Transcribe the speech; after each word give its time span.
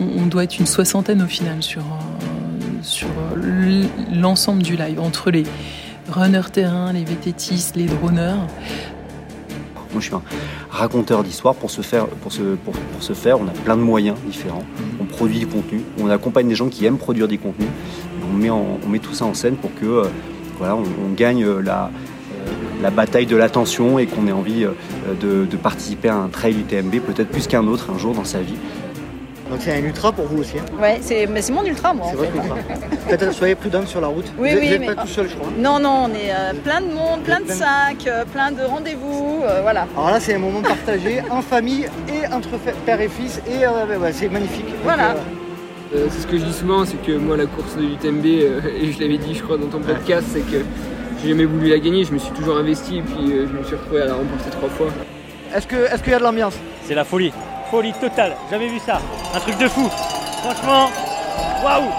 on, 0.00 0.26
doit 0.26 0.44
être 0.44 0.58
une 0.58 0.66
soixantaine 0.66 1.22
au 1.22 1.26
final 1.26 1.62
sur, 1.62 1.82
sur 2.82 3.08
l'ensemble 4.12 4.62
du 4.62 4.76
live, 4.76 5.00
entre 5.00 5.30
les 5.30 5.44
runners 6.10 6.50
terrain, 6.52 6.92
les 6.92 7.04
VTTistes, 7.04 7.76
les 7.76 7.86
droneurs. 7.86 8.46
Moi, 9.92 10.00
je 10.00 10.06
suis 10.06 10.14
un 10.14 10.22
raconteur 10.70 11.24
d'histoire. 11.24 11.54
Pour 11.54 11.70
se 11.70 11.82
faire, 11.82 12.06
pour 12.06 12.32
se, 12.32 13.12
faire, 13.12 13.40
on 13.40 13.46
a 13.46 13.50
plein 13.50 13.76
de 13.76 13.82
moyens 13.82 14.16
différents. 14.26 14.64
On 15.00 15.04
produit 15.04 15.40
du 15.40 15.46
contenu, 15.46 15.82
on 16.00 16.08
accompagne 16.08 16.48
des 16.48 16.54
gens 16.54 16.68
qui 16.68 16.84
aiment 16.84 16.98
produire 16.98 17.26
des 17.26 17.38
contenus. 17.38 17.68
On 18.32 18.88
met, 18.88 18.98
tout 19.00 19.14
ça 19.14 19.24
en 19.24 19.34
scène 19.34 19.56
pour 19.56 19.74
que 19.74 19.84
euh, 19.84 20.04
on, 20.60 21.12
gagne 21.14 21.44
la, 21.44 21.90
euh, 22.84 22.90
bataille 22.90 23.26
de 23.26 23.36
l'attention 23.36 23.98
et 23.98 24.06
qu'on 24.06 24.28
ait 24.28 24.32
envie 24.32 24.64
euh, 24.64 24.70
de, 25.20 25.44
de, 25.44 25.56
participer 25.56 26.08
à 26.08 26.16
un 26.16 26.28
trail 26.28 26.54
UTMB, 26.60 27.00
peut-être 27.00 27.28
plus 27.28 27.48
qu'un 27.48 27.66
autre 27.66 27.90
un 27.92 27.98
jour 27.98 28.14
dans 28.14 28.24
sa 28.24 28.40
vie. 28.40 28.54
Donc 29.50 29.58
c'est 29.62 29.74
un 29.74 29.82
ultra 29.84 30.12
pour 30.12 30.26
vous 30.26 30.42
aussi 30.42 30.58
hein 30.58 30.80
Ouais, 30.80 31.00
c'est 31.02 31.26
mon 31.50 31.64
ultra 31.64 31.92
moi. 31.92 32.06
C'est 32.10 32.16
votre 32.16 32.34
ultra. 32.34 32.56
Faites, 33.08 33.32
soyez 33.32 33.56
prudent 33.56 33.84
sur 33.84 34.00
la 34.00 34.06
route. 34.06 34.26
Oui, 34.38 34.54
vous 34.54 34.60
oui, 34.60 34.78
n'êtes 34.78 34.94
pas 34.94 35.02
tout 35.02 35.08
seul, 35.08 35.28
je 35.28 35.34
crois. 35.34 35.48
Non, 35.58 35.80
non, 35.80 36.06
on 36.06 36.08
est 36.10 36.30
euh, 36.30 36.52
plein 36.62 36.80
de 36.80 36.86
monde, 36.86 37.22
plein 37.24 37.40
de 37.40 37.50
sacs, 37.50 38.06
euh, 38.06 38.24
plein 38.32 38.52
de 38.52 38.62
rendez-vous, 38.62 39.42
euh, 39.42 39.60
voilà. 39.62 39.88
Alors 39.96 40.12
là, 40.12 40.20
c'est 40.20 40.34
un 40.34 40.38
moment 40.38 40.62
partagé 40.62 41.20
en 41.30 41.42
famille 41.42 41.88
et 42.08 42.32
entre 42.32 42.50
père 42.86 43.00
et 43.00 43.08
fils, 43.08 43.42
et 43.48 43.64
c'est 44.12 44.28
magnifique. 44.28 44.66
Voilà. 44.84 45.16
c'est 45.92 46.20
ce 46.20 46.26
que 46.28 46.38
je 46.38 46.44
dis 46.44 46.52
souvent, 46.52 46.84
c'est 46.84 47.02
que 47.02 47.12
moi 47.12 47.36
la 47.36 47.46
course 47.46 47.76
de 47.76 47.82
l'UTMB, 47.82 48.24
et 48.26 48.92
je 48.92 49.00
l'avais 49.00 49.18
dit 49.18 49.34
je 49.34 49.42
crois 49.42 49.58
dans 49.58 49.66
ton 49.66 49.80
podcast, 49.80 50.28
c'est 50.32 50.40
que 50.40 50.64
j'ai 51.20 51.30
jamais 51.30 51.44
voulu 51.44 51.70
la 51.70 51.78
gagner, 51.80 52.04
je 52.04 52.12
me 52.12 52.18
suis 52.18 52.32
toujours 52.32 52.56
investi 52.56 52.98
et 52.98 53.02
puis 53.02 53.30
je 53.30 53.58
me 53.58 53.64
suis 53.64 53.74
retrouvé 53.74 54.02
à 54.02 54.06
la 54.06 54.14
remporter 54.14 54.50
trois 54.50 54.68
fois. 54.68 54.86
Est-ce 55.54 55.66
qu'il 55.66 55.78
est 55.78 56.02
qu'il 56.02 56.12
y 56.12 56.14
a 56.14 56.18
de 56.18 56.24
l'ambiance? 56.24 56.54
C'est 56.84 56.94
la 56.94 57.04
folie 57.04 57.32
folie 57.70 57.92
totale. 57.92 58.36
Jamais 58.50 58.68
vu 58.68 58.78
ça. 58.80 59.00
Un 59.34 59.40
truc 59.40 59.56
de 59.58 59.68
fou. 59.68 59.88
Franchement, 60.42 60.90
waouh 61.62 61.90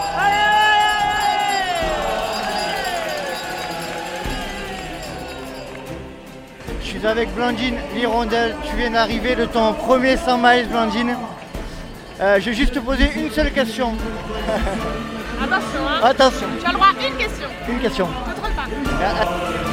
Je 6.81 6.97
suis 6.97 7.07
avec 7.07 7.33
Blandine 7.33 7.77
Lirondelle. 7.95 8.55
Tu 8.69 8.75
viens 8.75 8.91
d'arriver 8.91 9.35
de 9.35 9.45
ton 9.45 9.73
premier 9.73 10.17
100 10.17 10.37
miles, 10.37 10.67
Blandine. 10.67 11.15
Euh, 12.19 12.39
je 12.39 12.49
vais 12.49 12.53
juste 12.53 12.73
te 12.73 12.79
poser 12.79 13.09
une 13.15 13.31
seule 13.31 13.51
question. 13.51 13.93
Attention, 15.41 15.79
hein. 15.87 15.99
Attention. 16.03 16.47
Tu 16.59 16.65
as 16.65 16.69
le 16.69 16.75
droit 16.75 16.87
à 16.87 17.07
une 17.07 17.17
question. 17.17 17.47
Une 17.69 17.79
question. 17.79 18.07
Contrôle 18.25 18.51
pas. 18.51 18.65
Ah, 19.01 19.13
ah. 19.21 19.70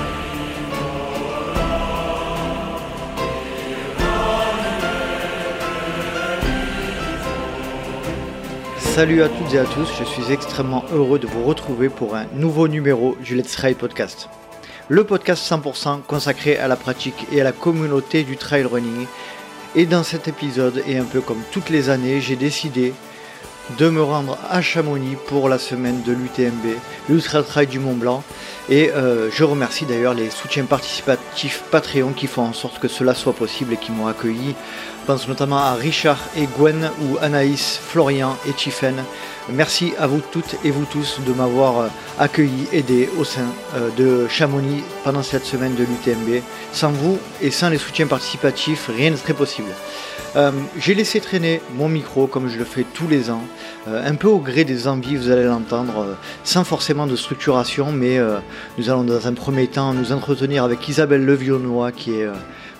Salut 8.98 9.22
à 9.22 9.28
toutes 9.28 9.54
et 9.54 9.60
à 9.60 9.64
tous, 9.64 9.86
je 9.96 10.02
suis 10.02 10.32
extrêmement 10.32 10.84
heureux 10.92 11.20
de 11.20 11.28
vous 11.28 11.44
retrouver 11.44 11.88
pour 11.88 12.16
un 12.16 12.24
nouveau 12.34 12.66
numéro 12.66 13.16
du 13.22 13.36
Let's 13.36 13.52
Trail 13.52 13.74
Podcast. 13.74 14.28
Le 14.88 15.04
podcast 15.04 15.48
100% 15.48 16.02
consacré 16.02 16.56
à 16.56 16.66
la 16.66 16.74
pratique 16.74 17.28
et 17.30 17.41
à 17.41 17.44
la 17.44 17.52
communauté 17.52 18.24
du 18.24 18.36
trail 18.36 18.64
running. 18.64 19.06
Et 19.76 19.86
dans 19.86 20.02
cet 20.02 20.26
épisode, 20.26 20.82
et 20.84 20.98
un 20.98 21.04
peu 21.04 21.20
comme 21.20 21.41
toutes 21.52 21.70
les 21.70 21.91
années, 21.91 22.20
j'ai 22.20 22.34
décidé 22.34 22.92
de 23.78 23.88
me 23.88 24.02
rendre 24.02 24.36
à 24.50 24.62
Chamonix 24.62 25.16
pour 25.28 25.48
la 25.48 25.58
semaine 25.58 26.02
de 26.02 26.10
l'UTMB, 26.10 26.66
l'Ultra 27.08 27.44
Trail 27.44 27.69
du 27.69 27.78
Mont 27.78 27.94
Blanc. 27.94 28.24
Et 28.69 28.91
euh, 28.91 29.30
je 29.30 29.44
remercie 29.44 29.84
d'ailleurs 29.86 30.14
les 30.14 30.30
soutiens 30.30 30.64
participatifs 30.64 31.62
Patreon 31.70 32.14
qui 32.14 32.26
font 32.26 32.42
en 32.42 32.52
sorte 32.52 32.80
que 32.80 32.88
cela 32.88 33.14
soit 33.14 33.32
possible 33.32 33.74
et 33.74 33.76
qui 33.76 33.92
m'ont 33.92 34.08
accueilli 34.08 34.56
pense 35.09 35.27
notamment 35.27 35.56
à 35.56 35.73
Richard 35.73 36.19
et 36.37 36.45
Gwen 36.45 36.91
ou 37.01 37.17
Anaïs, 37.23 37.81
Florian 37.83 38.37
et 38.47 38.53
Tiffen. 38.53 38.95
Merci 39.50 39.95
à 39.98 40.06
vous 40.06 40.20
toutes 40.20 40.56
et 40.65 40.70
vous 40.70 40.84
tous 40.84 41.20
de 41.27 41.33
m'avoir 41.33 41.78
euh, 41.78 41.89
accueilli, 42.19 42.69
aidé 42.75 43.09
au 43.19 43.25
sein 43.25 43.47
euh, 43.75 43.88
de 43.97 44.28
Chamonix 44.28 44.82
pendant 45.05 45.22
cette 45.22 45.47
semaine 45.47 45.75
de 45.75 45.84
l'UTMB. 45.84 46.43
Sans 46.75 46.91
vous 46.91 47.19
et 47.41 47.50
sans 47.50 47.71
les 47.71 47.78
soutiens 47.78 48.06
participatifs, 48.06 48.91
rien 48.94 49.10
ne 49.10 49.16
serait 49.16 49.32
possible. 49.32 49.71
Euh, 50.37 50.50
j'ai 50.78 50.93
laissé 50.93 51.21
traîner 51.21 51.62
mon 51.75 51.88
micro 51.88 52.27
comme 52.27 52.50
je 52.50 52.59
le 52.59 52.66
fais 52.66 52.84
tous 52.93 53.09
les 53.09 53.31
ans, 53.31 53.44
un 53.87 54.15
peu 54.16 54.28
au 54.28 54.41
gré 54.41 54.65
des 54.65 54.87
envies, 54.87 55.16
vous 55.16 55.31
allez 55.31 55.44
l'entendre, 55.44 56.19
sans 56.44 56.65
forcément 56.65 57.06
de 57.06 57.16
structuration, 57.16 57.91
mais 57.91 58.21
nous 58.77 58.91
allons 58.91 59.05
dans 59.05 59.27
un 59.27 59.32
premier 59.32 59.66
temps 59.66 59.94
nous 59.94 60.12
entretenir 60.12 60.62
avec 60.62 60.87
Isabelle 60.87 61.25
Levionnois 61.25 61.91
qui 61.91 62.12
est 62.12 62.28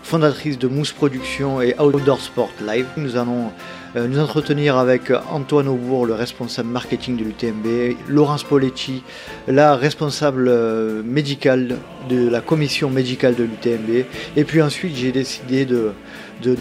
fondatrice 0.09 0.59
de 0.59 0.69
Mousse 0.69 0.93
Production 0.93 1.61
et 1.61 1.75
Outdoor 1.79 2.19
Sport 2.19 2.51
Live. 2.67 2.87
Nous 2.97 3.17
allons 3.17 3.53
euh, 3.95 4.09
nous 4.09 4.19
entretenir 4.19 4.79
avec 4.79 5.13
Antoine 5.31 5.69
Aubourg, 5.69 6.07
le 6.07 6.15
responsable 6.15 6.71
marketing 6.71 7.19
de 7.19 7.25
l'UTMB, 7.25 7.95
Laurence 8.09 8.43
Poletti, 8.43 9.03
la 9.49 9.77
responsable 9.77 10.49
euh, 10.49 11.03
médicale 11.05 11.77
de 12.09 12.27
la 12.27 12.41
commission 12.41 12.89
médicale 12.89 13.35
de 13.35 13.45
l'UTMB. 13.45 14.07
Et 14.39 14.45
puis 14.45 14.63
ensuite, 14.63 14.97
j'ai 14.97 15.13
décidé 15.13 15.67
de, 15.67 15.93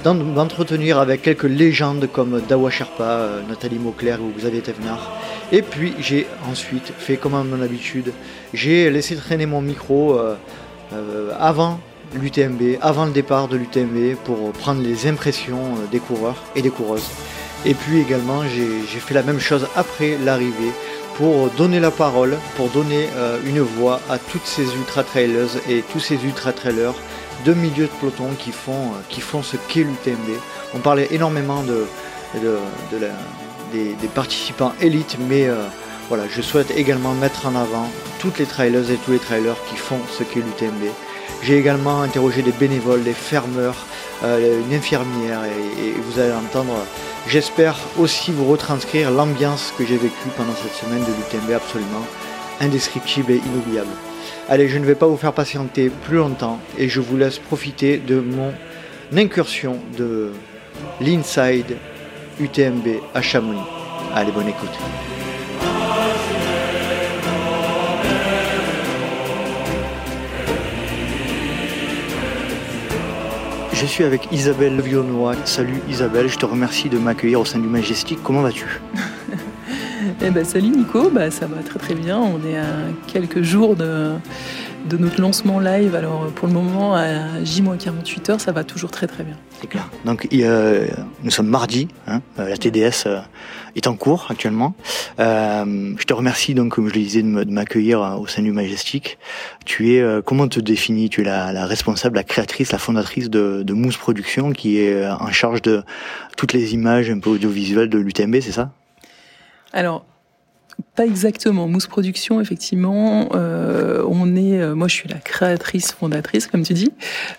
d'entretenir 0.03 1.00
avec 1.00 1.22
quelques 1.22 1.44
légendes 1.44 2.09
comme 2.12 2.41
Dawa 2.50 2.69
Sherpa, 2.69 3.03
euh, 3.03 3.41
Nathalie 3.47 3.79
Mauclair 3.79 4.19
ou 4.22 4.29
Xavier 4.38 4.59
Thévenard. 4.59 5.09
Et 5.53 5.62
puis 5.62 5.94
j'ai 6.02 6.28
ensuite 6.52 6.91
fait 6.97 7.16
comme 7.16 7.34
à 7.34 7.44
mon 7.46 7.62
habitude, 7.62 8.12
j'ai 8.53 8.90
laissé 8.90 9.16
traîner 9.16 9.46
mon 9.46 9.62
micro 9.62 10.19
avant 11.40 11.79
l'UTMB, 12.16 12.78
avant 12.81 13.06
le 13.06 13.12
départ 13.12 13.47
de 13.47 13.57
l'UTMB, 13.57 14.16
pour 14.23 14.51
prendre 14.53 14.81
les 14.81 15.07
impressions 15.07 15.75
euh, 15.78 15.88
des 15.91 16.00
coureurs 16.00 16.44
et 16.56 16.62
des 16.62 16.69
coureuses. 16.69 17.09
Et 17.66 17.73
puis 17.73 18.00
également, 18.00 18.44
j'ai 18.44 19.00
fait 19.00 19.13
la 19.13 19.23
même 19.23 19.40
chose 19.40 19.68
après 19.75 20.17
l'arrivée 20.23 20.72
pour 21.16 21.50
donner 21.51 21.79
la 21.79 21.91
parole, 21.91 22.38
pour 22.56 22.69
donner 22.69 23.09
euh, 23.16 23.40
une 23.46 23.59
voix 23.59 24.00
à 24.09 24.19
toutes 24.19 24.46
ces 24.46 24.63
ultra-trailers 24.63 25.50
et 25.67 25.84
tous 25.91 26.00
ces 26.00 26.23
ultra-trailers 26.23 26.94
de 27.46 27.53
milieu 27.53 27.85
de 27.85 27.91
peloton 28.00 28.29
qui 28.38 28.51
font, 28.51 28.91
euh, 28.94 29.41
ce 29.41 29.57
qu'est 29.67 29.84
l'UTMB. 29.84 30.40
On 30.75 30.79
parlait 30.79 31.07
énormément 31.12 31.63
de, 31.63 31.88
des, 33.73 34.07
participants 34.13 34.73
élites, 34.79 35.17
mais 35.28 35.47
voilà, 36.09 36.23
je 36.29 36.41
souhaite 36.41 36.72
également 36.72 37.13
mettre 37.13 37.47
en 37.47 37.56
avant 37.56 37.90
toutes 38.19 38.38
les 38.40 38.46
trailers 38.46 38.91
et 38.91 38.96
tous 38.97 39.12
les 39.12 39.19
trailers 39.19 39.57
qui 39.69 39.75
font 39.75 40.00
ce 40.17 40.23
qu'est 40.23 40.40
l'UTMB. 40.40 40.91
J'ai 41.44 41.58
également 41.58 42.02
interrogé 42.02 42.42
des 42.42 42.52
bénévoles, 42.52 43.03
des 43.03 43.14
fermeurs, 43.14 43.75
euh, 44.24 44.62
une 44.68 44.74
infirmière 44.75 45.42
et, 45.46 45.92
vous 46.02 46.20
allez 46.20 46.34
entendre, 46.34 46.74
j'espère 47.28 47.78
aussi 47.98 48.31
vous 48.31 48.46
retranscrire 48.46 49.12
l'ambiance 49.12 49.74
que 49.78 49.86
j'ai 49.86 49.97
vécue 49.97 50.30
pendant 50.36 50.53
cette 50.53 50.74
semaine 50.74 51.02
de 51.02 51.12
l'UTMB 51.12 51.53
absolument 51.56 52.06
indescriptible 52.59 53.31
et 53.31 53.38
inoubliable. 53.38 53.90
Allez, 54.50 54.68
je 54.68 54.78
ne 54.78 54.86
vais 54.86 54.96
pas 54.96 55.08
vous 55.08 55.18
faire 55.18 55.34
patienter 55.34 55.90
plus 55.90 56.18
longtemps 56.18 56.59
et 56.78 56.90
je 56.90 57.02
vous 57.02 57.18
laisse 57.18 57.38
profiter 57.38 57.97
de 57.97 58.20
mon 58.20 58.53
incursion 59.16 59.78
de 59.97 60.31
l'inside 61.00 61.78
UTMB 62.40 62.88
à 63.14 63.22
Chamonix. 63.22 63.62
Allez, 64.16 64.31
bonne 64.31 64.47
écoute. 64.47 65.16
Je 73.80 73.86
suis 73.86 74.04
avec 74.04 74.32
Isabelle 74.32 74.76
Levionnois. 74.76 75.36
Salut 75.46 75.80
Isabelle, 75.88 76.28
je 76.30 76.38
te 76.38 76.48
remercie 76.48 76.90
de 76.90 76.98
m'accueillir 76.98 77.42
au 77.42 77.46
sein 77.46 77.60
du 77.60 77.68
Majestic. 77.68 78.18
Comment 78.24 78.42
vas-tu? 78.42 78.66
Eh 80.22 80.32
ben, 80.32 80.44
Salut 80.44 80.70
Nico, 80.70 81.12
bah, 81.12 81.30
ça 81.30 81.46
va 81.46 81.62
très 81.62 81.78
très 81.78 81.94
bien. 81.94 82.18
On 82.18 82.40
est 82.48 82.58
à 82.58 82.66
quelques 83.06 83.44
jours 83.44 83.76
de, 83.76 84.14
de 84.88 84.98
notre 84.98 85.22
lancement 85.22 85.59
live. 85.59 85.96
Alors 85.96 86.28
pour 86.28 86.48
le 86.48 86.53
moment, 86.53 86.96
à 86.96 87.44
J-48 87.44 88.31
heures, 88.31 88.42
ça 88.42 88.52
va 88.52 88.64
toujours 88.64 88.92
très 88.92 89.08
très 89.08 89.24
bien. 89.24 89.36
C'est 89.59 89.68
clair. 89.68 89.90
Donc 90.06 90.28
nous 91.24 91.31
sommes 91.31 91.48
mardi, 91.48 91.88
hein, 92.08 92.22
euh, 92.40 92.50
la 92.50 92.58
TDS 92.58 93.08
euh, 93.08 93.20
est 93.76 93.88
en 93.88 93.96
cours 93.96 94.28
actuellement. 94.29 94.76
Euh, 95.20 95.94
je 95.97 96.03
te 96.06 96.14
remercie 96.14 96.53
donc, 96.53 96.73
comme 96.73 96.88
je 96.90 96.94
le 96.94 97.02
disais, 97.02 97.22
de 97.22 97.52
m'accueillir 97.52 98.17
au 98.20 98.28
sein 98.28 98.41
du 98.41 98.52
Majestic. 98.52 99.17
Tu 99.66 99.96
es, 99.96 100.22
comment 100.23 100.47
te 100.47 100.59
définis? 100.59 101.09
Tu 101.09 101.22
es 101.22 101.23
la, 101.23 101.66
responsable, 101.66 102.16
la 102.16 102.23
créatrice, 102.23 102.72
la 102.72 102.78
fondatrice 102.78 103.29
de, 103.29 103.64
de 103.64 103.73
Mousse 103.73 103.97
Production, 103.97 104.52
qui 104.52 104.79
est 104.79 105.08
en 105.08 105.32
charge 105.32 105.61
de 105.61 105.84
toutes 106.38 106.53
les 106.53 106.73
images 106.73 107.09
un 107.09 107.20
peu 107.20 107.32
audiovisuelles 107.32 107.90
de 107.90 107.97
l'UTMB, 107.97 108.40
c'est 108.41 108.52
ça? 108.52 108.72
Alors 109.73 110.06
Pas 110.96 111.06
exactement. 111.06 111.68
Mousse 111.68 111.88
Production, 111.88 112.41
effectivement, 112.41 113.29
euh, 113.34 114.03
on 114.08 114.35
est. 114.35 114.59
euh, 114.59 114.76
moi, 114.76 114.88
je 114.88 114.96
suis 114.96 115.09
la 115.09 115.18
créatrice 115.20 115.91
fondatrice, 115.91 116.47
comme 116.47 116.64
tu 116.64 116.74
dis. 116.74 116.91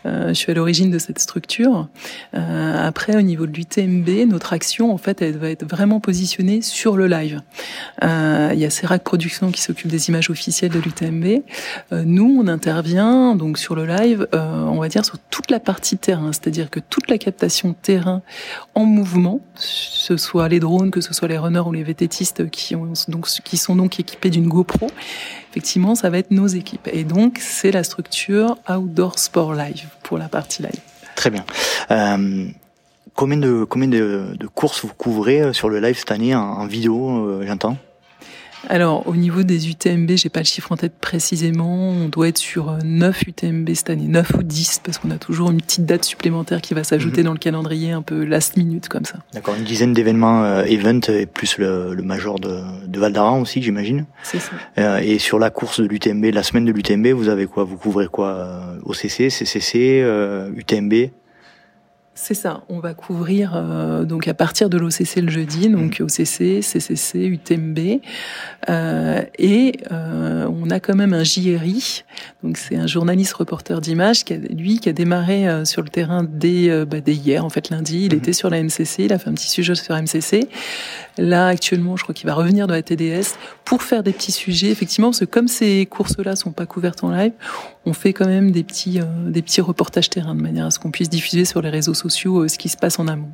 Euh, 0.07 0.29
je 0.29 0.35
suis 0.35 0.51
à 0.53 0.55
l'origine 0.55 0.91
de 0.91 0.99
cette 0.99 1.19
structure. 1.19 1.89
Euh, 2.35 2.87
après, 2.87 3.17
au 3.17 3.21
niveau 3.23 3.47
de 3.47 3.53
l'UTMB, 3.53 4.29
notre 4.29 4.53
action, 4.53 4.93
en 4.93 4.99
fait, 4.99 5.23
elle 5.23 5.39
va 5.39 5.51
être 5.51 5.69
vraiment 5.69 6.01
positionnée 6.01 6.63
sur 6.63 6.97
le 6.97 7.07
live. 7.07 7.41
Euh, 8.05 8.51
il 8.53 8.59
y 8.59 8.65
a 8.65 8.71
Serac 8.71 9.03
Productions 9.03 9.51
qui 9.51 9.61
s'occupe 9.61 9.89
des 9.89 10.09
images 10.09 10.31
officielles 10.31 10.73
de 10.73 10.79
l'UTMB. 10.79 11.43
Euh, 11.93 12.03
nous, 12.05 12.41
on 12.41 12.49
intervient 12.49 13.35
donc 13.37 13.59
sur 13.59 13.75
le 13.75 13.87
live, 13.87 14.27
on 14.33 14.81
va 14.81 14.89
dire 14.89 15.05
sur 15.05 15.19
toute 15.19 15.51
la 15.51 15.61
partie 15.61 15.97
terrain, 15.97 16.33
c'est-à-dire 16.33 16.71
que 16.71 16.81
toute 16.81 17.09
la 17.11 17.19
captation 17.19 17.73
terrain 17.73 18.23
en 18.75 18.85
mouvement, 18.85 19.41
ce 19.55 20.17
soit 20.17 20.49
les 20.49 20.61
drones, 20.61 20.91
que 20.91 21.01
ce 21.01 21.15
soit 21.15 21.29
les 21.29 21.39
runners 21.39 21.63
ou 21.67 21.73
les 21.73 21.83
vététistes 21.83 22.51
qui 22.51 22.75
ont 22.77 22.93
donc 23.09 23.28
qui 23.45 23.57
sont 23.57 23.77
donc 23.77 24.01
équipés 24.01 24.31
d'une 24.31 24.49
GoPro, 24.49 24.91
effectivement, 25.51 25.95
ça 25.95 26.11
va 26.11 26.19
être 26.19 26.31
nos 26.31 26.47
équipes. 26.47 26.89
Et 26.93 27.05
donc, 27.05 27.39
c'est 27.41 27.71
la 27.71 27.85
structure 27.85 28.57
Outdoor 28.69 29.19
Sport 29.19 29.55
Live 29.55 29.89
pour 30.03 30.19
la 30.19 30.29
partie 30.29 30.63
live. 30.63 30.81
Très 31.15 31.31
bien. 31.31 31.45
Euh, 31.91 32.47
combien 33.15 33.39
de 33.39 33.65
combien 33.65 33.89
de, 33.89 34.37
courses 34.55 34.85
vous 34.85 34.95
couvrez 34.97 35.43
euh, 35.43 35.53
sur 35.53 35.69
le 35.69 35.81
live 35.81 35.99
cette 35.99 36.13
année 36.13 36.35
en, 36.35 36.41
en 36.41 36.67
vidéo, 36.67 37.27
euh, 37.27 37.45
j'entends? 37.47 37.77
Alors, 38.69 39.07
au 39.07 39.15
niveau 39.15 39.43
des 39.45 39.69
UTMB, 39.71 40.11
j'ai 40.17 40.29
pas 40.29 40.41
le 40.41 40.45
chiffre 40.47 40.73
en 40.73 40.77
tête 40.77 40.95
précisément. 41.01 41.91
On 41.91 42.09
doit 42.09 42.29
être 42.29 42.39
sur 42.39 42.71
euh, 42.71 42.79
9 42.85 43.23
UTMB 43.29 43.69
cette 43.75 43.91
année, 43.91 44.09
9 44.09 44.33
ou 44.39 44.43
10, 44.43 44.81
parce 44.85 44.99
qu'on 44.99 45.11
a 45.11 45.17
toujours 45.17 45.51
une 45.51 45.61
petite 45.63 45.87
date 45.87 46.05
supplémentaire 46.05 46.61
qui 46.61 46.75
va 46.75 46.83
s'ajouter 46.85 47.21
Mhm. 47.21 47.25
dans 47.27 47.33
le 47.33 47.39
calendrier, 47.39 47.93
un 47.93 48.03
peu 48.03 48.25
last 48.25 48.57
minute 48.57 48.89
comme 48.89 49.05
ça. 49.05 49.19
D'accord, 49.33 49.55
une 49.57 49.65
dizaine 49.65 49.93
d'événements 49.93 50.43
euh, 50.45 50.65
event 50.65 51.01
et 51.09 51.27
plus 51.27 51.59
le, 51.59 51.95
le 51.95 52.03
major 52.03 52.41
de, 52.41 52.61
de 52.87 52.99
Val 53.01 53.13
d'Aran 53.13 53.41
aussi, 53.41 53.63
j'imagine. 53.63 54.07
C'est 54.23 54.41
ça. 54.41 54.51
Euh, 54.79 54.99
et 54.99 55.19
sur 55.19 55.39
la 55.39 55.51
course 55.51 55.81
de 55.81 55.87
l'UTMB, 55.87 56.25
la 56.33 56.43
semaine 56.43 56.65
de 56.65 56.73
l'UTMB, 56.73 57.07
vous 57.09 57.29
avez 57.29 57.47
quoi? 57.47 57.65
Vous 57.65 57.77
couvrez 57.77 58.09
quoi 58.09 58.29
euh, 58.29 58.81
OCC, 58.85 59.31
CCC, 59.31 60.01
euh, 60.03 60.51
UTMB 60.57 61.11
C'est 62.21 62.35
ça. 62.35 62.65
On 62.69 62.81
va 62.81 62.95
couvrir 62.95 63.53
euh, 63.55 64.05
donc 64.05 64.27
à 64.27 64.35
partir 64.35 64.69
de 64.69 64.77
l'OCC 64.77 65.23
le 65.23 65.31
jeudi, 65.31 65.69
donc 65.69 65.99
OCC, 66.01 66.63
CCC, 66.63 67.25
UTMB, 67.25 68.01
euh, 68.69 69.23
et 69.39 69.79
euh, 69.93 70.47
on 70.51 70.69
a 70.69 70.81
quand 70.81 70.97
même 70.97 71.15
un 71.15 71.23
JRI. 71.23 72.03
Donc 72.43 72.59
c'est 72.59 72.75
un 72.75 72.89
journaliste 72.89 73.35
reporter 73.35 73.81
d'images 73.81 74.25
qui 74.25 74.35
a, 74.35 74.37
lui 74.37 74.81
qui 74.81 74.89
a 74.89 74.93
démarré 74.93 75.65
sur 75.65 75.81
le 75.81 75.89
terrain 75.89 76.27
dès, 76.29 76.85
bah, 76.85 77.01
dès 77.01 77.15
hier, 77.15 77.45
en 77.45 77.51
fait 77.51 77.71
lundi. 77.71 78.07
Il 78.07 78.13
Mhm. 78.13 78.19
était 78.19 78.33
sur 78.33 78.51
la 78.51 78.59
MCC, 78.59 79.05
il 79.05 79.13
a 79.13 79.19
fait 79.19 79.31
un 79.31 79.35
petit 79.35 79.49
sujet 79.49 79.77
sur 79.77 79.95
MCC. 79.95 80.49
Là 81.19 81.47
actuellement, 81.47 81.97
je 81.97 82.03
crois 82.03 82.15
qu'il 82.15 82.27
va 82.27 82.35
revenir 82.35 82.67
de 82.67 82.73
la 82.73 82.83
TDS 82.83 83.37
pour 83.65 83.83
faire 83.83 84.03
des 84.03 84.13
petits 84.13 84.33
sujets. 84.33 84.71
Effectivement, 84.71 85.09
parce 85.09 85.21
que 85.21 85.25
comme 85.25 85.49
ces 85.49 85.87
courses-là 85.87 86.35
sont 86.35 86.53
pas 86.53 86.67
couvertes 86.67 87.05
en 87.05 87.11
live, 87.11 87.33
on 87.87 87.93
fait 87.93 88.13
quand 88.13 88.27
même 88.27 88.51
des 88.51 88.65
petits 88.65 89.01
des 89.27 89.41
petits 89.41 89.61
reportages 89.61 90.11
terrain 90.11 90.35
de 90.35 90.43
manière 90.43 90.67
à 90.67 90.71
ce 90.71 90.79
qu'on 90.79 90.91
puisse 90.91 91.09
diffuser 91.09 91.45
sur 91.45 91.63
les 91.63 91.71
réseaux 91.71 91.95
sociaux 91.95 92.08
euh, 92.41 92.49
ce 92.49 92.59
qui 92.59 92.69
se 92.69 92.77
passe 92.77 92.99
en 92.99 93.09
amont. 93.09 93.33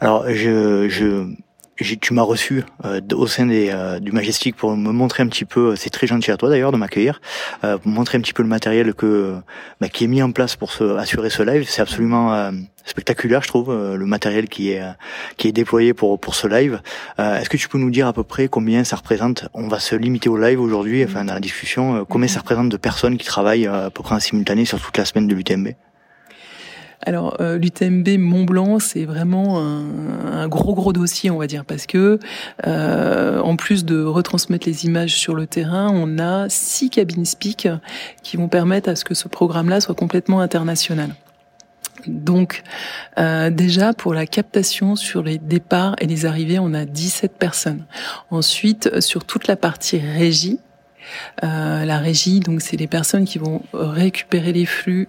Alors, 0.00 0.24
je, 0.28 0.88
je, 0.88 1.26
j'ai- 1.78 1.96
tu 1.96 2.12
m'as 2.14 2.22
reçu 2.22 2.64
euh, 2.84 3.00
au 3.14 3.26
sein 3.26 3.46
des, 3.46 3.70
euh, 3.70 4.00
du 4.00 4.10
Majestic 4.12 4.56
pour 4.56 4.76
me 4.76 4.90
montrer 4.92 5.22
un 5.22 5.28
petit 5.28 5.44
peu. 5.44 5.76
C'est 5.76 5.90
très 5.90 6.06
gentil 6.06 6.30
à 6.32 6.36
toi 6.36 6.48
d'ailleurs 6.48 6.72
de 6.72 6.76
m'accueillir, 6.76 7.20
euh, 7.64 7.78
pour 7.78 7.88
me 7.90 7.94
montrer 7.94 8.18
un 8.18 8.20
petit 8.20 8.32
peu 8.32 8.42
le 8.42 8.48
matériel 8.48 8.94
que 8.94 9.36
bah, 9.80 9.88
qui 9.88 10.04
est 10.04 10.08
mis 10.08 10.22
en 10.22 10.32
place 10.32 10.56
pour 10.56 10.72
se, 10.72 10.96
assurer 10.96 11.30
ce 11.30 11.42
live. 11.44 11.64
C'est 11.68 11.80
absolument 11.82 12.34
euh, 12.34 12.50
spectaculaire, 12.84 13.42
je 13.42 13.48
trouve, 13.48 13.70
euh, 13.70 13.96
le 13.96 14.04
matériel 14.06 14.48
qui 14.48 14.72
est 14.72 14.82
euh, 14.82 14.90
qui 15.36 15.46
est 15.48 15.52
déployé 15.52 15.94
pour 15.94 16.18
pour 16.18 16.34
ce 16.34 16.48
live. 16.48 16.80
Euh, 17.20 17.38
Est-ce 17.38 17.48
que 17.48 17.56
tu 17.56 17.68
peux 17.68 17.78
nous 17.78 17.90
dire 17.90 18.08
à 18.08 18.12
peu 18.12 18.24
près 18.24 18.48
combien 18.48 18.82
ça 18.82 18.96
représente? 18.96 19.48
On 19.54 19.68
va 19.68 19.78
se 19.78 19.94
limiter 19.94 20.28
au 20.28 20.36
live 20.36 20.60
aujourd'hui, 20.60 21.04
enfin 21.04 21.24
dans 21.24 21.34
la 21.34 21.40
discussion. 21.40 21.96
euh, 21.96 22.02
combien 22.08 22.26
ça 22.28 22.40
représente 22.40 22.68
de 22.68 22.76
personnes 22.76 23.16
qui 23.16 23.26
travaillent 23.26 23.68
euh, 23.68 23.86
à 23.86 23.90
peu 23.90 24.02
près 24.02 24.16
en 24.16 24.20
simultané 24.20 24.64
sur 24.64 24.80
toute 24.80 24.98
la 24.98 25.04
semaine 25.04 25.28
de 25.28 25.34
l'UTMB 25.36 25.68
Alors 27.04 27.36
euh, 27.40 27.58
l'UTMB 27.58 28.08
Mont 28.18 28.44
Blanc, 28.44 28.78
c'est 28.78 29.04
vraiment 29.04 29.58
un, 29.60 30.48
gros 30.48 30.74
gros 30.74 30.92
dossier, 30.92 31.30
on 31.30 31.38
va 31.38 31.46
dire, 31.46 31.64
parce 31.64 31.86
que 31.86 32.18
euh, 32.66 33.40
en 33.40 33.56
plus 33.56 33.84
de 33.84 34.02
retransmettre 34.02 34.66
les 34.66 34.86
images 34.86 35.14
sur 35.14 35.34
le 35.34 35.46
terrain, 35.46 35.90
on 35.92 36.18
a 36.18 36.48
six 36.48 36.90
cabines 36.90 37.24
speak 37.24 37.68
qui 38.22 38.36
vont 38.36 38.48
permettre 38.48 38.88
à 38.88 38.96
ce 38.96 39.04
que 39.04 39.14
ce 39.14 39.28
programme-là 39.28 39.80
soit 39.80 39.94
complètement 39.94 40.40
international. 40.40 41.10
Donc 42.06 42.62
euh, 43.18 43.50
déjà 43.50 43.92
pour 43.92 44.14
la 44.14 44.26
captation 44.26 44.96
sur 44.96 45.22
les 45.22 45.38
départs 45.38 45.96
et 46.00 46.06
les 46.06 46.26
arrivées, 46.26 46.58
on 46.58 46.74
a 46.74 46.84
17 46.84 47.36
personnes. 47.36 47.84
Ensuite 48.30 49.00
sur 49.00 49.24
toute 49.24 49.46
la 49.48 49.56
partie 49.56 49.98
régie, 49.98 50.58
euh, 51.44 51.84
la 51.84 51.98
régie, 51.98 52.40
donc 52.40 52.60
c'est 52.60 52.76
les 52.76 52.86
personnes 52.86 53.24
qui 53.24 53.38
vont 53.38 53.62
récupérer 53.72 54.52
les 54.52 54.66
flux 54.66 55.08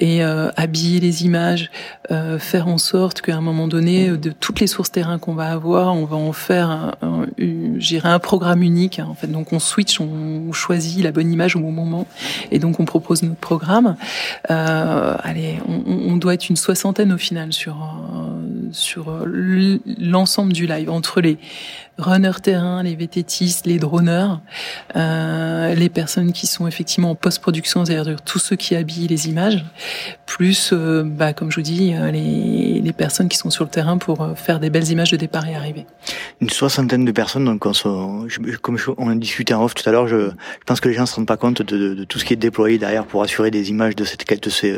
et 0.00 0.24
euh, 0.24 0.50
habiller 0.56 1.00
les 1.00 1.24
images, 1.24 1.70
euh, 2.10 2.38
faire 2.38 2.68
en 2.68 2.78
sorte 2.78 3.20
qu'à 3.20 3.36
un 3.36 3.40
moment 3.40 3.68
donné, 3.68 4.10
de 4.10 4.30
toutes 4.30 4.60
les 4.60 4.66
sources 4.66 4.90
terrain 4.90 5.18
qu'on 5.18 5.34
va 5.34 5.52
avoir, 5.52 5.94
on 5.94 6.04
va 6.04 6.16
en 6.16 6.32
faire, 6.32 6.70
un, 6.70 6.92
un, 7.02 7.26
un 8.04 8.18
programme 8.18 8.62
unique. 8.62 8.98
hein, 8.98 9.06
en 9.08 9.14
fait, 9.14 9.26
donc 9.26 9.52
on 9.52 9.58
switch, 9.58 10.00
on 10.00 10.52
choisit 10.52 11.02
la 11.02 11.12
bonne 11.12 11.32
image 11.32 11.56
au 11.56 11.60
bon 11.60 11.72
moment, 11.72 12.06
et 12.50 12.58
donc 12.58 12.80
on 12.80 12.84
propose 12.84 13.22
notre 13.22 13.36
programme. 13.36 13.96
Euh, 14.50 15.16
allez, 15.22 15.58
on, 15.68 16.12
on 16.12 16.16
doit 16.16 16.34
être 16.34 16.48
une 16.48 16.56
soixantaine 16.56 17.12
au 17.12 17.18
final 17.18 17.52
sur 17.52 17.74
euh, 17.74 18.68
sur 18.72 19.12
l'ensemble 19.98 20.52
du 20.52 20.66
live 20.66 20.90
entre 20.90 21.20
les 21.20 21.38
runners 22.02 22.40
terrain, 22.42 22.82
les 22.82 22.94
vététistes, 22.94 23.66
les 23.66 23.78
droneurs, 23.78 24.40
euh, 24.96 25.74
les 25.74 25.88
personnes 25.88 26.32
qui 26.32 26.46
sont 26.46 26.66
effectivement 26.66 27.10
en 27.10 27.14
post-production, 27.14 27.84
c'est-à-dire 27.84 28.20
tous 28.22 28.38
ceux 28.38 28.56
qui 28.56 28.74
habillent 28.76 29.08
les 29.08 29.28
images, 29.28 29.64
plus, 30.26 30.70
euh, 30.72 31.02
bah, 31.04 31.32
comme 31.32 31.50
je 31.50 31.56
vous 31.56 31.62
dis, 31.62 31.94
euh, 31.94 32.10
les, 32.10 32.80
les 32.82 32.92
personnes 32.92 33.28
qui 33.28 33.36
sont 33.38 33.50
sur 33.50 33.64
le 33.64 33.70
terrain 33.70 33.98
pour 33.98 34.20
euh, 34.22 34.34
faire 34.34 34.60
des 34.60 34.70
belles 34.70 34.90
images 34.90 35.10
de 35.10 35.16
départ 35.16 35.46
et 35.48 35.54
arrivée. 35.54 35.86
une 36.40 36.50
soixantaine 36.50 37.04
de 37.04 37.12
personnes. 37.12 37.44
Donc, 37.44 37.64
on 37.66 37.72
je- 38.28 38.56
comme 38.58 38.76
je- 38.76 38.90
on 38.98 39.08
a 39.08 39.14
discuté 39.14 39.54
en 39.54 39.62
off 39.64 39.74
tout 39.74 39.88
à 39.88 39.92
l'heure, 39.92 40.08
je, 40.08 40.30
je 40.30 40.64
pense 40.66 40.80
que 40.80 40.88
les 40.88 40.94
gens 40.94 41.06
se 41.06 41.14
rendent 41.16 41.26
pas 41.26 41.36
compte 41.36 41.62
de, 41.62 41.76
de- 41.76 41.94
de 41.94 42.04
tout 42.04 42.18
ce 42.18 42.24
qui 42.24 42.32
est 42.32 42.36
déployé 42.36 42.78
derrière 42.78 43.06
pour 43.06 43.22
assurer 43.22 43.50
des 43.50 43.70
images 43.70 43.94
de 43.96 44.04
cette 44.04 44.24
qualité, 44.24 44.48
de 44.48 44.54
ces, 44.54 44.76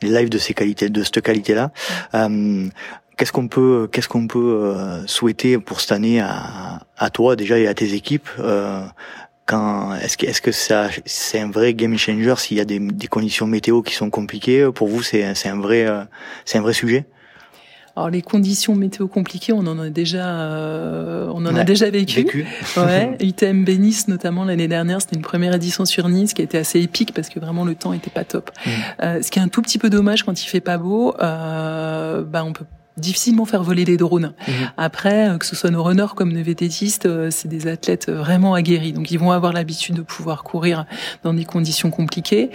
des 0.00 0.08
lives 0.08 0.28
de 0.28 0.38
ces 0.38 0.54
qualités, 0.54 0.88
de 0.90 1.02
cette 1.02 1.22
qualité-là. 1.22 1.70
Euh, 2.14 2.66
Qu'est-ce 3.16 3.32
qu'on 3.32 3.48
peut, 3.48 3.88
qu'est-ce 3.90 4.08
qu'on 4.08 4.26
peut 4.26 4.38
euh, 4.62 5.06
souhaiter 5.06 5.56
pour 5.58 5.80
cette 5.80 5.92
année 5.92 6.20
à, 6.20 6.80
à 6.98 7.10
toi 7.10 7.34
déjà 7.34 7.58
et 7.58 7.66
à 7.66 7.72
tes 7.74 7.94
équipes 7.94 8.28
euh, 8.38 8.82
quand 9.46 9.94
est-ce 9.94 10.18
que 10.18 10.26
est-ce 10.26 10.42
que 10.42 10.52
ça 10.52 10.88
c'est 11.06 11.40
un 11.40 11.50
vrai 11.50 11.72
game 11.72 11.96
changer 11.96 12.34
s'il 12.36 12.56
y 12.58 12.60
a 12.60 12.64
des, 12.66 12.78
des 12.78 13.06
conditions 13.06 13.46
météo 13.46 13.80
qui 13.82 13.94
sont 13.94 14.10
compliquées? 14.10 14.68
Pour 14.74 14.88
vous 14.88 15.02
c'est 15.02 15.34
c'est 15.34 15.48
un 15.48 15.58
vrai 15.60 15.86
euh, 15.86 16.02
c'est 16.44 16.58
un 16.58 16.62
vrai 16.62 16.74
sujet? 16.74 17.06
Alors 17.98 18.10
les 18.10 18.20
conditions 18.20 18.74
météo 18.74 19.08
compliquées, 19.08 19.54
on 19.54 19.60
en 19.66 19.78
a 19.78 19.88
déjà, 19.88 20.28
euh, 20.28 21.30
on 21.32 21.46
en 21.46 21.54
Ouais, 21.54 21.60
a 21.60 21.64
déjà 21.64 21.88
vécu. 21.88 22.16
vécu 22.24 22.46
Ouais, 22.76 23.16
UTMB 23.22 23.66
Nice 23.70 24.06
notamment 24.08 24.44
l'année 24.44 24.68
dernière, 24.68 25.00
c'était 25.00 25.16
une 25.16 25.22
première 25.22 25.54
édition 25.54 25.86
sur 25.86 26.06
Nice 26.10 26.34
qui 26.34 26.42
a 26.42 26.44
été 26.44 26.58
assez 26.58 26.78
épique 26.78 27.14
parce 27.14 27.30
que 27.30 27.40
vraiment 27.40 27.64
le 27.64 27.74
temps 27.74 27.94
était 27.94 28.10
pas 28.10 28.24
top. 28.24 28.50
Mm. 28.66 28.70
Euh, 29.02 29.22
ce 29.22 29.30
qui 29.30 29.38
est 29.38 29.42
un 29.42 29.48
tout 29.48 29.62
petit 29.62 29.78
peu 29.78 29.88
dommage 29.88 30.24
quand 30.24 30.42
il 30.44 30.46
fait 30.46 30.60
pas 30.60 30.76
beau, 30.76 31.14
euh, 31.22 32.22
bah 32.22 32.44
on 32.44 32.52
peut 32.52 32.66
difficilement 32.96 33.44
faire 33.44 33.62
voler 33.62 33.84
des 33.84 33.96
drones. 33.96 34.32
Mhm. 34.48 34.54
Après, 34.76 35.28
euh, 35.28 35.38
que 35.38 35.46
ce 35.46 35.54
soit 35.54 35.70
nos 35.70 35.82
runners 35.82 36.14
comme 36.16 36.32
nos 36.32 36.42
vététistes, 36.42 37.06
euh, 37.06 37.30
c'est 37.30 37.48
des 37.48 37.66
athlètes 37.66 38.10
vraiment 38.10 38.54
aguerris, 38.54 38.92
donc 38.92 39.10
ils 39.10 39.18
vont 39.18 39.32
avoir 39.32 39.52
l'habitude 39.52 39.96
de 39.96 40.02
pouvoir 40.02 40.42
courir 40.42 40.86
dans 41.22 41.34
des 41.34 41.44
conditions 41.44 41.90
compliquées. 41.90 42.50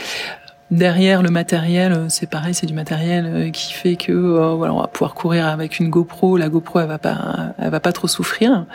Derrière 0.72 1.22
le 1.22 1.30
matériel, 1.30 1.92
euh, 1.92 2.06
c'est 2.08 2.30
pareil, 2.30 2.54
c'est 2.54 2.66
du 2.66 2.74
matériel 2.74 3.26
euh, 3.26 3.50
qui 3.50 3.74
fait 3.74 3.98
que 3.98 4.14
euh, 4.14 4.54
voilà, 4.56 4.74
on 4.74 4.80
va 4.80 4.88
pouvoir 4.88 5.16
courir 5.16 5.48
avec 5.48 5.80
une 5.80 5.90
GoPro. 5.90 6.38
La 6.38 6.48
GoPro, 6.48 6.80
elle 6.80 6.88
va 6.88 6.98
pas, 6.98 7.54
elle 7.58 7.70
va 7.70 7.82
pas 7.82 7.92
trop 7.92 8.08
souffrir. 8.08 8.66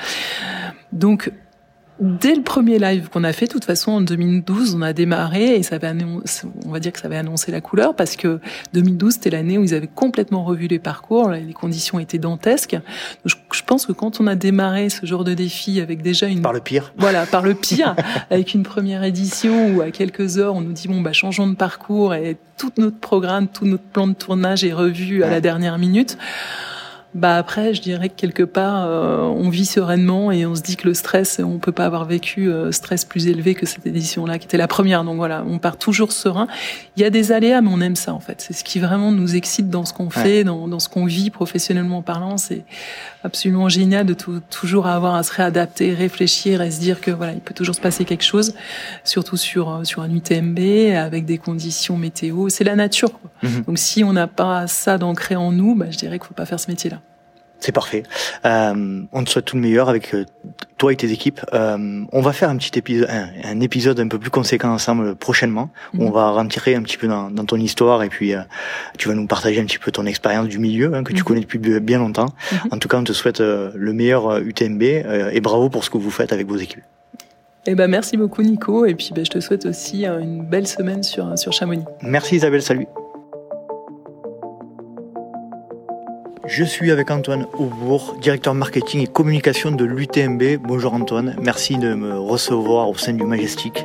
Donc 0.93 1.33
Dès 1.99 2.35
le 2.35 2.43
premier 2.43 2.79
live 2.79 3.09
qu'on 3.09 3.25
a 3.25 3.33
fait, 3.33 3.47
de 3.47 3.53
toute 3.53 3.65
façon, 3.65 3.93
en 3.93 4.01
2012, 4.03 4.75
on 4.75 4.83
a 4.83 4.93
démarré 4.93 5.57
et 5.57 5.63
ça 5.63 5.77
avait 5.77 5.87
annoncé, 5.87 6.47
on 6.67 6.71
va 6.71 6.79
dire 6.79 6.93
que 6.93 7.01
ça 7.01 7.07
avait 7.07 7.17
annoncé 7.17 7.51
la 7.51 7.63
couleur 7.63 7.97
parce 7.97 8.17
que 8.17 8.39
2012, 8.75 9.15
c'était 9.15 9.31
l'année 9.31 9.57
où 9.57 9.65
ils 9.65 9.73
avaient 9.73 9.87
complètement 9.87 10.45
revu 10.45 10.67
les 10.67 10.79
parcours, 10.79 11.31
les 11.31 11.55
conditions 11.55 11.99
étaient 11.99 12.19
dantesques. 12.19 12.75
Donc, 12.75 12.83
je, 13.25 13.37
je 13.51 13.63
pense 13.63 13.87
que 13.87 13.93
quand 13.93 14.21
on 14.21 14.27
a 14.27 14.35
démarré 14.35 14.91
ce 14.91 15.07
genre 15.07 15.25
de 15.25 15.33
défi 15.33 15.81
avec 15.81 16.03
déjà 16.03 16.27
une 16.27 16.43
par 16.43 16.53
le 16.53 16.61
pire 16.61 16.93
voilà, 16.99 17.25
par 17.25 17.43
le 17.43 17.55
pire, 17.55 17.97
avec 18.31 18.53
une 18.53 18.63
première 18.63 19.03
édition 19.03 19.75
où 19.75 19.81
à 19.81 19.91
quelques 19.91 20.39
heures 20.39 20.55
on 20.55 20.61
nous 20.61 20.73
dit 20.73 20.89
bon 20.89 21.01
bah 21.01 21.15
changeons 21.15 21.47
de 21.47 21.55
parcours 21.55 22.15
et 22.15 22.37
tout 22.59 22.73
notre 22.77 22.99
programme, 22.99 23.49
tout 23.49 23.65
notre 23.65 23.85
plan 23.85 24.07
de 24.07 24.15
tournage 24.15 24.65
est 24.65 24.73
revu 24.73 25.23
à 25.23 25.31
la 25.31 25.41
dernière 25.41 25.79
minute. 25.79 26.19
Bah 27.17 27.39
après, 27.39 27.73
je 27.73 27.81
dirais 27.81 28.11
que 28.11 28.15
quelque 28.15 28.43
part, 28.43 28.85
euh, 28.87 29.21
on 29.23 29.49
vit 29.49 29.65
sereinement 29.65 30.31
et 30.31 30.45
on 30.45 30.55
se 30.55 30.61
dit 30.61 30.77
que 30.77 30.87
le 30.87 30.93
stress, 30.93 31.41
on 31.43 31.59
peut 31.59 31.73
pas 31.73 31.87
avoir 31.87 32.05
vécu 32.05 32.51
euh, 32.51 32.71
stress 32.73 33.07
plus 33.07 33.27
élevé 33.27 33.55
que 33.55 33.65
cette 33.65 33.87
édition-là, 33.87 34.39
qui 34.39 34.45
était 34.45 34.59
la 34.59 34.69
première. 34.69 35.03
Donc 35.03 35.17
voilà, 35.17 35.43
on 35.49 35.59
part 35.59 35.79
toujours 35.79 36.13
serein. 36.13 36.47
Il 36.95 37.03
y 37.03 37.07
a 37.07 37.11
des 37.11 37.33
aléas, 37.33 37.63
mais 37.63 37.71
on 37.73 37.81
aime 37.81 37.97
ça 37.97 38.13
en 38.13 38.21
fait. 38.21 38.43
C'est 38.43 38.53
ce 38.53 38.63
qui 38.63 38.81
vraiment 38.81 39.13
nous 39.13 39.35
excite 39.35 39.71
dans 39.71 39.87
ce 39.87 39.95
qu'on 39.95 40.11
fait, 40.11 40.45
dans, 40.45 40.69
dans, 40.69 40.79
ce 40.79 40.91
qu'on 40.91 41.07
vit 41.07 41.31
professionnellement 41.31 42.03
parlant. 42.03 42.37
C'est 42.37 42.65
absolument 43.25 43.71
génial 43.71 44.05
de 44.05 44.15
toujours 44.51 44.87
avoir 44.87 45.15
à 45.15 45.23
se 45.23 45.33
réadapter, 45.33 45.95
réfléchir 45.95 46.61
et 46.61 46.71
se 46.71 46.81
dire 46.81 47.01
que 47.01 47.11
voilà, 47.11 47.33
il 47.33 47.41
peut 47.41 47.55
toujours 47.55 47.75
se 47.75 47.81
passer 47.81 48.05
quelque 48.05 48.25
chose, 48.25 48.55
surtout 49.05 49.39
sur 49.39 49.71
euh, 49.71 49.85
sur 49.85 50.03
un 50.03 50.11
UTMB 50.11 50.59
avec 50.95 51.25
des 51.25 51.39
conditions 51.39 51.97
météo. 51.97 52.51
C'est 52.51 52.65
la 52.65 52.77
nature. 52.77 53.19
Quoi. 53.19 53.31
Mhm. 53.43 53.63
Donc 53.63 53.79
si 53.79 54.05
on 54.05 54.13
n'a 54.13 54.27
pas 54.27 54.67
ça 54.67 54.99
d'ancré 54.99 55.35
en 55.35 55.51
nous, 55.51 55.75
bah, 55.75 55.87
je 55.89 55.97
dirais 55.97 56.19
qu'il 56.19 56.29
faut 56.29 56.35
pas 56.35 56.45
faire 56.45 56.61
ce 56.61 56.71
métier-là. 56.71 57.01
C'est 57.61 57.73
parfait. 57.73 58.03
Euh, 58.45 59.03
on 59.13 59.25
te 59.25 59.31
souhaite 59.31 59.47
tout 59.47 59.57
le 59.57 59.63
meilleur 59.63 59.89
avec 59.89 60.15
euh, 60.15 60.25
toi 60.79 60.93
et 60.93 60.97
tes 60.97 61.11
équipes. 61.11 61.41
Euh, 61.55 62.05
on 62.13 62.21
va 62.21 62.33
faire 62.33 62.51
un 62.51 62.57
petit 62.57 62.79
épisode, 62.79 63.09
un, 63.11 63.61
épisode 63.61 63.99
un 64.01 64.09
peu 64.09 64.19
plus 64.19 64.31
conséquent 64.31 64.71
ensemble 64.71 65.17
prochainement. 65.17 65.71
Où 65.95 66.03
on 66.03 66.09
mhm. 66.09 66.13
va 66.13 66.31
rentrer 66.31 66.75
un 66.75 66.83
petit 66.83 66.97
peu 66.97 67.09
dans, 67.09 67.31
dans 67.31 67.45
ton 67.45 67.57
histoire 67.57 68.03
et 68.03 68.09
puis 68.09 68.35
euh, 68.35 68.41
tu 68.99 69.09
vas 69.09 69.15
nous 69.15 69.27
partager 69.27 69.61
un 69.61 69.65
petit 69.65 69.79
peu 69.79 69.91
ton 69.91 70.07
expérience 70.07 70.49
du 70.49 70.59
milieu 70.59 70.95
hein, 70.95 71.03
que 71.03 71.13
tu 71.13 71.21
mhm. 71.21 71.25
connais 71.25 71.41
depuis 71.41 71.59
bien 71.59 71.99
longtemps. 71.99 72.29
Mhm. 72.53 72.59
En 72.73 72.79
tout 72.79 72.89
cas, 72.89 72.99
on 72.99 73.05
te 73.05 73.13
souhaite 73.13 73.41
euh, 73.41 73.71
le 73.75 73.93
meilleur 73.93 74.39
UTMB 74.39 74.83
et 74.83 75.41
bravo 75.41 75.69
pour 75.71 75.85
ce 75.85 75.91
que 75.91 75.99
vous 75.99 76.11
faites 76.11 76.33
avec 76.33 76.47
vos 76.47 76.57
équipes. 76.57 76.83
Eh 77.69 77.75
ben 77.75 77.89
merci 77.89 78.17
beaucoup 78.17 78.43
Nico 78.43 78.87
et 78.87 78.95
puis 78.95 79.11
ben, 79.13 79.25
je 79.25 79.31
te 79.31 79.41
souhaite 79.41 79.67
aussi 79.67 80.07
une 80.07 80.45
belle 80.45 80.69
semaine 80.69 81.03
sur 81.03 81.37
sur 81.37 81.53
Chamonix. 81.53 81.85
Merci 82.03 82.37
Isabelle, 82.37 82.63
salut. 82.63 82.87
Je 86.49 86.63
suis 86.63 86.93
avec 86.93 87.11
Antoine 87.11 87.47
Aubourg, 87.59 88.17
directeur 88.21 88.55
marketing 88.55 89.01
et 89.03 89.07
communication 89.09 89.73
de 89.73 89.85
l'UTMB. 89.85 90.59
Bonjour 90.63 90.95
Antoine, 90.95 91.35
merci 91.43 91.77
de 91.77 91.95
me 91.95 92.17
recevoir 92.17 92.89
au 92.89 92.97
sein 92.97 93.15
du 93.15 93.25
Majestic. 93.25 93.85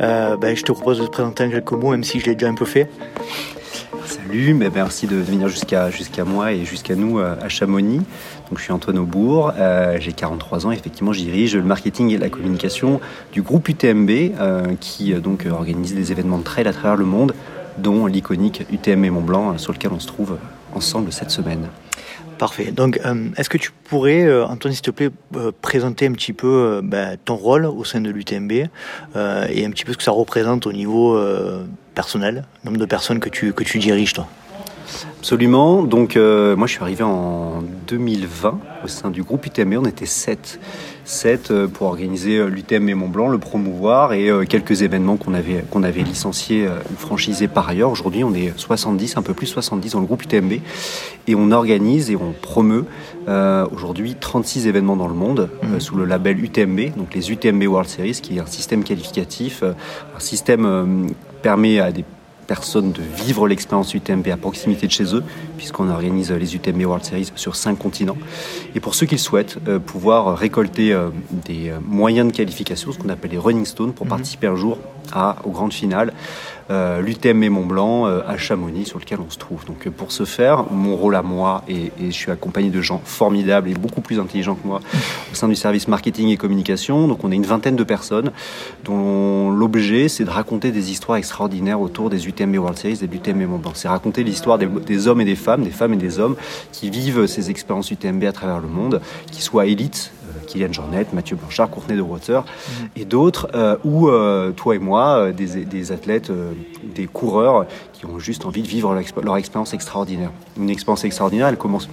Euh, 0.00 0.36
ben, 0.36 0.56
je 0.56 0.62
te 0.62 0.70
propose 0.70 1.00
de 1.00 1.06
te 1.06 1.10
présenter 1.10 1.44
en 1.44 1.50
quelques 1.50 1.72
mots, 1.72 1.90
même 1.90 2.04
si 2.04 2.20
je 2.20 2.26
l'ai 2.26 2.34
déjà 2.34 2.48
un 2.48 2.54
peu 2.54 2.64
fait. 2.64 2.88
Salut, 4.04 4.54
ben, 4.54 4.70
merci 4.72 5.08
de 5.08 5.16
venir 5.16 5.48
jusqu'à 5.48 5.90
jusqu'à 5.90 6.24
moi 6.24 6.52
et 6.52 6.64
jusqu'à 6.64 6.94
nous 6.94 7.18
euh, 7.18 7.34
à 7.42 7.48
Chamonix. 7.48 7.98
Donc, 8.48 8.58
je 8.58 8.62
suis 8.62 8.72
Antoine 8.72 8.98
Aubourg, 8.98 9.52
euh, 9.58 9.96
j'ai 9.98 10.12
43 10.12 10.66
ans, 10.66 10.70
effectivement 10.70 11.12
je 11.12 11.20
dirige 11.20 11.56
le 11.56 11.62
marketing 11.62 12.10
et 12.10 12.18
la 12.18 12.28
communication 12.28 13.00
du 13.32 13.42
groupe 13.42 13.68
UTMB 13.68 14.10
qui 14.78 15.12
donc 15.14 15.46
organise 15.50 15.94
des 15.94 16.12
événements 16.12 16.38
de 16.38 16.44
trail 16.44 16.68
à 16.68 16.72
travers 16.72 16.96
le 16.96 17.04
monde, 17.04 17.34
dont 17.78 18.06
l'iconique 18.06 18.64
UTMB 18.70 19.06
Mont 19.06 19.22
Blanc 19.22 19.58
sur 19.58 19.72
lequel 19.72 19.90
on 19.92 19.98
se 19.98 20.06
trouve 20.06 20.36
ensemble 20.76 21.12
cette 21.12 21.30
semaine. 21.30 21.68
Parfait. 22.38 22.70
Donc, 22.70 23.00
euh, 23.04 23.30
est-ce 23.36 23.48
que 23.48 23.56
tu 23.56 23.70
pourrais, 23.84 24.24
euh, 24.24 24.46
Antoine, 24.46 24.74
s'il 24.74 24.82
te 24.82 24.90
plaît, 24.90 25.10
euh, 25.36 25.52
présenter 25.62 26.06
un 26.06 26.12
petit 26.12 26.34
peu 26.34 26.80
bah, 26.82 27.16
ton 27.16 27.34
rôle 27.34 27.64
au 27.64 27.82
sein 27.84 28.00
de 28.00 28.10
l'UTMB 28.10 28.52
et 28.52 28.68
un 29.14 29.70
petit 29.70 29.84
peu 29.84 29.92
ce 29.92 29.96
que 29.96 30.02
ça 30.02 30.10
représente 30.10 30.66
au 30.66 30.72
niveau 30.72 31.18
personnel, 31.94 32.44
nombre 32.64 32.78
de 32.78 32.84
personnes 32.84 33.20
que 33.20 33.28
tu, 33.28 33.52
que 33.52 33.64
tu 33.64 33.78
diriges, 33.78 34.12
toi? 34.12 34.26
Absolument. 35.18 35.82
Donc, 35.82 36.16
moi, 36.16 36.66
je 36.66 36.72
suis 36.72 36.82
arrivé 36.82 37.02
en 37.04 37.62
2020 37.88 38.60
au 38.84 38.88
sein 38.88 39.10
du 39.10 39.22
groupe 39.22 39.46
UTMB. 39.46 39.74
On 39.78 39.86
était 39.86 40.06
sept 40.06 40.60
7 41.06 41.50
euh, 41.50 41.68
pour 41.68 41.86
organiser 41.86 42.38
euh, 42.38 42.48
l'UTM 42.48 42.88
et 42.88 42.94
Mont 42.94 43.08
Blanc, 43.08 43.28
le 43.28 43.38
promouvoir 43.38 44.12
et 44.12 44.28
euh, 44.28 44.44
quelques 44.44 44.82
événements 44.82 45.16
qu'on 45.16 45.34
avait, 45.34 45.64
qu'on 45.70 45.84
avait 45.84 46.02
licenciés 46.02 46.68
ou 46.68 46.96
franchisés 46.96 47.48
par 47.48 47.68
ailleurs. 47.68 47.90
Aujourd'hui, 47.90 48.24
on 48.24 48.34
est 48.34 48.52
70, 48.58 49.16
un 49.16 49.22
peu 49.22 49.32
plus 49.32 49.46
70 49.46 49.92
dans 49.92 50.00
le 50.00 50.06
groupe 50.06 50.24
UTMB 50.24 50.54
et 51.28 51.34
on 51.34 51.52
organise 51.52 52.10
et 52.10 52.16
on 52.16 52.32
promeut 52.32 52.84
aujourd'hui 53.72 54.16
36 54.18 54.66
événements 54.66 54.96
dans 54.96 55.08
le 55.08 55.14
monde 55.14 55.48
mmh. 55.62 55.80
sous 55.80 55.96
le 55.96 56.04
label 56.04 56.42
UTMB, 56.42 56.96
donc 56.96 57.14
les 57.14 57.30
UTMB 57.30 57.62
World 57.64 57.88
Series, 57.88 58.20
qui 58.22 58.36
est 58.36 58.40
un 58.40 58.46
système 58.46 58.84
qualificatif, 58.84 59.62
un 59.62 60.20
système 60.20 61.08
permet 61.42 61.80
à 61.80 61.92
des 61.92 62.04
personnes 62.46 62.92
de 62.92 63.02
vivre 63.02 63.48
l'expérience 63.48 63.94
UTMB 63.94 64.28
à 64.28 64.36
proximité 64.36 64.86
de 64.86 64.92
chez 64.92 65.14
eux, 65.14 65.22
puisqu'on 65.56 65.90
organise 65.90 66.32
les 66.32 66.54
UTMB 66.54 66.82
World 66.84 67.04
Series 67.04 67.32
sur 67.34 67.56
cinq 67.56 67.78
continents. 67.78 68.16
Et 68.74 68.80
pour 68.80 68.94
ceux 68.94 69.06
qui 69.06 69.16
le 69.16 69.20
souhaitent, 69.20 69.58
euh, 69.68 69.78
pouvoir 69.78 70.36
récolter 70.36 70.92
euh, 70.92 71.08
des 71.30 71.70
euh, 71.70 71.78
moyens 71.82 72.30
de 72.30 72.36
qualification, 72.36 72.92
ce 72.92 72.98
qu'on 72.98 73.08
appelle 73.08 73.32
les 73.32 73.38
running 73.38 73.66
stones, 73.66 73.92
pour 73.92 74.06
mhm. 74.06 74.10
participer 74.10 74.46
un 74.46 74.56
jour 74.56 74.78
à, 75.12 75.36
aux 75.44 75.50
grandes 75.50 75.72
finales 75.72 76.12
euh, 76.70 77.00
l'UTM 77.00 77.48
Mont 77.48 77.64
Blanc 77.64 78.06
euh, 78.06 78.22
à 78.26 78.36
Chamonix 78.36 78.86
sur 78.86 78.98
lequel 78.98 79.18
on 79.20 79.30
se 79.30 79.38
trouve. 79.38 79.64
Donc 79.66 79.86
euh, 79.86 79.90
pour 79.90 80.10
ce 80.10 80.24
faire, 80.24 80.64
mon 80.72 80.96
rôle 80.96 81.14
à 81.14 81.22
moi, 81.22 81.62
et, 81.68 81.92
je 82.00 82.10
suis 82.10 82.32
accompagné 82.32 82.70
de 82.70 82.80
gens 82.80 83.00
formidables 83.04 83.68
et 83.68 83.74
beaucoup 83.74 84.00
plus 84.00 84.18
intelligents 84.18 84.56
que 84.56 84.66
moi 84.66 84.80
au 85.30 85.34
sein 85.34 85.48
du 85.48 85.54
service 85.54 85.86
marketing 85.86 86.28
et 86.28 86.36
communication. 86.36 87.06
Donc 87.06 87.22
on 87.22 87.30
est 87.30 87.36
une 87.36 87.46
vingtaine 87.46 87.76
de 87.76 87.84
personnes 87.84 88.32
dont 88.84 89.50
l'objet 89.50 90.08
c'est 90.08 90.24
de 90.24 90.30
raconter 90.30 90.72
des 90.72 90.90
histoires 90.90 91.18
extraordinaires 91.18 91.80
autour 91.80 92.10
des 92.10 92.26
UTMB 92.26 92.56
World 92.56 92.78
Series 92.78 92.98
et 93.02 93.06
de 93.06 93.12
l'UTM 93.12 93.46
Mont 93.46 93.58
Blanc. 93.58 93.72
C'est 93.74 93.88
raconter 93.88 94.24
l'histoire 94.24 94.58
des, 94.58 94.66
des, 94.66 95.06
hommes 95.08 95.20
et 95.20 95.24
des 95.24 95.36
femmes, 95.36 95.62
des 95.62 95.70
femmes 95.70 95.94
et 95.94 95.98
des 95.98 96.18
hommes 96.18 96.36
qui 96.72 96.90
vivent 96.90 97.26
ces 97.26 97.50
expériences 97.50 97.90
UTMB 97.90 98.24
à 98.24 98.32
travers 98.32 98.58
le 98.58 98.68
monde, 98.68 99.00
qui 99.30 99.40
soient 99.40 99.66
élites 99.66 100.10
Kylian 100.46 100.72
Jornet, 100.72 101.06
Mathieu 101.12 101.36
Blanchard, 101.36 101.70
Courtenay 101.70 101.96
de 101.96 102.02
Water 102.02 102.44
et 102.94 103.04
d'autres, 103.04 103.48
euh, 103.54 103.76
ou 103.84 104.08
euh, 104.08 104.52
toi 104.52 104.74
et 104.74 104.78
moi, 104.78 105.28
euh, 105.28 105.32
des, 105.32 105.92
athlètes, 105.92 106.32
des 106.82 107.06
coureurs 107.06 107.66
qui 107.92 108.06
ont 108.06 108.18
juste 108.18 108.46
envie 108.46 108.62
de 108.62 108.68
vivre 108.68 108.96
leur 109.22 109.36
expérience 109.36 109.74
extraordinaire. 109.74 110.30
Une 110.56 110.70
expérience 110.70 111.04
extraordinaire, 111.04 111.48
elle 111.48 111.56
commence 111.56 111.88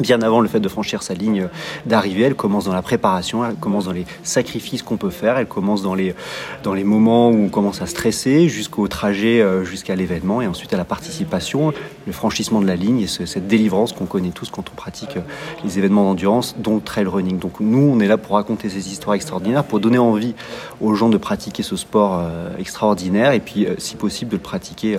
bien 0.00 0.22
avant 0.22 0.40
le 0.40 0.48
fait 0.48 0.60
de 0.60 0.68
franchir 0.68 1.02
sa 1.02 1.14
ligne 1.14 1.48
d'arrivée, 1.86 2.22
elle 2.22 2.34
commence 2.34 2.64
dans 2.64 2.72
la 2.72 2.82
préparation, 2.82 3.44
elle 3.44 3.54
commence 3.54 3.84
dans 3.84 3.92
les 3.92 4.06
sacrifices 4.22 4.82
qu'on 4.82 4.96
peut 4.96 5.10
faire, 5.10 5.38
elle 5.38 5.46
commence 5.46 5.82
dans 5.82 5.94
les, 5.94 6.14
dans 6.62 6.74
les 6.74 6.84
moments 6.84 7.30
où 7.30 7.44
on 7.44 7.48
commence 7.48 7.80
à 7.80 7.86
stresser, 7.86 8.48
jusqu'au 8.48 8.88
trajet, 8.88 9.40
euh, 9.40 9.64
jusqu'à 9.64 9.94
l'événement, 9.94 10.42
et 10.42 10.46
ensuite 10.46 10.72
à 10.72 10.76
la 10.76 10.84
participation, 10.84 11.72
le 12.06 12.12
franchissement 12.12 12.60
de 12.60 12.66
la 12.66 12.76
ligne 12.76 13.00
et 13.00 13.06
cette 13.06 13.46
délivrance 13.46 13.92
qu'on 13.92 14.06
connaît 14.06 14.30
tous 14.30 14.50
quand 14.50 14.64
on 14.70 14.74
pratique 14.74 15.16
euh, 15.16 15.20
les 15.62 15.78
événements 15.78 16.04
d'endurance, 16.04 16.56
dont 16.58 16.80
trail 16.80 17.06
running. 17.06 17.38
Donc 17.38 17.60
nous, 17.60 17.90
on 17.92 18.00
est 18.00 18.08
là 18.08 18.18
pour 18.18 18.34
raconter 18.36 18.68
ces 18.68 18.90
histoires 18.90 19.14
extraordinaires, 19.14 19.64
pour 19.64 19.80
donner 19.80 19.98
envie 19.98 20.34
aux 20.80 20.94
gens 20.94 21.08
de 21.08 21.18
pratiquer 21.18 21.62
ce 21.62 21.76
sport 21.76 22.18
euh, 22.18 22.50
extraordinaire, 22.58 23.32
et 23.32 23.40
puis 23.40 23.66
si 23.78 23.94
possible 23.94 24.30
de 24.32 24.36
le 24.36 24.42
pratiquer 24.42 24.98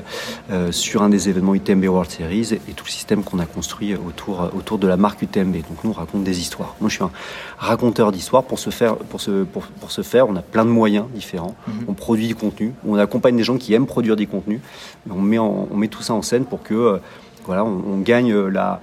sur 0.72 1.04
un 1.04 1.10
des 1.10 1.30
événements 1.30 1.56
UTMB 1.56 1.86
World 1.86 2.10
Series 2.10 2.54
et 2.54 2.74
tout 2.74 2.86
le 2.86 2.92
système 2.92 3.24
qu'on 3.24 3.40
a 3.40 3.46
construit 3.46 3.96
autour, 3.96 4.50
autour 4.56 4.78
de 4.78 4.85
de 4.86 4.90
la 4.90 4.98
marque 4.98 5.22
UTMB. 5.22 5.56
Donc 5.56 5.84
nous, 5.84 5.90
on 5.90 5.94
raconte 5.94 6.24
des 6.24 6.40
histoires. 6.40 6.76
Moi, 6.80 6.90
je 6.90 6.96
suis 6.96 7.04
un 7.04 7.12
raconteur 7.58 8.12
d'histoires. 8.12 8.44
Pour 8.44 8.60
ce 8.60 8.70
faire, 8.70 8.96
pour 8.96 9.20
ce, 9.20 9.44
pour, 9.44 9.64
pour 9.64 9.92
faire, 9.92 10.30
on 10.30 10.36
a 10.36 10.42
plein 10.42 10.64
de 10.64 10.70
moyens 10.70 11.06
différents. 11.14 11.56
Mhm. 11.68 11.86
On 11.88 11.94
produit 11.94 12.28
du 12.28 12.36
contenu. 12.36 12.74
On 12.88 12.96
accompagne 12.96 13.36
des 13.36 13.44
gens 13.44 13.58
qui 13.58 13.74
aiment 13.74 13.88
produire 13.88 14.16
du 14.16 14.28
contenu. 14.28 14.62
On 15.10 15.16
met, 15.16 15.40
on 15.40 15.76
met 15.76 15.88
tout 15.88 16.04
ça 16.04 16.14
en 16.14 16.22
scène 16.22 16.46
pour 16.46 16.62
que, 16.62 16.74
euh, 16.74 16.98
voilà, 17.46 17.64
on, 17.66 18.00
gagne 18.00 18.34
la 18.34 18.74
euh, 18.74 18.76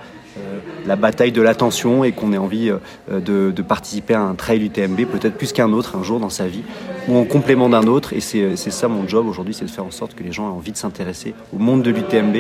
la 0.86 0.96
bataille 0.96 1.32
de 1.32 1.42
l'attention 1.42 2.04
et 2.04 2.12
qu'on 2.12 2.32
ait 2.32 2.38
envie 2.38 2.70
euh, 2.70 3.20
de, 3.20 3.62
participer 3.62 4.14
à 4.14 4.20
un 4.20 4.34
trail 4.34 4.64
UTMB, 4.64 5.02
peut-être 5.06 5.36
plus 5.36 5.52
qu'un 5.52 5.72
autre 5.72 5.96
un 5.96 6.02
jour 6.02 6.18
dans 6.18 6.28
sa 6.28 6.46
vie, 6.46 6.62
ou 7.08 7.16
en 7.16 7.24
complément 7.24 7.68
d'un 7.68 7.86
autre. 7.86 8.12
Et 8.12 8.20
c'est 8.20 8.56
ça 8.56 8.88
mon 8.88 9.06
job 9.06 9.26
aujourd'hui, 9.26 9.54
c'est 9.54 9.64
de 9.64 9.70
faire 9.70 9.84
en 9.84 9.90
sorte 9.90 10.14
que 10.14 10.22
les 10.22 10.32
gens 10.32 10.48
aient 10.48 10.56
envie 10.56 10.72
de 10.72 10.76
s'intéresser 10.76 11.34
au 11.54 11.58
monde 11.58 11.82
de 11.82 11.90
l'UTMB 11.90 12.36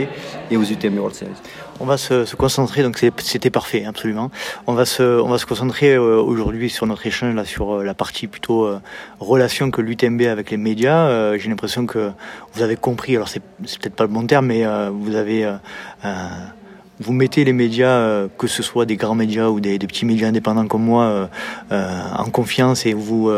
et 0.50 0.56
aux 0.56 0.64
UTMB 0.64 0.98
World 0.98 1.14
Series. 1.14 1.30
On 1.80 1.84
va 1.84 1.96
se, 1.96 2.34
concentrer, 2.36 2.82
donc 2.82 2.98
c'était 3.18 3.50
parfait, 3.50 3.84
absolument. 3.84 4.30
On 4.66 4.74
va 4.74 4.84
se, 4.84 5.20
on 5.20 5.28
va 5.28 5.38
se 5.38 5.46
concentrer 5.46 5.94
euh, 5.94 6.20
aujourd'hui 6.20 6.70
sur 6.70 6.86
notre 6.86 7.06
échange, 7.06 7.34
là, 7.34 7.44
sur 7.44 7.82
la 7.82 7.94
partie 7.94 8.26
plutôt 8.26 8.68
relation 9.20 9.70
que 9.70 9.80
l'UTMB 9.80 10.22
avec 10.22 10.50
les 10.50 10.56
médias. 10.56 11.36
J'ai 11.36 11.48
l'impression 11.48 11.86
que 11.86 12.10
vous 12.52 12.62
avez 12.62 12.76
compris, 12.76 13.16
alors 13.16 13.28
c'est 13.28 13.40
peut-être 13.40 13.94
pas 13.94 14.04
le 14.04 14.10
bon 14.10 14.26
terme, 14.26 14.46
mais 14.46 14.64
vous 14.90 15.14
avez 15.14 15.50
vous 17.00 17.12
mettez 17.12 17.44
les 17.44 17.52
médias, 17.52 17.98
euh, 17.98 18.28
que 18.38 18.46
ce 18.46 18.62
soit 18.62 18.86
des 18.86 18.96
grands 18.96 19.14
médias 19.14 19.48
ou 19.48 19.60
des, 19.60 19.78
petits 19.78 20.04
médias 20.04 20.28
indépendants 20.28 20.66
comme 20.66 20.84
moi, 20.84 21.04
euh, 21.04 21.26
euh, 21.72 22.00
en 22.16 22.30
confiance 22.30 22.86
et 22.86 22.92
vous, 22.92 23.30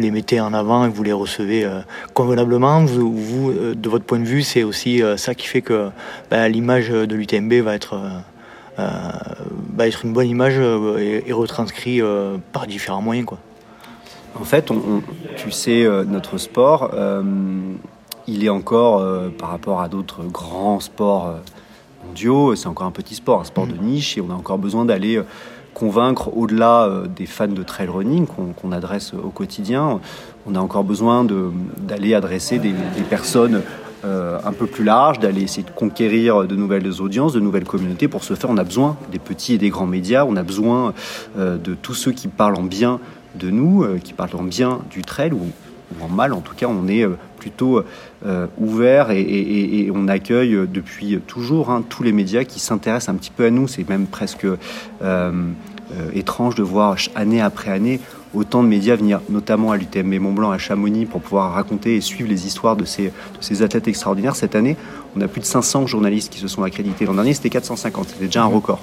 les 0.00 0.10
mettez 0.10 0.40
en 0.40 0.52
avant 0.52 0.86
et 0.86 0.88
vous 0.88 1.02
les 1.02 1.12
recevez 1.12 1.66
convenablement. 2.14 2.82
De 2.82 3.88
votre 3.88 4.04
point 4.04 4.18
de 4.18 4.24
vue, 4.24 4.42
c'est 4.42 4.62
aussi 4.62 5.02
ça 5.16 5.34
qui 5.34 5.46
fait 5.46 5.62
que 5.62 5.90
bah, 6.30 6.48
l'image 6.48 6.88
de 6.90 7.14
l'UTMB 7.14 7.52
va 7.54 7.74
être, 7.74 7.98
une 8.78 10.12
bonne 10.12 10.28
image 10.28 10.58
et, 10.98 11.28
et 11.28 11.32
retranscrit 11.32 12.00
par 12.52 12.66
différents 12.66 13.02
moyens. 13.02 13.26
En 14.38 14.44
fait, 14.44 14.70
tu 15.36 15.50
sais, 15.50 15.86
notre 16.06 16.38
sport, 16.38 16.90
il 18.26 18.44
est 18.44 18.48
encore, 18.48 19.02
par 19.38 19.50
rapport 19.50 19.80
à 19.80 19.88
d'autres 19.88 20.22
grands 20.22 20.80
sports, 20.80 21.34
c'est 22.14 22.66
encore 22.66 22.86
un 22.86 22.92
petit 22.92 23.14
sport, 23.14 23.40
un 23.40 23.44
sport 23.44 23.66
de 23.66 23.74
mm. 23.74 23.82
niche, 23.82 24.18
et 24.18 24.20
on 24.20 24.30
a 24.30 24.34
encore 24.34 24.58
besoin 24.58 24.84
d'aller 24.84 25.16
euh, 25.16 25.24
convaincre 25.74 26.36
au-delà 26.36 26.84
euh, 26.84 27.06
des 27.06 27.26
fans 27.26 27.48
de 27.48 27.62
trail 27.62 27.88
running 27.88 28.26
qu'on 28.26 28.72
adresse 28.72 29.12
au 29.14 29.30
quotidien. 29.30 30.00
On 30.46 30.54
a 30.54 30.60
encore 30.60 30.84
besoin 30.84 31.24
d'aller 31.24 32.14
adresser 32.14 32.58
des, 32.58 32.72
personnes 33.08 33.62
euh, 34.04 34.38
un 34.44 34.52
peu 34.52 34.66
plus 34.66 34.84
large, 34.84 35.18
d'aller 35.18 35.42
essayer 35.42 35.64
de 35.64 35.70
conquérir 35.70 36.46
de 36.46 36.54
nouvelles 36.54 37.00
audiences, 37.02 37.32
de 37.32 37.40
nouvelles 37.40 37.64
communautés. 37.64 38.06
Pour 38.06 38.22
ce 38.22 38.34
faire, 38.34 38.48
on 38.48 38.56
a 38.56 38.64
besoin 38.64 38.96
des 39.10 39.18
petits 39.18 39.54
et 39.54 39.58
des 39.58 39.70
grands 39.70 39.86
médias, 39.86 40.24
on 40.24 40.36
a 40.36 40.44
besoin 40.44 40.94
euh, 41.36 41.58
de 41.58 41.74
tous 41.74 41.94
ceux 41.94 42.12
qui 42.12 42.28
parlent 42.28 42.54
en 42.54 42.62
bien 42.62 43.00
de 43.34 43.50
nous, 43.50 43.82
euh, 43.82 43.98
qui 43.98 44.12
parlent 44.12 44.36
en 44.36 44.44
bien 44.44 44.78
du 44.90 45.02
trail, 45.02 45.32
ou, 45.32 45.40
ou 45.98 46.04
en 46.04 46.08
mal 46.08 46.32
en 46.32 46.40
tout 46.40 46.54
cas, 46.54 46.66
on 46.66 46.86
est 46.88 47.04
euh, 47.04 47.16
plutôt 47.38 47.82
euh, 48.26 48.46
ouvert 48.58 49.10
et, 49.10 49.20
et- 49.20 49.86
et 49.86 49.90
on 49.94 50.08
accueille 50.08 50.54
euh, 50.54 50.66
depuis 50.66 51.18
toujours 51.26 51.70
hein, 51.70 51.82
tous 51.88 52.02
les 52.02 52.12
médias 52.12 52.44
qui 52.44 52.58
s'intéressent 52.60 53.14
un 53.14 53.18
petit 53.18 53.30
peu 53.30 53.44
à 53.46 53.50
nous. 53.50 53.68
C'est 53.68 53.88
même 53.88 54.06
presque 54.06 54.46
euh, 55.02 55.32
étrange 56.14 56.54
de 56.54 56.62
voir 56.62 56.96
année 57.14 57.40
après 57.40 57.70
année 57.70 58.00
autant 58.34 58.62
de 58.62 58.68
médias 58.68 58.94
venir, 58.94 59.20
notamment 59.30 59.72
à 59.72 59.78
l'UTMB 59.78 60.20
Mont-Blanc, 60.20 60.50
à 60.50 60.58
Chamonix, 60.58 61.06
pour 61.06 61.22
pouvoir 61.22 61.54
raconter 61.54 61.96
et 61.96 62.02
suivre 62.02 62.28
les 62.28 62.46
histoires 62.46 62.76
de 62.76 62.84
ces, 62.84 63.04
de 63.06 63.10
ces 63.40 63.62
athlètes 63.62 63.88
extraordinaires. 63.88 64.36
Cette 64.36 64.54
année, 64.54 64.76
on 65.16 65.20
a 65.22 65.28
plus 65.28 65.40
de 65.40 65.46
500 65.46 65.86
journalistes 65.86 66.30
qui 66.30 66.38
se 66.38 66.46
sont 66.46 66.62
accrédités. 66.62 67.06
L'an 67.06 67.14
dernier, 67.14 67.32
c'était 67.32 67.48
450. 67.48 68.10
C'était 68.10 68.26
déjà 68.26 68.42
un 68.42 68.46
record. 68.46 68.80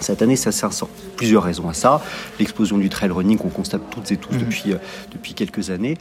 Cette 0.00 0.22
année, 0.22 0.34
ça 0.34 0.50
sert 0.50 0.70
plusieurs 1.16 1.42
raisons 1.42 1.68
à 1.68 1.74
ça. 1.74 2.00
L'explosion 2.38 2.78
du 2.78 2.88
trail 2.88 3.10
running 3.10 3.36
qu'on 3.36 3.50
constate 3.50 3.82
toutes 3.90 4.10
et 4.12 4.16
tous 4.16 4.34
depuis, 4.38 4.72
euh, 4.72 4.76
depuis 5.12 5.34
quelques 5.34 5.68
années. 5.68 5.98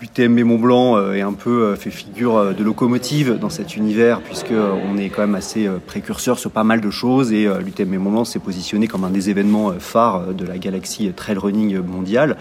L'UTMB 0.00 0.40
Mont 0.40 0.58
Blanc 0.58 0.96
euh, 0.96 1.14
est 1.14 1.22
un 1.22 1.32
peu 1.32 1.62
euh, 1.62 1.76
fait 1.76 1.90
figure 1.90 2.36
euh, 2.36 2.52
de 2.52 2.62
locomotive 2.62 3.38
dans 3.38 3.48
cet 3.48 3.76
univers 3.76 4.20
puisque 4.20 4.52
euh, 4.52 4.74
on 4.92 4.98
est 4.98 5.08
quand 5.08 5.22
même 5.22 5.34
assez 5.34 5.66
euh, 5.66 5.78
précurseur 5.84 6.38
sur 6.38 6.50
pas 6.50 6.64
mal 6.64 6.82
de 6.82 6.90
choses 6.90 7.32
et 7.32 7.46
euh, 7.46 7.60
l'UTMB 7.60 7.94
Mont 7.94 8.10
Blanc 8.10 8.24
s'est 8.26 8.38
positionné 8.38 8.88
comme 8.88 9.04
un 9.04 9.10
des 9.10 9.30
événements 9.30 9.70
euh, 9.70 9.78
phares 9.78 10.16
euh, 10.28 10.32
de 10.34 10.44
la 10.44 10.58
galaxie 10.58 11.10
trail 11.16 11.38
running 11.38 11.78
mondiale 11.78 12.36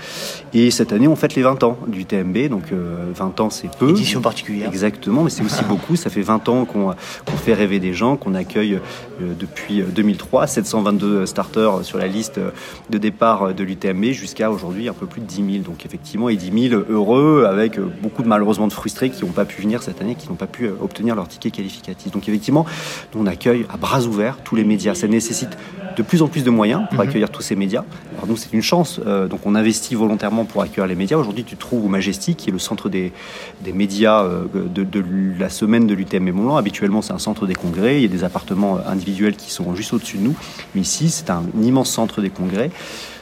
et 0.53 0.69
cette 0.69 0.91
année 0.91 1.07
on 1.07 1.15
fête 1.15 1.35
les 1.35 1.43
20 1.43 1.63
ans 1.63 1.77
du 1.88 2.03
TMB 2.03 2.50
donc 2.50 2.74
euh, 2.74 3.12
20 3.15 3.39
ans 3.39 3.50
c'est 3.50 3.74
peu 3.77 3.89
Édition 3.89 4.21
particulière. 4.21 4.67
Exactement, 4.67 5.24
mais 5.24 5.29
c'est 5.29 5.43
aussi 5.43 5.63
beaucoup. 5.69 5.95
Ça 5.95 6.09
fait 6.09 6.21
20 6.21 6.50
ans 6.50 6.65
qu'on 6.65 6.93
fait 7.38 7.53
rêver 7.53 7.79
des 7.79 7.93
gens, 7.93 8.17
qu'on 8.17 8.35
accueille 8.35 8.79
euh, 9.21 9.33
depuis 9.39 9.81
euh, 9.81 9.85
2003, 9.85 10.47
722 10.47 11.25
starters 11.25 11.83
sur 11.83 11.97
la 11.97 12.07
liste 12.07 12.38
euh, 12.38 12.51
de 12.89 12.97
départ 12.97 13.43
euh, 13.43 13.53
de 13.53 13.63
l'UTMB 13.63 14.05
jusqu'à 14.05 14.51
aujourd'hui 14.51 14.89
un 14.89 14.93
peu 14.93 15.05
plus 15.05 15.21
de 15.21 15.25
10 15.25 15.35
000. 15.35 15.63
Donc 15.63 15.85
effectivement, 15.85 16.29
et 16.29 16.35
10 16.35 16.69
000 16.69 16.83
heureux 16.89 17.44
avec 17.49 17.77
euh, 17.77 17.87
beaucoup 18.01 18.23
de 18.23 18.27
malheureusement 18.27 18.67
de 18.67 18.73
frustrés 18.73 19.09
qui 19.09 19.23
n'ont 19.25 19.31
pas 19.31 19.45
pu 19.45 19.61
venir 19.61 19.83
cette 19.83 20.01
année, 20.01 20.15
qui 20.15 20.27
n'ont 20.29 20.35
pas 20.35 20.47
pu 20.47 20.65
euh, 20.65 20.73
obtenir 20.81 21.15
leur 21.15 21.27
ticket 21.27 21.51
qualificatif. 21.51 22.11
Donc 22.11 22.27
effectivement, 22.27 22.65
nous, 23.13 23.21
on 23.21 23.25
accueille 23.25 23.65
à 23.69 23.77
bras 23.77 24.01
ouverts 24.01 24.37
tous 24.43 24.55
les 24.55 24.63
médias. 24.63 24.95
Ça 24.95 25.07
nécessite 25.07 25.57
de 25.95 26.03
plus 26.03 26.21
en 26.21 26.27
plus 26.27 26.43
de 26.43 26.49
moyens 26.49 26.83
pour 26.91 26.99
accueillir 26.99 27.29
tous 27.29 27.41
ces 27.41 27.55
médias. 27.55 27.83
Alors 28.13 28.27
nous, 28.27 28.37
c'est 28.37 28.51
une 28.53 28.61
chance. 28.61 28.99
euh, 29.05 29.27
donc 29.27 29.41
on 29.45 29.55
investit 29.55 29.95
volontairement 29.95 30.45
pour 30.45 30.61
accueillir 30.61 30.87
les 30.87 30.95
médias. 30.95 31.17
Aujourd'hui, 31.17 31.43
tu 31.43 31.55
te 31.55 31.61
trouves 31.61 31.85
au 31.85 31.87
Majestic, 31.87 32.37
qui 32.37 32.49
est 32.49 32.53
le 32.53 32.59
centre 32.59 32.89
des, 32.89 33.13
des 33.61 33.71
médias 33.71 34.23
euh, 34.23 34.45
de, 34.53 34.83
de 34.83 35.03
la 35.39 35.49
semaine 35.49 35.87
de 35.87 35.93
l'UTM 35.93 36.31
Mont-Blanc. 36.31 36.57
Habituellement, 36.57 37.01
c'est 37.01 37.13
un 37.13 37.19
centre 37.19 37.47
des 37.47 37.55
congrès. 37.55 37.97
Il 37.97 38.01
y 38.01 38.05
a 38.05 38.09
des 38.09 38.23
appartements 38.23 38.79
individuels 38.85 39.35
qui 39.35 39.51
sont 39.51 39.75
juste 39.75 39.93
au-dessus 39.93 40.17
de 40.17 40.23
nous. 40.23 40.35
Mais 40.73 40.81
ici, 40.81 41.09
c'est 41.09 41.29
un 41.29 41.43
immense 41.61 41.89
centre 41.89 42.21
des 42.21 42.29
congrès 42.29 42.71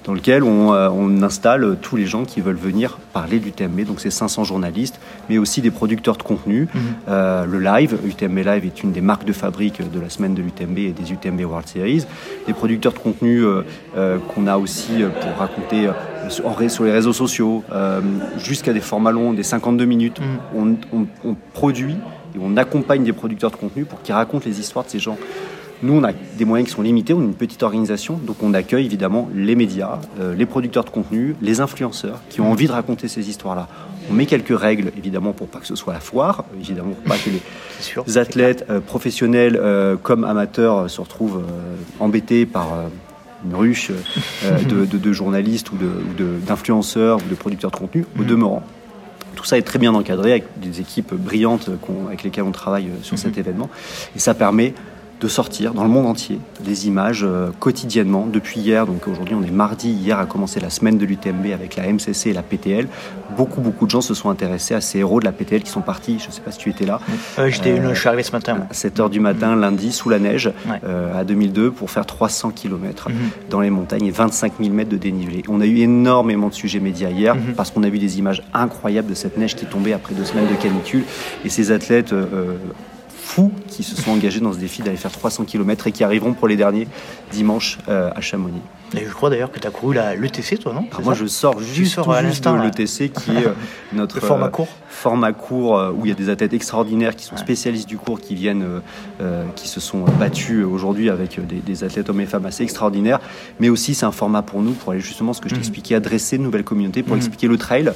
dans 0.06 0.14
lequel 0.14 0.44
on, 0.44 0.74
euh, 0.74 0.90
on 0.92 1.22
installe 1.24 1.78
tous 1.82 1.96
les 1.96 2.06
gens 2.06 2.26
qui 2.26 2.42
veulent 2.42 2.56
venir 2.58 2.98
parler 3.14 3.40
de 3.40 3.46
l'UTMB. 3.46 3.86
Donc 3.86 4.00
c'est 4.00 4.10
500 4.12 4.44
journalistes, 4.44 5.00
mais 5.30 5.38
aussi 5.38 5.62
des 5.62 5.72
producteurs 5.72 6.18
de 6.18 6.24
contenu. 6.24 6.68
Euh, 7.08 7.46
le 7.46 7.60
live, 7.60 7.98
UTMB 8.06 8.38
Live 8.40 8.66
est 8.66 8.84
une 8.84 8.92
des 8.92 9.02
marques 9.02 9.26
de 9.26 9.34
fabrique 9.34 9.82
de 9.92 10.00
la 10.00 10.10
semaine 10.10 10.34
de 10.34 10.42
l'UTMB 10.42 10.78
et 10.80 10.92
des 10.92 11.12
UTMB 11.14 11.42
World 11.46 11.68
Series. 11.68 12.06
Des 12.48 12.54
producteurs 12.54 12.94
de 12.94 13.00
contenu 13.00 13.44
euh, 13.46 14.18
qu'on 14.34 14.48
a 14.48 14.58
aussi 14.58 15.04
pour 15.22 15.38
raconter 15.38 15.90
sur, 16.30 16.84
les 16.84 16.92
réseaux 16.92 17.14
sociaux, 17.14 17.64
euh, 17.72 18.02
jusqu'à 18.38 18.74
des 18.74 18.82
formats 18.82 19.12
longs, 19.12 19.34
des 19.34 19.44
52 19.44 19.86
minutes. 19.86 20.20
On, 20.56 20.76
on- 20.92 21.06
on 21.26 21.36
produit 21.54 21.96
et 22.36 22.40
on 22.42 22.58
accompagne 22.58 23.04
des 23.04 23.14
producteurs 23.14 23.52
de 23.52 23.56
contenu 23.58 23.86
pour 23.86 24.02
qu'ils 24.02 24.16
racontent 24.16 24.44
les 24.46 24.60
histoires 24.60 24.84
de 24.86 24.90
ces 24.90 25.00
gens. 25.00 25.18
Nous, 25.84 25.94
on 25.94 26.04
a 26.06 26.12
des 26.38 26.46
moyens 26.46 26.70
qui 26.70 26.76
sont 26.76 26.82
limités, 26.82 27.14
on 27.14 27.22
est 27.22 27.26
une 27.26 27.34
petite 27.34 27.62
organisation, 27.62 28.16
donc 28.18 28.38
on 28.42 28.54
accueille 28.54 28.86
évidemment 28.86 29.30
les 29.36 29.56
médias, 29.56 30.00
euh, 30.22 30.34
les 30.34 30.46
producteurs 30.46 30.86
de 30.86 30.90
contenu, 30.90 31.36
les 31.42 31.60
influenceurs 31.60 32.22
qui 32.30 32.40
ont 32.40 32.50
envie 32.50 32.68
de 32.68 32.72
raconter 32.72 33.10
ces 33.10 33.30
histoires-là. 33.30 33.68
On 34.10 34.14
met 34.14 34.26
quelques 34.26 34.58
règles, 34.58 34.92
évidemment, 34.98 35.34
pour 35.34 35.48
pas 35.48 35.60
que 35.60 35.68
ce 35.68 35.76
soit 35.76 35.92
la 35.92 36.00
foire, 36.00 36.46
évidemment, 36.58 36.92
pour 36.94 37.04
pas 37.04 37.18
que 37.18 37.30
les, 37.30 37.42
sûr. 37.82 38.06
athlètes 38.16 38.66
euh, 38.70 38.80
professionnels 38.80 39.60
euh, 39.62 39.98
comme 40.02 40.24
amateurs 40.24 40.90
se 40.90 41.02
retrouvent 41.02 41.44
embêtés 42.00 42.46
par 42.46 42.70
une 43.46 43.54
ruche 43.56 43.92
de, 44.70 44.86
de- 44.86 44.98
de 44.98 45.12
journalistes 45.12 45.70
ou 45.72 45.76
de- 45.76 46.40
d'influenceurs 46.48 47.18
ou 47.18 47.30
de 47.30 47.36
producteurs 47.36 47.72
de 47.72 47.76
contenu, 47.78 48.06
au 48.18 48.24
demeurant. 48.24 48.64
Tout 49.36 49.44
ça 49.44 49.58
est 49.58 49.64
très 49.64 49.80
bien 49.80 49.94
encadré 49.94 50.32
avec 50.32 50.46
des 50.62 50.80
équipes 50.80 51.14
brillantes 51.14 51.70
avec 52.08 52.24
lesquelles 52.24 52.44
on 52.46 52.52
travaille 52.52 52.88
sur 53.02 53.18
cet 53.18 53.38
événement. 53.38 53.70
Et 54.16 54.20
ça 54.20 54.34
permet 54.34 54.74
de 55.24 55.28
sortir 55.30 55.74
dans 55.74 55.84
le 55.84 55.90
monde 55.90 56.06
entier 56.06 56.38
des 56.66 56.86
images 56.88 57.22
euh, 57.24 57.50
quotidiennement. 57.62 58.28
Depuis 58.32 58.60
hier, 58.60 58.86
donc 58.86 59.08
aujourd'hui 59.08 59.36
on 59.40 59.42
est 59.44 59.52
mardi, 59.52 59.90
hier 59.90 60.20
a 60.20 60.26
commencé 60.26 60.60
la 60.60 60.70
semaine 60.70 60.98
de 60.98 61.06
l'UTMB 61.06 61.46
avec 61.54 61.78
la 61.78 61.84
MCC 61.92 62.28
et 62.32 62.34
la 62.34 62.44
PTL. 62.44 62.88
Beaucoup, 63.38 63.62
beaucoup 63.62 63.86
de 63.86 63.92
gens 63.92 64.02
se 64.02 64.14
sont 64.14 64.30
intéressés 64.30 64.74
à 64.76 64.82
ces 64.82 65.00
héros 65.00 65.22
de 65.22 65.26
la 65.26 65.32
PTL 65.32 65.64
qui 65.64 65.70
sont 65.72 65.80
partis, 65.82 66.20
je 66.20 66.28
ne 66.28 66.32
sais 66.34 66.42
pas 66.42 66.52
si 66.52 66.58
tu 66.58 66.70
étais 66.70 66.86
là, 66.86 67.00
Euh, 67.40 67.50
j'étais- 67.50 67.82
je 67.82 67.98
suis 67.98 68.08
arrivé 68.10 68.22
ce 68.24 68.34
matin. 68.34 68.58
à 68.70 68.74
7h 68.74 69.10
du 69.10 69.22
matin, 69.22 69.56
lundi, 69.56 69.94
sous 69.94 70.10
la 70.10 70.20
neige, 70.20 70.52
Ouais. 70.70 70.80
euh, 70.84 71.18
à 71.18 71.24
2002, 71.24 71.72
pour 71.72 71.90
faire 71.90 72.06
300 72.06 72.52
km 72.52 73.08
Mhm. 73.10 73.16
dans 73.50 73.62
les 73.62 73.70
montagnes 73.70 74.06
et 74.08 74.12
25 74.12 74.54
000 74.60 74.74
mètres 74.74 74.90
de 74.92 74.98
dénivelé. 74.98 75.44
On 75.48 75.62
a 75.62 75.66
eu 75.66 75.78
énormément 75.78 76.50
de 76.50 76.54
sujets 76.54 76.82
médias 76.82 77.10
hier 77.10 77.36
Mhm. 77.36 77.54
parce 77.56 77.72
qu'on 77.72 77.84
a 77.84 77.90
vu 77.90 77.98
des 77.98 78.20
images 78.20 78.44
incroyables 78.54 79.08
de 79.08 79.14
cette 79.16 79.38
neige 79.38 79.56
qui 79.56 79.64
est 79.64 79.70
tombée 79.70 79.94
après 79.94 80.14
deux 80.16 80.26
semaines 80.26 80.48
de 80.50 80.62
canicule 80.62 81.04
et 81.46 81.50
ces 81.50 81.72
athlètes 81.72 82.12
euh, 82.12 82.26
fous 83.24 83.52
qui 83.68 83.84
se 83.84 83.96
sont 83.96 84.12
engagés 84.12 84.40
dans 84.42 84.52
ce 84.54 84.58
défi 84.58 84.82
d'aller 84.82 84.98
faire 84.98 85.12
300 85.12 85.46
km 85.46 85.88
et 85.88 85.92
qui 85.92 86.04
arriveront 86.04 86.34
pour 86.34 86.48
les 86.48 86.56
derniers 86.58 86.88
dimanche 87.32 87.78
euh, 87.88 88.12
à 88.16 88.22
Chamonix. 88.22 88.62
Et 88.96 89.06
je 89.08 89.12
crois 89.12 89.32
d'ailleurs 89.32 89.52
que 89.52 89.58
tu 89.60 89.66
as 89.66 89.72
couru 89.72 89.96
la, 89.96 90.14
l'ETC, 90.16 90.60
toi, 90.60 90.72
non? 90.72 90.86
Ah, 90.92 90.98
moi, 91.02 91.16
ça 91.16 91.22
je 91.22 91.26
sors 91.26 91.60
juste, 91.60 91.96
sors 91.96 92.12
à 92.14 92.24
juste 92.24 92.44
de 92.44 92.62
l'ETC 92.62 93.12
qui 93.12 93.32
est 93.32 93.48
euh, 93.48 93.54
notre 93.94 94.18
Le 94.18 94.22
format 94.22 94.46
euh, 94.48 94.50
court. 94.50 94.68
format 94.88 95.34
court 95.34 95.80
euh, 95.80 95.92
où 95.92 96.06
il 96.06 96.10
y 96.10 96.12
a 96.12 96.16
des 96.16 96.30
athlètes 96.30 96.54
extraordinaires 96.54 97.16
qui 97.16 97.24
sont 97.26 97.36
spécialistes 97.38 97.90
du 97.90 97.98
cours, 97.98 98.20
qui 98.22 98.36
viennent, 98.36 98.62
euh, 98.62 98.80
euh, 99.22 99.46
qui 99.56 99.68
se 99.68 99.80
sont 99.80 100.06
battus 100.20 100.64
aujourd'hui 100.64 101.10
avec 101.10 101.40
euh, 101.40 101.42
des, 101.42 101.56
des 101.56 101.84
athlètes 101.84 102.08
hommes 102.10 102.22
et 102.22 102.28
femmes 102.28 102.46
assez 102.46 102.62
extraordinaires. 102.62 103.20
Mais 103.60 103.70
aussi, 103.70 103.96
c'est 103.96 104.06
un 104.06 104.12
format 104.12 104.44
pour 104.44 104.62
nous 104.62 104.74
pour 104.74 104.92
aller 104.92 105.02
justement 105.02 105.34
ce 105.34 105.42
que 105.42 105.50
je 105.50 105.56
t'expliquais, 105.56 105.96
adresser 105.96 106.38
de 106.38 106.44
nouvelles 106.44 106.64
communautés 106.66 107.02
pour 107.02 107.14
Mhm. 107.16 107.20
expliquer 107.22 107.48
le 107.48 107.58
trail. 107.58 107.92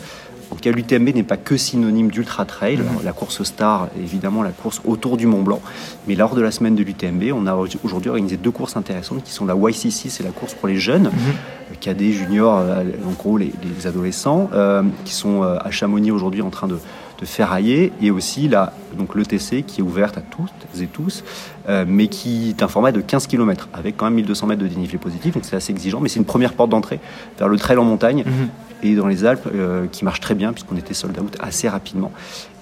En 0.51 0.55
tout 0.55 0.61
cas, 0.61 0.71
l'UTMB 0.71 1.15
n'est 1.15 1.23
pas 1.23 1.37
que 1.37 1.57
synonyme 1.57 2.09
d'ultra 2.09 2.45
trail. 2.45 2.77
Mhm. 2.77 2.87
Alors, 2.89 3.03
La 3.03 3.13
course 3.13 3.43
star, 3.43 3.89
évidemment, 4.01 4.43
la 4.43 4.51
course 4.51 4.81
autour 4.85 5.17
du 5.17 5.27
Mont 5.27 5.41
Blanc. 5.41 5.61
Mais 6.07 6.15
lors 6.15 6.35
de 6.35 6.41
la 6.41 6.51
semaine 6.51 6.75
de 6.75 6.83
l'UTMB, 6.83 7.31
on 7.33 7.47
a 7.47 7.55
aujourd'hui 7.83 8.09
organisé 8.09 8.37
deux 8.37 8.51
courses 8.51 8.77
intéressantes 8.77 9.23
qui 9.23 9.31
sont 9.31 9.45
la 9.45 9.55
YCC, 9.55 10.09
c'est 10.09 10.23
la 10.23 10.31
course 10.31 10.53
pour 10.53 10.67
les 10.67 10.77
jeunes, 10.77 11.07
euh, 11.07 11.73
cadets, 11.79 12.11
juniors, 12.11 12.59
euh, 12.59 12.83
en 13.07 13.11
gros 13.11 13.37
les, 13.37 13.51
les 13.63 13.87
adolescents, 13.87 14.49
euh, 14.53 14.83
qui 15.05 15.13
sont 15.13 15.43
à 15.43 15.69
Chamonix 15.71 16.11
aujourd'hui 16.11 16.41
en 16.41 16.49
train 16.49 16.67
de, 16.67 16.77
de 17.19 17.25
ferrailler, 17.25 17.91
et 18.01 18.11
aussi 18.11 18.47
la, 18.47 18.73
donc 18.97 19.15
l'ETC 19.15 19.63
qui 19.65 19.81
est 19.81 19.83
ouverte 19.83 20.17
à 20.17 20.21
toutes 20.21 20.81
et 20.81 20.87
tous, 20.87 21.23
euh, 21.67 21.85
mais 21.87 22.07
qui 22.07 22.49
est 22.49 22.63
un 22.63 22.67
format 22.67 22.91
de 22.91 23.01
15 23.01 23.27
km, 23.27 23.69
avec 23.73 23.97
quand 23.97 24.05
même 24.05 24.15
1200 24.15 24.47
mètres 24.47 24.61
de 24.61 24.67
dénivelé 24.67 24.97
positif, 24.97 25.33
donc 25.33 25.43
c'est 25.45 25.55
assez 25.55 25.71
exigeant, 25.71 25.99
mais 25.99 26.09
c'est 26.09 26.19
une 26.19 26.25
première 26.25 26.53
porte 26.53 26.69
d'entrée 26.69 26.99
vers 27.37 27.47
le 27.47 27.57
trail 27.57 27.77
en 27.77 27.83
montagne. 27.83 28.23
Mhm. 28.25 28.49
Et 28.83 28.95
dans 28.95 29.07
les 29.07 29.25
Alpes, 29.25 29.47
euh, 29.53 29.87
qui 29.91 30.05
marche 30.05 30.19
très 30.19 30.35
bien, 30.35 30.53
puisqu'on 30.53 30.77
était 30.77 30.93
sold 30.93 31.17
out 31.19 31.35
assez 31.39 31.67
rapidement. 31.67 32.11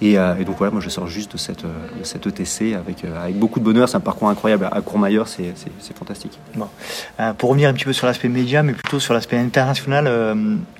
Et, 0.00 0.18
euh, 0.18 0.34
donc 0.44 0.56
voilà, 0.58 0.72
moi 0.72 0.80
je 0.80 0.88
sors 0.88 1.06
juste 1.06 1.32
de 1.32 1.38
cette, 1.38 1.64
euh, 1.64 1.98
de 1.98 2.04
cette 2.04 2.26
ETC 2.26 2.74
avec, 2.74 3.04
avec 3.04 3.38
beaucoup 3.38 3.60
de 3.60 3.64
bonheur. 3.64 3.88
C'est 3.88 3.96
un 3.96 4.00
parcours 4.00 4.28
incroyable. 4.28 4.68
À 4.70 4.80
Courmayeur, 4.80 5.28
c'est 5.28 5.54
fantastique. 5.94 6.38
Bon. 6.54 6.68
Pour 7.38 7.50
revenir 7.50 7.68
un 7.68 7.72
petit 7.72 7.84
peu 7.84 7.92
sur 7.92 8.06
l'aspect 8.06 8.28
média, 8.28 8.62
mais 8.62 8.72
plutôt 8.72 9.00
sur 9.00 9.14
l'aspect 9.14 9.38
international, 9.38 10.10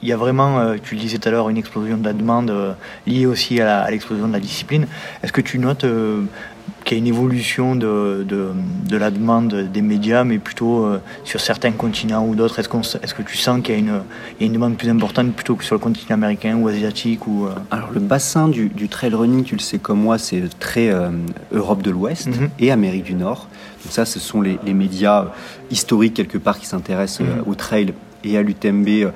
il 0.02 0.08
y 0.08 0.12
a 0.12 0.16
vraiment, 0.16 0.76
tu 0.82 0.94
le 0.94 1.00
disais 1.00 1.18
tout 1.18 1.28
à 1.28 1.32
l'heure, 1.32 1.48
une 1.48 1.56
explosion 1.56 1.96
de 1.96 2.04
la 2.04 2.12
demande 2.12 2.76
liée 3.06 3.26
aussi 3.26 3.60
à 3.60 3.90
l'explosion 3.90 4.28
de 4.28 4.32
la 4.32 4.40
discipline. 4.40 4.86
Est-ce 5.22 5.32
que 5.32 5.40
tu 5.40 5.58
notes 5.58 5.86
qu'il 6.86 6.96
y 6.96 7.00
a 7.00 7.02
une 7.02 7.08
évolution 7.08 7.74
de, 7.74 8.24
de, 8.26 8.50
de 8.88 8.96
la 8.96 9.10
demande 9.10 9.52
des 9.72 9.82
médias, 9.82 10.22
mais 10.24 10.38
plutôt 10.38 10.84
euh, 10.84 11.00
sur 11.24 11.40
certains 11.40 11.72
continents 11.72 12.24
ou 12.26 12.34
d'autres 12.36 12.60
Est-ce 12.60 12.68
qu'on 12.68 12.80
s- 12.80 12.96
est-ce 13.02 13.12
que 13.12 13.22
tu 13.22 13.36
sens 13.36 13.60
qu'il 13.60 13.74
y, 13.74 13.76
a 13.76 13.80
une- 13.80 14.00
il 14.38 14.42
y 14.42 14.44
a 14.44 14.46
une 14.46 14.52
demande 14.52 14.76
plus 14.76 14.88
importante 14.88 15.32
plutôt 15.34 15.56
que 15.56 15.64
sur 15.64 15.74
le 15.74 15.80
continent 15.80 16.14
américain 16.14 16.56
ou 16.56 16.68
asiatique 16.68 17.26
ou, 17.26 17.46
euh, 17.46 17.50
Alors 17.72 17.90
le 17.92 17.98
bassin 18.00 18.48
du, 18.48 18.68
du 18.68 18.88
trail 18.88 19.12
running, 19.14 19.42
tu 19.42 19.56
le 19.56 19.60
sais 19.60 19.78
comme 19.78 20.00
moi, 20.00 20.16
c'est 20.16 20.44
très 20.60 20.88
euh, 20.90 21.10
Europe 21.52 21.82
de 21.82 21.90
l'Ouest 21.90 22.28
Mhm. 22.28 22.50
et 22.60 22.70
Amérique 22.70 23.04
du 23.04 23.14
Nord. 23.14 23.48
Donc 23.84 23.92
ça, 23.92 24.04
ce 24.04 24.20
sont 24.20 24.40
les, 24.40 24.56
les 24.64 24.72
médias 24.72 25.26
historiques 25.72 26.14
quelque 26.14 26.38
part 26.38 26.58
qui 26.58 26.66
s'intéressent 26.66 27.20
Mhm. 27.26 27.42
au 27.50 27.54
trail 27.56 27.92
et 28.24 28.38
à 28.38 28.42
l'UTMB, 28.42 29.10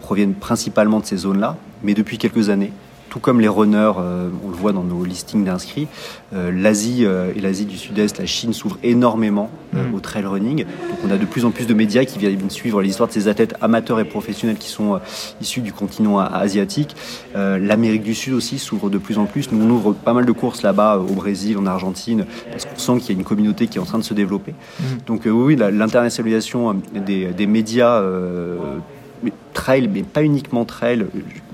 proviennent 0.00 0.34
principalement 0.34 0.98
de 1.00 1.06
ces 1.06 1.16
zones-là. 1.18 1.56
Mais 1.84 1.94
depuis 1.94 2.18
quelques 2.18 2.50
années, 2.50 2.72
tout 3.10 3.18
comme 3.18 3.40
les 3.40 3.48
runners, 3.48 3.92
euh, 3.98 4.30
on 4.44 4.48
le 4.48 4.56
voit 4.56 4.72
dans 4.72 4.84
nos 4.84 5.04
listings 5.04 5.44
d'inscrits, 5.44 5.88
euh, 6.32 6.50
l'Asie 6.52 7.04
euh, 7.04 7.32
et 7.36 7.40
l'Asie 7.40 7.66
du 7.66 7.76
Sud-Est, 7.76 8.18
la 8.18 8.26
Chine 8.26 8.52
s'ouvrent 8.54 8.78
énormément 8.82 9.50
Mm. 9.72 9.94
au 9.94 10.00
trail 10.00 10.24
running. 10.24 10.64
Donc 10.64 10.98
on 11.06 11.10
a 11.12 11.16
de 11.16 11.24
plus 11.24 11.44
en 11.44 11.52
plus 11.52 11.66
de 11.66 11.74
médias 11.74 12.04
qui 12.04 12.18
viennent 12.18 12.50
suivre 12.50 12.82
l'histoire 12.82 13.08
de 13.08 13.12
ces 13.12 13.28
athlètes 13.28 13.54
amateurs 13.60 14.00
et 14.00 14.04
professionnels 14.04 14.56
qui 14.56 14.68
sont 14.68 14.98
issus 15.40 15.60
du 15.60 15.72
continent 15.72 16.18
asiatique. 16.18 16.96
L'Amérique 17.34 18.02
du 18.02 18.14
Sud 18.14 18.32
aussi 18.34 18.58
s'ouvre 18.58 18.90
de 18.90 18.98
plus 18.98 19.18
en 19.18 19.26
plus. 19.26 19.52
Nous 19.52 19.64
on 19.64 19.70
ouvre 19.70 19.92
pas 19.92 20.12
mal 20.12 20.26
de 20.26 20.32
courses 20.32 20.62
là-bas 20.62 20.98
au 20.98 21.14
Brésil, 21.14 21.56
en 21.56 21.66
Argentine, 21.66 22.26
parce 22.50 22.64
qu'on 22.64 22.78
sent 22.78 23.00
qu'il 23.00 23.14
y 23.14 23.16
a 23.16 23.20
une 23.20 23.24
communauté 23.24 23.68
qui 23.68 23.78
est 23.78 23.80
en 23.80 23.84
train 23.84 23.98
de 23.98 24.04
se 24.04 24.14
développer. 24.14 24.54
Donc 25.06 25.26
euh, 25.26 25.30
oui, 25.30 25.56
l'internationalisation 25.56 26.80
des, 27.06 27.26
des 27.26 27.46
médias 27.46 28.02
trail, 29.52 29.88
mais 29.92 30.02
pas 30.02 30.22
uniquement 30.22 30.64
trail. 30.64 31.04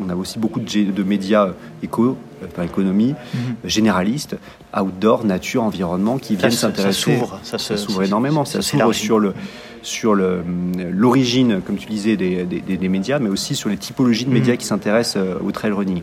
On 0.01 0.09
a 0.09 0.15
aussi 0.15 0.39
beaucoup 0.39 0.61
de, 0.61 0.91
de 0.91 1.03
médias 1.03 1.49
éco, 1.83 2.17
euh, 2.43 2.47
enfin, 2.53 2.63
économie, 2.63 3.15
Mhm. 3.35 3.55
généralistes, 3.65 4.37
outdoor, 4.79 5.25
nature, 5.25 5.63
environnement, 5.63 6.19
qui 6.19 6.37
viennent 6.37 6.51
Ça, 6.51 6.69
s'intéresser. 6.69 7.19
ça 7.43 7.59
s'ouvre 7.59 8.03
énormément. 8.03 8.45
ça 8.45 8.63
s'ouvre 8.63 8.93
sur 8.93 9.19
le 9.19 9.35
sur 9.83 10.15
le, 10.17 10.43
l'origine, 10.91 11.61
comme 11.65 11.77
tu 11.77 11.87
disais, 11.87 12.17
des, 12.17 12.45
des- 12.45 12.89
médias, 12.89 13.21
mais 13.21 13.29
aussi 13.29 13.55
sur 13.55 13.69
les 13.69 13.77
typologies 13.77 14.25
de 14.25 14.31
médias 14.33 14.55
Mhm. 14.55 14.59
qui 14.59 14.67
s'intéressent 14.67 15.23
euh, 15.23 15.35
au 15.45 15.53
trail 15.53 15.71
running. 15.71 16.03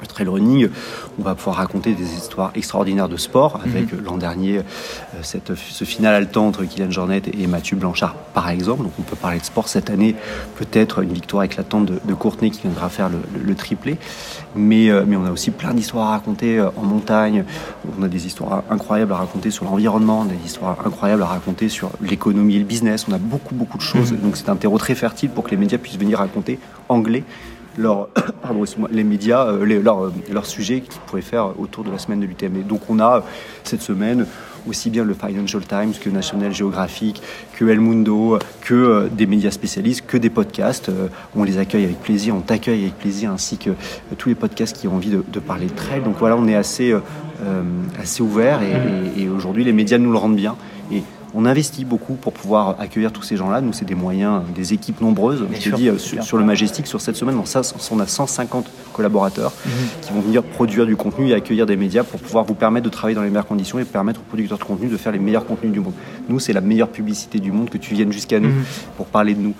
Le 0.00 0.06
trail 0.06 0.28
running, 0.28 0.68
on 1.18 1.22
va 1.22 1.34
pouvoir 1.34 1.56
raconter 1.56 1.92
des 1.94 2.14
histoires 2.14 2.52
extraordinaires 2.54 3.08
de 3.08 3.16
sport, 3.18 3.60
avec 3.64 3.92
euh, 3.92 3.96
l'an 4.04 4.16
dernier 4.16 4.58
euh, 4.58 4.62
cette, 5.22 5.54
ce 5.54 5.84
final 5.84 6.14
haletant 6.14 6.46
entre 6.46 6.64
Kylian 6.64 6.90
Jornet 6.90 7.22
et 7.38 7.46
Mathieu 7.46 7.76
Blanchard, 7.76 8.14
par 8.34 8.48
exemple. 8.48 8.84
Donc 8.84 8.92
on 8.98 9.02
peut 9.02 9.16
parler 9.16 9.38
de 9.40 9.44
sport 9.44 9.68
cette 9.68 9.90
année, 9.90 10.14
peut-être 10.56 11.02
une 11.02 11.12
victoire 11.12 11.42
éclatante 11.42 11.86
de, 11.86 12.00
de 12.04 12.14
Courtenay 12.14 12.50
qui 12.50 12.62
viendra 12.62 12.88
faire 12.88 13.08
le, 13.10 13.18
le- 13.34 13.44
le 13.44 13.54
triplé. 13.54 13.98
Mais, 14.56 14.90
euh, 14.90 15.04
mais 15.06 15.16
on 15.16 15.24
a 15.24 15.30
aussi 15.30 15.50
plein 15.50 15.74
d'histoires 15.74 16.08
à 16.08 16.10
raconter 16.12 16.58
euh, 16.58 16.70
en 16.76 16.82
montagne. 16.82 17.44
On 17.98 18.02
a 18.02 18.08
des 18.08 18.26
histoires 18.26 18.62
incroyables 18.70 19.12
à 19.12 19.16
raconter 19.16 19.50
sur 19.50 19.64
l'environnement, 19.66 20.24
des 20.24 20.38
histoires 20.44 20.78
incroyables 20.84 21.22
à 21.22 21.26
raconter 21.26 21.68
sur 21.68 21.90
l'économie 22.00 22.56
et 22.56 22.58
le 22.58 22.64
business. 22.64 23.06
On 23.08 23.12
a 23.12 23.18
beaucoup, 23.18 23.54
beaucoup 23.54 23.76
de 23.76 23.82
choses. 23.82 24.12
Donc 24.12 24.36
c'est 24.36 24.48
un 24.48 24.56
terreau 24.56 24.78
très 24.78 24.94
fertile 24.94 25.30
pour 25.30 25.44
que 25.44 25.50
les 25.50 25.56
médias 25.56 25.78
puissent 25.78 25.98
venir 25.98 26.18
raconter 26.18 26.58
anglais 26.88 27.22
leur, 27.78 28.08
les 28.90 29.04
médias, 29.04 29.46
euh, 29.46 29.64
euh, 29.64 30.42
sujets 30.42 30.80
qu'ils 30.80 31.00
pourraient 31.06 31.22
faire 31.22 31.58
autour 31.58 31.84
de 31.84 31.90
la 31.90 31.98
semaine 31.98 32.20
de 32.20 32.26
l'UTM. 32.26 32.62
Donc 32.62 32.82
on 32.88 33.00
a 33.00 33.24
cette 33.64 33.82
semaine 33.82 34.26
aussi 34.68 34.90
bien 34.90 35.04
le 35.04 35.14
Financial 35.14 35.62
Times 35.62 35.94
que 35.98 36.10
National 36.10 36.52
Geographic, 36.52 37.22
que 37.56 37.64
El 37.64 37.80
Mundo, 37.80 38.38
que 38.60 38.74
euh, 38.74 39.08
des 39.10 39.26
médias 39.26 39.50
spécialistes, 39.50 40.04
que 40.06 40.16
des 40.16 40.30
podcasts. 40.30 40.90
On 41.34 41.44
les 41.44 41.58
accueille 41.58 41.84
avec 41.84 42.00
plaisir, 42.00 42.34
on 42.34 42.40
t'accueille 42.40 42.82
avec 42.82 42.98
plaisir, 42.98 43.30
ainsi 43.30 43.56
que 43.56 43.70
tous 44.18 44.28
les 44.28 44.34
podcasts 44.34 44.76
qui 44.76 44.88
ont 44.88 44.96
envie 44.96 45.10
de, 45.10 45.40
parler 45.40 45.66
de 45.66 45.74
trail. 45.74 46.02
Donc 46.02 46.16
voilà, 46.18 46.36
on 46.36 46.46
est 46.46 46.56
assez, 46.56 46.94
assez 47.98 48.22
ouvert 48.22 48.60
et 49.16 49.28
aujourd'hui 49.28 49.64
les 49.64 49.72
médias 49.72 49.96
nous 49.98 50.12
le 50.12 50.18
rendent 50.18 50.36
bien. 50.36 50.56
On 51.34 51.44
investit 51.46 51.84
beaucoup 51.84 52.14
pour 52.14 52.32
pouvoir 52.32 52.76
accueillir 52.80 53.12
tous 53.12 53.22
ces 53.22 53.36
gens-là. 53.36 53.60
Nous, 53.60 53.72
c'est 53.72 53.84
des 53.84 53.94
moyens, 53.94 54.42
des 54.54 54.72
équipes 54.72 55.00
nombreuses. 55.00 55.42
Bien 55.42 55.56
Je 55.56 55.62
sûr, 55.62 55.72
te 55.72 55.76
dis, 55.76 55.88
euh, 55.88 55.98
sur, 55.98 56.36
le 56.38 56.44
Majestic, 56.44 56.86
sur 56.86 57.00
cette 57.00 57.16
semaine, 57.16 57.36
on, 57.38 57.44
ça, 57.44 57.62
on 57.92 58.00
a 58.00 58.06
150 58.06 58.68
collaborateurs 58.92 59.52
qui 60.02 60.12
vont 60.12 60.20
venir 60.20 60.42
produire 60.42 60.86
du 60.86 60.96
contenu 60.96 61.28
et 61.30 61.34
accueillir 61.34 61.66
des 61.66 61.76
médias 61.76 62.02
pour 62.02 62.18
pouvoir 62.20 62.44
vous 62.44 62.54
permettre 62.54 62.84
de 62.86 62.90
travailler 62.90 63.14
dans 63.14 63.22
les 63.22 63.28
meilleures 63.30 63.46
conditions 63.46 63.78
et 63.78 63.84
permettre 63.84 64.20
aux 64.20 64.24
producteurs 64.24 64.58
de 64.58 64.64
contenu 64.64 64.88
de 64.88 64.96
faire 64.96 65.12
les 65.12 65.18
meilleurs 65.20 65.46
contenus 65.46 65.72
du 65.72 65.80
monde. 65.80 65.94
Nous, 66.28 66.40
c'est 66.40 66.52
la 66.52 66.60
meilleure 66.60 66.88
publicité 66.88 67.38
du 67.38 67.52
monde 67.52 67.70
que 67.70 67.78
tu 67.78 67.94
viennes 67.94 68.12
jusqu'à 68.12 68.40
nous 68.40 68.48
Mhm. 68.48 68.64
pour 68.96 69.06
parler 69.06 69.34
de 69.34 69.40
nous. 69.40 69.54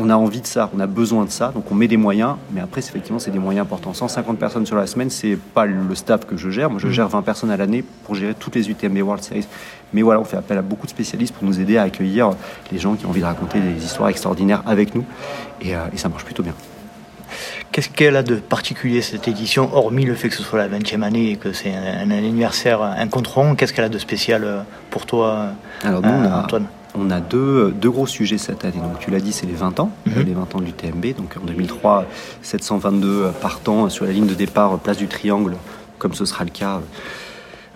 On 0.00 0.10
a 0.10 0.14
envie 0.14 0.40
de 0.40 0.46
ça, 0.46 0.70
on 0.76 0.78
a 0.78 0.86
besoin 0.86 1.24
de 1.24 1.30
ça, 1.30 1.48
donc 1.48 1.72
on 1.72 1.74
met 1.74 1.88
des 1.88 1.96
moyens, 1.96 2.36
mais 2.52 2.60
après, 2.60 2.80
effectivement, 2.80 3.18
c'est 3.18 3.32
des 3.32 3.40
moyens 3.40 3.64
importants. 3.64 3.92
150 3.92 4.38
personnes 4.38 4.64
sur 4.64 4.76
la 4.76 4.86
semaine, 4.86 5.10
c'est 5.10 5.36
pas 5.36 5.66
le 5.66 5.94
staff 5.96 6.24
que 6.24 6.36
je 6.36 6.50
gère. 6.50 6.70
Moi, 6.70 6.78
je 6.78 6.88
gère 6.88 7.08
20 7.08 7.22
personnes 7.22 7.50
à 7.50 7.56
l'année 7.56 7.82
pour 8.04 8.14
gérer 8.14 8.34
toutes 8.34 8.54
les 8.54 8.70
UTMB 8.70 8.98
World 8.98 9.24
Series. 9.24 9.48
Mais 9.92 10.02
voilà, 10.02 10.20
on 10.20 10.24
fait 10.24 10.36
appel 10.36 10.56
à 10.56 10.62
beaucoup 10.62 10.86
de 10.86 10.90
spécialistes 10.90 11.34
pour 11.34 11.44
nous 11.44 11.58
aider 11.58 11.78
à 11.78 11.82
accueillir 11.82 12.30
les 12.70 12.78
gens 12.78 12.94
qui 12.94 13.06
ont 13.06 13.10
envie 13.10 13.22
de 13.22 13.26
raconter 13.26 13.58
des 13.58 13.84
histoires 13.84 14.08
extraordinaires 14.08 14.62
avec 14.66 14.94
nous, 14.94 15.04
et, 15.60 15.74
euh, 15.74 15.80
et 15.92 15.96
ça 15.96 16.08
marche 16.08 16.24
plutôt 16.24 16.44
bien. 16.44 16.54
Qu'est-ce 17.72 17.88
qu'elle 17.88 18.16
a 18.16 18.22
de 18.22 18.36
particulier 18.36 19.02
cette 19.02 19.28
édition, 19.28 19.68
hormis 19.74 20.04
le 20.04 20.14
fait 20.14 20.28
que 20.28 20.34
ce 20.34 20.42
soit 20.42 20.58
la 20.58 20.68
20e 20.68 21.02
année 21.02 21.32
et 21.32 21.36
que 21.36 21.52
c'est 21.52 21.72
un, 21.74 22.08
un 22.08 22.10
anniversaire 22.10 22.82
incontrôlable 22.82 23.56
Qu'est-ce 23.56 23.72
qu'elle 23.72 23.84
a 23.84 23.88
de 23.88 23.98
spécial 23.98 24.44
euh, 24.44 24.60
pour 24.90 25.06
toi, 25.06 25.48
Alors 25.82 26.02
nous, 26.02 26.08
on 26.08 26.24
euh, 26.24 26.30
a, 26.30 26.44
Antoine? 26.44 26.66
On 26.94 27.10
a 27.10 27.20
deux, 27.20 27.70
deux 27.72 27.90
gros 27.90 28.06
sujets 28.06 28.38
cette 28.38 28.64
année. 28.64 28.78
Donc 28.82 28.98
tu 29.00 29.10
l'as 29.10 29.20
dit, 29.20 29.32
c'est 29.32 29.46
les 29.46 29.52
20 29.54 29.78
ans, 29.80 29.90
Mhm. 30.06 30.22
les 30.24 30.34
20 30.34 30.54
ans 30.54 30.58
de 30.60 30.64
l'UTMB. 30.64 31.14
Donc 31.16 31.34
en 31.40 31.44
2003, 31.46 32.06
722 32.42 33.26
partants 33.40 33.88
sur 33.88 34.04
la 34.04 34.12
ligne 34.12 34.26
de 34.26 34.34
départ, 34.34 34.78
place 34.78 34.96
du 34.98 35.06
Triangle, 35.08 35.54
comme 35.98 36.14
ce 36.14 36.24
sera 36.24 36.44
le 36.44 36.50
cas 36.50 36.80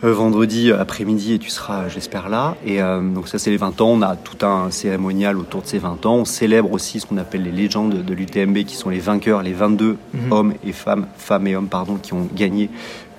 euh, 0.05 0.13
vendredi 0.13 0.73
après-midi 0.73 1.35
et 1.35 1.39
tu 1.39 1.49
seras, 1.49 1.89
j'espère, 1.89 2.29
là. 2.29 2.57
Et 2.67 2.83
euh, 2.83 3.01
donc 3.01 3.29
ça, 3.29 3.39
c'est 3.39 3.51
les 3.51 3.57
20 3.57 3.81
ans. 3.81 3.91
On 3.91 4.03
a 4.03 4.17
tout 4.17 4.45
un 4.45 4.71
cérémonial 4.73 5.39
autour 5.39 5.63
de 5.63 5.67
ces 5.69 5.79
20 5.79 6.05
ans. 6.07 6.17
On 6.17 6.25
célèbre 6.25 6.73
aussi 6.73 6.99
ce 6.99 7.07
qu'on 7.07 7.19
appelle 7.19 7.45
les 7.45 7.53
légendes 7.53 8.03
de 8.05 8.15
l'UTMB, 8.15 8.65
qui 8.65 8.75
sont 8.75 8.89
les 8.91 8.99
vainqueurs, 8.99 9.43
les 9.43 9.53
22 9.53 9.97
Mhm. 10.13 10.33
hommes 10.33 10.55
et 10.67 10.73
femmes, 10.73 11.07
femmes 11.17 11.47
et 11.47 11.55
hommes, 11.55 11.69
pardon, 11.69 11.99
qui 12.03 12.15
ont 12.15 12.27
gagné 12.35 12.69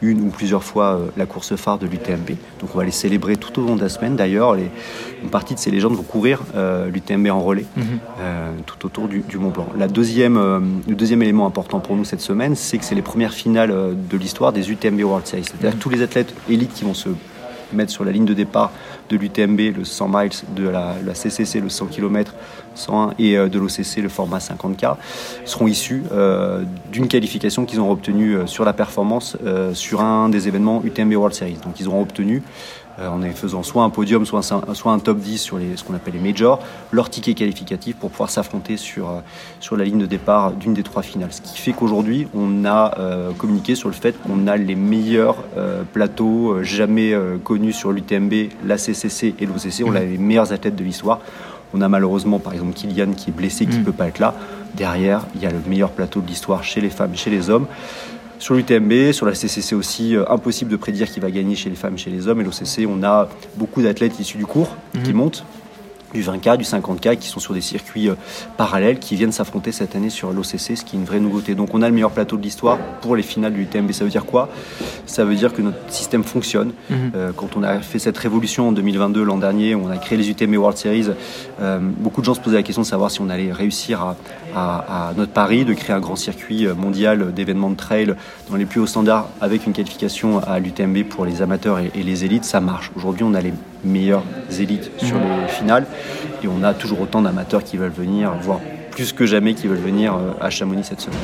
une 0.04 0.22
ou 0.22 0.30
plusieurs 0.30 0.64
fois 0.64 0.96
euh, 0.96 1.06
la 1.18 1.26
course 1.26 1.56
phare 1.56 1.78
de 1.80 1.88
l'UTMB. 1.88 2.32
Donc 2.60 2.70
on 2.74 2.78
va 2.78 2.84
les 2.84 2.92
célébrer 2.92 3.36
tout 3.38 3.60
au 3.62 3.66
long 3.66 3.76
de 3.76 3.82
la 3.82 3.90
semaine. 3.90 4.16
D'ailleurs, 4.16 4.56
une 4.56 5.30
partie 5.32 5.54
de 5.56 5.60
ces 5.60 5.72
légendes 5.72 5.94
vont 5.96 6.04
courir 6.04 6.42
euh, 6.56 6.90
l'UTMB 6.90 7.28
en 7.32 7.42
relais 7.42 7.66
Mhm. 7.78 7.84
euh, 8.20 8.52
tout 8.66 8.86
autour 8.86 9.08
du, 9.08 9.20
du 9.22 9.38
Mont 9.38 9.50
Blanc. 9.50 9.68
La 9.78 9.88
deuxième, 9.88 10.38
euh, 10.38 10.60
le 10.88 10.96
deuxième 10.96 11.22
élément 11.22 11.46
important 11.48 11.80
pour 11.80 11.96
nous 11.96 12.04
cette 12.06 12.22
semaine, 12.22 12.56
c'est 12.56 12.78
que 12.78 12.86
c'est 12.86 12.96
les 12.96 13.02
premières 13.02 13.34
finales 13.34 13.74
de 14.10 14.18
l'histoire 14.18 14.52
des 14.52 14.70
UTMB 14.72 15.02
World 15.04 15.26
Series. 15.26 15.46
C'est-à-dire 15.46 15.78
que 15.78 15.82
tous 15.82 15.90
les 15.90 16.02
athlètes 16.02 16.34
élites 16.50 16.74
qui 16.74 16.84
vont 16.84 16.94
se 16.94 17.10
mettre 17.74 17.92
sur 17.92 18.04
la 18.04 18.12
ligne 18.12 18.26
de 18.26 18.34
départ 18.34 18.72
de 19.10 19.18
l'UTMB, 19.18 19.78
le 19.78 19.84
100 19.84 20.08
miles, 20.08 20.32
de 20.56 20.68
la, 20.68 20.96
CCC, 21.14 21.60
le 21.60 21.70
100 21.70 21.88
km, 21.88 22.34
101 22.76 23.14
et 23.20 23.38
euh, 23.38 23.50
de 23.50 23.60
l'OCC, 23.60 23.98
le 24.02 24.10
format 24.10 24.40
50K, 24.40 24.96
seront 25.46 25.68
issus 25.68 26.04
euh, 26.12 26.64
d'une 26.92 27.08
qualification 27.08 27.66
qu'ils 27.66 27.80
ont 27.80 27.92
obtenue 27.92 28.36
euh, 28.36 28.48
sur 28.48 28.66
la 28.66 28.74
performance 28.74 29.38
sur 29.74 30.02
un 30.02 30.30
des 30.30 30.48
événements 30.48 30.82
UTMB 30.84 31.14
World 31.14 31.36
Series. 31.36 31.58
Donc 31.64 31.80
ils 31.80 31.88
auront 31.88 32.02
obtenu 32.02 32.44
en 33.00 33.20
faisant 33.34 33.64
soit 33.64 33.84
un 33.84 33.90
podium, 33.90 34.26
soit 34.26 34.40
un, 34.54 34.74
soit 34.74 34.92
un 34.92 35.00
top 35.00 35.20
10 35.20 35.38
sur 35.38 35.58
les, 35.58 35.76
ce 35.76 35.84
qu'on 35.84 35.94
appelle 35.96 36.14
les 36.14 36.20
majors, 36.20 36.60
leur 36.92 37.10
ticket 37.10 37.34
qualificatif 37.34 37.96
pour 37.96 38.12
pouvoir 38.12 38.30
s'affronter 38.30 38.78
sur, 38.78 39.10
euh, 39.10 39.14
sur 39.60 39.76
la 39.78 39.84
ligne 39.86 40.00
de 40.00 40.06
départ 40.06 40.52
d'une 40.52 40.74
des 40.74 40.84
trois 40.84 41.02
finales. 41.02 41.32
Ce 41.34 41.42
qui 41.42 41.58
fait 41.58 41.74
qu'aujourd'hui, 41.74 42.28
on 42.36 42.66
a 42.66 42.98
euh, 43.00 43.32
communiqué 43.32 43.76
sur 43.76 43.90
le 43.90 43.96
fait 43.96 44.16
qu'on 44.22 44.48
a 44.48 44.58
les 44.58 44.76
meilleurs 44.76 45.38
euh, 45.58 45.84
plateaux 45.92 46.52
euh, 46.54 46.64
jamais 46.64 47.14
euh, 47.14 47.38
connus 47.38 47.74
sur 47.74 47.92
l'UTMB, 47.92 48.34
la 48.66 48.78
CCC 48.78 49.36
et 49.40 49.46
l'OCC. 49.46 49.84
On 49.86 49.96
a 49.96 50.00
les 50.02 50.18
meilleurs 50.18 50.52
athlètes 50.54 50.76
de 50.76 50.84
l'histoire. 50.84 51.20
On 51.76 51.82
a 51.82 51.90
malheureusement, 51.90 52.38
par 52.38 52.54
exemple, 52.54 52.74
Kylian 52.74 53.14
qui 53.14 53.32
est 53.32 53.34
blessé, 53.34 53.66
qui 53.66 53.78
ne 53.78 53.82
Mm. 53.82 53.86
peut 53.86 53.92
pas 53.94 54.08
être 54.08 54.20
là. 54.20 54.36
Derrière, 54.76 55.26
il 55.36 55.42
y 55.42 55.46
a 55.48 55.52
le 55.52 55.58
meilleur 55.68 55.90
plateau 55.90 56.22
de 56.22 56.28
l'histoire 56.28 56.64
chez 56.64 56.82
les 56.82 56.90
femmes 56.92 57.14
et 57.14 57.18
chez 57.18 57.32
les 57.32 57.50
hommes. 57.50 57.66
Sur 58.44 58.56
l'UTMB, 58.56 59.14
sur 59.14 59.26
la 59.26 59.36
CCC 59.36 59.74
aussi, 59.74 60.18
euh, 60.18 60.26
impossible 60.30 60.70
de 60.70 60.76
prédire 60.76 61.08
qui 61.10 61.22
va 61.22 61.32
gagner 61.32 61.56
chez 61.56 61.70
les 61.70 61.78
femmes 61.78 61.98
chez 61.98 62.10
les 62.10 62.28
hommes. 62.28 62.42
Et 62.42 62.44
l'OCC, 62.44 62.86
on 62.90 63.02
a 63.02 63.30
beaucoup 63.56 63.82
d'athlètes 63.82 64.20
issus 64.20 64.38
du 64.38 64.46
cours 64.46 64.76
qui 65.06 65.14
montent, 65.14 65.46
du 66.14 66.22
20K, 66.22 66.58
du 66.58 66.64
50K, 66.64 67.18
qui 67.18 67.28
sont 67.28 67.40
sur 67.40 67.54
des 67.54 67.62
circuits 67.62 68.10
euh, 68.10 68.16
parallèles, 68.58 69.00
qui 69.00 69.16
viennent 69.16 69.32
s'affronter 69.32 69.72
cette 69.72 69.96
année 69.96 70.10
sur 70.10 70.32
l'OCC, 70.32 70.76
ce 70.76 70.84
qui 70.84 70.96
est 70.96 71.00
une 71.00 71.06
vraie 71.06 71.22
nouveauté. 71.22 71.56
Donc 71.56 71.74
on 71.74 71.82
a 71.82 71.88
le 71.88 71.94
meilleur 71.94 72.12
plateau 72.12 72.38
de 72.38 72.42
l'histoire 72.42 72.78
pour 73.02 73.16
les 73.16 73.24
finales 73.24 73.54
du 73.54 73.64
UTMB. 73.64 73.92
Ça 73.92 74.04
veut 74.04 74.10
dire 74.10 74.26
quoi? 74.26 74.50
Ça 75.06 75.24
veut 75.24 75.36
dire 75.36 75.54
que 75.54 75.62
notre 75.62 75.78
système 75.88 76.24
fonctionne. 76.24 76.74
Mhm. 76.90 77.12
Euh, 77.16 77.32
quand 77.36 77.56
on 77.56 77.64
a 77.64 77.80
fait 77.80 78.00
cette 78.00 78.18
révolution 78.18 78.68
en 78.68 78.72
2022, 78.72 79.24
l'an 79.24 79.38
dernier, 79.38 79.76
on 79.76 79.90
a 79.90 79.98
créé 79.98 80.18
les 80.18 80.30
UTMB 80.30 80.56
World 80.58 80.78
Series, 80.78 81.08
euh, 81.62 81.80
beaucoup 81.82 82.22
de 82.22 82.26
gens 82.26 82.34
se 82.34 82.42
posaient 82.42 82.58
la 82.58 82.64
question 82.64 82.82
de 82.82 82.88
savoir 82.88 83.10
si 83.10 83.22
on 83.22 83.30
allait 83.30 83.52
réussir 83.52 84.02
à, 84.02 84.16
à- 84.56 85.10
à 85.10 85.14
notre 85.16 85.32
pari 85.32 85.66
de 85.66 85.74
créer 85.74 85.96
un 85.96 86.00
grand 86.00 86.16
circuit 86.16 86.66
euh, 86.66 86.74
mondial 86.76 87.34
d'événements 87.34 87.70
de 87.70 87.76
trail 87.76 88.14
dans 88.50 88.56
les 88.56 88.66
plus 88.66 88.80
hauts 88.82 88.88
standards 88.88 89.30
avec 89.42 89.66
une 89.68 89.74
qualification 89.74 90.40
à 90.40 90.60
l'UTMB 90.60 91.04
pour 91.04 91.26
les 91.26 91.42
amateurs 91.42 91.80
et, 91.80 91.92
et 91.96 92.04
les 92.04 92.26
élites. 92.26 92.46
Ça 92.46 92.60
marche. 92.60 92.92
Aujourd'hui, 92.96 93.24
on 93.24 93.34
a 93.34 93.42
les 93.42 93.54
meilleures 93.84 94.24
élites 94.60 94.92
sur 94.98 95.18
les 95.18 95.48
finales 95.48 95.86
et 96.44 96.48
on 96.48 96.64
a 96.64 96.74
toujours 96.74 97.02
autant 97.02 97.22
d'amateurs 97.22 97.64
qui 97.64 97.78
veulent 97.78 97.92
venir, 97.92 98.32
voire 98.42 98.60
plus 98.92 99.12
que 99.14 99.26
jamais 99.26 99.54
qui 99.56 99.68
veulent 99.68 99.78
venir 99.78 100.14
euh, 100.14 100.32
à 100.40 100.50
Chamonix 100.50 100.84
cette 100.84 101.02
semaine. 101.02 101.20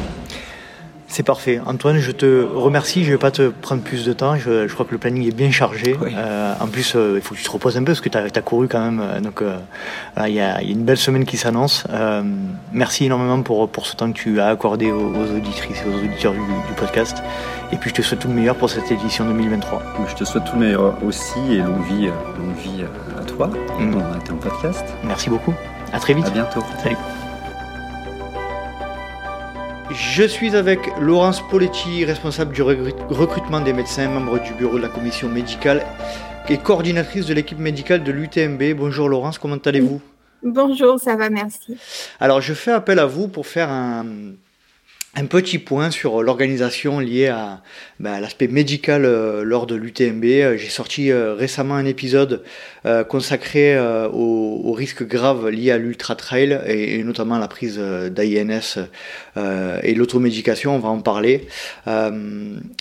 C'est 1.11 1.23
parfait. 1.23 1.59
Antoine, 1.65 1.97
je 1.97 2.11
te 2.11 2.43
remercie. 2.53 3.03
Je 3.03 3.07
ne 3.09 3.15
vais 3.15 3.17
pas 3.19 3.31
te 3.31 3.49
prendre 3.49 3.81
plus 3.81 4.05
de 4.05 4.13
temps. 4.13 4.35
Je, 4.37 4.67
je 4.67 4.73
crois 4.75 4.85
que 4.85 4.91
le 4.91 4.99
planning 4.99 5.27
est 5.27 5.35
bien 5.35 5.49
chargé. 5.49 5.95
Oui. 5.99 6.13
Euh, 6.15 6.53
en 6.59 6.67
plus, 6.67 6.93
euh, 6.95 7.13
il 7.15 7.21
faut 7.21 7.33
que 7.33 7.39
tu 7.39 7.43
te 7.45 7.49
reposes 7.49 7.75
un 7.77 7.79
peu 7.79 7.87
parce 7.93 8.01
que 8.01 8.09
tu 8.09 8.17
as, 8.17 8.29
couru 8.43 8.67
quand 8.67 8.79
même. 8.79 9.01
euh, 9.03 9.19
Donc, 9.19 9.41
il 10.27 10.33
y, 10.35 10.39
a 10.39 10.61
il 10.61 10.67
y 10.67 10.71
a 10.71 10.75
une 10.75 10.83
belle 10.83 10.97
semaine 10.97 11.25
qui 11.25 11.35
s'annonce. 11.37 11.85
Merci 12.73 13.05
énormément 13.05 13.41
pour, 13.41 13.67
pour 13.69 13.87
ce 13.87 13.95
temps 13.95 14.11
que 14.11 14.17
tu 14.17 14.39
as 14.39 14.47
accordé 14.49 14.91
aux, 14.91 14.99
aux 15.15 15.35
auditrices 15.35 15.81
et 15.83 15.89
aux 15.89 15.97
auditeurs 15.97 16.33
du, 16.33 16.39
du 16.39 16.73
podcast. 16.77 17.23
Et 17.71 17.77
puis, 17.77 17.89
je 17.89 17.95
te 17.95 18.01
souhaite 18.03 18.19
tout 18.19 18.27
le 18.27 18.35
meilleur 18.35 18.55
pour 18.55 18.69
cette 18.69 18.91
édition 18.91 19.25
2023. 19.25 19.81
Donc, 19.97 20.09
je 20.09 20.15
te 20.15 20.23
souhaite 20.23 20.43
tout 20.45 20.53
le 20.59 20.65
meilleur 20.67 20.93
aussi 21.03 21.39
et 21.51 21.57
longue 21.57 21.83
vie, 21.87 22.05
longue 22.05 22.55
vie 22.63 22.83
à 23.19 23.23
toi, 23.23 23.49
Mm. 23.79 23.97
à 23.97 24.19
ton 24.27 24.35
podcast. 24.35 24.85
Merci 25.03 25.31
beaucoup. 25.31 25.55
À 25.91 25.99
très 25.99 26.13
vite. 26.13 26.27
À 26.27 26.29
bientôt. 26.29 26.61
Salut. 26.83 26.97
Je 29.99 30.23
suis 30.23 30.55
avec 30.55 30.79
Laurence 31.01 31.45
Poletti, 31.49 32.05
responsable 32.05 32.53
du 32.53 32.61
recrutement 32.61 33.59
des 33.59 33.73
médecins, 33.73 34.07
membre 34.07 34.41
du 34.41 34.53
bureau 34.53 34.77
de 34.77 34.81
la 34.81 34.87
commission 34.87 35.27
médicale 35.27 35.85
et 36.47 36.57
coordinatrice 36.57 37.25
de 37.25 37.33
l'équipe 37.33 37.59
médicale 37.59 38.03
de 38.05 38.11
l'UTMB. 38.13 38.77
Bonjour 38.77 39.09
Laurence, 39.09 39.37
comment 39.37 39.57
allez-vous? 39.57 40.01
Bonjour, 40.41 40.97
ça 41.01 41.17
va, 41.17 41.29
merci. 41.29 41.77
Alors 42.21 42.39
je 42.39 42.53
fais 42.53 42.71
appel 42.71 42.97
à 42.97 43.05
vous 43.05 43.27
pour 43.27 43.45
faire 43.45 43.69
un, 43.69 44.05
un 45.15 45.25
petit 45.25 45.57
point 45.57 45.89
sur 45.89 46.21
l'organisation 46.21 46.99
liée 46.99 47.27
à, 47.27 47.61
bah, 47.99 48.19
l'aspect 48.19 48.47
médical 48.47 49.05
euh, 49.05 49.43
lors 49.43 49.65
de 49.65 49.73
l'UTMB. 49.75 50.23
Euh, 50.23 50.57
j'ai 50.57 50.69
sorti 50.69 51.11
euh, 51.11 51.33
récemment 51.33 51.75
un 51.75 51.85
épisode 51.85 52.43
consacré 53.09 53.77
aux, 53.77 54.71
risques 54.71 55.05
graves 55.05 55.49
liés 55.49 55.71
à 55.71 55.77
l'ultra 55.77 56.15
trail 56.15 56.61
et, 56.65 57.03
notamment 57.03 57.35
à 57.35 57.39
la 57.39 57.49
prise 57.49 57.77
d'AINS 57.77 58.87
et 59.83 59.93
l'automédication. 59.95 60.77
On 60.77 60.79
va 60.79 60.87
en 60.87 61.01
parler. 61.01 61.45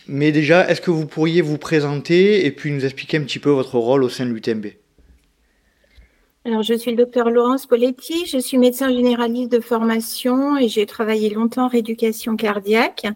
mais 0.07 0.31
déjà, 0.31 0.71
est-ce 0.71 0.81
que 0.81 0.93
vous 0.93 1.07
pourriez 1.07 1.43
vous 1.43 1.59
présenter 1.59 2.47
et 2.47 2.53
puis 2.53 2.71
nous 2.71 2.85
expliquer 2.85 3.17
un 3.17 3.23
petit 3.23 3.41
peu 3.41 3.51
votre 3.51 3.77
rôle 3.77 4.05
au 4.05 4.09
sein 4.09 4.25
de 4.25 4.31
l'UTMB 4.31 4.67
alors, 6.48 6.62
je 6.62 6.72
suis 6.72 6.92
le 6.92 6.96
docteur 6.96 7.28
Laurence 7.28 7.66
Poletti, 7.66 8.24
je 8.24 8.38
suis 8.38 8.56
médecin 8.56 8.90
généraliste 8.90 9.52
de 9.52 9.61
formation 9.61 10.56
et 10.56 10.66
j'ai 10.66 10.87
travaillé 10.87 11.28
longtemps 11.28 11.66
en 11.66 11.68
rééducation 11.68 12.37
cardiaque. 12.37 13.06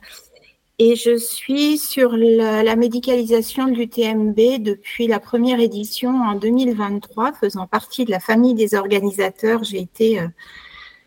Et 0.78 0.96
je 0.96 1.16
suis 1.16 1.78
sur 1.78 2.14
la, 2.14 2.76
médicalisation 2.76 3.68
de 3.68 3.72
l'UTMB 3.72 4.62
depuis 4.62 5.06
la 5.06 5.18
première 5.18 5.60
édition 5.60 6.10
en 6.10 6.34
2023, 6.34 7.32
faisant 7.32 7.66
partie 7.66 8.04
de 8.04 8.10
la 8.10 8.20
famille 8.20 8.52
des 8.52 8.74
organisateurs. 8.74 9.64
J'ai 9.64 9.80
été 9.80 10.20
euh, 10.20 10.28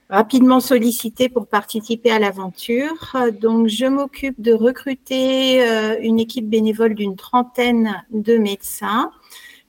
rapidement 0.09 0.61
sollicitée 0.61 1.29
pour 1.29 1.45
participer 1.45 2.09
à 2.09 2.17
l'aventure. 2.17 3.15
Donc, 3.39 3.67
je 3.67 3.85
m'occupe 3.85 4.41
de 4.41 4.53
recruter 4.53 5.61
euh, 5.61 5.95
une 6.01 6.19
équipe 6.19 6.49
bénévole 6.49 6.95
d'une 6.95 7.17
trentaine 7.17 8.03
de 8.09 8.37
médecins 8.39 9.11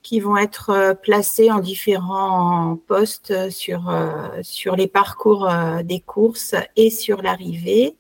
qui 0.06 0.20
vont 0.20 0.36
être 0.36 0.70
euh, 0.70 0.94
placés 0.94 1.50
en 1.50 1.58
différents 1.58 2.78
postes 2.86 3.50
sur, 3.50 3.90
euh, 3.90 4.28
sur 4.42 4.76
les 4.76 4.86
parcours 4.86 5.50
euh, 5.50 5.82
des 5.82 5.98
courses 5.98 6.54
et 6.76 6.90
sur 6.90 7.22
l'arrivée. 7.22 7.96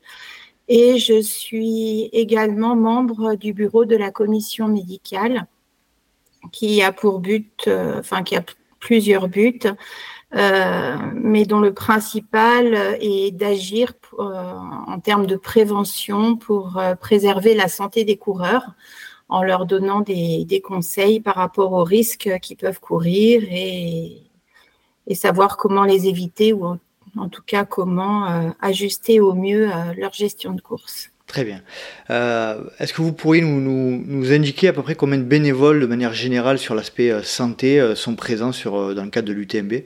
Et 0.68 0.98
je 0.98 1.20
suis 1.20 2.04
également 2.12 2.76
membre 2.76 3.34
du 3.34 3.52
bureau 3.52 3.84
de 3.84 3.96
la 3.96 4.12
commission 4.12 4.68
médicale 4.68 5.48
qui 6.52 6.80
a 6.80 6.92
pour 6.92 7.18
but, 7.18 7.68
enfin 7.98 8.22
qui 8.22 8.36
a 8.36 8.44
plusieurs 8.78 9.26
buts, 9.26 9.66
mais 10.32 11.44
dont 11.44 11.60
le 11.60 11.72
principal 11.72 12.98
est 13.00 13.32
d'agir 13.32 13.94
en 14.18 14.98
termes 15.00 15.26
de 15.26 15.36
prévention 15.36 16.36
pour 16.36 16.80
préserver 17.00 17.54
la 17.54 17.68
santé 17.68 18.04
des 18.04 18.16
coureurs 18.16 18.74
en 19.28 19.42
leur 19.42 19.66
donnant 19.66 20.00
des, 20.00 20.62
conseils 20.62 21.20
par 21.20 21.34
rapport 21.34 21.72
aux 21.72 21.84
risques 21.84 22.30
qu'ils 22.42 22.56
peuvent 22.56 22.80
courir 22.80 23.42
et, 23.50 24.22
savoir 25.14 25.56
comment 25.56 25.84
les 25.84 26.08
éviter 26.08 26.52
ou 26.52 26.66
en, 27.16 27.28
tout 27.28 27.42
cas 27.46 27.64
comment 27.64 28.28
euh, 28.28 28.50
ajuster 28.60 29.20
au 29.20 29.34
mieux 29.34 29.70
euh, 29.70 29.94
leur 29.96 30.12
gestion 30.12 30.52
de 30.52 30.60
course. 30.60 31.10
Très 31.26 31.44
bien. 31.44 31.62
Euh, 32.10 32.62
est-ce 32.78 32.92
que 32.92 33.02
vous 33.02 33.12
pourriez 33.12 33.42
nous, 33.42 34.32
indiquer 34.32 34.68
à 34.68 34.72
peu 34.72 34.82
près 34.82 34.94
combien 34.94 35.18
de 35.18 35.24
bénévoles 35.24 35.80
de 35.80 35.86
manière 35.86 36.12
générale 36.12 36.58
sur 36.58 36.74
l'aspect 36.74 37.12
santé 37.24 37.94
sont 37.96 38.14
présents 38.14 38.52
dans 38.64 39.04
le 39.04 39.10
cadre 39.10 39.28
de 39.28 39.32
l'UTMB 39.32 39.82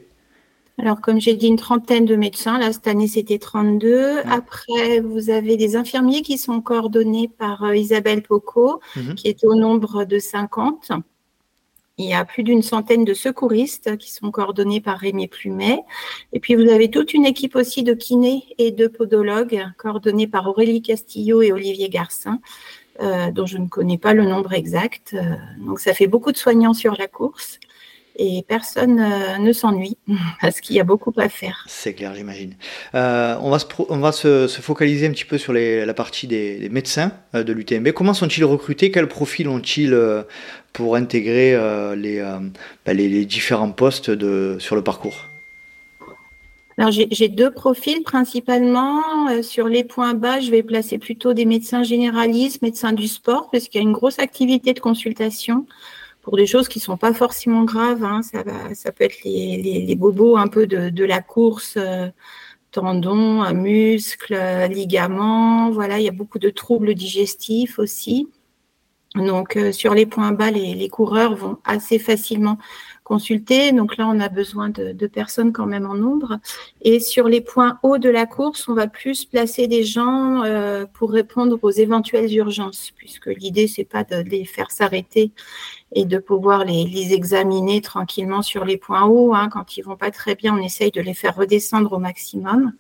alors, 0.81 1.03
comme 1.03 1.21
j'ai 1.21 1.35
dit, 1.35 1.47
une 1.47 1.57
trentaine 1.57 2.07
de 2.07 2.16
médecins. 2.16 2.59
Là, 2.59 2.73
cette 2.73 2.87
année, 2.87 3.07
c'était 3.07 3.38
32. 3.38 4.21
Après, 4.25 5.01
vous 5.01 5.29
avez 5.29 5.59
des 5.59 5.77
infirmiers 5.77 6.23
qui 6.23 6.38
sont 6.38 6.62
coordonnés 6.62 7.29
par 7.29 7.64
euh, 7.64 7.77
Isabelle 7.77 8.23
Poco, 8.23 8.81
mhm. 8.97 9.14
qui 9.14 9.29
est 9.29 9.45
au 9.45 9.55
nombre 9.55 10.05
de 10.05 10.19
50. 10.19 10.93
Il 11.99 12.07
y 12.07 12.14
a 12.14 12.25
plus 12.25 12.45
d'une 12.45 12.62
centaine 12.62 13.05
de 13.05 13.12
secouristes 13.12 13.99
qui 13.99 14.11
sont 14.11 14.31
coordonnés 14.31 14.81
par 14.81 14.97
Rémi 14.99 15.29
Plumet. 15.29 15.81
Et 16.33 16.40
puis, 16.40 16.55
vous 16.55 16.71
avez 16.71 16.88
toute 16.88 17.12
une 17.12 17.27
équipe 17.27 17.57
aussi 17.57 17.83
de 17.83 17.93
kinés 17.93 18.45
et 18.57 18.71
de 18.71 18.87
podologues 18.87 19.66
coordonnés 19.77 20.29
par 20.29 20.47
Aurélie 20.49 20.81
Castillo 20.81 21.43
et 21.43 21.53
Olivier 21.53 21.90
Garcin, 21.90 22.40
euh, 23.03 23.31
dont 23.33 23.45
je 23.45 23.59
ne 23.59 23.69
connais 23.69 23.99
pas 23.99 24.14
le 24.14 24.25
nombre 24.25 24.55
exact. 24.55 25.11
Euh, 25.12 25.35
donc, 25.59 25.79
ça 25.79 25.93
fait 25.93 26.07
beaucoup 26.07 26.33
de 26.33 26.38
soignants 26.38 26.73
sur 26.73 26.97
la 26.97 27.07
course 27.07 27.61
et 28.20 28.44
personne 28.46 29.00
euh, 29.00 29.38
ne 29.38 29.52
s'ennuie 29.52 29.96
parce 30.42 30.61
qu'il 30.61 30.76
y 30.76 30.80
a 30.80 30.85
beaucoup 30.85 31.12
à 31.16 31.28
faire. 31.28 31.64
C'est 31.66 31.94
clair, 31.94 32.14
j'imagine. 32.14 32.54
Euh, 32.94 33.35
on 33.40 33.50
va, 33.50 33.59
se, 33.59 33.64
on 33.88 33.98
va 33.98 34.12
se, 34.12 34.46
focaliser 34.46 35.06
un 35.06 35.11
petit 35.11 35.24
peu 35.24 35.38
sur 35.38 35.54
la 35.54 35.94
partie 35.94 36.26
des, 36.26 36.68
médecins 36.70 37.12
euh, 37.35 37.42
de 37.42 37.52
l'UTMB. 37.52 37.92
Comment 37.92 38.12
sont-ils 38.12 38.44
recrutés? 38.44 38.90
Quel 38.90 39.09
profil 39.09 39.48
ont-ils 39.48 39.98
pour 40.74 40.96
intégrer 40.96 41.56
bah, 41.56 41.96
les, 41.96 43.09
les, 43.09 43.24
différents 43.24 43.72
postes 43.72 44.11
de, 44.11 44.56
sur 44.61 44.76
le 44.76 44.83
parcours? 44.83 45.26
Alors 46.76 46.92
j'ai 46.92 47.28
deux 47.28 47.50
profils 47.50 48.02
principalement. 48.02 49.02
sur 49.42 49.66
les 49.66 49.85
points 49.85 50.14
bas, 50.14 50.40
je 50.40 50.50
vais 50.50 50.62
placer 50.62 50.98
plutôt 50.98 51.33
des 51.33 51.44
médecins 51.44 51.83
généralistes, 51.83 52.62
médecins 52.62 52.92
du 52.92 53.09
sport, 53.09 53.50
parce 53.50 53.68
qu'il 53.68 53.80
y 53.80 53.85
a 53.85 53.87
une 53.87 53.92
grosse 53.92 54.18
activité 54.18 54.72
de 54.72 54.80
consultation 54.80 55.66
pour 56.31 56.37
des 56.37 56.47
choses 56.47 56.69
qui 56.69 56.79
ne 56.79 56.85
sont 56.85 56.97
pas 56.97 57.12
forcément 57.12 57.64
graves. 57.64 58.05
Hein. 58.05 58.23
Ça, 58.23 58.45
va, 58.45 58.73
ça 58.77 58.93
peut 58.93 59.03
être 59.03 59.25
les, 59.25 59.85
les, 59.85 59.95
bobos 59.97 60.37
un 60.37 60.47
peu 60.47 60.69
de, 60.69 61.05
la 61.05 61.21
course, 61.21 61.75
euh, 61.77 62.07
tendons, 62.71 63.43
euh, 63.43 63.53
muscles, 63.53 64.35
euh, 64.35 64.69
ligaments. 64.69 65.73
Voilà, 65.73 65.99
il 65.99 66.05
y 66.05 66.09
a 66.09 66.12
beaucoup 66.12 66.38
de 66.38 66.49
troubles 66.49 66.95
digestifs 66.95 67.81
aussi. 67.81 68.29
Donc, 69.16 69.59
sur 69.73 69.93
les 69.93 70.07
points 70.07 70.31
bas, 70.31 70.53
les, 70.53 70.88
coureurs 70.88 71.35
vont 71.35 71.59
assez 71.64 71.99
facilement 71.99 72.59
Donc 73.73 73.96
là, 73.96 74.07
on 74.07 74.20
a 74.20 74.29
besoin 74.29 74.68
de, 74.68 75.07
personnes 75.09 75.53
quand 75.53 75.66
même 75.66 75.87
en 75.87 75.94
nombre. 75.94 76.38
Et 76.83 77.01
sur 77.01 77.29
les 77.29 77.40
points 77.40 77.79
hauts 77.83 77.99
de 77.99 78.09
la 78.09 78.25
course, 78.25 78.68
on 78.68 78.75
va 78.75 78.87
plus 78.87 79.25
placer 79.25 79.66
des 79.66 79.83
gens 79.83 80.42
pour 80.92 81.11
répondre 81.11 81.59
aux 81.61 81.70
éventuelles 81.70 82.33
urgences, 82.33 82.92
puisque 82.96 83.27
l'idée, 83.27 83.66
c'est 83.66 83.85
pas 83.85 84.05
de 84.05 84.16
les 84.16 84.44
faire 84.44 84.70
s'arrêter 84.70 85.33
et 85.92 86.05
de 86.05 86.18
pouvoir 86.18 86.64
les, 86.64 87.12
examiner 87.12 87.81
tranquillement 87.81 88.42
sur 88.42 88.64
les 88.64 88.77
points 88.77 89.05
hauts. 89.05 89.35
Hein. 89.35 89.49
Quand 89.51 89.77
ils 89.77 89.83
vont 89.83 89.96
pas 89.96 90.12
très 90.12 90.37
bien, 90.37 90.57
on 90.57 90.62
essaye 90.62 90.92
de 90.92 91.01
les 91.01 91.14
faire 91.14 91.35
redescendre 91.35 91.92
au 91.92 91.99
maximum. 91.99 92.73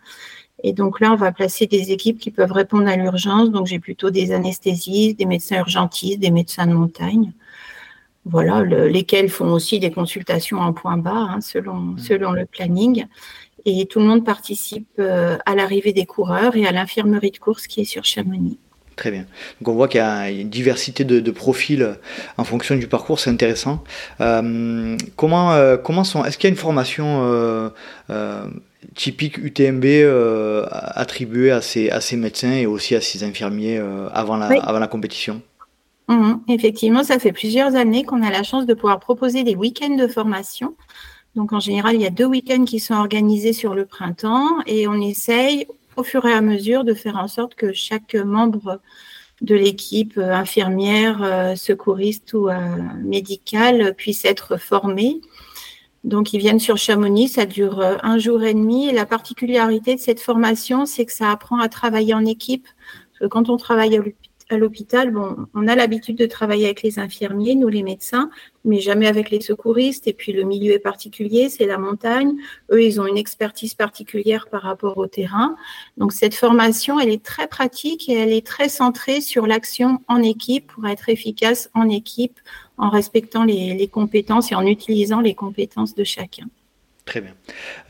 Et 0.62 0.72
donc 0.72 1.00
là, 1.00 1.12
on 1.12 1.16
va 1.16 1.32
placer 1.32 1.66
des 1.66 1.90
équipes 1.90 2.18
qui 2.18 2.30
peuvent 2.30 2.52
répondre 2.52 2.86
à 2.86 2.96
l'urgence. 2.96 3.50
Donc 3.50 3.66
j'ai 3.66 3.80
plutôt 3.80 4.10
des 4.10 4.32
anesthésistes, 4.32 5.18
des 5.18 5.26
médecins 5.26 5.58
urgentistes, 5.58 6.20
des 6.20 6.30
médecins 6.30 6.66
de 6.66 6.74
montagne. 6.74 7.32
Voilà, 8.30 8.62
lesquels 8.64 9.28
font 9.28 9.52
aussi 9.52 9.80
des 9.80 9.90
consultations 9.90 10.58
en 10.58 10.72
point 10.72 10.96
bas 10.96 11.28
hein, 11.30 11.40
selon, 11.40 11.74
mmh. 11.74 11.98
selon 11.98 12.32
le 12.32 12.46
planning. 12.46 13.06
Et 13.66 13.86
tout 13.86 13.98
le 13.98 14.06
monde 14.06 14.24
participe 14.24 14.88
euh, 14.98 15.36
à 15.44 15.54
l'arrivée 15.54 15.92
des 15.92 16.06
coureurs 16.06 16.56
et 16.56 16.66
à 16.66 16.72
l'infirmerie 16.72 17.30
de 17.30 17.38
course 17.38 17.66
qui 17.66 17.80
est 17.80 17.84
sur 17.84 18.04
Chamonix. 18.04 18.58
Très 19.00 19.10
bien. 19.10 19.24
Donc 19.60 19.68
on 19.68 19.72
voit 19.72 19.88
qu'il 19.88 19.96
y 19.96 20.02
a 20.02 20.30
une 20.30 20.50
diversité 20.50 21.04
de, 21.04 21.30
profils 21.30 21.82
euh, 21.82 21.94
en 22.36 22.44
fonction 22.44 22.76
du 22.76 22.86
parcours, 22.86 23.18
c'est 23.18 23.30
intéressant. 23.30 23.82
Euh, 24.20 24.94
comment, 25.16 25.54
euh, 25.54 25.78
comment 25.78 26.04
sont, 26.04 26.22
est-ce 26.22 26.36
qu'il 26.36 26.48
y 26.48 26.50
a 26.50 26.54
une 26.54 26.60
formation 26.60 27.72
typique 28.94 29.38
UTMB 29.38 29.86
attribuée 30.70 31.50
à 31.50 31.62
ces, 31.62 31.88
à 31.88 32.02
ces 32.02 32.16
médecins 32.16 32.52
et 32.52 32.66
aussi 32.66 32.94
à 32.94 33.00
ces 33.00 33.24
infirmiers 33.24 33.80
avant, 34.12 34.36
la, 34.36 34.48
avant 34.48 34.78
la 34.78 34.86
compétition? 34.86 35.40
Mmh, 36.14 36.44
effectivement, 36.48 37.02
ça 37.04 37.18
fait 37.18 37.32
plusieurs 37.32 37.74
années 37.74 38.04
qu'on 38.04 38.22
a 38.22 38.30
la 38.30 38.42
chance 38.42 38.66
de 38.66 38.74
pouvoir 38.74 39.00
proposer 39.00 39.44
des 39.44 39.54
week-ends 39.54 39.96
de 39.96 40.06
formation. 40.06 40.76
Donc 41.36 41.52
en 41.52 41.60
général, 41.60 41.94
il 41.94 42.02
y 42.02 42.06
a 42.06 42.10
deux 42.10 42.24
week-ends 42.24 42.64
qui 42.64 42.80
sont 42.80 42.94
organisés 42.94 43.52
sur 43.52 43.74
le 43.74 43.86
printemps 43.86 44.48
et 44.66 44.88
on 44.88 45.00
essaye 45.00 45.66
au 45.96 46.02
fur 46.02 46.24
et 46.26 46.32
à 46.32 46.40
mesure 46.40 46.84
de 46.84 46.94
faire 46.94 47.16
en 47.16 47.28
sorte 47.28 47.54
que 47.54 47.72
chaque 47.72 48.14
membre 48.14 48.80
de 49.40 49.54
l'équipe 49.54 50.18
euh, 50.18 50.32
infirmière, 50.32 51.22
euh, 51.22 51.54
secouriste 51.54 52.34
ou 52.34 52.48
euh, 52.48 52.58
médicale 53.02 53.94
puisse 53.94 54.24
être 54.24 54.58
formé. 54.58 55.20
Donc, 56.04 56.32
ils 56.32 56.38
viennent 56.38 56.60
sur 56.60 56.78
Chamonix, 56.78 57.28
ça 57.28 57.44
dure 57.44 57.82
un 58.02 58.16
jour 58.16 58.42
et 58.42 58.54
demi. 58.54 58.88
Et 58.88 58.92
la 58.92 59.04
particularité 59.04 59.94
de 59.94 60.00
cette 60.00 60.20
formation, 60.20 60.86
c'est 60.86 61.04
que 61.04 61.12
ça 61.12 61.30
apprend 61.30 61.58
à 61.58 61.68
travailler 61.68 62.14
en 62.14 62.24
équipe. 62.24 62.66
Parce 63.12 63.20
que 63.20 63.26
quand 63.26 63.50
on 63.50 63.58
travaille 63.58 63.94
à 63.94 63.98
l'hôpital, 63.98 64.29
bon, 64.58 65.46
on 65.54 65.68
a 65.68 65.74
l'habitude 65.74 66.16
de 66.16 66.26
travailler 66.26 66.64
avec 66.64 66.82
les 66.82 66.98
infirmiers, 66.98 67.54
nous 67.54 67.68
les 67.68 67.82
médecins, 67.82 68.30
mais 68.64 68.80
jamais 68.80 69.06
avec 69.06 69.30
les 69.30 69.40
secouristes. 69.40 70.06
Et 70.08 70.12
puis 70.12 70.32
le 70.32 70.44
milieu 70.44 70.72
est 70.72 70.78
particulier, 70.80 71.48
c'est 71.48 71.66
la 71.66 71.78
montagne. 71.78 72.34
Eux, 72.72 72.82
ils 72.82 73.00
ont 73.00 73.06
une 73.06 73.16
expertise 73.16 73.74
particulière 73.74 74.48
par 74.48 74.62
rapport 74.62 74.98
au 74.98 75.06
terrain. 75.06 75.56
Donc 75.96 76.12
cette 76.12 76.34
formation, 76.34 76.98
elle 76.98 77.10
est 77.10 77.22
très 77.22 77.46
pratique 77.46 78.08
et 78.08 78.14
elle 78.14 78.32
est 78.32 78.46
très 78.46 78.68
centrée 78.68 79.20
sur 79.20 79.46
l'action 79.46 80.00
en 80.08 80.22
équipe 80.22 80.72
pour 80.72 80.86
être 80.86 81.08
efficace 81.08 81.70
en 81.74 81.88
équipe 81.88 82.38
en 82.76 82.88
respectant 82.88 83.44
les, 83.44 83.74
les 83.74 83.88
compétences 83.88 84.52
et 84.52 84.54
en 84.54 84.66
utilisant 84.66 85.20
les 85.20 85.34
compétences 85.34 85.94
de 85.94 86.04
chacun. 86.04 86.46
Très 87.10 87.22
bien. 87.22 87.32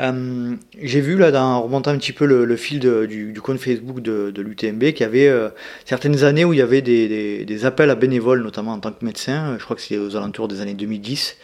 Euh, 0.01 0.57
j'ai 0.81 1.03
vu 1.03 1.19
là, 1.19 1.31
en 1.45 1.61
remontant 1.61 1.91
un 1.91 1.99
petit 1.99 2.15
peu 2.15 2.25
le, 2.25 2.57
fil 2.57 2.81
du, 2.81 3.39
compte 3.43 3.59
Facebook 3.59 4.01
de, 4.01 4.41
l'UTMB, 4.41 4.81
qu'il 4.81 5.01
y 5.01 5.03
avait 5.03 5.29
euh, 5.29 5.51
certaines 5.85 6.25
années 6.25 6.47
où 6.47 6.55
il 6.55 6.59
y 6.59 6.63
avait 6.63 6.81
des, 6.81 7.65
appels 7.67 7.91
à 7.91 7.97
bénévoles, 7.97 8.43
notamment 8.43 8.73
en 8.73 8.81
tant 8.81 8.93
que 8.93 9.05
médecin. 9.05 9.59
Je 9.59 9.65
crois 9.65 9.77
que 9.77 9.83
c'est 9.83 9.99
aux 9.99 10.17
alentours 10.17 10.49
des 10.49 10.63
années 10.63 10.73
2010. 10.73 11.37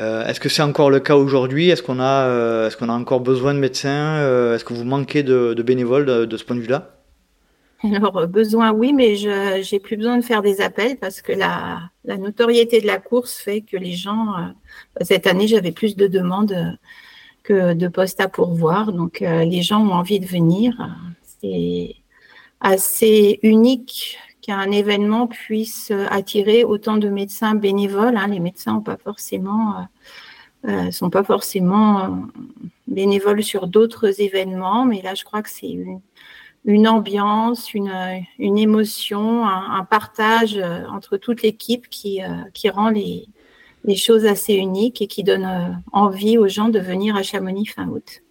Euh, 0.00 0.26
est-ce 0.26 0.40
que 0.40 0.48
c'est 0.48 0.62
encore 0.62 0.90
le 0.90 0.98
cas 0.98 1.14
aujourd'hui? 1.14 1.70
Est-ce 1.70 1.84
qu'on 1.84 2.00
a, 2.00 2.66
est-ce 2.66 2.76
qu'on 2.76 2.88
a 2.88 2.92
encore 2.92 3.20
besoin 3.20 3.54
de 3.54 3.60
médecins? 3.60 4.16
Est-ce 4.52 4.64
que 4.64 4.74
vous 4.74 4.82
manquez 4.82 5.22
de, 5.22 5.54
bénévoles 5.62 6.26
de, 6.26 6.36
ce 6.36 6.42
point 6.42 6.56
de 6.56 6.62
vue-là? 6.62 6.96
Alors, 7.84 8.26
besoin, 8.26 8.72
oui, 8.72 8.92
mais 8.92 9.14
je 9.14 9.60
j'ai 9.62 9.78
plus 9.78 9.96
besoin 9.96 10.18
de 10.18 10.24
faire 10.24 10.42
des 10.42 10.60
appels 10.60 10.96
parce 10.96 11.22
que 11.22 11.32
la 11.32 11.90
notoriété 12.04 12.80
de 12.80 12.88
la 12.88 12.98
course 12.98 13.36
fait 13.36 13.60
que 13.60 13.76
les 13.76 13.92
gens, 13.92 14.34
cette 15.00 15.28
année, 15.28 15.46
j'avais 15.46 15.70
plus 15.70 15.94
de 15.94 16.08
demandes 16.08 16.76
que 17.42 17.74
de 17.74 17.88
postes 17.88 18.20
à 18.20 18.28
pourvoir. 18.28 18.92
Donc, 18.92 19.22
euh, 19.22 19.44
les 19.44 19.62
gens 19.62 19.80
ont 19.80 19.92
envie 19.92 20.20
de 20.20 20.26
venir. 20.26 20.74
C'est 21.40 21.96
assez 22.60 23.38
unique 23.42 24.18
qu'un 24.42 24.70
événement 24.70 25.26
puisse 25.26 25.92
attirer 26.10 26.64
autant 26.64 26.96
de 26.96 27.08
médecins 27.08 27.54
bénévoles. 27.54 28.16
Hein. 28.16 28.28
Les 28.28 28.40
médecins 28.40 28.82
forcément, 29.02 29.78
euh, 29.78 30.68
euh, 30.68 30.90
sont 30.90 31.10
pas 31.10 31.24
forcément 31.24 32.26
bénévoles 32.86 33.42
sur 33.42 33.66
d'autres 33.66 34.20
événements, 34.20 34.84
mais 34.84 35.00
là, 35.02 35.14
je 35.14 35.24
crois 35.24 35.42
que 35.42 35.50
c'est 35.50 35.74
une, 36.66 36.88
ambiance, 36.88 37.72
une, 37.72 37.90
émotion, 38.38 39.46
un, 39.46 39.84
partage 39.84 40.58
entre 40.92 41.16
toute 41.16 41.42
l'équipe 41.42 41.88
qui, 41.88 42.20
qui 42.52 42.68
rend 42.68 42.90
les, 42.90 43.26
des 43.84 43.96
choses 43.96 44.26
assez 44.26 44.54
uniques 44.54 45.02
et 45.02 45.06
qui 45.06 45.24
donnent 45.24 45.44
euh, 45.44 45.72
envie 45.92 46.38
aux 46.38 46.48
gens 46.48 46.68
de 46.68 46.78
venir 46.78 47.16
à 47.16 47.22
Chamonix 47.22 47.66
fin 47.66 47.88
août. 47.88 48.22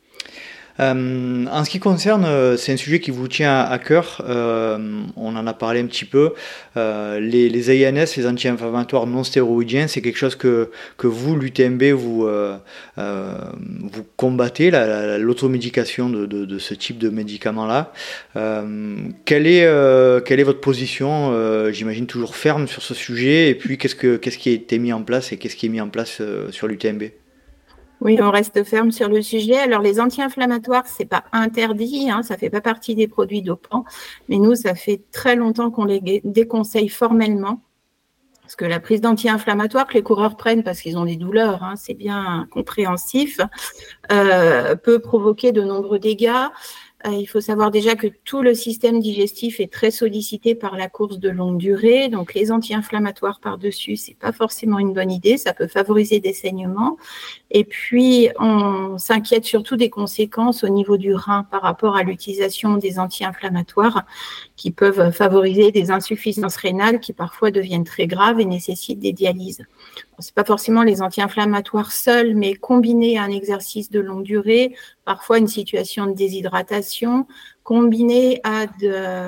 Euh, 0.79 1.45
en 1.51 1.63
ce 1.65 1.69
qui 1.69 1.79
concerne, 1.79 2.25
euh, 2.25 2.55
c'est 2.55 2.71
un 2.71 2.77
sujet 2.77 2.99
qui 2.99 3.11
vous 3.11 3.27
tient 3.27 3.59
à, 3.59 3.77
cœur, 3.79 4.23
euh, 4.27 4.77
on 5.15 5.35
en 5.35 5.45
a 5.45 5.53
parlé 5.53 5.81
un 5.81 5.85
petit 5.85 6.05
peu, 6.05 6.33
les, 6.75 7.49
les, 7.49 7.71
AINS, 7.71 8.05
les 8.15 8.27
anti-inflammatoires 8.27 9.05
non 9.05 9.23
stéroïdiens, 9.23 9.87
c'est 9.87 10.01
quelque 10.01 10.17
chose 10.17 10.35
que, 10.35 10.71
que 10.97 11.07
vous, 11.07 11.35
l'UTMB, 11.35 11.83
vous, 11.91 12.27
vous 12.97 14.05
combattez, 14.15 14.71
l'automédication 15.19 16.09
de, 16.09 16.25
de, 16.25 16.59
ce 16.59 16.73
type 16.73 16.97
de 16.97 17.09
médicaments-là. 17.09 17.91
quelle, 19.25 19.47
est, 19.47 20.23
quelle 20.23 20.39
est 20.39 20.43
votre 20.43 20.61
position 20.61 21.33
J'imagine 21.71 22.07
toujours 22.07 22.37
ferme 22.37 22.67
sur 22.67 22.81
ce 22.81 22.93
sujet, 22.93 23.49
et 23.49 23.55
puis 23.55 23.77
qu'est-ce, 23.77 23.95
que, 23.95 24.15
qu'est-ce 24.15 24.37
qui 24.37 24.49
a 24.49 24.53
été 24.53 24.79
mis 24.79 24.93
en 24.93 25.01
place 25.01 25.33
et 25.33 25.37
qu'est-ce 25.37 25.57
qui 25.57 25.65
est 25.65 25.69
mis 25.69 25.81
en 25.81 25.89
place 25.89 26.21
sur 26.51 26.67
l'UTMB 26.67 27.03
oui, 28.01 28.17
on 28.21 28.31
reste 28.31 28.63
ferme 28.63 28.91
sur 28.91 29.09
le 29.09 29.21
sujet. 29.21 29.57
Alors, 29.57 29.81
les 29.81 29.99
anti-inflammatoires, 29.99 30.87
c'est 30.87 31.05
pas 31.05 31.25
interdit, 31.31 32.09
hein, 32.09 32.23
ça 32.23 32.37
fait 32.37 32.49
pas 32.49 32.61
partie 32.61 32.95
des 32.95 33.07
produits 33.07 33.41
dopants, 33.41 33.83
mais 34.29 34.37
nous, 34.37 34.55
ça 34.55 34.75
fait 34.75 35.01
très 35.11 35.35
longtemps 35.35 35.69
qu'on 35.69 35.85
les 35.85 36.21
déconseille 36.23 36.89
formellement. 36.89 37.61
Parce 38.41 38.55
que 38.55 38.65
la 38.65 38.79
prise 38.79 38.99
d'anti-inflammatoires 38.99 39.85
que 39.85 39.93
les 39.93 40.01
coureurs 40.01 40.35
prennent 40.35 40.63
parce 40.63 40.81
qu'ils 40.81 40.97
ont 40.97 41.05
des 41.05 41.17
douleurs, 41.17 41.61
hein, 41.61 41.75
c'est 41.75 41.93
bien 41.93 42.47
compréhensif, 42.49 43.39
euh, 44.11 44.75
peut 44.75 44.97
provoquer 44.97 45.51
de 45.51 45.61
nombreux 45.61 45.99
dégâts. 45.99 46.47
Euh, 47.07 47.11
il 47.11 47.27
faut 47.27 47.39
savoir 47.39 47.71
déjà 47.71 47.95
que 47.95 48.07
tout 48.25 48.41
le 48.41 48.53
système 48.53 48.99
digestif 48.99 49.61
est 49.61 49.71
très 49.71 49.89
sollicité 49.89 50.53
par 50.53 50.75
la 50.75 50.89
course 50.89 51.17
de 51.19 51.29
longue 51.29 51.57
durée. 51.57 52.09
Donc, 52.09 52.33
les 52.33 52.51
anti-inflammatoires 52.51 53.39
par-dessus, 53.39 53.95
c'est 53.95 54.17
pas 54.17 54.33
forcément 54.33 54.79
une 54.79 54.93
bonne 54.93 55.11
idée. 55.11 55.37
Ça 55.37 55.53
peut 55.53 55.67
favoriser 55.67 56.19
des 56.19 56.33
saignements. 56.33 56.97
Et 57.51 57.63
puis, 57.63 58.29
on 58.37 58.97
s'inquiète 58.97 59.45
surtout 59.45 59.77
des 59.77 59.89
conséquences 59.89 60.65
au 60.65 60.69
niveau 60.69 60.97
du 60.97 61.13
rein 61.13 61.43
par 61.43 61.61
rapport 61.61 61.95
à 61.95 62.03
l'utilisation 62.03 62.75
des 62.75 62.99
anti-inflammatoires 62.99 64.05
qui 64.57 64.71
peuvent 64.71 65.11
favoriser 65.11 65.71
des 65.71 65.91
insuffisances 65.91 66.57
rénales 66.57 66.99
qui 66.99 67.13
parfois 67.13 67.49
deviennent 67.49 67.85
très 67.85 68.07
graves 68.07 68.41
et 68.41 68.45
nécessitent 68.45 68.99
des 68.99 69.13
dialyses. 69.13 69.63
Ce 70.19 70.27
n'est 70.27 70.33
pas 70.35 70.43
forcément 70.43 70.83
les 70.83 71.01
anti-inflammatoires 71.01 71.93
seuls, 71.93 72.35
mais 72.35 72.55
combinés 72.55 73.17
à 73.17 73.23
un 73.23 73.29
exercice 73.29 73.89
de 73.89 74.01
longue 74.01 74.23
durée, 74.23 74.75
parfois 75.09 75.39
une 75.39 75.47
situation 75.47 76.05
de 76.05 76.13
déshydratation, 76.13 77.25
combiné 77.63 78.41
à 78.43 78.67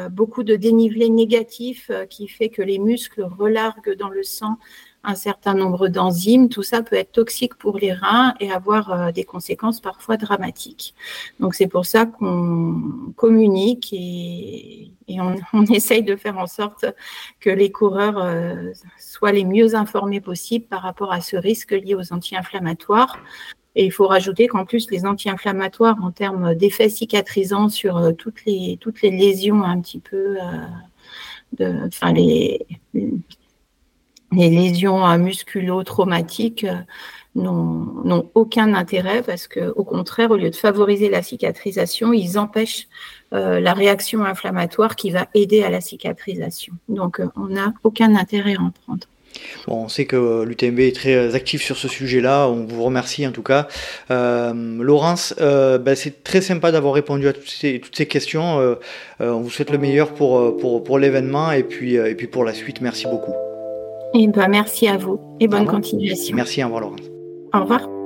beaucoup 0.10 0.44
de 0.44 0.56
dénivelé 0.56 1.10
négatif 1.10 1.90
euh, 1.90 2.06
qui 2.06 2.28
fait 2.28 2.50
que 2.50 2.62
les 2.62 2.78
muscles 2.78 3.24
relarguent 3.24 3.98
dans 3.98 4.10
le 4.10 4.22
sang 4.22 4.60
un 5.04 5.16
certain 5.16 5.56
nombre 5.56 5.88
d'enzymes. 5.88 6.50
Tout 6.50 6.62
ça 6.62 6.84
peut 6.84 6.98
être 6.98 7.14
toxique 7.14 7.56
pour 7.56 7.80
les 7.80 7.94
reins 7.94 8.36
et 8.40 8.52
avoir 8.52 8.92
euh, 8.92 9.12
des 9.12 9.24
conséquences 9.24 9.82
parfois 9.82 10.18
dramatiques. 10.18 10.94
Donc 11.40 11.56
c'est 11.56 11.66
pour 11.66 11.88
ça 11.88 12.06
qu'on 12.06 13.12
communique 13.16 13.90
et, 13.92 14.92
on, 15.54 15.66
essaye 15.66 16.04
de 16.04 16.16
faire 16.16 16.38
en 16.38 16.46
sorte 16.46 16.86
que 17.40 17.50
les 17.50 17.72
coureurs 17.72 18.20
euh, 18.20 18.72
soient 19.00 19.32
les 19.32 19.46
mieux 19.46 19.74
informés 19.74 20.22
possibles 20.22 20.68
par 20.68 20.84
rapport 20.84 21.12
à 21.12 21.22
ce 21.22 21.38
risque 21.38 21.72
lié 21.72 21.96
aux 21.96 22.14
anti-inflammatoires. 22.14 23.18
Et 23.76 23.86
il 23.86 23.92
faut 23.92 24.08
rajouter 24.08 24.48
qu'en 24.48 24.66
plus, 24.66 24.90
les 24.92 25.06
anti-inflammatoires, 25.06 25.98
en 26.04 26.12
termes 26.12 26.56
d'effets 26.56 26.90
cicatrisants 26.90 27.70
sur 27.70 27.98
euh, 27.98 28.12
toutes 28.12 28.46
les, 28.46 28.78
lésions 29.04 29.64
un 29.64 29.80
petit 29.80 30.00
peu, 30.00 30.38
de, 31.58 31.88
enfin 31.88 32.14
les, 32.14 32.66
lésions 34.32 35.18
musculo-traumatiques 35.18 36.64
euh, 36.64 36.76
n'ont 37.36 38.30
aucun 38.36 38.74
intérêt 38.74 39.24
parce 39.24 39.48
que, 39.48 39.72
au 39.76 39.84
contraire, 39.84 40.32
au 40.32 40.36
lieu 40.36 40.50
de 40.50 40.56
favoriser 40.56 41.10
la 41.10 41.22
cicatrisation, 41.22 42.14
ils 42.14 42.38
empêchent 42.38 42.88
euh, 43.34 43.60
la 43.60 43.74
réaction 43.74 44.24
inflammatoire 44.26 44.96
qui 44.96 45.12
va 45.12 45.28
aider 45.34 45.64
à 45.64 45.70
la 45.70 45.82
cicatrisation. 45.82 46.74
Donc, 46.90 47.20
euh, 47.20 47.30
on 47.36 47.48
n'a 47.48 47.74
aucun 47.84 48.16
intérêt 48.16 48.56
à 48.56 48.62
en 48.62 48.72
prendre. 48.72 49.08
Bon, 49.68 49.84
on 49.84 49.88
sait 49.88 50.06
que 50.06 50.44
l'UTMB 50.44 50.80
est 50.80 50.96
très 50.96 51.36
actif 51.36 51.62
sur 51.62 51.78
ce 51.78 51.88
sujet-là. 51.88 52.48
On 52.48 52.66
vous 52.66 52.84
remercie 52.84 53.26
en 53.28 53.32
tout 53.32 53.44
cas. 53.44 53.68
Laurence, 54.10 55.34
ben, 55.40 55.96
c'est 55.96 56.24
très 56.24 56.42
sympa 56.42 56.72
d'avoir 56.72 56.94
répondu 56.94 57.28
à 57.28 57.34
toutes 57.34 57.50
ces, 57.50 57.80
toutes 57.80 57.96
ces 57.96 58.06
questions. 58.08 58.78
on 59.20 59.40
vous 59.40 59.50
souhaite 59.50 59.72
le 59.72 59.78
meilleur 59.78 60.14
pour, 60.14 60.58
pour, 60.58 60.84
pour 60.84 61.00
l'événement 61.00 61.52
et 61.52 61.64
puis, 61.64 61.96
et 61.96 62.16
puis 62.16 62.28
pour 62.28 62.44
la 62.44 62.54
suite. 62.54 62.82
Merci 62.82 63.06
beaucoup. 63.08 63.34
Et 64.14 64.28
ben, 64.28 64.48
merci 64.50 64.88
à 64.88 64.98
vous 64.98 65.20
et 65.40 65.48
bonne 65.48 65.66
continuation. 65.66 66.36
Merci, 66.36 66.64
au 66.64 66.66
revoir 66.66 66.82
Laurence. 66.82 67.00
Au 67.54 67.62
revoir. 67.62 68.01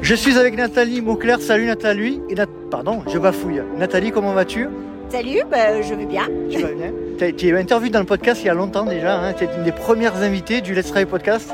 Je 0.00 0.14
suis 0.14 0.38
avec 0.38 0.56
Nathalie 0.56 1.00
Mauclair. 1.00 1.40
Salut 1.40 1.66
Nathalie. 1.66 2.22
Et 2.30 2.36
Pardon, 2.70 3.02
je 3.12 3.18
bafouille. 3.18 3.62
Nathalie, 3.76 4.10
comment 4.10 4.32
vas-tu? 4.32 4.68
Salut, 5.08 5.42
bah, 5.50 5.82
je 5.82 5.94
vais 5.94 6.06
bien. 6.06 6.28
Tu 6.50 6.60
vas 6.60 6.68
bien? 6.68 6.92
Tu 7.36 7.48
es 7.48 7.58
interviewé 7.58 7.90
dans 7.90 7.98
le 7.98 8.04
podcast 8.04 8.42
il 8.42 8.46
y 8.46 8.50
a 8.50 8.54
longtemps 8.54 8.84
déjà. 8.84 9.18
Hein. 9.18 9.32
Tu 9.32 9.44
es 9.44 9.48
une 9.56 9.64
des 9.64 9.72
premières 9.72 10.16
invitées 10.22 10.60
du 10.60 10.74
Let's 10.74 10.92
Try 10.92 11.04
Podcast. 11.04 11.52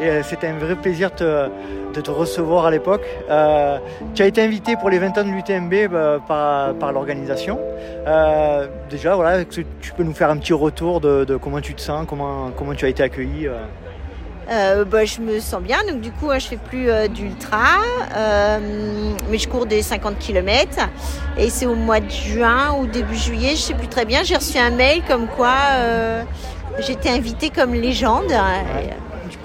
Et 0.00 0.08
euh, 0.08 0.22
c'était 0.22 0.48
un 0.48 0.58
vrai 0.58 0.74
plaisir 0.76 1.10
de 1.18 2.00
te 2.00 2.10
recevoir 2.10 2.66
à 2.66 2.70
l'époque. 2.70 3.06
Euh, 3.30 3.78
tu 4.14 4.22
as 4.22 4.26
été 4.26 4.42
invité 4.42 4.76
pour 4.76 4.90
les 4.90 4.98
20 4.98 5.18
ans 5.18 5.24
de 5.24 5.30
l'UTMB 5.30 5.90
bah, 5.90 6.74
par, 6.78 6.92
l'organisation. 6.92 7.58
Euh, 8.06 8.66
déjà, 8.90 9.14
voilà, 9.14 9.44
tu 9.44 9.64
peux 9.96 10.02
nous 10.02 10.12
faire 10.12 10.30
un 10.30 10.36
petit 10.36 10.52
retour 10.52 11.00
de, 11.00 11.36
comment 11.36 11.60
tu 11.60 11.74
te 11.74 11.80
sens, 11.80 12.06
comment, 12.06 12.50
comment 12.56 12.74
tu 12.74 12.84
as 12.84 12.88
été 12.88 13.02
accueilli 13.02 13.48
bah, 14.48 15.04
je 15.04 15.20
me 15.20 15.40
sens 15.40 15.60
bien, 15.60 15.78
donc 15.88 16.00
du 16.00 16.10
coup, 16.12 16.30
je 16.34 16.46
fais 16.46 16.56
plus 16.56 16.88
d'ultra, 17.10 17.78
mais 19.30 19.38
je 19.38 19.48
cours 19.48 19.66
des 19.66 19.82
50 19.82 20.18
km. 20.18 20.88
Et 21.38 21.50
c'est 21.50 21.66
au 21.66 21.74
mois 21.74 22.00
de 22.00 22.10
juin 22.10 22.76
ou 22.78 22.86
début 22.86 23.16
juillet, 23.16 23.50
je 23.50 23.60
sais 23.60 23.74
plus 23.74 23.88
très 23.88 24.04
bien, 24.04 24.22
j'ai 24.22 24.36
reçu 24.36 24.58
un 24.58 24.70
mail 24.70 25.02
comme 25.06 25.26
quoi 25.26 25.54
j'étais 26.78 27.10
invitée 27.10 27.50
comme 27.50 27.74
légende 27.74 28.32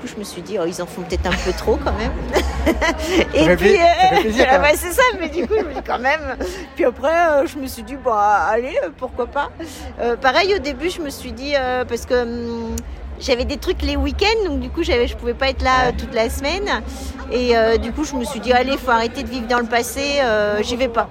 je 0.05 0.19
me 0.19 0.23
suis 0.23 0.41
dit, 0.41 0.57
oh, 0.59 0.65
ils 0.67 0.81
en 0.81 0.85
font 0.85 1.01
peut-être 1.01 1.25
un 1.27 1.37
peu 1.45 1.51
trop 1.51 1.77
quand 1.77 1.93
même. 1.93 2.11
et 3.33 3.55
puis, 3.55 3.75
euh, 3.75 4.63
c'est 4.75 4.91
ça, 4.91 5.03
mais 5.19 5.29
du 5.29 5.47
coup, 5.47 5.55
je 5.57 5.65
me 5.65 5.73
dis 5.73 5.81
quand 5.85 5.99
même. 5.99 6.37
Puis 6.75 6.85
après, 6.85 7.13
euh, 7.13 7.45
je 7.45 7.57
me 7.57 7.67
suis 7.67 7.83
dit, 7.83 7.95
bah, 7.95 8.47
allez, 8.49 8.77
euh, 8.83 8.89
pourquoi 8.95 9.27
pas. 9.27 9.49
pareil, 10.21 10.53
au 10.55 10.59
début, 10.59 10.89
je 10.89 11.01
me 11.01 11.09
suis 11.09 11.31
dit, 11.31 11.53
parce 11.87 12.05
que 12.05 12.23
hum, 12.23 12.75
j'avais 13.21 13.45
des 13.45 13.57
trucs 13.57 13.81
les 13.81 13.95
week-ends, 13.95 14.49
donc 14.49 14.59
du 14.59 14.69
coup, 14.69 14.83
je 14.83 14.91
ne 14.91 15.13
pouvais 15.15 15.33
pas 15.33 15.49
être 15.49 15.61
là 15.61 15.91
toute 15.91 16.13
la 16.13 16.29
semaine. 16.29 16.83
Et 17.31 17.53
du 17.79 17.93
coup, 17.93 18.03
je 18.03 18.15
me 18.15 18.25
suis 18.25 18.39
dit, 18.39 18.51
allez, 18.51 18.77
faut 18.77 18.91
arrêter 18.91 19.23
de 19.23 19.29
vivre 19.29 19.47
dans 19.47 19.59
le 19.59 19.65
passé, 19.65 20.21
j'y 20.61 20.75
vais 20.75 20.89
pas. 20.89 21.07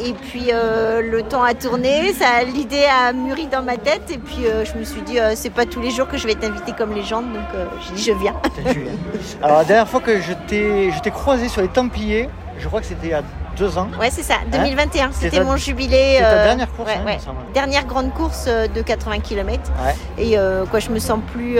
Et 0.00 0.12
puis 0.12 0.46
euh, 0.52 1.02
le 1.02 1.22
temps 1.22 1.42
a 1.42 1.54
tourné, 1.54 2.12
l'idée 2.54 2.84
a 2.84 3.12
mûri 3.12 3.46
dans 3.46 3.62
ma 3.62 3.76
tête. 3.76 4.10
Et 4.10 4.18
puis 4.18 4.46
euh, 4.46 4.64
je 4.64 4.78
me 4.78 4.84
suis 4.84 5.00
dit, 5.02 5.18
euh, 5.18 5.32
c'est 5.34 5.50
pas 5.50 5.66
tous 5.66 5.80
les 5.80 5.90
jours 5.90 6.06
que 6.06 6.16
je 6.16 6.26
vais 6.26 6.32
être 6.32 6.44
invitée 6.44 6.72
comme 6.72 6.92
légende, 6.92 7.32
donc 7.32 7.42
j'ai 7.86 7.94
dit, 7.94 8.02
je 8.04 8.12
viens. 8.12 8.34
Alors 9.42 9.58
la 9.58 9.64
dernière 9.64 9.88
fois 9.88 10.00
que 10.00 10.20
je 10.20 10.32
t'ai, 10.46 11.10
croisé 11.10 11.48
sur 11.48 11.62
les 11.62 11.68
Templiers, 11.68 12.28
je 12.58 12.68
crois 12.68 12.80
que 12.80 12.86
c'était 12.86 13.12
a 13.12 13.22
deux 13.58 13.76
ans. 13.78 13.88
Ouais, 14.00 14.10
c'est 14.10 14.22
ça, 14.22 14.34
2021. 14.52 15.10
C'est 15.12 15.24
C'était 15.26 15.38
ta- 15.38 15.44
mon 15.44 15.56
jubilé. 15.56 16.16
ta 16.20 16.26
euh, 16.26 16.44
dernière 16.44 16.72
course, 16.72 16.88
ouais, 16.90 16.96
hein, 17.00 17.04
ouais. 17.06 17.18
Dernière 17.54 17.84
grande 17.86 18.12
course 18.14 18.44
euh, 18.48 18.66
de 18.68 18.80
80 18.82 19.20
km. 19.20 19.70
Ouais. 19.84 19.94
Et 20.22 20.38
euh, 20.38 20.64
quoi, 20.66 20.78
je 20.80 20.90
me 20.90 20.98
sens 20.98 21.18
plus. 21.32 21.58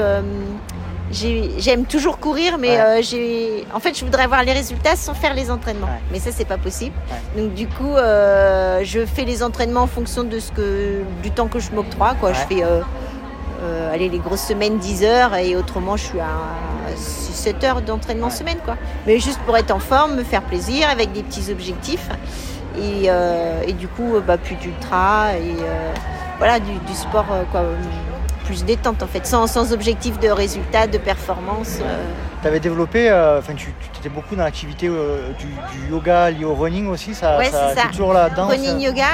j'ai- 1.10 1.52
J'aime 1.58 1.84
toujours 1.86 2.18
courir, 2.18 2.58
mais 2.58 2.70
Ouais. 2.76 2.80
euh, 2.80 3.02
j'ai. 3.02 3.66
En 3.74 3.80
fait, 3.80 3.98
je 3.98 4.04
voudrais 4.04 4.26
voir 4.26 4.42
les 4.42 4.52
résultats 4.52 4.94
sans 4.96 5.14
faire 5.14 5.32
les 5.34 5.50
entraînements. 5.50 5.86
Ouais. 5.86 6.02
Mais 6.12 6.18
ça, 6.18 6.30
c'est 6.32 6.44
pas 6.44 6.58
possible. 6.58 6.94
Donc, 7.36 7.54
du 7.54 7.66
coup, 7.66 7.94
euh, 7.96 8.80
je 8.84 9.06
fais 9.06 9.24
les 9.24 9.42
entraînements 9.42 9.82
en 9.82 9.86
fonction 9.86 10.22
de 10.24 10.38
ce 10.38 10.52
que 10.52 11.02
du 11.22 11.30
temps 11.30 11.48
que 11.48 11.58
je 11.60 11.70
m'octroie. 11.72 12.14
Quoi, 12.20 12.32
je 12.34 12.40
fais. 12.54 12.62
euh, 12.62 12.80
allez, 13.92 14.08
les 14.08 14.18
grosses 14.20 14.42
semaines 14.46 14.78
10 14.78 15.02
heures 15.02 15.34
et 15.34 15.56
autrement 15.56 15.96
je 15.96 16.04
suis 16.04 16.20
à 16.20 16.26
6-7 17.38 17.64
heures 17.64 17.82
d'entraînement 17.82 18.30
semaine 18.30 18.58
quoi. 18.64 18.76
Mais 19.06 19.18
juste 19.18 19.40
pour 19.46 19.56
être 19.56 19.70
en 19.70 19.78
forme, 19.78 20.14
me 20.16 20.24
faire 20.24 20.42
plaisir 20.42 20.88
avec 20.90 21.12
des 21.12 21.22
petits 21.22 21.50
objectifs 21.50 22.08
et, 22.76 23.04
euh, 23.08 23.62
et 23.66 23.72
du 23.72 23.88
coup 23.88 24.16
euh, 24.16 24.20
bah, 24.20 24.38
plus 24.38 24.54
d'ultra 24.56 25.32
et 25.34 25.54
euh, 25.62 25.92
voilà 26.38 26.58
du, 26.60 26.72
du 26.72 26.94
sport 26.94 27.26
quoi, 27.50 27.62
plus 28.44 28.64
détente 28.64 29.02
en 29.02 29.06
fait, 29.06 29.26
sans, 29.26 29.46
sans 29.46 29.72
objectif 29.72 30.18
de 30.20 30.28
résultat, 30.28 30.86
de 30.86 30.98
performance. 30.98 31.78
euh. 31.82 32.02
Tu 32.40 32.46
avais 32.48 32.60
développé, 32.60 33.10
enfin, 33.38 33.52
tu 33.54 33.74
tu 33.92 33.98
étais 34.00 34.08
beaucoup 34.08 34.36
dans 34.36 34.44
l'activité 34.44 34.86
du, 34.88 35.46
du 35.46 35.90
yoga 35.90 36.30
lié 36.30 36.44
au 36.44 36.54
running 36.54 36.86
aussi. 36.88 37.12
Ça, 37.12 37.36
Ouais, 37.36 37.50
ça. 37.50 37.72
toujours 37.90 38.12
là-dedans. 38.12 38.46
Running 38.46 38.78
ça- 38.78 38.86
yoga. 38.86 39.04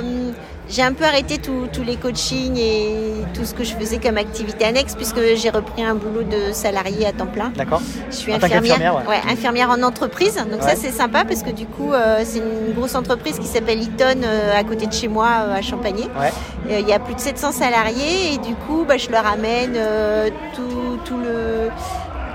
Ouais. 0.00 0.32
J'ai 0.72 0.82
un 0.82 0.94
peu 0.94 1.04
arrêté 1.04 1.36
tous 1.38 1.82
les 1.84 1.96
coachings 1.96 2.56
et 2.56 2.94
tout 3.34 3.44
ce 3.44 3.52
que 3.52 3.62
je 3.62 3.74
faisais 3.74 3.98
comme 3.98 4.16
activité 4.16 4.64
annexe 4.64 4.94
puisque 4.94 5.20
j'ai 5.36 5.50
repris 5.50 5.84
un 5.84 5.94
boulot 5.94 6.22
de 6.22 6.52
salarié 6.52 7.06
à 7.06 7.12
temps 7.12 7.26
plein. 7.26 7.50
D'accord. 7.54 7.82
Je 8.10 8.16
suis 8.16 8.32
tant 8.32 8.38
infirmière, 8.38 8.62
qu'infirmière, 8.78 9.08
ouais. 9.08 9.20
infirmière 9.30 9.70
en 9.70 9.82
entreprise. 9.82 10.36
Donc 10.36 10.62
Ouais. 10.62 10.70
ça 10.70 10.76
c'est 10.76 10.90
sympa 10.90 11.24
parce 11.26 11.42
que 11.42 11.50
du 11.50 11.66
coup 11.66 11.92
euh, 11.92 12.22
c'est 12.24 12.38
une 12.38 12.72
grosse 12.74 12.94
entreprise 12.94 13.38
qui 13.38 13.46
s'appelle 13.46 13.82
Eaton 13.82 14.22
euh, 14.24 14.58
à 14.58 14.64
côté 14.64 14.86
de 14.86 14.92
chez 14.92 15.08
moi 15.08 15.28
euh, 15.42 15.54
à 15.58 15.60
Champagné. 15.62 16.04
Ouais. 16.18 16.32
Euh, 16.70 16.78
Il 16.80 16.88
y 16.88 16.92
a 16.94 16.98
plus 16.98 17.14
de 17.14 17.20
700 17.20 17.52
salariés 17.52 18.34
et 18.34 18.38
du 18.38 18.54
coup 18.54 18.84
bah, 18.88 18.96
je 18.96 19.10
leur 19.10 19.26
amène 19.26 19.74
euh, 19.76 20.30
tout, 20.54 20.98
tout 21.04 21.18
le... 21.18 21.68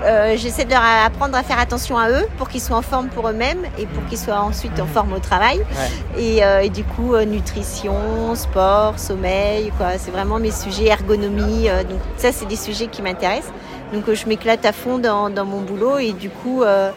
euh, 0.04 0.34
J'essaie 0.36 0.64
de 0.64 0.70
leur 0.70 0.82
apprendre 1.04 1.36
à 1.36 1.42
faire 1.42 1.58
attention 1.58 1.98
à 1.98 2.10
eux 2.10 2.26
pour 2.38 2.48
qu'ils 2.48 2.60
soient 2.60 2.76
en 2.76 2.82
forme 2.82 3.08
pour 3.08 3.28
eux-mêmes 3.28 3.64
et 3.78 3.86
pour 3.86 4.04
qu'ils 4.06 4.18
soient 4.18 4.40
ensuite 4.40 4.78
en 4.80 4.86
forme 4.86 5.12
au 5.12 5.18
travail. 5.18 5.58
Ouais. 5.58 6.22
Et, 6.22 6.44
euh, 6.44 6.60
et 6.60 6.68
du 6.70 6.84
coup, 6.84 7.14
euh, 7.14 7.24
nutrition, 7.24 8.34
sport, 8.34 8.98
sommeil, 8.98 9.72
quoi. 9.76 9.98
C'est 9.98 10.10
vraiment 10.10 10.38
mes 10.38 10.50
sujets, 10.50 10.86
ergonomie. 10.86 11.68
euh, 11.68 11.82
donc 11.84 11.98
ça, 12.16 12.32
c'est 12.32 12.46
des 12.46 12.56
sujets 12.56 12.86
qui 12.86 13.02
m'intéressent. 13.02 13.52
Donc 13.92 14.08
euh, 14.08 14.14
je 14.14 14.26
m'éclate 14.26 14.64
à 14.66 14.72
fond 14.72 14.98
dans, 14.98 15.30
dans 15.30 15.44
mon 15.46 15.60
boulot 15.62 15.98
et 15.98 16.12
du 16.12 16.28
coup, 16.28 16.62
euh, 16.62 16.90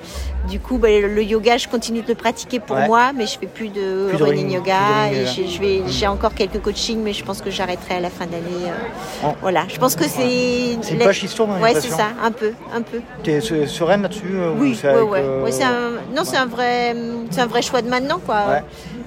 du 0.50 0.60
coup, 0.60 0.78
bah, 0.78 0.88
le 0.90 1.24
yoga, 1.24 1.58
je 1.58 1.68
continue 1.68 2.02
de 2.02 2.08
le 2.08 2.16
pratiquer 2.16 2.60
pour 2.60 2.76
Ouais. 2.76 2.88
moi, 2.88 3.12
mais 3.16 3.26
je 3.28 3.38
fais 3.38 3.46
plus 3.48 3.70
de 3.70 4.08
Plus 4.10 4.24
running 4.24 4.52
yoga. 4.52 4.74
plus 4.76 4.82
de 4.82 5.06
running 5.10 5.14
et 5.14 5.20
yoga. 5.20 5.32
j'ai- 5.34 5.48
je 5.48 5.60
vais, 5.62 5.82
j'ai 5.88 6.08
encore 6.08 6.34
quelques 6.34 6.62
coachings, 6.62 7.02
mais 7.04 7.14
je 7.14 7.24
pense 7.24 7.42
que 7.42 7.52
j'arrêterai 7.52 7.96
à 7.96 8.00
la 8.00 8.10
fin 8.10 8.26
d'année. 8.26 8.66
euh, 8.68 9.26
Oh. 9.26 9.34
Voilà, 9.42 9.66
je 9.68 9.78
pense 9.78 9.96
que 9.96 10.06
c'est. 10.06 10.78
C'est 10.82 10.94
une 10.94 11.00
page 11.00 11.20
qui 11.20 11.28
se 11.28 11.36
tourne, 11.36 11.52
Ouais, 11.62 11.74
c'est 11.76 11.90
ça, 11.90 12.08
un 12.24 12.32
peu, 12.32 12.52
un 12.74 12.82
peu. 12.82 13.00
T'es 13.24 13.40
se- 13.42 13.66
sereine 13.68 14.02
là-dessus 14.02 14.32
euh, 14.34 14.52
ou 14.54 14.62
Oui, 14.62 14.78
c'est 14.80 14.88
ouais, 14.88 14.94
avec, 14.96 15.12
ouais. 15.12 15.20
euh, 15.22 15.44
Ouais, 15.44 15.52
c'est 15.52 15.64
un, 15.64 15.92
non, 16.16 16.24
c'est 16.24 16.38
un 16.38 16.46
vrai, 16.48 16.96
c'est 17.30 17.42
un 17.42 17.46
vrai 17.48 17.62
choix 17.62 17.82
de 17.82 17.90
maintenant, 17.90 18.20
quoi. 18.26 18.36
Ouais. 18.50 18.64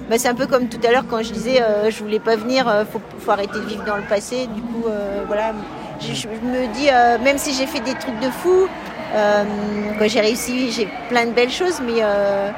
Bah, 0.09 0.15
c'est 0.19 0.27
un 0.27 0.35
peu 0.35 0.45
comme 0.45 0.67
tout 0.69 0.79
à 0.87 0.91
l'heure 0.91 1.05
quand 1.09 1.21
je 1.23 1.33
disais, 1.33 1.61
euh, 1.61 1.89
je 1.89 2.01
voulais 2.03 2.19
pas 2.19 2.35
venir, 2.35 2.67
euh, 2.67 2.83
faut, 2.85 3.01
faut 3.19 3.31
arrêter 3.31 3.59
de 3.59 3.65
vivre 3.65 3.83
dans 3.85 3.95
le 3.97 4.03
passé. 4.03 4.47
Du 4.53 4.61
coup, 4.61 4.85
voilà, 5.27 5.51
je, 5.99 6.13
je 6.13 6.27
me 6.27 6.73
dis, 6.75 6.87
même 7.23 7.37
si 7.37 7.53
j'ai 7.53 7.65
fait 7.65 7.79
des 7.79 7.93
trucs 7.95 8.19
de 8.19 8.29
fou, 8.29 8.67
j'ai 10.07 10.19
réussi, 10.21 10.71
j'ai 10.71 10.87
plein 11.09 11.25
de 11.25 11.31
belles 11.31 11.49
choses, 11.51 11.81
mais 11.85 12.01
euh, 12.01 12.49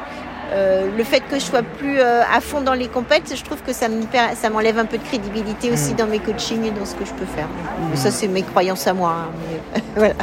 euh, 0.53 0.87
le 0.97 1.03
fait 1.03 1.19
que 1.21 1.35
je 1.35 1.41
sois 1.45 1.61
plus 1.61 1.99
euh, 1.99 2.21
à 2.33 2.39
fond 2.41 2.61
dans 2.61 2.73
les 2.73 2.87
compètes, 2.87 3.33
je 3.35 3.43
trouve 3.43 3.61
que 3.61 3.73
ça 3.73 3.89
me 3.89 4.03
per- 4.05 4.35
ça 4.35 4.49
m'enlève 4.49 4.77
un 4.79 4.85
peu 4.85 4.97
de 4.97 5.03
crédibilité 5.03 5.71
aussi 5.71 5.93
Mm. 5.93 5.97
dans 5.97 6.07
mes 6.07 6.19
coachings 6.19 6.63
et 6.65 6.71
dans 6.71 6.85
ce 6.85 6.95
que 6.95 7.05
je 7.05 7.13
peux 7.13 7.25
faire. 7.25 7.47
Mais 7.89 7.95
ça, 7.97 8.11
c'est 8.11 8.27
mes 8.27 8.43
croyances 8.43 8.87
à 8.87 8.93
moi. 8.93 9.13
hein, 9.25 9.31
mais, 9.75 9.81
voilà. 9.95 10.13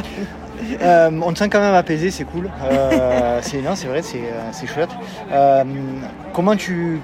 Euh, 0.81 1.11
on 1.23 1.31
te 1.31 1.37
sent 1.39 1.49
quand 1.49 1.59
même 1.59 1.75
apaisé, 1.75 2.09
c'est 2.09 2.23
cool. 2.23 2.49
Euh, 2.63 3.39
c'est 3.43 3.61
non, 3.61 3.75
c'est 3.75 3.87
vrai, 3.87 4.01
c'est 4.01 4.17
euh, 4.17 4.49
c'est 4.51 4.65
chouette. 4.67 4.89
Euh, 5.31 5.63
comment 6.33 6.55
tu 6.55 6.99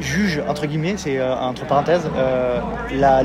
juges 0.00 0.42
entre 0.48 0.66
guillemets, 0.66 0.94
c'est 0.96 1.18
euh, 1.18 1.34
entre 1.34 1.66
parenthèses, 1.66 2.08
euh, 2.16 2.60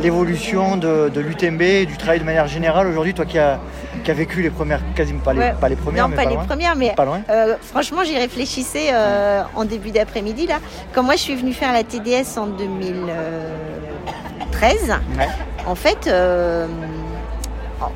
l'évolution 0.01 0.75
de, 0.77 1.09
de 1.09 1.21
l'UTMB 1.21 1.61
et 1.61 1.85
du 1.85 1.95
travail 1.97 2.19
de 2.19 2.23
manière 2.25 2.47
générale 2.47 2.87
aujourd'hui, 2.87 3.13
toi 3.13 3.25
qui 3.25 3.37
as 3.39 3.59
qui 4.03 4.09
a 4.09 4.13
vécu 4.15 4.41
les 4.41 4.49
premières, 4.49 4.79
quasiment 4.95 5.19
pas 5.19 5.33
les, 5.33 5.39
Ouais. 5.39 5.53
pas 5.61 5.69
les 5.69 5.75
premières, 5.75 6.05
non, 6.05 6.09
mais 6.09 6.15
pas, 6.15 6.25
les 6.29 6.33
loin. 6.35 6.45
premières, 6.45 6.75
mais 6.75 6.93
Pas 6.95 7.05
loin. 7.05 7.21
euh, 7.29 7.55
franchement, 7.61 8.03
j'y 8.03 8.17
réfléchissais 8.17 8.89
en 9.55 9.63
début 9.65 9.91
d'après-midi. 9.91 10.47
là. 10.47 10.55
Quand 10.93 11.03
moi, 11.03 11.13
je 11.15 11.19
suis 11.21 11.35
venue 11.35 11.53
faire 11.53 11.71
la 11.73 11.83
TDS 11.83 12.37
en 12.37 12.47
2013, 12.47 14.95
Ouais. 15.19 15.27
en 15.67 15.75
fait, 15.75 16.09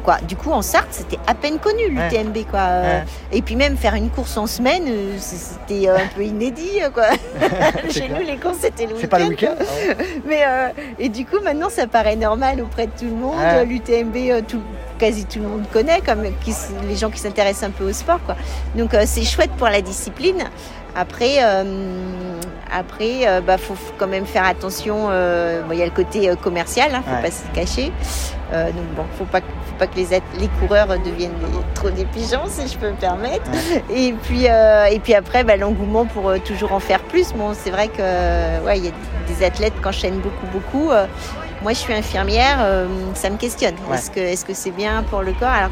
quoi, 0.03 0.17
du 0.27 0.35
coup, 0.35 0.51
en 0.51 0.61
Sarthe, 0.61 0.87
c'était 0.91 1.19
à 1.27 1.33
peine 1.35 1.59
connu 1.59 1.83
Ouais. 1.97 2.09
l'UTMB. 2.09 2.45
Quoi. 2.49 2.59
Euh, 2.59 2.81
Ouais. 2.99 3.03
Et 3.31 3.41
puis 3.41 3.55
même 3.55 3.77
faire 3.77 3.95
une 3.95 4.09
course 4.09 4.37
en 4.37 4.47
semaine, 4.47 4.83
euh, 4.87 5.15
c'était 5.19 5.87
un 5.89 6.07
peu 6.15 6.23
inédit. 6.23 6.79
Quoi. 6.93 7.05
C'est 7.89 7.91
Chez 7.91 8.01
clair. 8.07 8.19
nous, 8.19 8.25
les 8.25 8.37
courses, 8.37 8.57
c'était 8.61 8.83
le 8.85 8.93
week-end. 8.93 8.99
C'est 9.01 9.07
pas 9.07 9.19
le 9.19 9.25
week-end 9.25 9.55
quoi. 9.57 9.65
Ouais. 9.65 9.97
Mais 10.25 10.43
euh, 10.47 10.67
et 10.99 11.09
du 11.09 11.25
coup 11.25 11.37
maintenant 11.43 11.69
ça 11.69 11.87
paraît 11.87 12.15
normal 12.15 12.61
auprès 12.61 12.87
de 12.87 12.91
tout 12.97 13.05
le 13.05 13.11
monde. 13.15 13.35
L'UTMB, 13.67 14.15
euh, 14.31 14.41
tout, 14.47 14.61
quasi 14.97 15.25
tout 15.25 15.39
le 15.39 15.47
monde 15.47 15.63
connaît, 15.71 16.01
comme 16.01 16.23
qui 16.43 16.53
les 16.87 16.95
gens 16.95 17.09
qui 17.09 17.19
s'intéressent 17.19 17.69
un 17.69 17.71
peu 17.71 17.83
au 17.89 17.93
sport. 17.93 18.19
Quoi. 18.25 18.35
Donc 18.75 18.93
euh, 18.93 19.03
c'est 19.05 19.23
chouette 19.23 19.51
pour 19.57 19.67
la 19.67 19.81
discipline. 19.81 20.43
Après, 20.97 21.43
euh, 21.43 21.63
après, 22.73 23.27
euh, 23.27 23.41
bah, 23.41 23.57
faut 23.57 23.75
quand 23.97 24.07
même 24.07 24.25
faire 24.25 24.45
attention. 24.45 25.07
euh, 25.09 25.61
bon, 25.63 25.73
Il 25.73 25.79
y 25.79 25.81
a 25.81 25.85
le 25.85 25.91
côté 25.91 26.31
commercial, 26.41 26.89
hein, 26.95 27.03
faut 27.05 27.15
Ouais. 27.15 27.21
pas 27.21 27.31
se 27.31 27.43
cacher. 27.53 27.91
Donc 28.53 28.85
bon, 28.95 29.03
faut 29.17 29.25
pas, 29.25 29.41
faut 29.41 29.75
pas 29.77 29.87
que 29.87 29.95
les, 29.97 30.07
les 30.39 30.47
coureurs 30.61 30.87
deviennent 30.87 31.33
des- 31.33 31.73
trop 31.73 31.89
des 31.89 32.05
pigeons, 32.05 32.43
si 32.47 32.65
je 32.69 32.77
peux 32.77 32.89
me 32.89 32.95
permettre. 32.95 33.43
Et 33.93 34.13
puis, 34.23 34.45
et 34.45 34.99
puis 35.03 35.13
après, 35.13 35.43
bah, 35.43 35.57
l'engouement 35.57 36.05
pour 36.05 36.31
toujours 36.45 36.71
en 36.71 36.79
faire 36.79 37.01
plus. 37.01 37.33
Bon, 37.33 37.51
c'est 37.53 37.71
vrai 37.71 37.89
que 37.89 38.01
ouais, 38.65 38.77
il 38.77 38.85
y 38.85 38.87
a 38.87 38.91
des 39.27 39.43
athlètes 39.45 39.73
qui 39.81 39.85
enchaînent 39.87 40.19
beaucoup, 40.19 40.45
beaucoup. 40.53 40.91
Moi, 41.65 41.73
je 41.73 41.79
suis 41.79 41.93
infirmière, 41.95 42.59
euh, 42.61 42.85
ça 43.15 43.27
me 43.31 43.37
questionne. 43.37 43.73
Ouais. 43.89 43.95
Est-ce 43.95 44.11
que, 44.11 44.19
est-ce 44.19 44.45
que 44.45 44.53
c'est 44.53 44.69
bien 44.69 45.01
pour 45.09 45.23
le 45.23 45.31
corps? 45.33 45.47
Alors, 45.49 45.71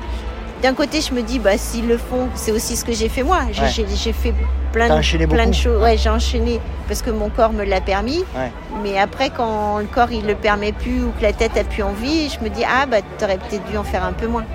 d'un 0.64 0.74
côté, 0.74 1.02
je 1.02 1.14
me 1.14 1.22
dis, 1.22 1.38
bah, 1.38 1.56
s'ils 1.56 1.88
le 1.88 2.00
font, 2.00 2.30
c'est 2.34 2.52
aussi 2.52 2.76
ce 2.76 2.84
que 2.84 2.94
j'ai 2.94 3.10
fait 3.10 3.22
moi. 3.22 3.42
J'ai, 3.52 3.62
Ouais. 3.84 4.12
fait 4.12 4.34
plein, 4.72 4.88
de, 4.88 5.26
plein 5.28 5.52
choses. 5.52 5.80
Ouais, 5.84 5.96
j'ai 5.96 6.10
enchaîné 6.10 6.60
parce 6.88 7.04
que 7.04 7.12
mon 7.12 7.30
corps 7.30 7.54
me 7.54 7.64
l'a 7.64 7.80
permis. 7.80 8.26
Ouais. 8.36 8.52
Mais 8.82 8.98
après, 8.98 9.30
quand 9.30 9.78
le 9.78 9.86
corps 9.86 10.12
il 10.12 10.26
le 10.26 10.34
permet 10.34 10.72
plus 10.72 11.04
ou 11.04 11.12
que 11.12 11.22
la 11.22 11.32
tête 11.32 11.56
a 11.58 11.64
plus 11.64 11.84
envie, 11.84 12.28
je 12.28 12.44
me 12.44 12.50
dis, 12.50 12.64
ah, 12.68 12.88
bah, 12.88 12.98
t'aurais 13.20 13.38
peut-être 13.38 13.70
dû 13.70 13.78
en 13.78 13.84
faire 13.84 14.04
un 14.04 14.14
peu 14.14 14.26
moins. 14.26 14.46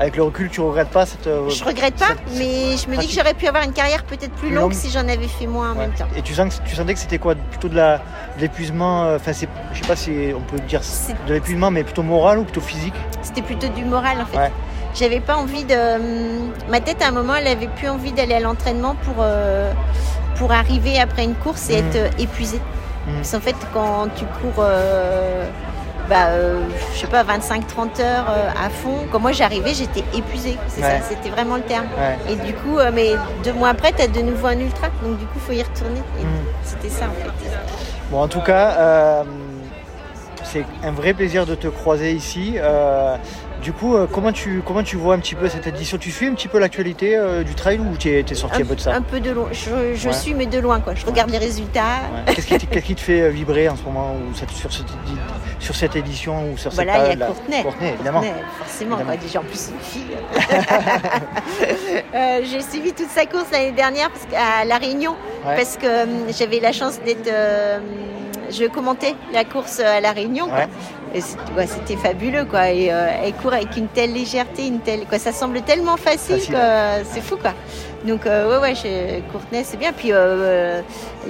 Avec 0.00 0.16
le 0.16 0.22
recul, 0.22 0.48
tu 0.48 0.60
regrettes 0.60 0.90
pas 0.90 1.06
cette. 1.06 1.26
euh, 1.26 1.48
Je 1.50 1.64
regrette 1.64 1.96
pas, 1.96 2.06
cette- 2.08 2.38
mais 2.38 2.76
je 2.76 2.88
me 2.88 2.96
dis 2.96 3.08
que 3.08 3.12
j'aurais 3.12 3.34
pu 3.34 3.48
avoir 3.48 3.64
une 3.64 3.72
carrière 3.72 4.04
peut-être 4.04 4.30
plus 4.34 4.48
longue 4.50 4.60
longue. 4.70 4.72
si 4.72 4.90
j'en 4.90 5.00
avais 5.08 5.26
fait 5.26 5.46
moins 5.48 5.72
en 5.72 5.74
Ouais. 5.74 5.86
même 5.88 5.92
temps. 5.92 6.06
Et 6.16 6.22
tu 6.22 6.34
sens 6.34 6.60
que 6.60 6.68
tu 6.68 6.76
sentais 6.76 6.94
que 6.94 7.00
c'était 7.00 7.18
quoi 7.18 7.34
Plutôt 7.34 7.68
de 7.68 7.74
la 7.74 7.96
de 8.36 8.40
l'épuisement. 8.42 9.04
euh, 9.04 9.16
Enfin, 9.16 9.32
c'est, 9.32 9.48
je 9.72 9.80
sais 9.80 9.86
pas 9.88 9.96
si 9.96 10.12
on 10.36 10.40
peut 10.40 10.60
dire 10.68 10.80
de 11.26 11.34
l'épuisement, 11.34 11.72
mais 11.72 11.82
plutôt 11.82 12.02
moral 12.04 12.38
ou 12.38 12.44
plutôt 12.44 12.60
physique. 12.60 12.94
C'était 13.22 13.42
plutôt 13.42 13.66
du 13.68 13.84
moral 13.84 14.20
en 14.20 14.26
fait. 14.26 14.38
Ouais. 14.38 14.52
J'avais 14.94 15.20
pas 15.20 15.36
envie 15.36 15.64
de. 15.64 15.74
hum, 15.96 16.52
Ma 16.70 16.80
tête 16.80 17.02
à 17.02 17.08
un 17.08 17.12
moment, 17.12 17.34
elle 17.34 17.48
avait 17.48 17.66
plus 17.66 17.88
envie 17.88 18.12
d'aller 18.12 18.34
à 18.34 18.40
l'entraînement 18.40 18.94
pour, 19.02 19.16
euh, 19.18 19.72
pour 20.36 20.52
arriver 20.52 21.00
après 21.00 21.24
une 21.24 21.34
course 21.34 21.70
et 21.70 21.82
Mhm. 21.82 21.88
être 21.88 21.96
euh, 21.96 22.22
épuisée. 22.22 22.60
Mhm. 23.08 23.14
Parce 23.16 23.32
qu'en 23.32 23.40
fait, 23.40 23.56
quand 23.74 24.06
tu 24.14 24.24
cours. 24.40 24.60
euh, 24.62 25.44
bah, 26.08 26.28
euh, 26.28 26.60
je 26.94 27.00
sais 27.00 27.06
pas, 27.06 27.22
25-30 27.24 28.00
heures 28.00 28.26
euh, 28.30 28.50
à 28.66 28.70
fond. 28.70 29.06
Quand 29.12 29.18
moi 29.20 29.32
j'arrivais, 29.32 29.74
j'étais 29.74 30.04
épuisée. 30.16 30.56
C'est 30.68 30.82
Ouais. 30.82 31.00
ça, 31.00 31.06
c'était 31.08 31.28
vraiment 31.30 31.56
le 31.56 31.62
terme. 31.62 31.86
Ouais. 31.98 32.32
Et 32.32 32.36
du 32.36 32.54
coup, 32.54 32.78
euh, 32.78 32.90
mais 32.94 33.10
deux 33.44 33.52
mois 33.52 33.68
après, 33.68 33.92
tu 33.92 34.02
as 34.02 34.08
de 34.08 34.20
nouveau 34.20 34.46
un 34.46 34.58
ultra. 34.58 34.88
Donc 35.02 35.18
du 35.18 35.26
coup, 35.26 35.38
faut 35.38 35.52
y 35.52 35.62
retourner. 35.62 36.00
Et 36.20 36.24
Mhm. 36.24 36.30
C'était 36.64 36.88
ça 36.88 37.06
en 37.06 37.22
fait. 37.22 37.30
Bon, 38.10 38.20
en 38.22 38.28
tout 38.28 38.40
cas, 38.40 38.70
euh, 38.78 39.22
c'est 40.44 40.64
un 40.82 40.92
vrai 40.92 41.12
plaisir 41.12 41.44
de 41.46 41.54
te 41.54 41.68
croiser 41.68 42.12
ici. 42.12 42.56
Du 43.62 43.72
coup, 43.72 43.96
euh, 43.96 44.06
comment 44.10 44.30
tu, 44.32 44.62
comment 44.64 44.82
tu 44.84 44.96
vois 44.96 45.14
un 45.14 45.18
petit 45.18 45.34
peu 45.34 45.48
cette 45.48 45.66
édition? 45.66 45.98
Tu 45.98 46.10
suis 46.12 46.26
un 46.26 46.34
petit 46.34 46.46
peu 46.48 46.58
l'actualité 46.58 47.16
euh, 47.16 47.42
du 47.42 47.54
trail 47.54 47.80
ou 47.80 47.96
tu 47.98 48.08
es, 48.08 48.34
sorti 48.34 48.62
un, 48.62 48.64
peu 48.64 48.76
de 48.76 48.80
ça? 48.80 48.94
Un 48.94 49.02
peu 49.02 49.18
de 49.20 49.30
loin. 49.32 49.48
Je, 49.50 49.94
je 49.94 50.08
Ouais. 50.08 50.14
suis, 50.14 50.32
mais 50.34 50.46
de 50.46 50.58
loin. 50.60 50.80
Quoi. 50.80 50.94
Je 50.94 51.04
regarde 51.04 51.30
les 51.30 51.38
résultats. 51.38 51.80
Ouais. 52.26 52.34
Qu'est-ce 52.34 52.46
qui, 52.46 52.56
te- 52.58 52.66
qu'est-ce 52.66 52.84
qui 52.86 52.94
te 52.94 53.00
fait 53.00 53.20
euh, 53.22 53.28
vibrer 53.30 53.68
en 53.68 53.76
ce 53.76 53.82
moment 53.82 54.14
ou 54.14 54.34
cette- 54.34 54.50
sur, 54.52 54.72
cette, 54.72 54.86
édi- 54.86 55.18
sur 55.58 55.74
cette 55.74 55.96
édition 55.96 56.52
ou 56.52 56.56
sur 56.56 56.72
cette 56.72 56.84
Voilà, 56.86 57.12
il 57.12 57.18
y 57.18 57.22
a 57.22 57.26
Courtenay. 57.26 57.62
Courtenay, 57.62 57.94
évidemment. 57.94 58.20
Courtenay, 58.20 58.42
forcément, 58.58 58.96
Évidemment. 59.00 59.20
déjà 59.22 59.40
en 59.40 59.44
plus 59.44 59.68
une 59.70 59.80
fille. 59.80 60.16
Euh, 62.14 62.40
j'ai 62.44 62.60
suivi 62.62 62.92
toute 62.92 63.10
sa 63.10 63.26
course 63.26 63.50
l'année 63.52 63.72
dernière 63.72 64.10
parce 64.10 64.24
qu'à 64.26 64.64
La 64.66 64.78
Réunion 64.78 65.14
parce 65.44 65.76
que 65.76 65.86
j'avais 66.38 66.60
la 66.60 66.72
chance 66.72 67.00
d'être. 67.04 67.28
je 68.50 68.64
commentais 68.68 69.14
la 69.32 69.44
course 69.44 69.80
à 69.80 70.00
La 70.00 70.12
Réunion. 70.12 70.46
quoi. 70.48 70.66
Ouais, 71.56 71.66
c'était 71.66 71.96
fabuleux 71.96 72.44
quoi. 72.44 72.70
Et 72.70 72.92
euh, 72.92 73.08
elle 73.24 73.32
court 73.34 73.52
avec 73.52 73.76
une 73.76 73.88
telle 73.88 74.12
légèreté, 74.12 74.66
une 74.66 74.80
telle 74.80 75.06
quoi, 75.06 75.18
ça 75.18 75.32
semble 75.32 75.62
tellement 75.62 75.96
facile, 75.96 76.36
Facile, 76.36 76.54
que 76.54 77.08
c'est 77.12 77.20
fou 77.20 77.36
quoi. 77.36 77.52
Donc 78.06 78.26
euh, 78.26 78.48
ouais 78.50 78.58
ouais, 78.62 78.74
chez 78.74 79.22
Courtenay 79.32 79.64
c'est 79.64 79.76
bien. 79.76 79.92
Puis 79.92 80.10
euh, 80.12 80.80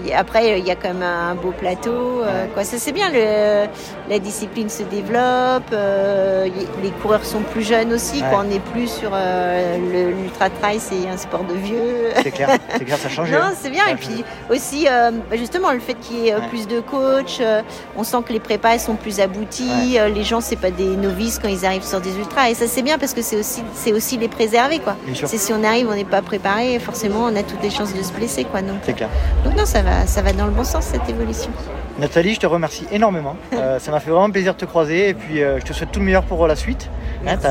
y- 0.04 0.12
après 0.12 0.58
il 0.58 0.66
y 0.66 0.70
a 0.70 0.74
quand 0.76 0.88
même 0.88 1.02
un 1.02 1.34
beau 1.34 1.50
plateau, 1.52 2.20
euh, 2.22 2.46
quoi. 2.52 2.62
Ça 2.64 2.76
c'est 2.78 2.92
bien. 2.92 3.08
Le, 3.10 3.66
la 4.10 4.18
discipline 4.18 4.68
se 4.68 4.82
développe, 4.82 5.70
euh, 5.72 6.46
les 6.82 6.90
coureurs 7.02 7.24
sont 7.24 7.40
plus 7.40 7.62
jeunes 7.62 7.92
aussi. 7.92 8.20
Ouais. 8.22 8.28
Quoi. 8.30 8.40
On 8.40 8.44
n'est 8.44 8.60
plus 8.60 8.86
sur 8.88 9.10
euh, 9.14 10.10
l'ultra 10.12 10.50
trail, 10.50 10.78
c'est 10.78 11.08
un 11.08 11.16
sport 11.16 11.44
de 11.44 11.54
vieux. 11.54 12.10
C'est 12.22 12.30
clair, 12.30 12.50
c'est 12.76 12.84
clair, 12.84 12.98
ça 12.98 13.06
a 13.06 13.10
changé. 13.10 13.32
Non, 13.32 13.50
c'est 13.58 13.70
bien. 13.70 13.86
Et 13.88 13.94
puis 13.96 14.22
aussi, 14.50 14.86
euh, 14.90 15.10
bah, 15.30 15.36
justement, 15.36 15.72
le 15.72 15.80
fait 15.80 15.94
qu'il 15.94 16.18
y 16.18 16.28
ait 16.28 16.34
euh, 16.34 16.38
Ouais. 16.40 16.48
plus 16.48 16.68
de 16.68 16.80
coachs, 16.80 17.38
euh, 17.40 17.62
on 17.96 18.04
sent 18.04 18.18
que 18.26 18.32
les 18.32 18.40
prépas 18.40 18.74
elles 18.74 18.80
sont 18.80 18.94
plus 18.94 19.20
abouties. 19.20 19.98
euh, 19.98 20.08
les 20.08 20.22
gens, 20.22 20.40
c'est 20.40 20.56
pas 20.56 20.70
des 20.70 20.84
novices 20.96 21.38
quand 21.40 21.48
ils 21.48 21.64
arrivent 21.66 21.82
sur 21.84 22.00
des 22.00 22.14
ultras. 22.16 22.50
Et 22.50 22.54
ça, 22.54 22.66
c'est 22.66 22.82
bien 22.82 22.98
parce 22.98 23.14
que 23.14 23.22
c'est 23.22 23.36
aussi, 23.36 23.62
c'est 23.74 23.92
aussi 23.92 24.16
les 24.18 24.28
préserver, 24.28 24.78
quoi. 24.80 24.96
C'est 25.14 25.38
si 25.38 25.52
on 25.52 25.64
arrive, 25.64 25.88
on 25.90 25.94
n'est 25.94 26.04
pas 26.04 26.22
préparé, 26.22 26.57
forcément, 26.80 27.20
on 27.24 27.36
a 27.36 27.42
toutes 27.42 27.62
les 27.62 27.70
chances 27.70 27.94
de 27.94 28.02
se 28.02 28.12
blesser, 28.12 28.44
quoi. 28.44 28.62
Donc, 28.62 28.78
C'est 28.82 28.92
clair. 28.94 29.08
donc 29.44 29.56
non, 29.56 29.64
ça 29.66 29.82
va, 29.82 30.06
ça 30.06 30.22
va 30.22 30.32
dans 30.32 30.46
le 30.46 30.52
bon 30.52 30.64
sens 30.64 30.84
cette 30.84 31.08
évolution. 31.08 31.50
Nathalie, 31.98 32.34
je 32.34 32.40
te 32.40 32.46
remercie 32.46 32.86
énormément. 32.92 33.36
Euh, 33.58 33.78
ça 33.80 33.90
m'a 33.90 33.98
fait 33.98 34.10
vraiment 34.10 34.30
plaisir 34.30 34.54
de 34.54 34.58
te 34.58 34.64
croiser 34.66 35.08
et 35.08 35.14
puis 35.14 35.42
euh, 35.42 35.58
je 35.58 35.64
te 35.64 35.72
souhaite 35.72 35.90
tout 35.90 35.98
le 35.98 36.04
meilleur 36.04 36.22
pour 36.22 36.46
la 36.46 36.54
suite. 36.54 36.88
Hein, 37.26 37.36
Merci. 37.42 37.46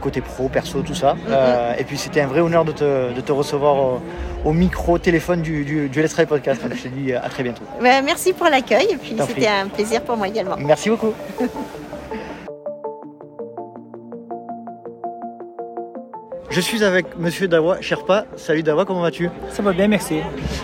côté 0.00 0.20
pro, 0.22 0.48
perso, 0.48 0.80
tout 0.80 0.94
ça. 0.94 1.16
Euh, 1.28 1.74
et 1.78 1.84
puis 1.84 1.98
c'était 1.98 2.22
un 2.22 2.26
vrai 2.26 2.40
honneur 2.40 2.64
de 2.64 2.72
te, 2.72 3.12
de 3.12 3.20
te 3.20 3.32
recevoir 3.32 3.76
au, 3.76 4.00
au 4.44 4.52
micro 4.52 4.98
téléphone 4.98 5.42
du, 5.42 5.64
du, 5.64 5.88
du 5.90 6.02
Let's 6.02 6.14
Podcast. 6.14 6.62
Je 6.74 6.82
te 6.82 6.88
dis 6.88 7.12
à 7.12 7.28
très 7.28 7.42
bientôt. 7.42 7.62
Bah, 7.82 8.00
merci 8.02 8.32
pour 8.32 8.46
l'accueil 8.46 8.86
et 8.90 8.96
puis 8.96 9.16
c'était 9.28 9.48
un 9.48 9.68
plaisir 9.68 10.00
pour 10.02 10.16
moi 10.16 10.28
également. 10.28 10.56
Merci 10.58 10.88
beaucoup. 10.88 11.12
Je 16.54 16.60
suis 16.60 16.84
avec 16.84 17.18
Monsieur 17.18 17.48
Dawa 17.48 17.80
Sherpa. 17.80 18.26
Salut 18.36 18.62
Dawa, 18.62 18.84
comment 18.84 19.00
vas-tu? 19.00 19.28
Ça 19.50 19.60
va 19.60 19.72
bien, 19.72 19.88
merci. 19.88 20.20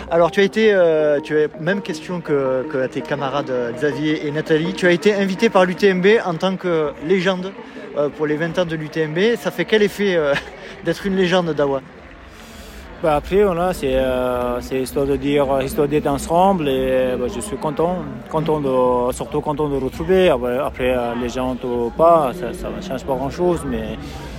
Alors 0.09 0.31
tu 0.31 0.39
as 0.39 0.43
été, 0.43 0.71
euh, 0.71 1.19
tu 1.19 1.37
as 1.37 1.47
même 1.59 1.81
question 1.81 2.21
que, 2.21 2.87
tes 2.87 3.01
camarades 3.01 3.49
euh, 3.49 3.73
Xavier 3.73 4.25
et 4.25 4.31
Nathalie, 4.31 4.73
tu 4.73 4.87
as 4.87 4.91
été 4.91 5.13
invité 5.13 5.49
par 5.49 5.65
l'UTMB 5.65 6.07
en 6.25 6.35
tant 6.35 6.55
que 6.55 6.91
légende 7.05 7.51
euh, 7.97 8.07
pour 8.07 8.25
les 8.25 8.37
20 8.37 8.59
ans 8.59 8.65
de 8.65 8.77
l'UTMB. 8.77 9.35
Ça 9.37 9.51
fait 9.51 9.65
quel 9.65 9.83
effet 9.83 10.15
euh, 10.15 10.33
d'être 10.85 11.05
une 11.05 11.17
légende 11.17 11.53
Dawa? 11.53 11.81
Bah, 13.03 13.17
après, 13.17 13.43
voilà, 13.43 13.73
c'est 13.73 14.81
histoire 14.81 15.05
de 15.05 15.17
dire, 15.17 15.45
histoire 15.61 15.89
d'être 15.89 16.07
ensemble 16.07 16.69
et 16.69 17.17
bah, 17.19 17.25
je 17.35 17.41
suis 17.41 17.57
content, 17.57 17.97
content 18.29 18.61
de, 18.61 19.11
surtout 19.11 19.41
content 19.41 19.67
de 19.67 19.75
retrouver. 19.75 20.29
Après, 20.29 20.95
les 21.21 21.27
gens 21.27 21.57
ou 21.65 21.89
pas, 21.89 22.31
ça 22.33 22.69
ne 22.69 22.81
change 22.81 23.03
pas 23.03 23.15
grand-chose, 23.15 23.65
mais 23.69 23.97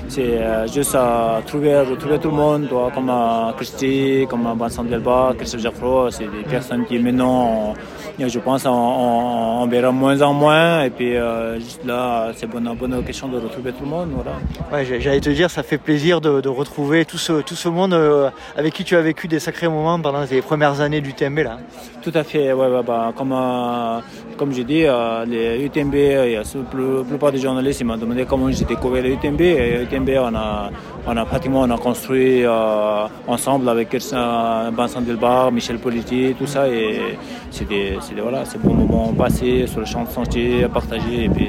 c'est 0.09 0.39
euh, 0.39 0.67
juste 0.67 0.95
à 0.95 1.41
trouver, 1.47 1.81
retrouver 1.81 2.19
tout 2.19 2.29
le 2.29 2.37
monde, 2.37 2.69
comme 2.95 3.09
euh, 3.11 3.53
Christy, 3.57 4.27
comme 4.29 4.47
euh, 4.47 4.55
Vincent 4.55 4.85
Delba, 4.85 5.35
Christophe 5.37 5.61
Jaffro, 5.61 6.11
c'est 6.11 6.25
des 6.27 6.43
personnes 6.49 6.85
qui 6.87 6.99
maintenant, 6.99 7.75
on- 8.21 8.29
je 8.29 8.39
pense, 8.39 8.65
on, 8.67 8.71
on, 8.71 9.63
on 9.63 9.67
verra 9.67 9.91
moins 9.93 10.21
en 10.23 10.33
moins. 10.33 10.83
Et 10.85 10.91
puis 10.91 11.17
euh, 11.17 11.59
là, 11.85 12.31
c'est 12.35 12.47
bonne, 12.47 12.69
bonne 12.79 13.03
question 13.05 13.29
de 13.29 13.39
retrouver 13.39 13.73
tout 13.73 13.85
le 13.85 13.91
monde. 13.91 14.11
Voilà. 14.15 14.33
Ouais, 14.73 15.01
j'allais 15.01 15.21
te 15.21 15.31
dire, 15.31 15.51
ça 15.51 15.63
fait 15.63 15.79
plaisir 15.79 16.21
de, 16.21 16.41
de 16.41 16.49
retrouver 16.49 17.05
tout 17.05 17.19
ce, 17.19 17.41
tout 17.43 17.55
ce 17.55 17.69
monde 17.69 17.95
euh, 17.95 18.31
avec 18.57 18.73
qui 18.75 18.85
tu 18.85 18.97
as 18.97 19.01
vécu 19.03 19.29
des 19.29 19.39
sacrés 19.41 19.69
moments 19.69 20.01
pendant 20.01 20.25
tes 20.27 20.43
premières 20.43 20.81
années 20.81 21.01
d'UTMB 21.01 21.39
là. 21.39 21.59
Tout 22.03 22.13
à 22.15 22.25
fait, 22.25 22.53
ouais, 22.53 22.67
ouais, 22.67 22.83
bah, 22.85 23.13
comme, 23.17 23.33
euh, 23.33 24.01
comme 24.37 24.53
je 24.53 24.63
dis, 24.63 24.85
euh, 24.85 25.25
les 25.25 25.65
UTMB, 25.65 25.95
la 25.95 26.43
plus- 26.71 27.05
plupart 27.09 27.31
des 27.31 27.39
journalistes 27.39 27.85
m'ont 27.85 27.97
demandé 27.97 28.25
comment 28.29 28.51
j'ai 28.51 28.65
découvert 28.65 29.03
les 29.05 29.13
UTMB. 29.13 29.41
Et 29.41 29.83
UTMB, 29.85 30.11
on 30.21 30.35
a, 30.35 30.71
on 31.07 31.17
a 31.17 31.25
pratiquement 31.25 31.63
on 31.63 31.71
a 31.71 31.79
construit 31.79 32.45
euh, 32.45 33.07
ensemble 33.27 33.69
avec 33.69 33.93
Vincent 33.93 35.01
Delbar, 35.01 35.51
Michel 35.51 35.79
Politi, 35.79 36.35
tout 36.39 36.47
ça. 36.47 36.69
Et 36.69 37.17
c'est 37.51 37.69
des, 37.69 37.99
des, 38.15 38.21
voilà, 38.21 38.45
c'est 38.45 38.61
bons 38.61 38.75
moments 38.75 39.13
passés 39.13 39.67
sur 39.67 39.81
le 39.81 39.87
champ 39.87 40.05
de 40.05 40.11
sentier, 40.11 40.67
partagés. 40.73 41.25
Et 41.25 41.29
puis 41.29 41.49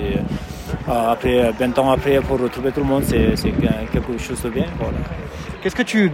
euh, 0.90 1.12
après, 1.12 1.52
20 1.52 1.80
ans 1.80 1.92
après, 1.92 2.20
pour 2.22 2.40
retrouver 2.40 2.72
tout 2.72 2.82
le 2.82 2.88
monde, 2.88 3.04
c'est 3.04 3.36
quelque 3.92 4.18
chose 4.18 4.42
de 4.42 4.50
bien. 4.50 4.66
Voilà. 4.80 4.98
Qu'est-ce 5.62 5.76
que 5.76 5.84
tu 5.84 6.10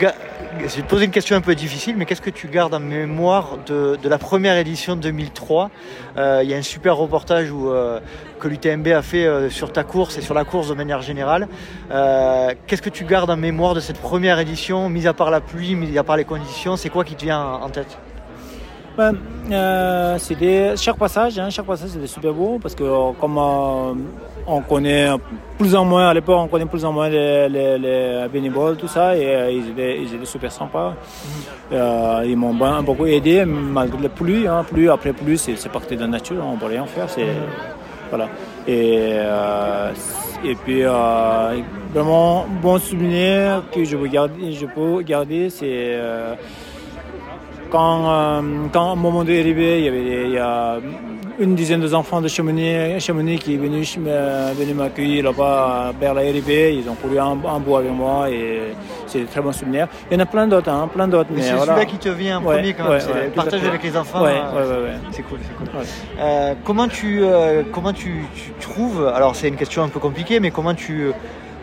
Je 0.62 0.76
vais 0.76 0.82
te 0.82 0.89
poser 0.89 1.05
une 1.05 1.12
question 1.12 1.38
un 1.38 1.41
peu 1.41 1.55
difficile, 1.55 1.95
mais 1.95 2.05
qu'est-ce 2.05 2.22
que 2.22 2.30
tu 2.30 2.47
gardes 2.47 2.74
en 2.74 2.82
mémoire 2.82 3.57
de, 3.66 3.97
la 4.03 4.18
première 4.18 4.57
édition 4.57 4.95
de 4.97 5.01
2003 5.01 5.72
Euh, 6.18 6.41
Il 6.43 6.49
y 6.49 6.53
a 6.53 6.57
un 6.57 6.62
super 6.62 6.97
reportage 6.97 7.49
où, 7.49 7.70
euh, 7.70 7.99
que 8.39 8.47
l'UTMB 8.49 8.88
a 8.88 9.01
fait 9.01 9.26
euh, 9.26 9.49
sur 9.49 9.72
ta 9.72 9.84
course 9.84 10.18
et 10.18 10.22
sur 10.22 10.34
la 10.34 10.43
course 10.43 10.68
de 10.68 10.74
manière 10.74 11.01
générale. 11.01 11.47
Qu'est-ce 12.68 12.82
que 12.82 12.89
tu 12.89 13.05
gardes 13.05 13.30
en 13.30 13.38
mémoire 13.38 13.74
de 13.74 13.80
cette 13.80 13.99
première 13.99 14.38
édition, 14.39 14.89
mis 14.89 15.07
à 15.07 15.14
part 15.14 15.32
la 15.32 15.39
pluie, 15.39 15.76
mis 15.76 15.97
à 15.97 16.03
part 16.03 16.18
les 16.18 16.26
conditions? 16.26 16.76
C'est 16.76 16.89
quoi 16.89 17.05
qui 17.05 17.16
te 17.16 17.24
vient 17.24 17.41
en 17.41 17.64
en 17.64 17.70
tête? 17.70 17.97
Ben, 18.98 19.16
euh, 19.52 20.18
des- 20.40 20.74
chaque 20.76 20.98
passage, 20.98 21.40
hein, 21.40 21.50
chaque 21.50 21.66
passage 21.66 21.90
c'était 21.92 22.08
super 22.08 22.34
beau 22.34 22.60
parce 22.62 22.76
que 22.76 22.84
euh, 22.84 23.12
comme 23.20 23.38
euh, 23.38 23.94
on 24.46 24.62
connaît 24.62 25.08
plus 25.58 25.74
ou 25.76 25.84
moins 25.86 26.10
à 26.10 26.14
l'époque, 26.14 26.38
on 26.38 26.48
connaît 26.48 26.66
plus 26.66 26.84
ou 26.84 26.92
moins 26.92 27.08
les, 27.08 27.48
les, 27.48 27.78
les 27.78 28.28
bénévoles, 28.32 28.76
tout 28.76 28.88
ça, 28.90 29.16
et 29.16 29.56
ils, 29.56 29.70
étaient, 29.70 30.00
ils 30.02 30.16
étaient 30.16 30.26
super 30.26 30.52
sympas. 30.52 30.94
Ils 31.72 32.36
m'ont 32.36 32.54
ben- 32.54 32.82
beaucoup 32.82 33.06
aidé 33.06 33.46
malgré 33.46 34.02
la 34.04 34.10
pluie. 34.10 34.48
Hein, 34.48 34.66
pluie 34.70 34.90
après 34.90 35.14
pluie, 35.14 35.38
c'est 35.38 35.72
partie 35.72 35.96
de 35.96 36.02
la 36.02 36.08
nature, 36.08 36.44
on 36.46 36.56
ne 36.56 36.60
peut 36.60 36.66
rien 36.66 36.86
faire. 36.86 37.08
Voilà. 38.10 38.28
Et 38.68 39.18
et 40.44 40.56
puis 40.56 40.84
vraiment 41.94 42.46
bon 42.62 42.80
souvenir 42.80 43.64
que 43.74 43.84
je 43.84 43.96
peux 43.98 44.08
garder, 44.08 44.52
je 44.54 44.66
peux 44.66 45.02
garder, 45.04 45.50
c'est 45.50 45.98
quand, 47.70 48.11
euh, 48.11 48.41
quand 48.72 48.93
au 48.93 48.95
moment 48.95 49.24
de 49.24 49.32
l'arrivée, 49.32 49.80
il 49.80 49.86
y 49.86 49.88
avait 49.88 50.26
il 50.26 50.32
y 50.32 50.38
a 50.38 50.78
une 51.39 51.55
dizaine 51.55 51.86
d'enfants 51.86 52.22
de 52.22 52.28
Chamonix, 52.28 52.99
Chamonix 52.99 53.39
qui 53.39 53.53
est 53.53 53.57
venu, 53.57 53.82
euh, 54.05 54.51
venu 54.57 54.74
m'accueillir 54.74 55.24
là-bas 55.24 55.93
vers 55.99 56.13
l'arrivée. 56.13 56.76
Ils 56.76 56.89
ont 56.89 56.95
couru 56.95 57.17
un 57.17 57.36
bout 57.36 57.78
avec 57.78 57.91
moi 57.91 58.30
et 58.30 58.74
c'est 59.07 59.20
des 59.20 59.26
très 59.26 59.41
bons 59.41 59.53
souvenirs. 59.53 59.88
Il 60.11 60.15
y 60.15 60.17
en 60.17 60.24
a 60.24 60.26
plein 60.26 60.47
d'autres, 60.47 60.70
hein, 60.70 60.89
plein 60.93 61.07
d'autres. 61.07 61.30
Mais 61.32 61.38
mais 61.38 61.43
c'est 61.43 61.53
voilà. 61.53 61.76
celui-là 61.76 61.86
qui 61.86 61.97
te 61.97 62.09
vient 62.09 62.39
en 62.39 62.43
Ouais, 62.43 62.55
premier 62.55 62.74
quand 62.74 62.84
même, 62.84 62.91
ouais, 62.91 63.13
ouais, 63.13 63.28
partage 63.34 63.63
avec 63.63 63.84
les 63.84 63.95
enfants. 63.95 64.24
Ouais, 64.24 64.34
euh, 64.36 64.53
ouais, 64.53 64.67
ouais, 64.67 64.84
ouais. 64.89 64.97
C'est 65.11 65.22
cool, 65.24 65.39
c'est 65.41 65.55
cool. 65.55 65.67
Euh, 66.20 66.53
comment 66.65 66.88
tu, 66.89 67.22
euh, 67.24 67.63
comment 67.72 67.93
tu, 67.93 68.26
tu 68.36 68.51
trouves, 68.59 69.07
alors 69.07 69.36
c'est 69.36 69.47
une 69.47 69.55
question 69.55 69.84
un 69.84 69.89
peu 69.89 69.99
compliquée, 69.99 70.41
mais 70.41 70.51
comment 70.51 70.74
tu, 70.74 71.11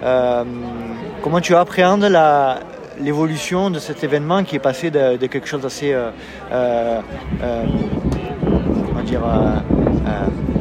comment 0.00 1.40
tu 1.42 1.54
appréhendes 1.54 2.04
la, 2.04 2.60
l'évolution 3.00 3.70
de 3.70 3.78
cet 3.78 4.04
événement 4.04 4.44
qui 4.44 4.56
est 4.56 4.60
passé 4.60 4.90
de, 4.90 5.16
de 5.16 5.26
quelque 5.26 5.46
chose 5.46 5.62
d'assez, 5.62 5.92
euh, 5.92 6.10
euh, 6.52 7.00
euh, 7.42 7.64
dire, 9.04 9.22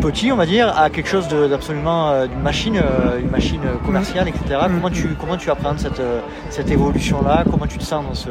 petit, 0.01 0.31
on 0.31 0.36
va 0.36 0.45
dire, 0.45 0.77
à 0.77 0.89
quelque 0.91 1.09
chose 1.09 1.27
d'absolument 1.27 2.27
d'une 2.27 2.41
machine, 2.41 2.79
une 3.19 3.31
machine 3.31 3.61
commerciale, 3.83 4.27
etc. 4.27 4.59
Comment 4.67 4.91
tu, 4.91 5.07
comment 5.19 5.36
tu 5.36 5.49
appréhendes 5.49 5.79
cette, 5.79 6.01
cette 6.51 6.69
évolution-là? 6.69 7.43
Comment 7.49 7.65
tu 7.65 7.79
te 7.79 7.83
sens 7.83 8.05
dans 8.05 8.13
ce... 8.13 8.29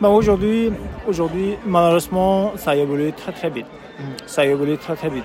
Bah, 0.00 0.10
aujourd'hui, 0.10 0.70
aujourd'hui, 1.08 1.56
malheureusement, 1.66 2.52
ça 2.56 2.72
a 2.72 2.76
évolué 2.76 3.12
très 3.12 3.32
très 3.32 3.48
vite. 3.48 3.66
Mm. 3.98 4.02
Ça 4.26 4.42
a 4.42 4.44
évolué 4.44 4.76
très 4.76 4.94
très 4.94 5.08
vite. 5.08 5.24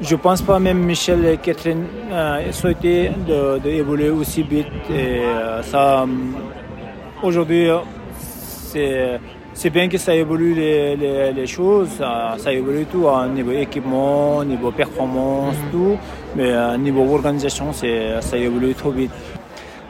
Je 0.00 0.14
pense 0.14 0.42
pas 0.42 0.60
même 0.60 0.78
Michel 0.78 1.24
et 1.26 1.36
Catherine 1.38 1.84
euh, 2.12 2.52
souhaitaient 2.52 3.10
de, 3.26 3.58
de 3.58 3.68
évoluer 3.68 4.10
aussi 4.10 4.42
vite. 4.44 4.66
Et 4.90 5.18
euh, 5.24 5.60
ça, 5.62 6.02
hum, 6.02 6.36
aujourd'hui, 7.22 7.68
euh, 7.68 7.78
c'est 8.16 9.20
c'est 9.54 9.70
bien 9.70 9.88
que 9.88 9.98
ça 9.98 10.14
évolue 10.14 10.54
les, 10.54 10.94
les, 10.94 11.32
les 11.32 11.46
choses, 11.48 11.88
ça, 11.98 12.36
ça 12.38 12.52
évolue 12.52 12.84
tout, 12.84 13.08
à 13.08 13.26
niveau 13.26 13.50
équipement, 13.50 14.44
niveau 14.44 14.70
performance, 14.70 15.56
tout. 15.72 15.96
Mais 16.36 16.52
à 16.52 16.76
niveau 16.78 17.02
organisation, 17.12 17.72
c'est 17.72 18.20
ça 18.20 18.36
évolue 18.36 18.74
trop 18.74 18.92
vite. 18.92 19.10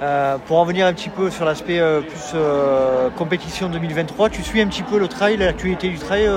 Euh, 0.01 0.37
pour 0.47 0.59
en 0.59 0.65
venir 0.65 0.87
un 0.87 0.93
petit 0.93 1.09
peu 1.09 1.29
sur 1.29 1.45
l'aspect 1.45 1.81
euh, 1.81 2.01
plus 2.03 2.31
euh, 2.35 3.09
compétition 3.17 3.69
2023, 3.69 4.29
tu 4.31 4.43
suis 4.45 4.61
un 4.61 4.69
petit 4.69 4.85
peu 4.85 4.97
le 4.99 5.09
trail, 5.09 5.37
l'actualité 5.39 5.89
du 5.89 5.99
trail 5.99 6.29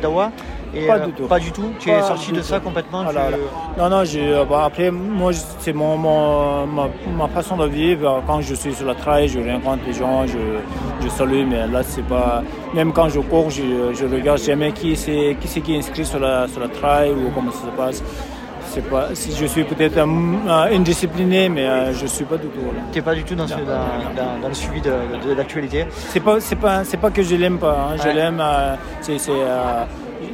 d'Awa? 0.00 0.30
Et, 0.72 0.86
Pas 0.86 1.00
du 1.00 1.12
tout. 1.12 1.26
Pas 1.26 1.40
du 1.40 1.50
tout? 1.50 1.72
Tu 1.80 1.88
Pas 1.88 1.98
es 1.98 2.02
sorti 2.02 2.30
de 2.30 2.40
ça 2.42 2.60
complètement 2.60 3.04
tu- 3.04 3.12
voilà. 3.12 3.30
Non, 3.76 3.88
non, 3.90 4.04
bah, 4.48 4.62
après, 4.66 4.92
moi, 4.92 5.32
c'est 5.58 5.72
mon, 5.72 5.96
mon- 5.96 6.66
ma, 6.68 6.88
ma 7.18 7.26
façon 7.26 7.56
de 7.56 7.66
vivre. 7.66 8.22
Quand 8.26 8.40
je 8.40 8.54
suis 8.54 8.72
sur 8.72 8.86
le 8.86 8.94
trail, 8.94 9.26
je 9.28 9.40
rencontre 9.40 9.82
les 9.84 9.92
gens, 9.92 10.24
je, 10.28 10.38
je 11.04 11.08
salue, 11.08 11.44
mais 11.48 11.66
là, 11.66 11.82
c'est 11.82 12.06
pas. 12.06 12.44
Même 12.72 12.92
quand 12.92 13.08
je 13.08 13.18
cours, 13.18 13.50
je, 13.50 13.62
je 13.94 14.04
regarde 14.04 14.38
jamais 14.38 14.70
qui 14.70 14.94
c'est 14.94 15.36
qui, 15.40 15.48
c'est 15.48 15.60
qui 15.60 15.74
est 15.74 15.78
inscrit 15.78 16.04
sur 16.04 16.20
la, 16.20 16.46
sur 16.46 16.60
la 16.60 16.68
trail 16.68 17.10
ou 17.10 17.30
comment 17.34 17.50
ça 17.50 17.62
se 17.66 17.76
passe. 17.76 18.04
C'est 18.72 18.88
pas, 18.88 19.08
si 19.14 19.32
je 19.34 19.46
suis 19.46 19.64
peut-être 19.64 19.98
indiscipliné, 20.72 21.48
mais 21.48 21.66
euh, 21.66 21.92
je 21.92 22.06
suis 22.06 22.24
pas 22.24 22.36
du 22.36 22.46
tout. 22.46 22.60
Là. 22.74 22.82
T'es 22.92 23.02
pas 23.02 23.14
du 23.14 23.24
tout 23.24 23.34
dans, 23.34 23.46
ce- 23.48 23.54
dans, 23.54 23.60
dans- 24.16 24.38
dans 24.42 24.48
le 24.48 24.54
suivi 24.54 24.80
de, 24.80 24.92
de 25.28 25.34
l'actualité? 25.34 25.86
C'est 25.90 26.20
pas, 26.20 26.38
c'est 26.40 26.56
pas, 26.56 26.84
c'est 26.84 26.96
pas 26.96 27.10
que 27.10 27.22
je 27.22 27.34
l'aime 27.34 27.58
pas. 27.58 27.88
hein. 27.90 27.96
Je 27.96 28.04
Ouais. 28.08 28.14
l'aime. 28.14 28.40
euh, 28.40 28.74
c'est, 29.00 29.18
c'est, 29.18 29.32
euh, 29.32 29.84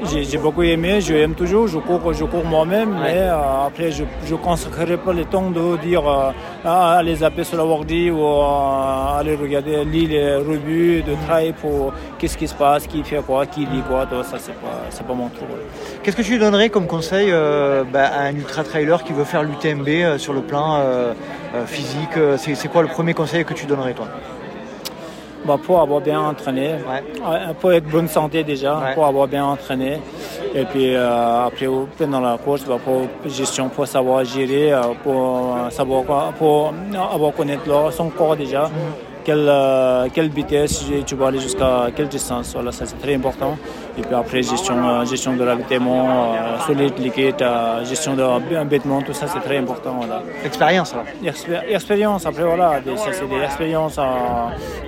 j'ai 0.05 0.39
beaucoup 0.39 0.63
aimé, 0.63 1.01
je 1.01 1.15
aime 1.15 1.35
toujours, 1.35 1.67
je 1.69 1.79
cours, 1.79 2.13
je 2.13 2.25
cours 2.25 2.45
moi-même, 2.45 2.91
Ouais. 2.97 3.13
mais 3.15 3.19
euh, 3.19 3.67
après 3.67 3.91
je 3.91 4.05
ne 4.05 4.37
consacrerai 4.37 4.97
pas 4.97 5.13
le 5.13 5.25
temps 5.25 5.51
de 5.51 5.77
dire 5.79 6.07
euh, 6.09 6.31
ah, 6.65 6.97
aller 6.99 7.17
zapper 7.17 7.45
sur 7.45 7.57
la 7.57 7.65
ou 7.65 7.69
euh, 7.71 9.19
aller 9.19 9.37
regarder, 9.37 9.85
lire 9.85 10.09
les 10.09 10.37
revues 10.37 11.03
de 11.03 11.15
trail 11.27 11.53
pour 11.61 11.93
qu'est-ce 12.19 12.37
qui 12.37 12.49
se 12.49 12.55
passe, 12.55 12.87
qui 12.87 13.03
fait 13.03 13.23
quoi, 13.27 13.47
qui 13.47 13.67
dit 13.67 13.83
quoi, 13.89 14.07
tout 14.07 14.23
ça 14.23 14.37
c'est 14.39 14.55
pas, 14.55 15.05
pas 15.07 15.15
mon 15.15 15.29
tour. 15.29 15.49
Qu'est-ce 16.03 16.17
que 16.17 16.23
tu 16.23 16.39
donnerais 16.39 16.69
comme 16.69 16.87
conseil 16.87 17.29
euh, 17.31 17.85
bah, 17.85 18.07
à 18.07 18.23
un 18.25 18.35
ultra-trailer 18.35 19.03
qui 19.05 19.13
veut 19.13 19.25
faire 19.25 19.43
l'UTMB 19.43 20.19
sur 20.19 20.33
le 20.33 20.41
plan 20.43 20.83
physique 21.67 22.19
c'est 22.37 22.69
quoi 22.69 22.83
le 22.83 22.89
premier 22.89 23.15
conseil 23.15 23.45
que 23.45 23.55
tu 23.55 23.67
donnerais 23.67 23.95
toi? 23.95 24.07
Bah, 25.47 25.57
pour 25.65 25.81
avoir 25.81 26.01
bien 26.01 26.21
entraîné, 26.21 26.75
pour 27.61 27.73
être 27.73 27.89
bonne 27.89 28.09
santé 28.09 28.43
déjà, 28.43 28.79
Ouais. 28.79 28.95
pour 28.95 29.07
avoir 29.07 29.29
bien 29.29 29.45
entraîné. 29.45 30.01
Et 30.55 30.65
puis 30.65 30.95
euh, 30.95 31.47
après, 31.47 31.67
pendant 31.99 32.21
la 32.21 32.37
course, 32.39 32.65
bah, 32.65 32.79
pour 32.85 33.03
gestion, 33.31 33.69
pour 33.69 33.87
savoir 33.87 34.25
gérer, 34.25 34.73
euh, 34.73 34.81
pour 35.05 35.15
euh, 35.57 35.71
savoir 35.71 36.03
quoi- 36.05 36.33
pour 36.39 36.73
avoir 37.15 37.33
connaître 37.33 37.93
son 37.93 38.09
corps 38.11 38.37
déjà. 38.37 38.69
Quelle 40.15 40.29
vitesse 40.31 40.85
tu 41.07 41.15
vas 41.17 41.27
aller 41.29 41.41
jusqu'à 41.41 41.89
quelle 41.95 42.09
distance, 42.09 42.53
voilà, 42.55 42.71
ça 42.73 42.87
c'est 42.87 42.99
très 42.99 43.15
important. 43.15 43.57
Et 43.99 44.03
puis 44.03 44.15
après, 44.15 44.43
gestion, 44.43 44.77
euh, 44.89 45.05
gestion 45.05 45.35
de 45.37 45.45
ravitaillement, 45.45 46.35
euh, 46.35 46.59
solide, 46.67 46.99
liquide, 46.99 47.41
euh, 47.43 47.85
gestion 47.85 48.15
de 48.15 48.65
bêtement, 48.65 49.03
tout 49.03 49.13
ça 49.15 49.27
c'est 49.27 49.41
très 49.41 49.59
important. 49.59 49.95
Voilà. 49.99 50.23
Expérience 50.45 50.93
alors 50.93 51.07
Expé- 51.25 51.63
Expérience, 51.69 52.27
après 52.27 52.45
voilà, 52.45 52.81
ça 52.97 53.11
c'est 53.13 53.29
des 53.29 53.43
expériences 53.43 53.99
euh, 53.99 54.03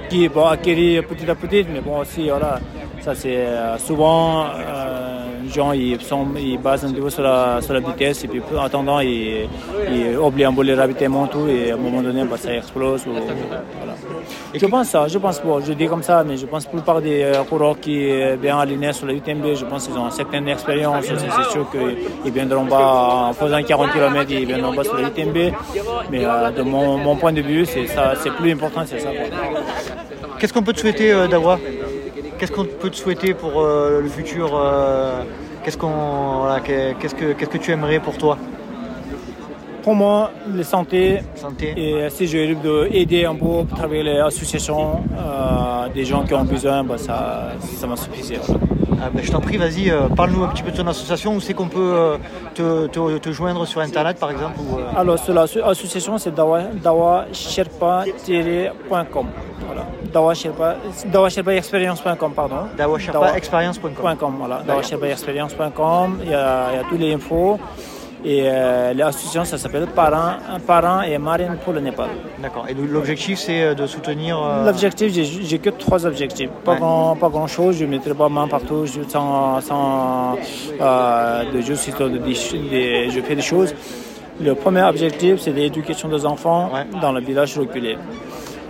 qui 0.08 0.28
vont 0.28 0.46
acquérir 0.46 1.04
petit 1.06 1.28
à 1.30 1.34
petit, 1.34 1.66
mais 1.72 1.80
bon 1.80 1.98
aussi 1.98 2.28
voilà, 2.28 2.60
ça 3.00 3.14
c'est 3.14 3.36
euh, 3.36 3.76
souvent 3.78 4.44
euh, 4.44 5.17
les 5.48 5.54
gens 5.54 5.72
ils, 5.72 6.00
sont, 6.00 6.26
ils 6.38 6.58
basent 6.58 6.84
un 6.84 6.92
peu 6.92 7.10
sur 7.10 7.22
la, 7.22 7.60
sur 7.60 7.72
la 7.74 7.80
vitesse 7.80 8.24
et 8.24 8.28
puis 8.28 8.40
en 8.56 8.62
attendant 8.62 9.00
ils, 9.00 9.48
oublient 10.20 10.44
un 10.44 10.52
peu 10.52 10.62
les 10.62 10.74
ravitaillements 10.74 11.26
tout 11.26 11.46
et 11.48 11.70
à 11.70 11.74
un 11.74 11.78
moment 11.78 12.02
donné 12.02 12.24
bah, 12.24 12.36
ça 12.36 12.54
explose. 12.54 13.04
Je 14.54 14.66
pense 14.66 14.88
ça, 14.88 15.08
je 15.08 15.18
pense 15.18 15.40
bon, 15.42 15.60
je 15.60 15.72
dis 15.72 15.86
comme 15.86 16.02
ça, 16.02 16.24
mais 16.24 16.36
je 16.36 16.46
pense 16.46 16.64
que 16.64 16.70
la 16.70 16.76
plupart 16.78 17.00
des 17.00 17.22
euh, 17.22 17.44
coureurs 17.44 17.78
qui 17.80 18.10
sont 18.10 18.36
bien 18.40 18.58
alignés 18.58 18.92
sur 18.92 19.06
la 19.06 19.14
UTMB, 19.14 19.54
je 19.54 19.64
pense 19.64 19.86
qu'ils 19.86 19.96
ont 19.96 20.06
une 20.06 20.10
certaine 20.10 20.48
expérience. 20.48 21.04
C'est 21.06 21.50
sûr 21.50 21.66
qu'ils 21.70 22.32
viendront 22.32 22.66
pas 22.66 23.28
en 23.28 23.32
faisant 23.32 23.62
40 23.62 23.92
km, 23.92 24.30
ils 24.30 24.46
viendront 24.46 24.74
pas 24.74 24.84
sur 24.84 24.96
la 24.96 25.08
UTMB. 25.08 25.52
Mais 26.10 26.24
euh, 26.24 26.50
de 26.50 26.62
mon, 26.62 27.16
point 27.16 27.32
de 27.32 27.42
vue, 27.42 27.66
c'est 27.66 28.30
plus 28.38 28.52
important, 28.52 28.82
c'est 28.86 29.00
ça. 29.00 29.10
Qu'est-ce 30.38 30.52
qu'on 30.52 30.62
peut 30.62 30.72
te 30.72 30.80
souhaiter 30.80 31.12
euh, 31.12 31.26
Dawa? 31.26 31.58
Qu'est-ce 32.38 32.52
qu'on 32.52 32.64
peut 32.64 32.90
te 32.90 32.96
souhaiter 32.96 33.34
pour 33.34 33.60
euh, 33.60 34.00
le 34.00 34.08
futur 34.08 34.50
euh, 34.54 35.22
Qu'est-ce 35.64 35.76
qu'on 35.76 36.38
voilà, 36.38 36.60
qu'est-ce 36.60 37.14
que 37.14 37.32
qu'est-ce 37.32 37.50
que 37.50 37.58
tu 37.58 37.72
aimerais 37.72 37.98
pour 37.98 38.16
toi? 38.16 38.38
Pour 39.82 39.94
moi, 39.94 40.30
la 40.54 40.62
santé, 40.62 41.20
santé. 41.34 41.74
et 41.76 42.10
si 42.10 42.26
je 42.26 42.38
arrive 42.38 42.60
d'aider 42.60 43.24
un 43.24 43.34
peu 43.34 43.60
à 43.72 43.76
travers 43.76 44.04
les 44.04 44.18
associations, 44.18 45.00
euh, 45.16 45.88
des 45.92 46.04
gens 46.04 46.24
qui 46.24 46.34
ont 46.34 46.44
besoin, 46.44 46.84
bah, 46.84 46.98
ça, 46.98 47.52
ça 47.60 47.86
m'a 47.86 47.96
suffi. 47.96 48.34
voilà. 48.46 48.77
Ah, 49.00 49.10
ben, 49.12 49.22
je 49.22 49.30
t'en 49.30 49.40
prie, 49.40 49.56
vas-y, 49.58 49.90
euh, 49.90 50.08
parle-nous 50.08 50.42
un 50.44 50.48
petit 50.48 50.62
peu 50.62 50.70
de 50.70 50.76
ton 50.76 50.86
association. 50.86 51.34
Où 51.36 51.40
c'est 51.40 51.54
qu'on 51.54 51.68
peut 51.68 51.78
euh, 51.94 52.16
te, 52.54 52.86
te- 52.88 53.18
te 53.18 53.32
joindre 53.32 53.66
sur 53.66 53.80
Internet, 53.80 54.18
par 54.18 54.30
exemple 54.30 54.58
ou, 54.60 54.78
euh, 54.78 54.82
Alors, 54.96 55.18
sur 55.18 55.34
l'association, 55.34 56.18
c'est 56.18 56.34
dawa, 56.34 56.62
dawasherpa-com. 56.82 59.26
Voilà. 59.66 59.84
Dawasherpa, 60.12 60.76
dawasherpaexperience.com, 61.06 62.32
pardon. 62.32 62.56
dawasherpaexperience.com. 62.76 64.16
.com, 64.18 64.34
voilà. 64.38 64.62
dawasherpaexperience.com, 64.66 66.18
il 66.22 66.26
il 66.26 66.30
y 66.30 66.34
a 66.34 66.82
toutes 66.88 67.00
les 67.00 67.14
infos. 67.14 67.58
Et 68.24 68.42
euh, 68.46 68.92
l'association, 68.94 69.44
ça 69.44 69.58
s'appelle 69.58 69.86
Parents, 69.94 70.34
Parents 70.66 71.02
et 71.02 71.16
Marines 71.18 71.56
pour 71.64 71.72
le 71.72 71.80
Népal. 71.80 72.08
D'accord. 72.42 72.66
Et 72.68 72.74
l'objectif, 72.74 73.38
c'est 73.38 73.62
euh, 73.62 73.74
de 73.74 73.86
soutenir. 73.86 74.36
euh, 74.42 74.66
L'objectif, 74.66 75.12
j'ai- 75.12 75.58
que 75.58 75.70
trois 75.70 76.04
objectifs. 76.04 76.50
Pas, 76.64 76.72
Ouais. 76.72 76.78
grand, 76.78 77.14
pas 77.16 77.28
grand 77.28 77.46
chose, 77.46 77.76
je 77.78 77.84
ne 77.84 77.90
mettrai 77.90 78.14
pas 78.14 78.28
main 78.28 78.48
partout, 78.48 78.86
je, 78.86 79.00
sans, 79.08 79.60
sans 79.60 80.36
euh, 80.80 81.44
de 81.52 81.60
juste 81.60 81.86
histoire 81.86 82.08
de, 82.10 82.18
de- 82.18 82.24
de- 82.24 83.10
je 83.10 83.20
fais 83.20 83.36
des 83.36 83.42
choses. 83.42 83.72
Le 84.40 84.54
premier 84.54 84.82
objectif, 84.82 85.40
c'est 85.40 85.52
l'éducation 85.52 86.08
des 86.08 86.24
enfants 86.26 86.70
dans 87.00 87.12
le 87.12 87.20
village 87.20 87.56
reculé. 87.58 87.96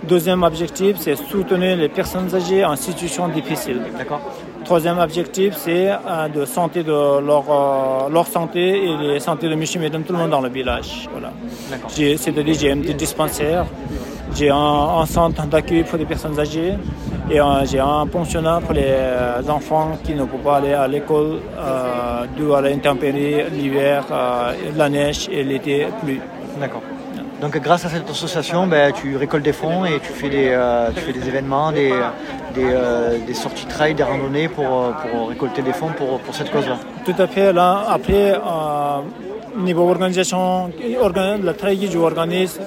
Deuxième 0.03 0.43
objectif, 0.43 0.97
c'est 1.01 1.17
soutenir 1.17 1.77
les 1.77 1.89
personnes 1.89 2.33
âgées 2.35 2.65
en 2.65 2.77
situation 2.77 3.29
difficile. 3.29 3.81
D'accord. 3.97 4.21
Troisième 4.69 4.99
objectif, 4.99 5.55
c'est 5.57 5.89
euh, 5.89 6.29
de 6.29 6.45
santé 6.45 6.83
de 6.83 6.93
leur, 6.93 7.45
euh, 7.49 8.11
leur 8.11 8.27
santé 8.27 8.85
et 8.85 9.15
la 9.15 9.19
santé 9.19 9.49
de 9.49 9.55
et 9.55 9.89
de 9.89 9.99
tout 9.99 10.13
le 10.13 10.19
monde 10.19 10.29
dans 10.29 10.43
le 10.43 10.51
village. 10.51 11.09
Voilà. 11.11 11.33
C'est-à-dire 11.89 12.55
j'ai 12.55 12.73
un 12.73 12.81
petit 12.81 12.93
dispensaire, 12.95 13.65
j'ai 14.37 14.51
un, 14.51 14.55
un 15.03 15.07
centre 15.07 15.47
d'accueil 15.47 15.85
pour 15.85 15.97
les 15.97 16.05
personnes 16.05 16.39
âgées 16.39 16.75
et 17.31 17.39
j'ai 17.65 17.81
un 17.81 18.07
pensionnat 18.07 18.61
pour 18.63 18.75
les 18.75 18.85
euh, 18.85 19.43
enfants 19.49 19.99
qui 20.05 20.15
ne 20.15 20.25
peuvent 20.25 20.41
pas 20.41 20.57
aller 20.57 20.75
à 20.75 20.87
l'école 20.87 21.41
euh, 21.59 22.27
dû 22.37 22.53
à 22.53 22.61
l'intempérie, 22.61 23.49
l'hiver, 23.51 24.05
euh, 24.11 24.53
la 24.77 24.91
neige 24.91 25.31
et 25.33 25.45
l'été 25.45 25.87
pluie. 26.03 26.21
D'accord. 26.61 26.83
Donc 27.41 27.57
grâce 27.59 27.85
à 27.85 27.89
cette 27.89 28.09
association, 28.11 28.67
ben, 28.67 28.93
tu 28.93 29.17
récoltes 29.17 29.45
des 29.45 29.53
fonds 29.53 29.85
et 29.85 30.01
tu 30.01 30.13
fais 30.13 30.29
des, 30.29 30.49
euh, 30.51 30.91
tu 30.95 31.01
fais 31.03 31.13
des 31.13 31.29
événements, 31.29 31.71
des, 31.71 31.93
des, 32.55 32.65
euh, 32.73 33.17
des 33.27 33.35
sorties 33.35 33.67
trail, 33.67 33.95
des 33.95 34.03
randonnées 34.03 34.49
pour, 34.49 34.65
euh, 34.67 34.91
pour 35.11 35.29
récolter 35.29 35.63
des 35.63 35.73
fonds 35.73 35.93
pour, 35.97 36.19
pour 36.19 36.35
cette 36.35 36.51
cause-là. 36.51 36.79
Tout 37.05 37.15
à 37.17 37.27
fait. 37.29 37.53
Là, 37.53 37.85
après, 37.89 38.33
euh, 38.35 38.39
niveau 39.57 39.89
organisation, 39.89 40.71
organ- 41.01 41.41
le 41.41 41.55
trail 41.55 41.79
que 41.79 41.89
j'organise, 41.93 42.61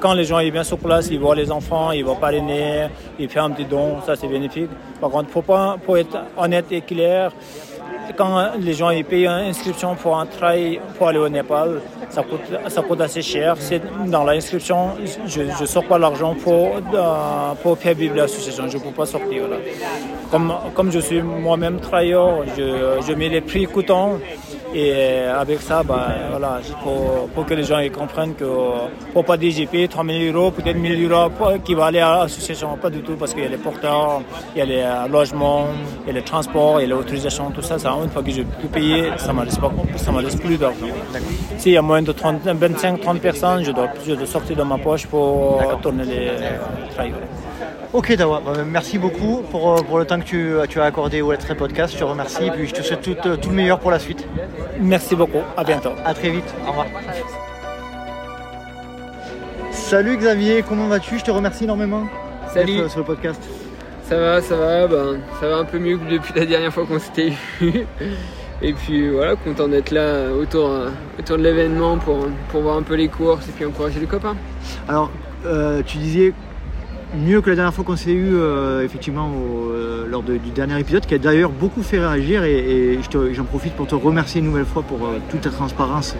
quand 0.00 0.12
les 0.12 0.24
gens 0.24 0.38
viennent 0.40 0.62
sur 0.62 0.78
place, 0.78 1.08
ils 1.10 1.18
voient 1.18 1.34
les 1.34 1.50
enfants, 1.50 1.90
ils 1.92 2.04
vont 2.04 2.14
parrainer, 2.16 2.88
ils 3.18 3.28
font 3.30 3.44
un 3.44 3.50
petit 3.50 3.64
don, 3.64 3.96
ça 4.04 4.14
c'est 4.14 4.28
bénéfique. 4.28 4.68
Par 5.00 5.08
contre, 5.10 5.30
faut 5.30 5.42
pas, 5.42 5.76
pour 5.84 5.96
être 5.96 6.16
honnête 6.36 6.66
et 6.70 6.82
clair, 6.82 7.32
quand 8.16 8.52
les 8.58 8.74
gens 8.74 8.90
ils 8.90 9.04
payent 9.04 9.26
une 9.26 9.48
inscription 9.50 9.94
pour 9.94 10.18
un 10.18 10.26
trail 10.26 10.80
pour 10.96 11.08
aller 11.08 11.18
au 11.18 11.28
Népal, 11.28 11.80
ça 12.10 12.22
coûte, 12.22 12.40
ça 12.68 12.82
coûte 12.82 13.00
assez 13.00 13.22
cher. 13.22 13.56
C'est 13.58 13.82
dans 14.06 14.24
l'inscription, 14.24 14.90
je 15.26 15.42
ne 15.42 15.66
sors 15.66 15.84
pas 15.84 15.98
l'argent 15.98 16.34
pour, 16.34 16.76
euh, 16.76 17.54
pour 17.62 17.78
faire 17.78 17.94
vivre 17.94 18.16
l'association. 18.16 18.68
Je 18.68 18.78
ne 18.78 18.82
peux 18.82 18.90
pas 18.90 19.06
sortir. 19.06 19.42
Voilà. 19.46 19.62
Comme, 20.30 20.54
comme 20.74 20.90
je 20.90 21.00
suis 21.00 21.22
moi-même 21.22 21.80
travailleur, 21.80 22.44
je, 22.56 23.00
je 23.06 23.12
mets 23.12 23.28
les 23.28 23.40
prix 23.40 23.66
coûtants. 23.66 24.18
Et 24.74 25.22
avec 25.22 25.60
ça, 25.60 25.82
bah, 25.82 26.08
voilà, 26.30 26.60
pour, 26.82 27.28
pour 27.34 27.46
que 27.46 27.54
les 27.54 27.62
gens 27.62 27.78
ils 27.78 27.90
comprennent 27.90 28.34
que 28.34 28.44
pour 29.12 29.24
pas 29.24 29.36
dire 29.36 29.52
j'ai 29.56 29.66
payé 29.66 29.88
3 29.88 30.04
000 30.04 30.36
euros, 30.36 30.50
peut-être 30.50 30.76
1 30.76 30.96
000 30.98 31.10
euros 31.10 31.30
qui 31.64 31.74
va 31.74 31.86
aller 31.86 32.00
à 32.00 32.18
l'association, 32.18 32.76
pas 32.76 32.90
du 32.90 33.00
tout, 33.00 33.14
parce 33.14 33.32
qu'il 33.32 33.42
y 33.42 33.46
a 33.46 33.48
les 33.48 33.56
porteurs, 33.56 34.20
il 34.54 34.58
y 34.58 34.62
a 34.62 34.64
les 34.66 34.82
euh, 34.82 35.08
logements, 35.08 35.66
il 36.04 36.08
y 36.08 36.10
a 36.10 36.14
les 36.20 36.22
transports, 36.24 36.80
il 36.80 36.88
y 36.88 36.92
a 36.92 36.94
l'autorisation, 36.94 37.50
tout 37.50 37.62
ça, 37.62 37.78
ça, 37.78 37.92
une 37.92 38.10
fois 38.10 38.22
que 38.22 38.30
j'ai 38.30 38.44
tout 38.44 38.68
payé, 38.68 39.10
ça 39.16 39.32
ne 39.32 40.20
laisse 40.22 40.36
plus 40.36 40.58
d'argent. 40.58 40.76
S'il 41.56 41.72
y 41.72 41.76
a 41.76 41.82
moins 41.82 42.02
de 42.02 42.12
25-30 42.12 43.18
personnes, 43.20 43.64
je 43.64 43.70
dois, 43.70 43.88
je 44.06 44.14
dois 44.14 44.26
sortir 44.26 44.56
de 44.56 44.62
ma 44.62 44.76
poche 44.78 45.06
pour 45.06 45.62
tourner 45.82 46.04
les 46.04 46.28
euh, 46.28 46.58
trails. 46.94 47.14
Ok 47.92 48.14
Dawa, 48.16 48.42
Bah, 48.44 48.52
merci 48.66 48.98
beaucoup 48.98 49.42
pour, 49.50 49.72
euh, 49.78 49.82
pour 49.82 49.98
le 49.98 50.04
temps 50.04 50.18
que 50.20 50.24
tu, 50.24 50.54
tu 50.68 50.80
as 50.80 50.84
accordé 50.84 51.22
au 51.22 51.32
Let's 51.32 51.44
Play 51.44 51.54
Podcast. 51.54 51.94
Je 51.94 51.98
te 51.98 52.04
remercie 52.04 52.44
et 52.46 52.50
puis 52.50 52.66
je 52.66 52.74
te 52.74 52.82
souhaite 52.82 53.00
tout, 53.00 53.16
euh, 53.26 53.36
tout 53.36 53.48
le 53.48 53.54
meilleur 53.56 53.78
pour 53.80 53.90
la 53.90 53.98
suite. 53.98 54.26
Merci 54.78 55.16
beaucoup, 55.16 55.40
à 55.56 55.64
bientôt. 55.64 55.90
À 56.04 56.12
très 56.12 56.28
vite, 56.30 56.44
au 56.66 56.70
revoir. 56.70 56.86
Salut 59.70 60.16
Xavier, 60.18 60.62
comment 60.68 60.86
vas-tu? 60.86 61.18
Je 61.18 61.24
te 61.24 61.30
remercie 61.30 61.64
énormément 61.64 62.02
Salut. 62.52 62.80
euh, 62.80 62.88
sur 62.88 62.98
le 62.98 63.04
podcast. 63.06 63.42
Ça 64.04 64.18
va, 64.18 64.42
ça 64.42 64.56
va, 64.56 64.86
ben, 64.86 65.18
ça 65.40 65.48
va 65.48 65.56
un 65.58 65.64
peu 65.64 65.78
mieux 65.78 65.96
que 65.96 66.10
depuis 66.10 66.32
la 66.36 66.44
dernière 66.44 66.72
fois 66.72 66.84
qu'on 66.86 66.98
s'était 66.98 67.32
vu. 67.60 67.86
Et 68.60 68.72
puis 68.72 69.08
voilà, 69.08 69.36
content 69.36 69.68
d'être 69.68 69.92
là 69.92 70.30
autour, 70.32 70.68
euh, 70.68 70.90
autour 71.18 71.38
de 71.38 71.42
l'événement 71.44 71.96
pour, 71.96 72.26
pour 72.50 72.60
voir 72.62 72.76
un 72.76 72.82
peu 72.82 72.94
les 72.96 73.06
courses 73.06 73.46
et 73.48 73.52
puis 73.52 73.64
encourager 73.64 74.00
les 74.00 74.06
copains. 74.06 74.34
Alors, 74.88 75.10
euh, 75.46 75.80
tu 75.86 75.98
disais 75.98 76.32
mieux 77.16 77.40
que 77.40 77.50
la 77.50 77.56
dernière 77.56 77.74
fois 77.74 77.84
qu'on 77.84 77.96
s'est 77.96 78.12
eu, 78.12 78.34
euh, 78.34 78.84
effectivement, 78.84 79.30
euh, 79.72 80.06
lors 80.08 80.22
du 80.22 80.38
dernier 80.54 80.78
épisode, 80.78 81.06
qui 81.06 81.14
a 81.14 81.18
d'ailleurs 81.18 81.50
beaucoup 81.50 81.82
fait 81.82 81.98
réagir. 81.98 82.44
Et, 82.44 82.98
j'en 83.32 83.44
profite 83.44 83.74
pour 83.74 83.86
te 83.86 83.94
remercier 83.94 84.40
une 84.40 84.46
nouvelle 84.46 84.66
fois 84.66 84.82
pour 84.82 85.06
euh, 85.06 85.18
toute 85.30 85.42
ta 85.42 85.50
transparence, 85.50 86.16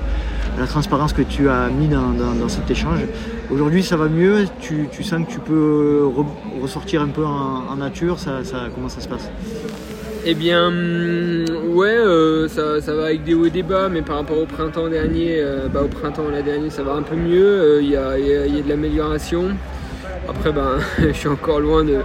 la 0.58 0.66
transparence 0.66 1.12
que 1.12 1.22
tu 1.22 1.48
as 1.48 1.68
mis 1.68 1.88
dans, 1.88 2.48
cet 2.48 2.70
échange. 2.70 3.00
Aujourd'hui, 3.50 3.82
ça 3.82 3.96
va 3.96 4.08
mieux? 4.08 4.44
Tu, 4.60 4.88
sens 5.02 5.26
que 5.26 5.32
tu 5.32 5.40
peux 5.40 6.02
re- 6.04 6.60
ressortir 6.62 7.02
un 7.02 7.08
peu 7.08 7.24
en, 7.24 7.76
nature? 7.76 8.18
Ça, 8.18 8.40
comment 8.74 8.88
ça 8.88 9.00
se 9.00 9.08
passe? 9.08 9.30
Eh 10.24 10.34
bien, 10.34 10.66
hum, 10.66 11.44
ouais, 11.74 11.96
ça, 12.48 12.94
va 12.94 13.06
avec 13.06 13.24
des 13.24 13.34
hauts 13.34 13.46
et 13.46 13.50
des 13.50 13.62
bas, 13.62 13.88
mais 13.88 14.02
par 14.02 14.16
rapport 14.16 14.38
au 14.38 14.46
printemps 14.46 14.88
dernier, 14.88 15.42
bah, 15.72 15.82
au 15.82 15.88
printemps 15.88 16.28
la 16.30 16.42
dernière, 16.42 16.72
ça 16.72 16.82
va 16.82 16.94
un 16.94 17.02
peu 17.02 17.16
mieux. 17.16 17.80
il 17.82 17.90
y 17.90 17.96
a 17.96 18.16
de 18.16 18.68
l'amélioration. 18.68 19.50
Après, 20.28 20.52
ben, 20.52 20.78
je 20.98 21.12
suis 21.12 21.28
encore 21.28 21.60
loin 21.60 21.84
de, 21.84 21.98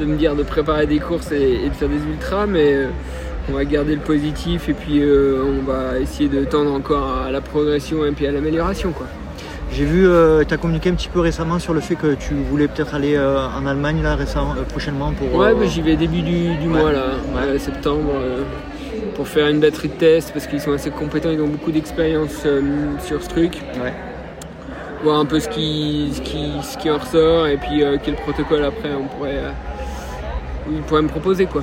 de 0.00 0.04
me 0.04 0.16
dire 0.16 0.34
de 0.34 0.42
préparer 0.42 0.86
des 0.86 0.98
courses 0.98 1.30
et, 1.32 1.60
et 1.64 1.68
de 1.68 1.74
faire 1.74 1.88
des 1.88 1.96
ultras, 2.10 2.46
mais 2.46 2.74
euh, 2.74 2.86
on 3.50 3.52
va 3.52 3.64
garder 3.64 3.94
le 3.94 4.00
positif 4.00 4.68
et 4.68 4.72
puis 4.72 5.00
euh, 5.02 5.42
on 5.44 5.62
va 5.64 5.98
essayer 5.98 6.28
de 6.28 6.44
tendre 6.44 6.72
encore 6.72 7.22
à 7.26 7.30
la 7.30 7.40
progression 7.40 8.04
et 8.06 8.12
puis 8.12 8.26
à 8.26 8.32
l'amélioration. 8.32 8.92
quoi. 8.92 9.06
J'ai 9.72 9.84
vu, 9.84 10.06
euh, 10.08 10.42
tu 10.46 10.54
as 10.54 10.56
communiqué 10.56 10.88
un 10.90 10.94
petit 10.94 11.08
peu 11.08 11.20
récemment 11.20 11.58
sur 11.58 11.74
le 11.74 11.80
fait 11.80 11.96
que 11.96 12.14
tu 12.14 12.34
voulais 12.34 12.66
peut-être 12.68 12.94
aller 12.94 13.14
euh, 13.16 13.36
en 13.46 13.66
Allemagne 13.66 14.00
là, 14.02 14.14
récemment, 14.14 14.54
prochainement 14.70 15.12
pour. 15.12 15.34
Ouais, 15.38 15.52
bah, 15.54 15.66
j'y 15.66 15.82
vais 15.82 15.96
début 15.96 16.22
du, 16.22 16.54
du 16.54 16.68
Ouais. 16.68 16.80
mois 16.80 16.92
là, 16.92 17.06
ouais, 17.34 17.58
septembre, 17.58 18.12
pour 19.16 19.26
faire 19.28 19.48
une 19.48 19.60
batterie 19.60 19.88
de 19.88 19.94
test 19.94 20.32
parce 20.32 20.46
qu'ils 20.46 20.60
sont 20.60 20.72
assez 20.72 20.90
compétents, 20.90 21.30
ils 21.30 21.40
ont 21.42 21.48
beaucoup 21.48 21.72
d'expérience 21.72 22.46
sur 23.04 23.22
ce 23.22 23.28
truc. 23.28 23.58
Ouais. 23.82 23.92
Voir 25.06 25.20
un 25.20 25.24
peu 25.24 25.38
ce 25.38 25.48
qui, 25.48 26.10
ce 26.12 26.20
qui, 26.20 26.50
ce 26.64 26.76
qui 26.78 26.90
en 26.90 26.98
ressort 26.98 27.46
et 27.46 27.58
puis 27.58 27.84
euh, 27.84 27.96
quel 28.02 28.16
protocole 28.16 28.64
après 28.64 28.88
on 28.92 29.06
pourrait, 29.06 29.36
euh, 29.36 29.52
ils 30.68 30.82
pourraient 30.82 31.02
me 31.02 31.06
proposer 31.08 31.46
quoi. 31.46 31.62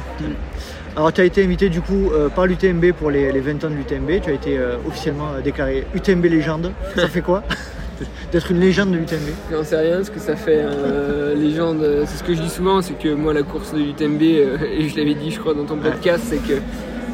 Alors 0.95 1.11
tu 1.11 1.19
as 1.19 1.25
été 1.25 1.43
invité 1.43 1.67
du 1.67 1.81
coup 1.81 2.09
euh, 2.13 2.29
par 2.29 2.45
l'UTMB 2.45 2.93
pour 2.93 3.11
les, 3.11 3.33
les 3.33 3.41
20 3.41 3.65
ans 3.65 3.69
de 3.69 3.75
l'UTMB, 3.75 4.21
tu 4.23 4.29
as 4.29 4.33
été 4.33 4.57
euh, 4.57 4.77
officiellement 4.87 5.31
déclaré 5.43 5.85
UTMB 5.93 6.23
légende. 6.23 6.71
Ça 6.95 7.09
fait 7.09 7.19
quoi 7.19 7.43
D'être 8.31 8.49
une 8.49 8.61
légende 8.61 8.91
de 8.91 8.97
l'UTMB 8.97 9.27
J'en 9.51 9.63
sais 9.65 9.75
rien, 9.77 10.01
ce 10.05 10.09
que 10.09 10.21
ça 10.21 10.37
fait 10.37 10.61
euh, 10.63 11.35
légende. 11.35 11.85
C'est 12.05 12.19
ce 12.19 12.23
que 12.23 12.33
je 12.33 12.41
dis 12.41 12.49
souvent, 12.49 12.81
c'est 12.81 12.97
que 12.97 13.13
moi 13.13 13.33
la 13.33 13.43
course 13.43 13.73
de 13.73 13.79
l'UTMB, 13.79 14.21
et 14.21 14.87
je 14.87 14.95
l'avais 14.95 15.15
dit 15.15 15.31
je 15.31 15.39
crois 15.41 15.53
dans 15.53 15.65
ton 15.65 15.75
podcast, 15.75 16.23
c'est 16.29 16.37
que 16.37 16.61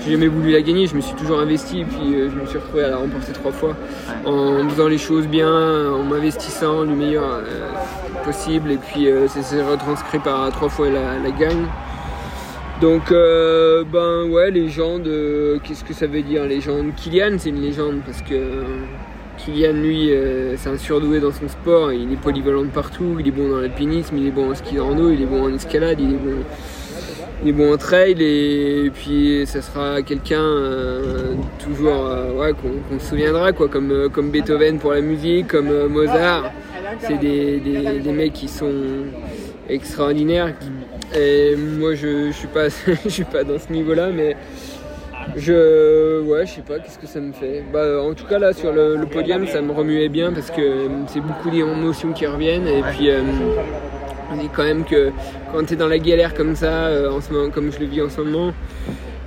j'ai 0.03 0.11
jamais 0.11 0.27
voulu 0.27 0.51
la 0.51 0.61
gagner, 0.61 0.87
je 0.87 0.95
me 0.95 1.01
suis 1.01 1.15
toujours 1.15 1.39
investi 1.39 1.81
et 1.81 1.85
puis 1.85 2.15
euh, 2.15 2.29
je 2.29 2.35
me 2.39 2.45
suis 2.45 2.57
retrouvé 2.57 2.83
à 2.83 2.89
la 2.89 2.97
remporter 2.97 3.31
trois 3.33 3.51
fois. 3.51 3.75
En 4.25 4.67
faisant 4.69 4.87
les 4.87 4.97
choses 4.97 5.27
bien, 5.27 5.91
en 5.91 6.03
m'investissant 6.03 6.85
du 6.85 6.93
meilleur 6.93 7.23
euh, 7.23 7.69
possible 8.23 8.71
et 8.71 8.77
puis 8.77 9.07
euh, 9.09 9.27
c'est- 9.27 9.41
c'est 9.43 9.61
retranscrit 9.61 10.19
par 10.19 10.49
trois 10.51 10.69
fois 10.69 10.89
la, 10.89 11.19
la 11.19 11.31
gagne. 11.31 11.65
Donc 12.81 13.11
euh, 13.11 13.83
ben 13.83 14.23
ouais 14.29 14.51
légende, 14.51 15.05
euh, 15.07 15.57
qu'est-ce 15.63 15.83
que 15.83 15.93
ça 15.93 16.07
veut 16.07 16.21
dire 16.21 16.45
légende? 16.45 16.95
Kylian 16.95 17.35
c'est 17.37 17.49
une 17.49 17.61
légende 17.61 17.97
parce 18.05 18.21
que 18.21 18.33
euh, 18.35 18.63
Kylian 19.37 19.73
lui 19.73 20.11
c'est 20.57 20.69
un 20.69 20.77
surdoué 20.77 21.19
dans 21.19 21.31
son 21.33 21.49
sport, 21.49 21.91
il 21.91 22.11
est 22.13 22.15
polyvalent 22.21 22.61
de 22.63 22.67
partout, 22.67 23.17
il 23.19 23.27
est 23.27 23.31
bon 23.31 23.49
dans 23.49 23.59
l'alpinisme, 23.59 24.15
il 24.17 24.27
est 24.27 24.31
bon 24.31 24.51
en 24.51 24.55
ski 24.55 24.75
de 24.75 24.79
rando, 24.81 25.09
il 25.11 25.21
est 25.21 25.25
bon 25.25 25.43
en 25.43 25.53
escalade, 25.53 25.99
il 25.99 26.11
est 26.13 26.17
bon, 26.17 26.35
il 27.41 27.49
est 27.49 27.53
bon 27.53 27.77
trail 27.77 28.21
et, 28.21 28.91
puis 28.93 29.43
ça 29.45 29.61
sera 29.61 30.01
quelqu'un 30.01 30.41
euh, 30.41 31.35
toujours 31.57 32.05
euh, 32.05 32.33
ouais, 32.33 32.53
qu'on 32.53 32.99
se 32.99 33.05
souviendra 33.07 33.53
quoi, 33.53 33.69
comme, 33.69 33.91
euh, 33.91 34.09
comme 34.09 34.29
Beethoven 34.29 34.79
pour 34.79 34.91
la 34.91 35.01
musique, 35.01 35.47
comme 35.47 35.87
Mozart. 35.87 36.51
C'est 36.99 37.17
des, 37.19 37.59
des- 37.59 38.11
mecs 38.11 38.33
qui 38.33 38.47
sont 38.47 38.73
extraordinaires. 39.69 40.53
Moi 41.79 41.95
je, 41.95 42.31
suis 42.31 42.47
pas 42.47 42.67
je 43.05 43.09
suis 43.09 43.23
pas 43.23 43.43
dans 43.43 43.59
ce 43.59 43.71
niveau-là 43.71 44.09
mais 44.13 44.35
je 45.35 46.21
ouais 46.21 46.45
je 46.45 46.55
sais 46.55 46.61
pas 46.61 46.79
qu'est-ce 46.79 46.99
que 46.99 47.07
ça 47.07 47.19
me 47.21 47.31
fait. 47.31 47.63
Bah, 47.71 48.01
en 48.01 48.13
tout 48.13 48.25
cas 48.25 48.39
là 48.39 48.51
sur 48.53 48.73
le, 48.73 49.05
podium 49.05 49.47
ça 49.47 49.61
me 49.61 49.71
remuait 49.71 50.09
bien 50.09 50.33
parce 50.33 50.51
que 50.51 50.87
c'est 51.07 51.21
beaucoup 51.21 51.49
d'émotions 51.49 52.11
qui 52.11 52.25
reviennent 52.25 52.67
et 52.67 52.81
puis 52.81 53.09
on 54.31 54.37
dit 54.37 54.49
quand 54.55 54.63
même 54.63 54.83
que 54.85 55.11
quand 55.51 55.65
tu 55.65 55.73
es 55.73 55.77
dans 55.77 55.87
la 55.87 55.99
galère 55.99 56.33
comme 56.33 56.55
ça, 56.55 56.85
euh, 56.87 57.11
en 57.11 57.21
ce 57.21 57.31
moment, 57.31 57.49
comme 57.49 57.71
je 57.71 57.79
le 57.79 57.85
vis 57.85 58.01
en 58.01 58.09
ce 58.09 58.21
moment, 58.21 58.53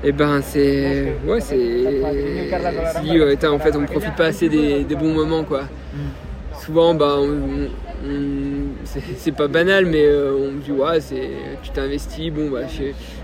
et 0.04 0.12
ben 0.12 0.40
c'est. 0.42 1.14
Ouais, 1.26 1.40
c'est. 1.40 1.56
Si, 3.02 3.20
ouais, 3.20 3.36
t'as- 3.36 3.50
en 3.52 3.58
fait, 3.58 3.74
on 3.76 3.84
profite 3.84 4.14
pas 4.16 4.26
assez 4.26 4.48
des, 4.48 4.84
des 4.84 4.94
bons 4.96 5.12
moments, 5.14 5.44
quoi. 5.44 5.62
Souvent, 6.64 6.94
bah, 6.94 7.16
on- 7.18 7.68
on- 8.06 8.68
c'est 9.16 9.32
pas 9.32 9.48
banal, 9.48 9.86
mais 9.86 10.04
euh, 10.04 10.32
on 10.36 10.52
me 10.52 10.60
dit, 10.60 10.72
ouais, 10.72 10.98
tu 11.62 11.70
t'es 11.70 11.80
investi, 11.80 12.30
bon, 12.30 12.50
bah, 12.50 12.60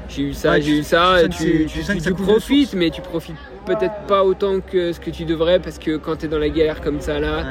j'ai 0.09 0.23
eu 0.23 0.33
ça, 0.33 0.53
Ouais, 0.53 0.63
j'ai 0.63 0.79
eu 0.79 0.83
ça, 0.83 1.17
tu 1.29 1.67
et 1.97 2.01
tu, 2.01 2.13
profites, 2.15 2.75
mais 2.75 2.91
tu 2.91 3.01
profites 3.01 3.37
peut-être 3.67 4.07
pas 4.07 4.25
autant 4.25 4.61
que 4.61 4.93
ce 4.93 5.01
que 5.01 5.11
tu 5.11 5.25
devrais, 5.25 5.59
parce 5.59 5.79
que 5.79 5.97
quand 5.97 6.17
tu 6.17 6.27
es 6.27 6.29
dans 6.29 6.39
la 6.39 6.49
galère 6.49 6.81
comme 6.81 7.01
ça, 7.01 7.19
là, 7.21 7.45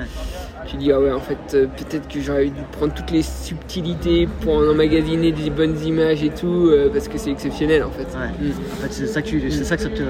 tu 0.67 0.77
dis 0.77 0.91
ah 0.91 0.99
ouais 0.99 1.11
en 1.11 1.19
fait 1.19 1.37
euh, 1.53 1.65
peut-être 1.65 2.07
que 2.07 2.19
j'aurais 2.19 2.45
dû 2.45 2.61
prendre 2.73 2.93
toutes 2.93 3.11
les 3.11 3.21
subtilités 3.23 4.27
pour 4.41 4.55
en 4.57 4.67
emmagasiner 4.69 5.31
des 5.31 5.49
bonnes 5.49 5.79
images 5.83 6.23
et 6.23 6.29
tout 6.29 6.67
euh, 6.69 6.89
parce 6.93 7.07
que 7.07 7.17
c'est 7.17 7.31
exceptionnel 7.31 7.83
en 7.83 7.89
fait. 7.91 8.03
Mm. 8.13 8.51
En 8.73 8.81
fait, 8.83 8.91
c'est 8.91 9.07
ça 9.07 9.21
que, 9.21 9.27
tu- 9.27 9.49
c'est 9.51 9.63
ça, 9.63 9.77
que 9.77 9.83
ça 9.83 9.89
te, 9.89 10.03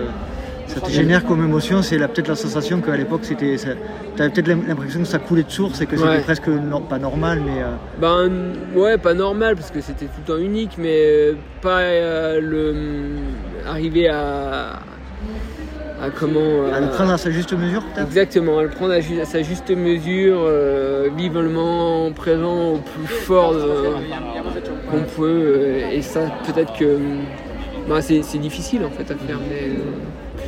ça 0.68 0.82
te 0.82 0.89
génère 0.91 1.24
comme 1.26 1.43
émotion, 1.43 1.82
c'est 1.82 1.97
la- 1.97 2.08
peut-être 2.08 2.28
la 2.28 2.36
sensation 2.36 2.82
qu'à 2.82 2.97
l'époque, 2.97 3.22
c'était, 3.24 3.55
tu 3.58 4.22
avais 4.22 4.30
peut-être 4.32 4.47
l'impression 4.68 4.99
que 4.99 5.05
ça 5.08 5.20
coulait 5.20 5.43
de 5.43 5.49
source 5.51 5.80
et 5.82 5.86
que 5.86 5.95
c'était 5.95 6.10
Ouais. 6.10 6.20
presque 6.22 6.49
pas 6.89 6.99
normal, 6.99 7.41
mais 7.45 7.62
euh, 7.64 7.68
Ben 8.01 8.30
ouais 8.76 8.97
pas 8.97 9.14
normal 9.14 9.55
parce 9.55 9.72
que 9.72 9.80
c'était 9.82 10.05
tout 10.05 10.22
le 10.28 10.34
temps 10.34 10.39
unique 10.41 10.72
mais 10.78 11.34
pas 11.62 12.39
le 12.39 12.74
arriver 13.66 14.08
à 14.10 14.80
à 16.02 16.10
comment 16.12 16.72
à 16.72 16.80
le 16.80 16.88
prendre 16.89 17.12
à 17.12 17.18
sa 17.18 17.32
juste 17.32 17.54
mesure, 17.54 17.84
peut-être? 17.84 18.08
Exactement, 18.08 18.60
à 18.60 18.64
le 18.64 18.70
prendre 18.70 18.93
à, 18.93 19.00
ju- 19.02 19.20
à 19.20 19.26
sa 19.26 19.41
juste 19.41 19.70
mesure, 19.72 20.38
euh, 20.41 21.10
vivre 21.18 21.41
le 21.41 21.50
moment 21.50 22.12
présent 22.12 22.74
au 22.74 22.78
plus 22.78 23.08
fort 23.08 23.54
de- 23.54 23.93
qu'on 24.91 25.04
peut. 25.04 25.24
euh, 25.58 25.89
et 25.91 26.02
ça, 26.02 26.32
peut-être 26.45 26.74
que 26.78 26.98
bah, 27.89 28.02
c'est 28.02 28.22
difficile 28.38 28.84
en 28.86 28.89
fait 28.91 29.12
à 29.12 29.16
faire. 29.16 29.39
Mais, 29.50 29.70
euh, 29.70 30.43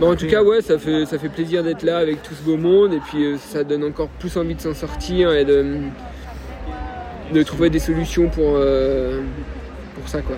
bon, 0.00 0.12
en 0.12 0.16
tout 0.16 0.26
cas, 0.26 0.42
ouais, 0.42 0.60
ça 0.60 0.78
fait, 0.78 1.06
ça 1.06 1.18
fait 1.18 1.28
plaisir 1.28 1.62
d'être 1.62 1.82
là 1.82 1.98
avec 1.98 2.22
tout 2.22 2.34
ce 2.34 2.42
beau 2.42 2.56
monde. 2.56 2.94
Et 2.94 3.00
puis 3.00 3.24
euh, 3.24 3.36
ça 3.38 3.62
donne 3.64 3.84
encore 3.84 4.08
plus 4.18 4.36
envie 4.36 4.54
de 4.56 4.60
s'en 4.60 4.74
sortir 4.74 5.32
et 5.32 5.44
de, 5.44 5.64
de 7.32 7.42
trouver 7.44 7.70
des 7.70 7.78
solutions 7.78 8.28
pour, 8.28 8.54
euh, 8.56 9.20
pour 10.02 10.08
ça. 10.10 10.20
Quoi. 10.20 10.36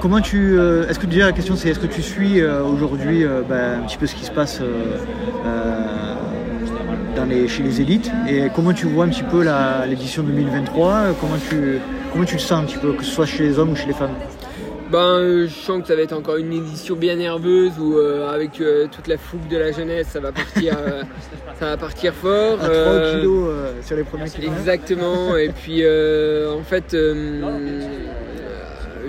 Comment 0.00 0.20
tu. 0.20 0.58
euh, 0.58 0.88
est-ce 0.88 0.98
que 0.98 1.06
déjà 1.06 1.26
la 1.26 1.32
question 1.32 1.56
c'est 1.56 1.68
est-ce 1.70 1.78
que 1.80 1.86
tu 1.86 2.02
suis 2.02 2.40
euh, 2.40 2.62
aujourd'hui 2.64 3.24
euh, 3.24 3.42
ben, 3.48 3.80
un 3.82 3.86
petit 3.86 3.98
peu 3.98 4.06
ce 4.06 4.14
qui 4.14 4.24
se 4.24 4.30
passe 4.30 4.60
euh, 4.60 4.96
euh, 5.46 6.14
dans 7.16 7.24
les, 7.24 7.48
chez 7.48 7.62
les 7.62 7.80
élites? 7.80 8.10
Et 8.28 8.48
comment 8.54 8.72
tu 8.72 8.86
vois 8.86 9.04
un 9.04 9.08
petit 9.08 9.22
peu 9.24 9.42
la- 9.42 9.84
l'édition 9.86 10.22
2023 10.22 10.92
euh, 10.92 11.12
comment 11.20 11.36
tu, 11.48 11.78
comment 12.12 12.24
tu 12.24 12.34
le 12.34 12.40
sens 12.40 12.62
un 12.62 12.64
petit 12.64 12.78
peu, 12.78 12.92
que 12.92 13.04
ce 13.04 13.10
soit 13.10 13.26
chez 13.26 13.42
les 13.44 13.58
hommes 13.58 13.70
ou 13.70 13.76
chez 13.76 13.86
les 13.86 13.94
femmes? 13.94 14.14
Ben, 14.90 14.98
euh, 15.20 15.46
je 15.46 15.54
sens 15.54 15.82
que 15.82 15.86
ça 15.88 15.94
va 15.94 16.02
être 16.02 16.12
encore 16.12 16.36
une 16.36 16.52
édition 16.52 16.96
bien 16.96 17.14
nerveuse 17.16 17.72
où 17.78 17.96
euh, 17.96 18.28
avec 18.28 18.60
euh, 18.60 18.86
toute 18.90 19.06
la 19.06 19.18
fougue 19.18 19.46
de 19.48 19.56
la 19.56 19.70
jeunesse, 19.70 20.08
ça 20.08 20.18
va 20.20 20.32
partir, 20.32 20.76
euh, 20.78 21.02
ça 21.60 21.66
va 21.66 21.76
partir 21.76 22.12
fort. 22.12 22.54
À 22.60 22.64
3 22.64 22.70
Euh, 22.70 23.18
kilos 23.20 23.48
euh, 23.50 23.72
sur 23.82 23.96
les 23.96 24.02
premiers 24.02 24.28
kilomètres 24.28 24.58
Exactement. 24.58 25.36
Et 25.36 25.50
puis 25.50 25.84
euh, 25.84 26.52
en 26.52 26.62
fait, 26.62 26.92
euh, 26.94 27.82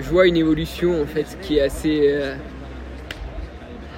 je 0.00 0.08
vois 0.08 0.26
une 0.28 0.36
évolution 0.36 1.02
en 1.02 1.06
fait 1.06 1.26
qui 1.42 1.58
est 1.58 1.62
assez, 1.62 2.00
euh, 2.12 2.34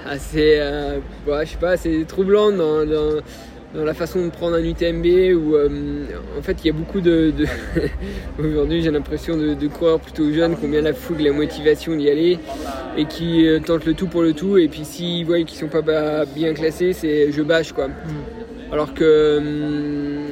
assez, 0.06 0.56
euh, 0.58 0.98
ouais, 1.26 1.44
je 1.44 1.50
sais 1.50 1.58
pas, 1.58 1.70
assez 1.72 2.04
troublante 2.08 2.56
dans, 2.56 2.86
dans- 2.86 3.20
dans 3.74 3.84
la 3.84 3.94
façon 3.94 4.24
de 4.24 4.30
prendre 4.30 4.54
un 4.56 4.62
UTMB 4.62 5.04
où 5.36 5.56
euh, 5.56 6.04
en 6.38 6.42
fait 6.42 6.56
il 6.62 6.68
y 6.68 6.70
a 6.70 6.72
beaucoup 6.72 7.00
de, 7.00 7.32
de- 7.36 7.46
aujourd'hui 8.38 8.82
j'ai 8.82 8.90
l'impression 8.90 9.36
de, 9.36 9.54
de 9.54 9.66
coureurs 9.68 9.98
plutôt 10.00 10.30
jeunes 10.32 10.56
qui 10.56 10.64
ont 10.66 10.68
bien 10.68 10.82
la 10.82 10.92
fougue, 10.94 11.20
la 11.20 11.32
motivation 11.32 11.96
d'y 11.96 12.08
aller 12.08 12.38
et 12.96 13.04
qui 13.06 13.46
euh, 13.46 13.58
tentent 13.58 13.84
le 13.84 13.94
tout 13.94 14.06
pour 14.06 14.22
le 14.22 14.32
tout 14.32 14.58
et 14.58 14.68
puis 14.68 14.84
s'ils 14.84 15.26
voient 15.26 15.42
qu'ils 15.42 15.58
sont 15.58 15.68
pas 15.68 16.24
bien 16.24 16.54
classés 16.54 16.92
c'est 16.92 17.32
je 17.32 17.42
bâche 17.42 17.72
quoi. 17.72 17.88
Alors 18.72 18.94
que 18.94 19.38
hum, 19.38 20.30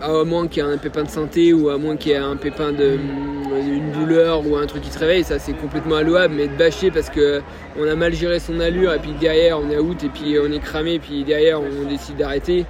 à 0.00 0.24
moins 0.24 0.46
qu'il 0.48 0.62
y 0.62 0.66
ait 0.66 0.70
un 0.70 0.76
pépin 0.78 1.04
de 1.04 1.08
santé 1.08 1.52
ou 1.54 1.70
à 1.70 1.78
moins 1.78 1.96
qu'il 1.96 2.12
y 2.12 2.14
ait 2.14 2.18
un 2.18 2.36
pépin 2.36 2.72
de 2.72 2.98
une 3.44 3.92
douleur 3.92 4.46
ou 4.46 4.56
un 4.56 4.66
truc 4.66 4.82
qui 4.82 4.90
se 4.90 4.98
réveille, 4.98 5.24
ça 5.24 5.38
c'est 5.38 5.52
complètement 5.52 5.96
allouable, 5.96 6.34
mais 6.34 6.48
de 6.48 6.56
bâcher 6.56 6.90
parce 6.90 7.10
que 7.10 7.40
on 7.78 7.86
a 7.86 7.94
mal 7.94 8.14
géré 8.14 8.38
son 8.38 8.60
allure 8.60 8.92
et 8.92 8.98
puis 8.98 9.12
derrière 9.20 9.58
on 9.58 9.70
est 9.70 9.78
out 9.78 10.02
et 10.04 10.08
puis 10.08 10.36
on 10.38 10.50
est 10.52 10.60
cramé 10.60 10.94
et 10.94 10.98
puis 10.98 11.24
derrière 11.24 11.60
on 11.60 11.88
décide 11.88 12.16
d'arrêter. 12.16 12.66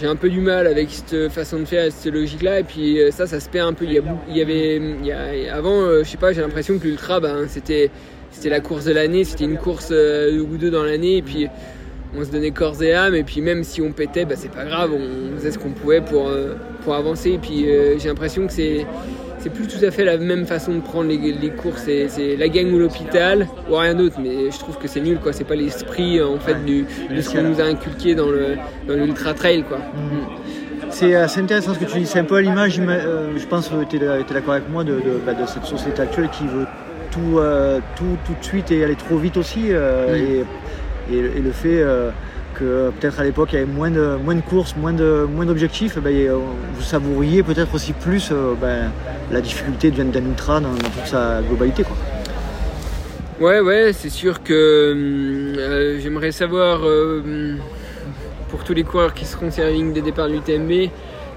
J'ai 0.00 0.06
un 0.06 0.14
peu 0.14 0.30
du 0.30 0.40
mal 0.40 0.68
avec 0.68 0.90
cette 0.90 1.28
façon 1.28 1.58
de 1.58 1.64
faire 1.64 1.86
et 1.86 1.90
cette 1.90 2.12
logique-là. 2.12 2.60
Et 2.60 2.62
puis 2.62 3.00
euh, 3.00 3.10
ça, 3.10 3.26
ça 3.26 3.40
se 3.40 3.48
perd 3.48 3.68
un 3.68 3.72
peu. 3.72 3.84
Il 3.84 3.92
y, 3.92 4.40
avait, 4.40 5.48
avant, 5.50 5.80
euh, 5.80 6.04
je 6.04 6.10
sais 6.10 6.16
pas, 6.16 6.32
j'ai 6.32 6.40
l'impression 6.40 6.78
que 6.78 6.84
l'ultra, 6.84 7.18
ben, 7.18 7.46
c'était, 7.48 7.90
c'était 8.30 8.48
la 8.48 8.60
course 8.60 8.84
de 8.84 8.92
l'année, 8.92 9.24
c'était 9.24 9.44
une 9.44 9.58
course 9.58 9.88
euh, 9.90 10.38
ou 10.38 10.56
deux 10.56 10.70
dans 10.70 10.84
l'année. 10.84 11.16
Et 11.16 11.22
puis 11.22 11.48
on 12.16 12.24
se 12.24 12.30
donnait 12.30 12.52
corps 12.52 12.80
et 12.80 12.94
âme. 12.94 13.16
Et 13.16 13.24
puis 13.24 13.40
même 13.40 13.64
si 13.64 13.82
on 13.82 13.90
pétait 13.90 14.24
bah, 14.24 14.36
c'est 14.36 14.52
pas 14.52 14.64
grave. 14.64 14.92
On 14.92 15.36
faisait 15.36 15.50
ce 15.50 15.58
qu'on 15.58 15.70
pouvait 15.70 16.00
pour, 16.00 16.30
pour 16.84 16.94
avancer. 16.94 17.32
Et 17.32 17.38
puis 17.38 17.66
j'ai 17.98 18.08
l'impression 18.08 18.46
que 18.46 18.52
c'est 18.52 18.86
c'est 19.38 19.50
plus 19.50 19.66
tout 19.66 19.84
à 19.84 19.90
fait 19.90 20.04
la 20.04 20.16
même 20.18 20.46
façon 20.46 20.74
de 20.74 20.80
prendre 20.80 21.08
les, 21.08 21.16
les 21.32 21.50
courses 21.50 21.82
c'est, 21.84 22.08
c'est 22.08 22.36
la 22.36 22.48
gang 22.48 22.72
ou 22.72 22.78
l'hôpital 22.78 23.46
ou 23.70 23.74
rien 23.76 23.94
d'autre 23.94 24.16
mais 24.22 24.50
je 24.50 24.58
trouve 24.58 24.78
que 24.78 24.88
c'est 24.88 25.00
nul 25.00 25.18
quoi 25.18 25.32
c'est 25.32 25.44
pas 25.44 25.54
l'esprit 25.54 26.20
en 26.22 26.38
fait 26.38 26.64
du, 26.64 26.84
de 27.14 27.20
ce 27.20 27.30
qu'on 27.30 27.42
nous 27.42 27.60
a 27.60 27.64
inculqué 27.64 28.14
dans 28.14 28.30
le 28.30 28.56
dans 28.86 28.94
l'ultra 28.94 29.34
trail 29.34 29.62
quoi 29.62 29.78
C'est 30.90 31.14
assez 31.14 31.40
intéressant 31.40 31.74
ce 31.74 31.78
que 31.78 31.84
tu 31.84 31.98
dis. 31.98 32.06
C'est 32.06 32.18
un 32.20 32.24
peu 32.24 32.36
à 32.36 32.40
l'image, 32.40 32.78
ima- 32.78 32.92
euh, 33.04 33.32
je 33.36 33.46
pense 33.46 33.68
que 33.68 33.84
tu 33.84 33.96
es, 33.96 33.98
d'accord 33.98 34.54
avec 34.54 34.68
moi, 34.70 34.84
de, 34.84 34.94
de- 34.94 35.20
bah, 35.24 35.34
de 35.34 35.46
cette 35.46 35.64
société 35.66 36.00
actuelle 36.00 36.30
qui 36.30 36.44
veut 36.46 36.66
tout, 37.10 37.38
euh, 37.38 37.78
tout, 37.94 38.16
tout 38.24 38.32
de 38.40 38.44
suite 38.44 38.70
et 38.70 38.82
aller 38.84 38.94
trop 38.96 39.18
vite 39.18 39.36
aussi. 39.36 39.66
euh, 39.68 40.16
et, 40.16 41.14
et 41.14 41.20
le- 41.22 41.36
et 41.36 41.40
le 41.42 41.50
fait 41.52 41.82
euh, 41.82 42.10
que 42.58 42.90
peut-être 42.90 43.20
à 43.20 43.24
l'époque 43.24 43.50
il 43.52 43.60
y 43.60 43.62
avait 43.62 43.70
moins 43.70 43.90
de, 43.90 44.16
moins 44.22 44.34
de 44.34 44.40
courses, 44.40 44.74
moins 44.76 44.92
d'objectifs, 44.92 45.94
eh 45.96 46.00
ben, 46.00 46.14
euh, 46.14 46.38
vous 46.74 46.82
savouriez 46.82 47.42
peut-être 47.42 47.74
aussi 47.74 47.92
plus 47.92 48.30
euh, 48.32 48.54
ben, 48.60 48.90
la 49.30 49.40
difficulté 49.40 49.90
d'un 49.90 50.06
d'un 50.06 50.24
ultra 50.24 50.60
dans, 50.60 50.74
toute 50.74 51.06
sa 51.06 51.40
globalité. 51.42 51.84
Quoi. 51.84 51.96
Ouais, 53.40 53.60
ouais, 53.60 53.92
c'est 53.92 54.10
sûr 54.10 54.42
que 54.42 54.52
euh, 54.52 56.00
j'aimerais 56.00 56.32
savoir 56.32 56.80
euh, 56.84 57.56
pour 58.48 58.64
tous 58.64 58.74
les 58.74 58.82
coureurs 58.82 59.14
qui 59.14 59.24
seront 59.24 59.52
sur 59.52 59.62
la 59.62 59.70
ligne 59.70 59.92
de 59.92 60.00
départ 60.00 60.26
de 60.26 60.32
l'UTMB, 60.32 60.90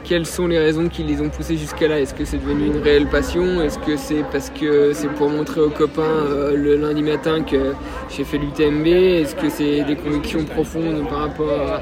quelles 0.04 0.26
sont 0.26 0.47
les 0.47 0.58
raisons 0.58 0.88
qui 0.89 1.04
les 1.04 1.22
ont 1.22 1.30
poussés 1.30 1.58
jusqu'à 1.58 1.88
là 1.88 1.99
Est-ce 1.99 2.14
que 2.14 2.26
c'est 2.26 2.38
devenu 2.38 2.68
une 2.68 2.82
réelle 2.82 3.08
passion? 3.08 3.62
Est-ce 3.62 3.80
que 3.80 3.97
c'est 3.97 4.24
parce 4.32 4.49
que 4.49 4.93
c'est 4.93 5.08
pour 5.10 5.30
montrer 5.30 5.62
aux 5.62 5.70
copains 5.70 6.02
euh, 6.02 6.56
le 6.56 6.76
lundi 6.76 7.04
matin 7.04 7.43
que 7.43 7.74
j'ai 8.10 8.24
fait 8.24 8.38
l'UTMB 8.38 8.88
Est-ce 8.88 9.36
que 9.36 9.49
c'est 9.49 9.84
des 9.84 9.95
convictions 9.95 10.43
profondes 10.45 11.08
par 11.08 11.20
rapport 11.20 11.52
à, 11.52 11.82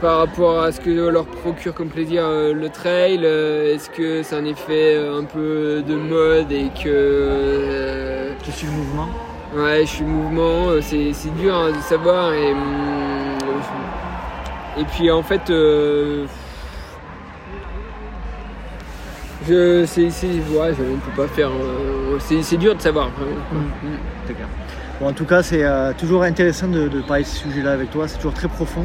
par 0.00 0.18
rapport 0.18 0.60
à 0.60 0.72
ce 0.72 0.80
que 0.80 0.90
leur 0.90 1.26
procure 1.26 1.74
comme 1.74 1.88
plaisir 1.88 2.24
euh, 2.24 2.52
le 2.52 2.68
trail? 2.68 3.20
Euh, 3.22 3.74
Est-ce 3.74 3.90
que 3.90 4.22
c'est 4.22 4.36
un 4.36 4.44
effet 4.44 4.96
un 4.96 5.24
peu 5.24 5.82
de 5.86 5.94
mode 5.94 6.50
et 6.52 6.70
que... 6.82 8.30
Tu 8.42 8.50
suis 8.52 8.66
le 8.66 8.72
mouvement. 8.72 9.08
Ouais, 9.56 9.82
je 9.82 9.90
suis 9.90 10.04
mouvement, 10.04 10.66
c'est 10.80 11.12
dur 11.36 11.54
hein, 11.54 11.70
de 11.70 11.80
savoir. 11.82 12.34
Et, 12.34 12.50
hum, 12.50 12.58
et 14.76 14.84
puis 14.84 15.08
en 15.12 15.22
fait, 15.22 15.48
je, 19.48 19.84
c'est, 19.86 20.10
c'est, 20.10 20.26
ouais, 20.26 20.72
je- 20.76 20.82
on 20.82 20.98
peut 21.10 21.22
pas 21.22 21.28
faire. 21.28 21.48
euh, 21.48 22.16
c'est, 22.18 22.42
c'est 22.42 22.56
dur 22.56 22.74
de 22.74 22.80
savoir. 22.80 23.08
Mm. 23.08 23.88
C'est 24.26 24.34
clair. 24.34 24.46
Bon, 25.00 25.08
en 25.08 25.12
tout 25.12 25.24
cas, 25.24 25.42
c'est 25.42 25.64
euh, 25.64 25.92
toujours 25.98 26.22
intéressant 26.22 26.68
de, 26.68 26.86
de 26.88 27.00
parler 27.00 27.24
de 27.24 27.28
ce 27.28 27.36
sujet-là 27.38 27.72
avec 27.72 27.90
toi. 27.90 28.06
C'est 28.06 28.16
toujours 28.18 28.32
très 28.34 28.46
profond. 28.48 28.84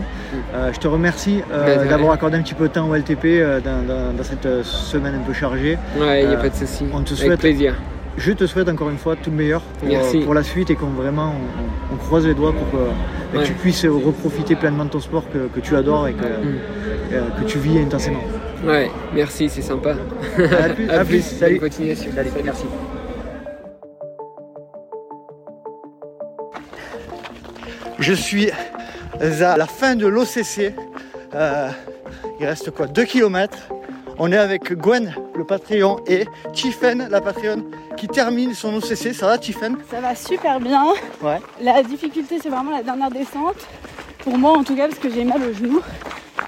Euh, 0.56 0.72
je 0.74 0.80
te 0.80 0.88
remercie 0.88 1.42
euh, 1.52 1.78
rien. 1.82 1.86
d'avoir 1.90 2.14
accordé 2.14 2.38
un 2.38 2.42
petit 2.42 2.56
peu 2.56 2.68
de 2.68 2.74
temps 2.74 2.90
au 2.90 2.96
LTP 2.96 3.44
dans, 3.64 3.84
dans- 3.88 4.14
dans 4.18 4.24
cette 4.24 4.64
semaine 4.64 5.16
un 5.16 5.20
peu 5.26 5.34
chargée. 5.34 5.78
Ouais, 6.00 6.24
il 6.24 6.30
n'y 6.30 6.34
a 6.34 6.38
pas 6.38 6.50
de 6.50 6.56
souci. 6.56 6.86
On 6.92 7.02
te 7.04 7.14
Avec 7.14 7.24
souhaite, 7.26 7.40
plaisir. 7.40 7.76
je 8.18 8.32
te 8.32 8.48
souhaite 8.48 8.68
encore 8.70 8.90
une 8.90 8.98
fois 8.98 9.16
tout 9.16 9.30
le 9.30 9.36
meilleur 9.38 9.62
pour, 9.62 9.88
Merci. 9.88 10.20
pour 10.22 10.34
la 10.34 10.42
suite 10.44 10.72
et 10.72 10.76
qu'on 10.76 10.88
vraiment 10.88 11.36
on, 11.92 11.94
on 11.94 11.98
croise 11.98 12.26
les 12.26 12.34
doigts 12.34 12.54
pour 12.54 12.68
que, 13.42 13.46
tu 13.46 13.54
puisses 13.54 13.86
reprofiter 13.86 14.56
pleinement 14.56 14.86
de 14.86 14.90
ton 14.90 15.00
sport 15.00 15.24
que, 15.32 15.48
que 15.54 15.60
tu 15.60 15.76
adores 15.76 16.08
et 16.08 16.14
que, 16.14 16.26
Mm. 16.26 17.42
que 17.42 17.46
tu 17.48 17.60
vis 17.60 17.80
intensément. 17.80 18.22
Ouais, 18.64 18.92
merci, 19.14 19.50
c'est 19.50 19.62
sympa. 19.62 19.92
À 19.92 20.70
plus, 20.70 20.90
à 20.90 21.06
plus, 21.06 21.22
salut. 21.22 21.60
Bonne 21.60 21.70
continuation. 21.70 22.12
Salut, 22.14 22.30
merci. 22.44 22.66
Je 28.00 28.14
suis 28.14 28.52
à 29.22 29.58
la 29.58 29.66
fin 29.66 29.96
de 29.96 30.08
l'OCC. 30.08 30.74
Euh, 31.36 31.70
il 32.40 32.46
reste 32.46 32.72
quoi 32.72 32.88
2 32.88 33.04
km. 33.06 33.58
On 34.18 34.32
est 34.32 34.38
avec 34.38 34.74
Gwen, 34.74 35.16
le 35.36 35.46
Patreon, 35.46 36.02
et 36.06 36.26
Tiffen, 36.54 37.08
la 37.10 37.22
Patreon, 37.22 37.64
qui 37.96 38.08
termine 38.08 38.54
son 38.54 38.76
OCC. 38.76 39.14
Ça 39.14 39.28
va, 39.28 39.38
Tiffen? 39.38 39.78
Ça 39.90 40.02
va 40.02 40.14
super 40.16 40.60
bien. 40.60 40.84
Ouais. 41.22 41.40
La 41.62 41.82
difficulté, 41.84 42.40
c'est 42.42 42.50
vraiment 42.50 42.72
la 42.72 42.84
dernière 42.84 43.12
descente. 43.12 43.56
Pour 44.20 44.38
moi, 44.38 44.58
en 44.58 44.64
tout 44.66 44.76
cas, 44.76 44.88
parce 44.90 45.00
que 45.00 45.10
j'ai 45.10 45.24
mal 45.24 45.42
au 45.42 45.54
genou. 45.54 45.80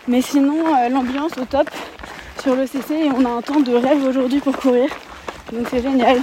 Mais 0.08 0.22
sinon, 0.22 0.76
euh, 0.76 0.90
l'ambiance 0.90 1.32
au 1.38 1.46
top 1.46 1.70
sur 2.42 2.56
le 2.56 2.66
CC 2.68 2.94
et 2.96 3.12
on 3.12 3.24
a 3.26 3.30
un 3.30 3.42
temps 3.42 3.60
de 3.60 3.74
rêve 3.76 4.04
aujourd'hui 4.04 4.40
pour 4.40 4.56
courir. 4.58 4.90
Donc 5.54 5.68
c'est 5.70 5.82
génial. 5.82 6.18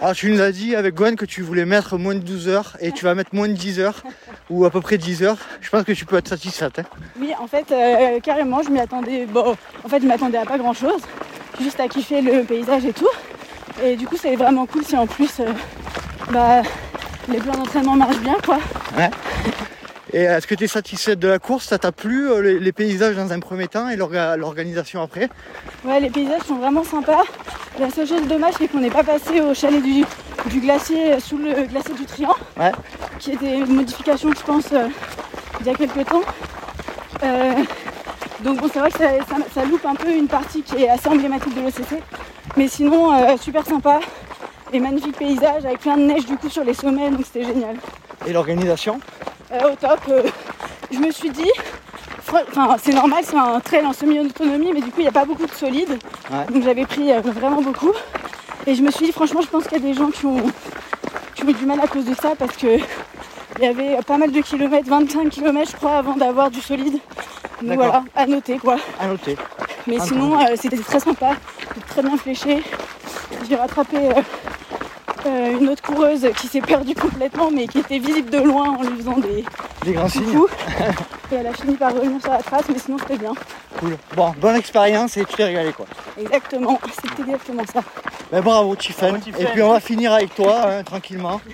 Alors, 0.00 0.14
tu 0.14 0.30
nous 0.30 0.40
as 0.40 0.52
dit 0.52 0.76
avec 0.76 0.94
Gwen 0.94 1.16
que 1.16 1.24
tu 1.24 1.42
voulais 1.42 1.64
mettre 1.64 1.98
moins 1.98 2.14
de 2.14 2.20
12 2.20 2.48
heures 2.48 2.76
et 2.80 2.92
tu 2.92 3.04
vas 3.04 3.16
mettre 3.16 3.34
moins 3.34 3.48
de 3.48 3.54
10 3.54 3.80
heures, 3.80 4.04
ou 4.48 4.64
à 4.64 4.70
peu 4.70 4.80
près 4.80 4.96
10 4.96 5.24
heures. 5.24 5.38
Je 5.60 5.68
pense 5.70 5.82
que 5.82 5.90
tu 5.90 6.04
peux 6.06 6.16
être 6.16 6.28
satisfaite. 6.28 6.78
hein. 6.78 6.84
Oui, 7.20 7.32
en 7.40 7.48
fait, 7.48 7.66
euh, 7.72 8.20
carrément, 8.20 8.62
je 8.62 8.70
m'y 8.70 8.78
attendais. 8.78 9.26
Bon, 9.26 9.56
en 9.84 9.88
fait, 9.88 10.00
je 10.00 10.06
m'attendais 10.06 10.38
à 10.38 10.44
pas 10.44 10.56
grand 10.56 10.72
chose. 10.72 11.00
Juste 11.60 11.80
à 11.80 11.88
kiffer 11.88 12.22
le 12.22 12.44
paysage 12.44 12.84
et 12.84 12.92
tout. 12.92 13.08
Et 13.82 13.96
du 13.96 14.06
coup, 14.06 14.16
c'est 14.16 14.36
vraiment 14.36 14.66
cool 14.66 14.84
si 14.84 14.96
en 14.96 15.08
plus, 15.08 15.40
euh, 15.40 15.46
bah, 16.30 16.62
les 17.28 17.38
plans 17.38 17.54
d'entraînement 17.54 17.96
marchent 17.96 18.20
bien, 18.20 18.36
quoi. 18.44 18.58
Ouais. 18.96 19.10
Et 20.12 20.22
est-ce 20.22 20.46
que 20.46 20.54
tu 20.54 20.64
es 20.64 20.68
satisfaite 20.68 21.18
de 21.18 21.28
la 21.28 21.38
course? 21.38 21.66
Ça 21.66 21.78
t'a 21.78 21.92
plu 21.92 22.30
euh, 22.30 22.40
les, 22.40 22.58
les 22.58 22.72
paysages 22.72 23.14
dans 23.16 23.30
un 23.32 23.40
premier 23.40 23.68
temps 23.68 23.88
et 23.90 23.96
l'orga- 23.96 24.36
l'organisation 24.36 25.02
après? 25.02 25.28
Ouais, 25.84 26.00
les 26.00 26.08
paysages 26.08 26.42
sont 26.42 26.56
vraiment 26.56 26.82
sympas. 26.82 27.22
La 27.78 27.90
seule 27.90 28.06
chose 28.08 28.26
dommage, 28.26 28.54
c'est 28.58 28.68
qu'on 28.68 28.80
n'est 28.80 28.90
pas 28.90 29.04
passé 29.04 29.40
au 29.42 29.52
chalet 29.52 29.82
du, 29.82 30.04
du 30.46 30.60
glacier 30.60 31.12
euh, 31.12 31.20
sous 31.20 31.36
le 31.36 31.64
glacier 31.66 31.94
du 31.94 32.06
Trian, 32.06 32.34
Ouais. 32.58 32.72
qui 33.18 33.32
était 33.32 33.58
une 33.58 33.74
modification, 33.74 34.30
je 34.32 34.42
pense, 34.44 34.72
euh, 34.72 34.88
il 35.60 35.66
y 35.66 35.70
a 35.70 35.74
quelques 35.74 36.06
temps. 36.08 36.22
Euh, 37.24 37.52
donc 38.44 38.60
bon, 38.60 38.68
c'est 38.72 38.78
vrai 38.78 38.90
que 38.90 38.98
ça, 38.98 39.10
ça- 39.28 39.44
ça 39.54 39.64
loupe 39.66 39.84
un 39.84 39.94
peu 39.94 40.10
une 40.10 40.28
partie 40.28 40.62
qui 40.62 40.84
est 40.84 40.88
assez 40.88 41.08
emblématique 41.08 41.54
de 41.54 41.60
l'OCC. 41.60 42.02
Mais 42.56 42.66
sinon, 42.68 43.12
euh, 43.12 43.36
super 43.38 43.66
sympa. 43.66 44.00
Et 44.72 44.80
magnifique 44.80 45.16
paysage 45.18 45.64
avec 45.66 45.80
plein 45.80 45.96
de 45.96 46.02
neige 46.02 46.24
du 46.26 46.36
coup 46.36 46.48
sur 46.48 46.64
les 46.64 46.74
sommets, 46.74 47.10
donc 47.10 47.20
c'était 47.24 47.44
génial. 47.46 47.76
Et 48.26 48.32
l'organisation? 48.32 49.00
Euh, 49.52 49.72
au 49.72 49.76
top. 49.76 50.00
euh, 50.08 50.22
je 50.90 50.98
me 50.98 51.10
suis 51.10 51.30
dit, 51.30 51.50
enfin 52.28 52.76
c'est 52.82 52.92
normal, 52.92 53.22
c'est 53.24 53.36
un 53.36 53.60
trail 53.60 53.84
en 53.86 53.92
semi-autonomie, 53.92 54.72
mais 54.74 54.80
du 54.80 54.88
coup 54.90 54.98
il 54.98 55.02
n'y 55.02 55.08
a 55.08 55.12
pas 55.12 55.24
beaucoup 55.24 55.46
de 55.46 55.52
solides. 55.52 55.98
Ouais. 56.30 56.44
Donc 56.52 56.62
j'avais 56.62 56.84
pris 56.84 57.10
euh, 57.12 57.20
vraiment 57.20 57.62
beaucoup. 57.62 57.92
Et 58.66 58.74
je 58.74 58.82
me 58.82 58.90
suis 58.90 59.06
dit, 59.06 59.12
franchement, 59.12 59.40
je 59.40 59.46
pense 59.48 59.64
qu'il 59.66 59.78
y 59.78 59.80
a 59.80 59.88
des 59.88 59.94
gens 59.94 60.10
qui 60.10 60.26
ont, 60.26 60.42
qui 61.34 61.44
ont 61.44 61.48
eu 61.48 61.54
du 61.54 61.64
mal 61.64 61.80
à 61.80 61.86
cause 61.86 62.04
de 62.04 62.14
ça 62.14 62.32
parce 62.38 62.56
que 62.56 62.78
il 63.58 63.64
y 63.64 63.66
avait 63.66 63.96
pas 64.06 64.18
mal 64.18 64.30
de 64.30 64.40
kilomètres, 64.40 64.88
25 64.88 65.30
km 65.30 65.70
je 65.70 65.76
crois, 65.76 65.96
avant 65.96 66.14
d'avoir 66.14 66.50
du 66.50 66.60
solide. 66.60 66.98
Donc 67.62 67.76
voilà, 67.76 68.04
à 68.14 68.26
noter 68.26 68.58
quoi. 68.58 68.76
À 69.00 69.06
noter. 69.06 69.36
Mais 69.86 69.96
Entendu. 69.96 70.08
sinon, 70.10 70.38
c'était 70.56 70.76
très 70.76 71.00
sympa, 71.00 71.30
très 71.88 72.02
bien 72.02 72.16
fléché. 72.18 72.62
J'ai 73.48 73.56
rattrapé 73.56 73.96
euh, 75.26 75.58
une 75.58 75.68
autre 75.68 75.82
coureuse 75.82 76.26
qui 76.36 76.46
s'est 76.46 76.60
perdue 76.60 76.94
complètement, 76.94 77.50
mais 77.50 77.66
qui 77.66 77.78
était 77.78 77.98
visible 77.98 78.30
de 78.30 78.38
loin 78.38 78.76
en 78.76 78.82
lui 78.82 78.96
faisant 78.98 79.18
des 79.18 79.44
Des 79.84 79.92
grands 79.92 80.08
signes. 80.08 80.38
Et 81.30 81.34
elle 81.34 81.46
a 81.46 81.52
fini 81.52 81.74
par 81.74 81.92
revenir 81.92 82.20
sur 82.22 82.30
la 82.30 82.38
trace, 82.38 82.64
mais 82.72 82.78
sinon 82.78 82.96
c'était 82.98 83.18
bien. 83.18 83.34
Cool. 83.78 83.96
Bon, 84.16 84.32
bonne 84.40 84.56
expérience 84.56 85.16
et 85.18 85.26
tu 85.26 85.34
t'es 85.34 85.44
régalé 85.44 85.72
quoi. 85.72 85.84
Exactement, 86.18 86.80
c'était 87.02 87.22
exactement 87.22 87.64
ça. 87.70 87.80
Ben, 88.32 88.40
bravo 88.40 88.74
Tiffen. 88.76 89.20
Et 89.38 89.44
puis 89.44 89.62
on 89.62 89.72
va 89.72 89.80
finir 89.80 90.12
avec 90.12 90.34
toi 90.34 90.62
hein, 90.66 90.82
tranquillement. 90.82 91.40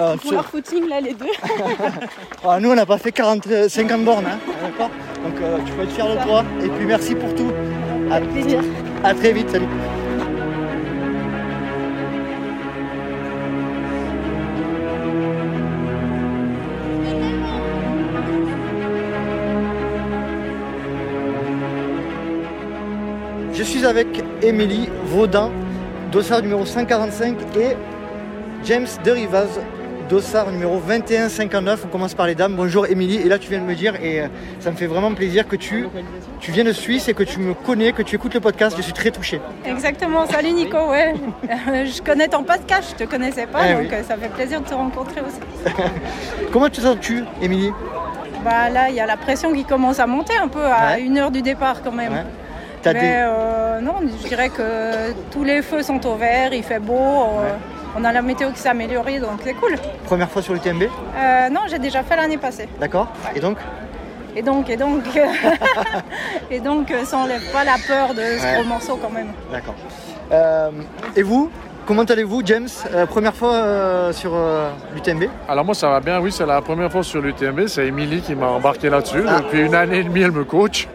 Euh, 0.00 0.14
Ils 0.14 0.28
font 0.28 0.30
leur 0.30 0.46
footing 0.46 0.88
là, 0.88 1.00
les 1.00 1.12
deux. 1.12 1.26
Ah, 2.46 2.60
nous 2.60 2.70
on 2.70 2.74
n'a 2.76 2.86
pas 2.86 2.98
fait 2.98 3.10
40, 3.10 3.48
euh, 3.48 3.68
50 3.68 4.04
bornes, 4.04 4.26
hein, 4.26 4.38
d'accord 4.62 4.90
Donc 5.24 5.34
euh, 5.42 5.58
tu 5.66 5.72
peux 5.72 5.82
être 5.82 5.90
fier 5.90 6.06
de 6.06 6.22
toi. 6.22 6.44
Et 6.62 6.68
puis 6.68 6.86
merci 6.86 7.16
pour 7.16 7.34
tout. 7.34 7.50
À, 8.08 8.20
plaisir. 8.20 8.62
À 9.02 9.12
très 9.12 9.32
vite, 9.32 9.50
salut. 9.50 9.66
Avec 23.88 24.22
Émilie 24.42 24.88
Vaudan, 25.06 25.50
dossard 26.12 26.42
numéro 26.42 26.64
145 26.66 27.36
et 27.58 27.76
James 28.64 28.86
Derivaz, 29.02 29.48
dossard 30.08 30.50
numéro 30.50 30.78
2159. 30.86 31.84
On 31.86 31.88
commence 31.88 32.14
par 32.14 32.26
les 32.26 32.34
dames. 32.34 32.54
Bonjour 32.54 32.86
Émilie. 32.86 33.16
Et 33.16 33.24
là 33.28 33.38
tu 33.38 33.48
viens 33.48 33.60
de 33.60 33.64
me 33.64 33.74
dire, 33.74 33.94
et 34.02 34.20
euh, 34.22 34.26
ça 34.60 34.70
me 34.70 34.76
fait 34.76 34.86
vraiment 34.86 35.12
plaisir 35.14 35.48
que 35.48 35.56
tu, 35.56 35.86
tu 36.40 36.52
viens 36.52 36.64
de 36.64 36.72
Suisse 36.72 37.08
et 37.08 37.14
que 37.14 37.22
tu 37.22 37.38
me 37.40 37.54
connais, 37.54 37.92
que 37.92 38.02
tu 38.02 38.16
écoutes 38.16 38.34
le 38.34 38.40
podcast. 38.40 38.76
Je 38.76 38.82
suis 38.82 38.92
très 38.92 39.10
touché. 39.10 39.40
Exactement, 39.64 40.26
salut 40.26 40.52
Nico, 40.52 40.76
ouais. 40.90 41.14
Euh, 41.50 41.84
je 41.86 42.02
connais 42.02 42.28
ton 42.28 42.42
podcast, 42.42 42.94
je 42.98 43.04
te 43.04 43.08
connaissais 43.10 43.46
pas, 43.46 43.60
Eh 43.68 43.72
donc 43.72 43.82
oui. 43.84 43.88
euh, 43.92 44.02
ça 44.02 44.16
fait 44.16 44.28
plaisir 44.28 44.60
de 44.60 44.66
te 44.66 44.74
rencontrer 44.74 45.20
aussi. 45.22 45.74
Comment 46.52 46.68
te 46.68 46.80
sens-tu, 46.80 47.24
Émilie? 47.40 47.72
Bah 48.44 48.68
là, 48.70 48.88
il 48.90 48.94
y 48.94 49.00
a 49.00 49.06
la 49.06 49.16
pression 49.16 49.52
qui 49.52 49.64
commence 49.64 49.98
à 49.98 50.06
monter 50.06 50.34
un 50.36 50.48
peu 50.48 50.62
à 50.64 50.92
Ouais. 50.94 51.02
une 51.02 51.18
heure 51.18 51.30
du 51.30 51.42
départ 51.42 51.82
quand 51.82 51.90
même. 51.92 52.12
Ouais. 52.12 52.24
T'as 52.82 52.92
Mais 52.92 53.00
des- 53.00 53.06
euh, 53.12 53.80
non, 53.80 53.94
je 54.22 54.28
dirais 54.28 54.48
que 54.50 55.12
tous 55.30 55.44
les 55.44 55.62
feux 55.62 55.82
sont 55.82 56.04
au 56.06 56.14
vert, 56.14 56.52
il 56.52 56.62
fait 56.62 56.78
beau, 56.78 56.94
euh, 56.96 57.52
on 57.96 58.04
a 58.04 58.12
la 58.12 58.22
météo 58.22 58.50
qui 58.52 58.60
s'est 58.60 58.68
améliorée, 58.68 59.18
donc 59.18 59.40
c'est 59.44 59.54
cool. 59.54 59.74
Première 60.04 60.28
fois 60.30 60.42
sur 60.42 60.52
le 60.54 60.60
TMB, 60.60 60.82
Euh, 60.84 61.48
non, 61.50 61.62
j'ai 61.68 61.78
déjà 61.78 62.02
fait 62.02 62.16
l'année 62.16 62.38
passée. 62.38 62.68
d'accord 62.80 63.08
Et 63.34 63.40
donc 63.40 63.58
Et 64.36 64.42
donc, 64.42 64.70
et 64.70 64.76
donc, 64.76 65.02
et 66.50 66.60
donc, 66.60 66.90
euh, 66.90 67.04
ça 67.04 67.18
enlève 67.18 67.42
pas 67.52 67.64
la 67.64 67.76
peur 67.86 68.14
de 68.14 68.20
ce 68.22 68.44
Ouais. 68.44 68.54
gros 68.54 68.64
morceau 68.64 68.96
quand 69.02 69.10
même. 69.10 69.28
D'accord. 69.52 69.74
Euh, 70.32 70.70
et 71.16 71.22
vous 71.22 71.50
Comment 71.86 72.02
allez-vous, 72.02 72.42
James 72.44 72.68
Euh, 72.92 73.06
Première 73.06 73.34
fois 73.34 73.54
euh, 73.54 74.12
sur 74.12 74.32
euh, 74.34 74.68
l'UTMB 74.94 75.24
Alors 75.48 75.64
moi 75.64 75.74
ça 75.74 75.88
va 75.88 76.00
bien, 76.00 76.20
oui, 76.20 76.30
c'est 76.30 76.44
la 76.44 76.60
première 76.60 76.92
fois 76.92 77.02
sur 77.02 77.22
l'UTMB, 77.22 77.66
c'est 77.66 77.86
Émilie 77.86 78.20
qui 78.20 78.34
m'a 78.34 78.48
embarqué 78.48 78.90
là-dessus. 78.90 79.24
Ah. 79.26 79.38
Depuis 79.40 79.62
une 79.62 79.74
année 79.74 80.00
et 80.00 80.04
demie, 80.04 80.20
elle 80.20 80.32
me 80.32 80.44
coach. 80.44 80.86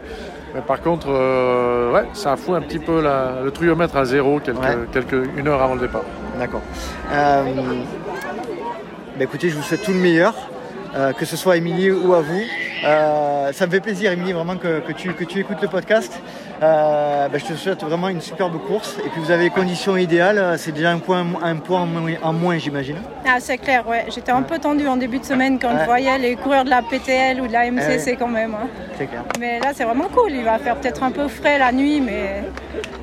Mais 0.54 0.60
par 0.60 0.80
contre, 0.80 1.08
euh, 1.10 1.92
ouais, 1.92 2.04
ça 2.12 2.36
fout 2.36 2.54
un 2.54 2.60
petit 2.60 2.78
peu 2.78 3.00
la- 3.02 3.40
le 3.44 3.50
triomètre 3.50 3.96
à 3.96 4.04
zéro 4.04 4.38
quelques, 4.38 4.58
Ouais. 4.60 4.76
quelques, 4.92 5.16
une 5.36 5.48
heure 5.48 5.60
avant 5.60 5.74
le 5.74 5.80
départ. 5.80 6.02
D'accord. 6.38 6.62
Euh, 7.12 7.42
bah 9.16 9.24
écoutez, 9.24 9.48
je 9.48 9.56
vous 9.56 9.62
souhaite 9.62 9.82
tout 9.82 9.92
le 9.92 9.98
meilleur, 9.98 10.34
euh, 10.94 11.12
que 11.12 11.24
ce 11.24 11.36
soit 11.36 11.54
à 11.54 11.56
Émilie 11.56 11.90
ou 11.90 12.14
à 12.14 12.20
vous. 12.20 12.42
Euh, 12.84 13.52
ça 13.52 13.66
me 13.66 13.70
fait 13.70 13.80
plaisir, 13.80 14.12
Émilie, 14.12 14.32
vraiment 14.32 14.56
que, 14.56 14.80
que 14.80 14.92
tu, 14.92 15.12
que 15.14 15.24
tu 15.24 15.40
écoutes 15.40 15.60
le 15.62 15.68
podcast. 15.68 16.20
Euh, 16.62 17.28
bah, 17.28 17.38
je 17.38 17.44
te 17.44 17.52
souhaite 17.54 17.82
vraiment 17.82 18.08
une 18.08 18.20
superbe 18.20 18.56
course. 18.66 18.96
Et 19.04 19.08
puis 19.08 19.20
vous 19.20 19.30
avez 19.30 19.44
les 19.44 19.50
conditions 19.50 19.96
idéales. 19.96 20.56
C'est 20.58 20.72
déjà 20.72 20.90
un 20.92 20.98
point, 20.98 21.24
un 21.42 21.56
point 21.56 21.86
en 22.22 22.32
moins- 22.32 22.58
j'imagine. 22.58 22.96
Ah, 23.26 23.36
c'est 23.40 23.58
clair, 23.58 23.86
ouais. 23.88 24.04
J'étais 24.14 24.32
un 24.32 24.42
peu 24.42 24.58
tendue 24.58 24.86
en 24.86 24.96
début 24.96 25.18
de 25.18 25.24
semaine 25.24 25.58
quand 25.58 25.68
Ouais. 25.72 25.80
je 25.80 25.84
voyais 25.86 26.18
les 26.18 26.36
coureurs 26.36 26.64
de 26.64 26.70
la 26.70 26.82
PTL 26.82 27.40
ou 27.40 27.46
de 27.46 27.52
la 27.52 27.66
MCC 27.70 28.10
Ouais. 28.12 28.16
quand 28.18 28.28
même. 28.28 28.54
hein. 28.54 28.68
C'est 28.98 29.06
clair. 29.06 29.24
Mais 29.40 29.58
là, 29.60 29.70
c'est 29.74 29.84
vraiment 29.84 30.08
cool. 30.14 30.30
Il 30.32 30.44
va 30.44 30.58
faire 30.58 30.76
peut-être 30.76 31.02
un 31.02 31.10
peu 31.10 31.26
frais 31.28 31.58
la 31.58 31.72
nuit, 31.72 32.00
mais 32.00 32.42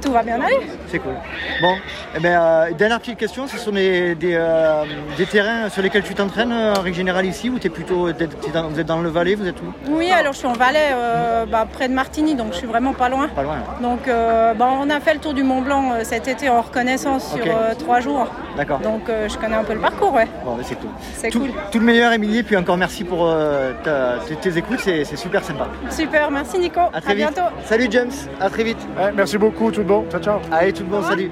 tout 0.02 0.12
va 0.12 0.24
bien 0.24 0.40
aller. 0.42 0.60
C'est 0.88 1.00
cool. 1.00 1.14
Bon, 1.62 1.76
eh 2.16 2.20
ben, 2.20 2.40
euh, 2.42 2.72
dernière 2.74 3.00
petite 3.00 3.18
question, 3.18 3.48
ce 3.48 3.58
sont 3.58 3.72
des, 3.72 4.16
des, 4.16 4.40
des 5.18 5.26
terrains 5.26 5.70
sur 5.70 5.82
lesquels 5.82 6.04
tu 6.04 6.14
t'entraînes 6.14 6.54
en 6.54 6.82
règle 6.82 6.96
générale 6.96 7.26
ici 7.26 7.50
ou 7.50 7.60
t'es 7.60 7.70
plutôt, 7.70 8.10
dans- 8.54 8.70
vous 8.70 8.80
êtes 8.80 8.88
dans 8.88 9.02
le 9.02 9.10
Valais, 9.10 9.36
vous 9.36 9.48
êtes 9.48 9.62
où? 9.62 9.71
Oui, 9.90 10.12
alors 10.12 10.34
je 10.34 10.38
suis 10.40 10.48
en 10.48 10.54
Valais, 10.54 10.90
euh, 10.94 11.46
bah, 11.46 11.66
près 11.72 11.88
de 11.88 11.94
Martigny, 11.94 12.36
donc 12.36 12.48
je 12.54 12.58
suis 12.58 12.68
vraiment 12.68 12.94
pas 12.94 13.10
loin. 13.10 13.28
Pas 13.36 13.44
loin. 13.44 13.58
Donc, 13.82 14.08
euh, 14.08 14.54
bah, 14.54 14.68
on 14.82 14.90
a 14.90 15.00
fait 15.00 15.14
le 15.14 15.20
tour 15.20 15.34
du 15.34 15.44
Mont 15.44 15.62
Blanc 15.62 15.92
euh, 15.94 16.00
cet 16.04 16.28
été 16.28 16.50
en 16.50 16.62
reconnaissance 16.62 17.34
sur 17.34 17.46
euh, 17.46 17.74
trois 17.78 18.00
jours. 18.00 18.28
D'accord. 18.58 18.80
Donc, 18.80 19.10
euh, 19.10 19.28
je 19.30 19.38
connais 19.38 19.56
un 19.56 19.64
peu 19.64 19.74
le 19.74 19.80
parcours, 19.80 20.14
ouais. 20.14 20.28
Bon, 20.46 20.56
ben, 20.56 20.64
c'est 20.66 20.76
cool. 20.76 20.90
C'est 21.16 21.30
tout, 21.30 21.40
cool. 21.40 21.52
tout 21.72 21.80
le 21.80 21.86
meilleur, 21.86 22.12
Émilie, 22.14 22.44
puis 22.44 22.58
encore 22.58 22.78
merci 22.78 23.04
pour 23.04 23.26
euh, 23.28 23.72
ta- 23.84 24.18
tes, 24.28 24.36
tes 24.36 24.58
écoutes, 24.58 24.80
c'est 24.80 25.04
c'est 25.06 25.16
super 25.16 25.44
sympa. 25.44 25.68
Super, 25.90 26.30
merci 26.32 26.60
Nico. 26.60 26.82
À 26.94 27.02
très 27.02 27.16
vite. 27.16 27.32
bientôt. 27.34 27.50
Salut 27.66 27.88
James, 27.90 28.12
à 28.40 28.50
très 28.50 28.64
vite. 28.64 28.80
merci 29.16 29.38
beaucoup, 29.38 29.72
tout 29.72 29.80
le 29.82 29.86
bon. 29.86 30.06
Ciao, 30.12 30.22
ciao. 30.22 30.40
Allez, 30.52 30.74
tout 30.74 30.84
le 30.84 30.90
bon, 30.90 31.02
salut. 31.04 31.32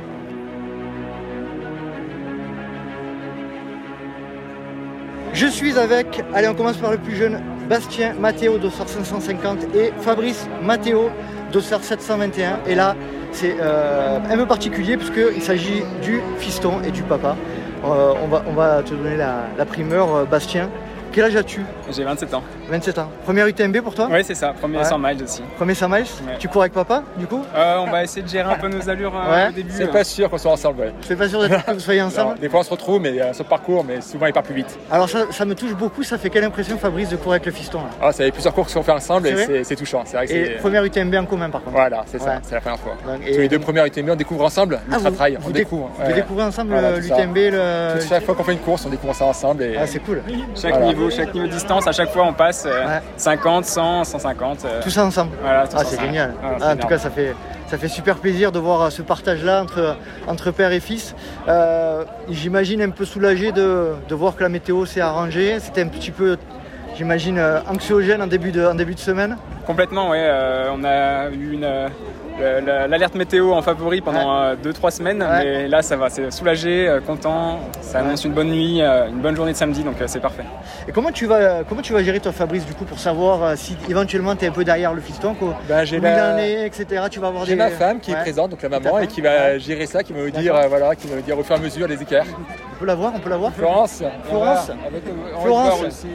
Je 5.40 5.48
suis 5.48 5.80
avec, 5.80 6.22
allez 6.34 6.50
on 6.50 6.54
commence 6.54 6.76
par 6.76 6.92
le 6.92 6.98
plus 6.98 7.16
jeune, 7.16 7.40
Bastien 7.70 8.14
Matteo 8.20 8.58
dossard 8.58 8.90
550 8.90 9.74
et 9.74 9.94
Fabrice 10.02 10.50
Matteo 10.62 11.10
dossard 11.54 11.82
721. 11.82 12.60
Et 12.68 12.76
là 12.76 12.94
c'est 13.32 13.56
euh, 13.62 14.20
un 14.30 14.36
peu 14.36 14.46
particulier 14.46 14.98
puisqu'il 14.98 15.42
s'agit 15.42 15.84
du 16.04 16.20
fiston 16.40 16.82
et 16.86 16.92
du 16.92 17.04
papa. 17.04 17.38
Euh, 17.86 18.14
on, 18.22 18.54
va, 18.54 18.84
te 18.84 18.94
donner 18.94 19.16
la, 19.16 19.46
la 19.58 19.66
primeur 19.66 20.14
euh, 20.14 20.26
Bastien. 20.26 20.70
Quel 21.12 21.24
âge 21.26 21.36
as-tu 21.36 21.62
J'ai 21.92 22.04
27 22.04 22.34
ans. 22.36 22.44
27 22.70 22.98
ans. 23.00 23.10
Première 23.26 23.48
UTMB 23.48 23.82
pour 23.82 23.96
toi 23.96 24.08
Oui, 24.12 24.24
c'est 24.24 24.36
ça. 24.36 24.54
Premier 24.60 24.78
Ouais. 24.78 24.84
100 24.84 25.00
miles 25.00 25.24
aussi. 25.24 25.42
Premier 25.58 25.74
100 25.74 25.90
miles 25.90 25.98
Ouais. 26.28 26.36
Tu 26.38 26.48
cours 26.48 26.62
avec 26.62 26.74
papa 26.74 27.02
du 27.18 27.26
coup 27.26 27.44
Euh, 27.56 27.78
on 27.80 27.90
va 27.90 28.04
essayer 28.04 28.22
de 28.22 28.28
gérer 28.28 28.52
un 28.52 28.58
peu 28.58 28.68
nos 28.68 28.88
allures 28.90 29.14
euh, 29.16 29.32
Ouais. 29.46 29.50
au 29.50 29.52
début. 29.52 29.72
C'est 29.74 29.88
pas 29.92 30.04
sûr 30.04 30.30
qu'on 30.30 30.38
soit 30.38 30.52
ensemble. 30.52 30.82
Ouais. 30.82 30.94
C'est 31.02 31.16
pas 31.16 31.28
sûr 31.28 31.40
que 31.40 31.74
vous 31.74 31.80
soyez 31.80 32.02
ensemble 32.04 32.36
Non, 32.36 32.42
Des 32.42 32.48
fois 32.50 32.60
on 32.60 32.64
se 32.64 32.70
retrouve, 32.70 33.02
mais 33.02 33.20
euh, 33.20 33.34
sur 33.34 33.44
le 33.44 33.50
parcours, 33.50 33.84
mais 33.84 34.02
souvent 34.02 34.28
il 34.28 34.34
part 34.34 34.44
plus 34.44 34.54
vite. 34.54 34.78
Alors 34.92 35.10
ça, 35.10 35.26
ça 35.32 35.46
me 35.46 35.56
touche 35.56 35.74
beaucoup, 35.74 36.04
ça 36.04 36.18
fait 36.20 36.30
quelle 36.30 36.44
impression 36.44 36.78
Fabrice 36.78 37.10
de 37.10 37.16
courir 37.16 37.32
avec 37.34 37.48
le 37.48 37.52
fiston 37.52 37.80
là 37.80 37.86
Ah, 38.02 38.12
ça 38.12 38.24
fait 38.24 38.32
plusieurs 38.32 38.54
courses 38.54 38.74
qu'on 38.74 38.84
fait 38.84 38.92
ensemble 38.92 39.28
C'est 39.28 39.34
et 39.34 39.46
c'est- 39.46 39.64
c'est 39.64 39.76
touchant. 39.76 40.04
C'est 40.06 40.18
vrai 40.18 40.28
que 40.28 40.34
Et 40.34 40.46
c'est. 40.46 40.52
première 40.58 40.84
UTMB 40.84 41.16
en 41.16 41.26
commun 41.26 41.50
par 41.50 41.62
contre. 41.64 41.76
Voilà, 41.76 42.04
c'est 42.06 42.20
Ouais. 42.20 42.26
ça, 42.26 42.40
c'est 42.44 42.54
la 42.56 42.62
première 42.62 42.80
fois. 42.80 42.94
Donc, 43.06 43.24
Sur 43.24 43.34
et- 43.34 43.38
les 43.40 43.48
deux 43.50 43.60
premières 43.60 43.86
UTMB, 43.86 44.10
on 44.12 44.16
découvre 44.16 44.46
ensemble 44.46 44.80
Ah, 44.80 44.94
l'Ultra 44.94 45.10
vous- 45.10 45.16
Trail. 45.16 45.38
On 45.44 45.48
déc- 45.50 45.54
découvre. 45.54 45.90
vous 46.06 46.14
découvrez 46.14 46.44
ensemble, 46.44 46.74
euh, 46.74 47.00
l'UTMB, 47.00 48.00
Chaque 48.08 48.24
fois 48.26 48.36
qu'on 48.36 48.44
fait 48.44 48.54
une 48.54 48.60
course, 48.60 48.86
on 48.86 48.90
découvre 48.90 49.16
ça 49.16 49.26
ensemble. 49.26 49.64
Et... 49.64 49.76
Ah, 49.76 49.88
c'est 49.88 50.00
cool. 50.00 50.22
Chaque. 50.56 50.76
Niveau, 51.00 51.10
chaque 51.16 51.34
niveau 51.34 51.48
de 51.48 51.52
distance, 51.52 51.88
à 51.88 51.92
chaque 51.92 52.12
fois 52.12 52.24
on 52.26 52.34
passe 52.34 52.66
euh, 52.68 53.00
50, 53.18 53.66
100, 53.66 54.04
150. 54.04 54.66
euh, 54.66 54.82
Tout 54.84 54.90
ça 54.90 55.06
ensemble. 55.06 55.32
Voilà, 55.42 55.68
tout 55.68 55.76
ah, 55.80 55.84
c'est 55.86 56.00
génial. 56.00 56.34
Ah, 56.44 56.48
Ah, 56.62 56.74
en 56.74 56.78
tout 56.78 56.88
cas, 56.88 56.98
ça 56.98 57.10
fait, 57.10 57.34
ça 57.68 57.78
fait 57.78 57.88
super 57.88 58.18
plaisir 58.18 58.52
de 58.52 58.60
voir 58.60 58.82
euh, 58.82 58.90
ce 58.90 59.02
partage-là 59.02 59.62
entre, 59.64 59.96
entre 60.28 60.52
père 60.52 60.72
et 60.72 60.80
fils. 60.80 61.16
Euh, 61.48 62.04
J'imagine 62.30 62.82
un 62.82 62.90
peu 62.90 63.06
soulagé 63.06 63.52
de, 63.52 63.94
de 64.08 64.16
voir 64.16 64.36
que 64.36 64.44
la 64.44 64.50
météo 64.50 64.86
s'est 64.86 65.02
arrangée. 65.02 65.60
C'était 65.60 65.82
un 65.82 65.88
petit 65.88 66.12
peu, 66.12 66.38
j'imagine, 66.98 67.38
euh, 67.38 67.60
anxiogène 67.70 68.22
en 68.22 68.28
début 68.28 68.52
de, 68.52 68.66
en 68.66 68.76
début 68.76 68.96
de 68.96 69.00
semaine. 69.00 69.38
Complètement, 69.66 70.10
ouais. 70.10 70.20
euh, 70.22 70.70
on 70.74 70.84
a 70.84 71.30
eu 71.30 71.54
une, 71.54 71.64
euh, 71.64 71.88
l'alerte 72.40 73.16
météo 73.16 73.54
en 73.54 73.62
favori 73.62 74.02
pendant 74.02 74.54
2-3 74.56 74.92
semaines, 74.92 75.22
Ouais. 75.22 75.44
mais 75.44 75.68
là 75.68 75.82
ça 75.82 75.96
va, 75.98 76.10
c'est 76.10 76.32
soulagé, 76.32 76.88
euh, 76.88 77.00
content. 77.02 77.60
Ça 77.82 78.00
annonce 78.00 78.24
une 78.26 78.34
bonne 78.34 78.50
nuit, 78.50 78.82
euh, 78.82 79.08
une 79.10 79.20
bonne 79.20 79.36
journée 79.36 79.52
de 79.54 79.58
samedi, 79.58 79.84
donc 79.84 79.96
euh, 80.02 80.06
c'est 80.08 80.20
parfait. 80.20 80.44
Et 80.88 80.92
comment 80.92 81.12
tu 81.12 81.26
vas, 81.26 81.64
comment 81.68 81.82
tu 81.82 81.94
vas 81.94 82.04
gérer 82.04 82.20
toi, 82.20 82.32
Fabrice, 82.32 82.66
du 82.66 82.74
coup, 82.74 82.86
pour 82.86 83.00
savoir 83.00 83.44
euh, 83.44 83.54
si 83.56 83.76
éventuellement 83.90 84.36
tu 84.36 84.46
es 84.46 84.48
un 84.48 84.52
peu 84.52 84.64
derrière 84.64 84.94
le 84.94 85.02
fiston, 85.02 85.34
quoi, 85.34 85.56
Ben, 85.68 85.84
j'ai 85.86 86.00
la- 86.00 86.66
etc. 86.66 87.04
Tu 87.12 87.20
vas 87.20 87.28
avoir 87.28 87.46
des... 87.46 87.56
ma 87.56 87.70
femme 87.70 88.00
qui 88.00 88.12
Ouais. 88.12 88.18
est 88.18 88.22
présente, 88.22 88.52
donc 88.52 88.62
la 88.62 88.70
maman, 88.70 89.00
et 89.00 89.08
qui 89.08 89.22
va 89.22 89.58
gérer 89.58 89.86
ça, 89.86 90.04
qui 90.04 90.14
va 90.14 90.20
me 90.22 90.32
dire, 90.32 90.56
euh, 90.56 90.68
voilà, 90.68 90.96
qui 90.96 91.08
va 91.08 91.16
me 91.16 91.22
dire 91.22 91.38
au 91.38 91.44
fur 91.44 91.56
et 91.56 91.60
à 91.60 91.62
mesure 91.62 91.88
les 91.88 92.02
écarts. 92.02 92.26
On 92.76 92.80
peut 92.80 92.86
la 92.86 92.96
voir, 92.96 93.12
on 93.16 93.20
peut 93.20 93.30
la 93.30 93.38
voir 93.38 93.52
Florence. 93.54 94.04
Florence. 94.30 94.70
avec, 94.70 95.04
euh, 95.08 95.42
Florence. 95.44 95.84
aussi. 95.84 96.08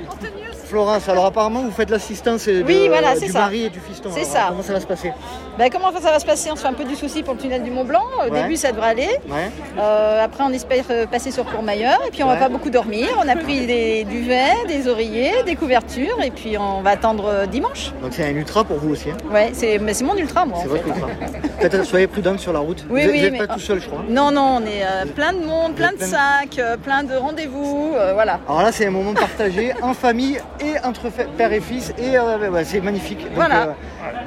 Florence, 0.64 1.08
alors 1.08 1.26
apparemment 1.26 1.62
vous 1.62 1.70
faites 1.70 1.90
l'assistance 1.90 2.48
euh, 2.48 2.62
Oui, 2.66 2.88
voilà, 2.88 3.14
c'est 3.14 3.26
du 3.26 3.32
ça. 3.32 3.40
mari 3.40 3.64
et 3.64 3.70
du 3.70 3.80
fiston. 3.80 4.10
C'est 4.12 4.20
Alors, 4.20 4.32
ça. 4.32 4.46
Comment 4.48 4.62
ça 4.62 4.72
va 4.72 4.80
se 4.80 4.86
passer 4.86 5.12
Ben, 5.58 5.70
comment 5.70 5.92
ça 5.92 6.10
va 6.10 6.18
se 6.18 6.24
passer? 6.26 6.50
On 6.50 6.56
se 6.56 6.62
fait 6.62 6.68
un 6.68 6.72
peu 6.72 6.84
du 6.84 6.96
souci 6.96 7.22
pour 7.22 7.34
le 7.34 7.40
tunnel 7.40 7.62
du 7.62 7.70
Mont 7.70 7.84
Blanc. 7.84 8.02
Au 8.26 8.30
Ouais. 8.32 8.42
début, 8.42 8.56
ça 8.56 8.72
devrait 8.72 8.88
aller. 8.90 9.08
Ouais. 9.28 9.50
Euh, 9.78 10.24
après, 10.24 10.42
on 10.44 10.50
espère 10.52 10.84
euh, 10.90 11.06
passer 11.06 11.30
sur 11.30 11.44
Courmayeur. 11.44 12.00
Et 12.06 12.10
puis, 12.10 12.22
on 12.22 12.28
Ouais. 12.28 12.34
va 12.34 12.40
pas 12.40 12.48
beaucoup 12.48 12.70
dormir. 12.70 13.08
On 13.22 13.28
a 13.28 13.36
pris 13.36 13.66
des 13.66 14.04
duvets, 14.04 14.64
des 14.66 14.88
oreillers, 14.88 15.42
des 15.44 15.54
couvertures. 15.56 16.20
Et 16.22 16.30
puis, 16.30 16.56
on 16.58 16.80
va 16.82 16.90
attendre 16.90 17.26
euh, 17.28 17.46
dimanche. 17.46 17.92
Donc 18.02 18.12
c'est 18.12 18.24
un 18.24 18.34
ultra 18.34 18.64
pour 18.64 18.78
vous 18.78 18.90
aussi. 18.92 19.10
hein? 19.10 19.16
Ouais, 19.32 19.50
c'est 19.52 19.78
mais 19.78 19.94
c'est 19.94 20.04
mon 20.04 20.16
ultra, 20.16 20.44
moi. 20.46 20.58
C'est 20.62 20.68
votre 20.68 20.86
ultra. 20.86 21.08
Faites- 21.60 21.84
soyez 21.84 22.06
prudente 22.06 22.40
sur 22.40 22.52
la 22.52 22.58
route. 22.60 22.84
Oui, 22.90 23.04
vous 23.04 23.10
oui, 23.12 23.20
n'êtes 23.22 23.32
mais- 23.32 23.38
pas 23.46 23.54
tout 23.54 23.60
seul, 23.60 23.80
je 23.80 23.86
crois. 23.88 24.00
Non, 24.08 24.30
non, 24.30 24.58
on 24.60 24.66
est 24.66 24.82
euh, 24.82 25.04
plein 25.14 25.32
de 25.32 25.44
monde, 25.44 25.74
plein 25.74 25.92
de 25.92 25.96
plein 25.96 26.06
de- 26.06 26.10
sacs, 26.10 26.58
euh, 26.58 26.76
plein 26.76 27.02
de 27.04 27.14
rendez-vous. 27.14 27.92
euh, 27.94 28.12
voilà. 28.14 28.40
Alors 28.48 28.62
là, 28.62 28.72
c'est 28.72 28.86
un 28.86 28.90
moment 28.90 29.14
partagé 29.14 29.72
en 29.82 29.94
famille 29.94 30.38
et 30.60 30.63
entre 30.84 31.10
père 31.36 31.52
et 31.52 31.60
fils. 31.60 31.92
Et 31.98 32.16
euh, 32.18 32.64
c'est 32.64 32.80
magnifique. 32.80 33.20
Donc, 33.24 33.34
Voilà. 33.34 33.62
euh, 33.62 33.72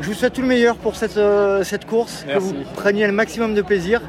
je 0.01 0.07
vous 0.07 0.13
souhaite 0.13 0.33
tout 0.33 0.41
le 0.41 0.47
meilleur 0.47 0.75
pour 0.77 0.95
cette, 0.95 1.17
euh, 1.17 1.63
cette 1.63 1.85
course. 1.85 2.25
Que 2.27 2.37
vous 2.39 2.53
preniez 2.75 3.05
un 3.05 3.11
maximum 3.11 3.53
de 3.53 3.61
plaisir. 3.61 4.01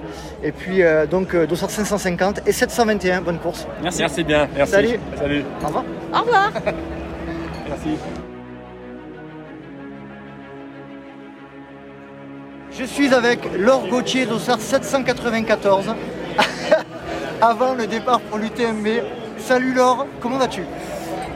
Et 0.43 0.53
puis, 0.53 0.83
donc, 1.11 1.35
dossard 1.35 1.71
550 1.71 2.41
et 2.47 2.53
721. 2.53 3.21
Bonne 3.23 3.39
course. 3.39 3.67
Merci. 3.83 4.01
Merci 4.01 4.25
bien, 4.25 4.49
merci. 4.57 4.73
Salut. 4.73 4.99
Salut. 5.17 5.45
Au 5.63 5.67
revoir. 5.67 5.85
Au 6.15 6.19
revoir. 6.21 6.53
Merci. 7.69 7.99
Je 12.79 12.85
suis 12.85 13.13
avec 13.13 13.41
Laure 13.59 13.89
Gauthier, 13.89 14.25
dossard 14.27 14.61
794, 14.61 15.87
avant 17.41 17.75
le 17.75 17.87
départ 17.89 18.21
pour 18.21 18.39
l'UTMB. 18.39 18.87
Salut 19.39 19.75
Laure, 19.75 20.07
comment 20.21 20.39
vas-tu? 20.39 20.63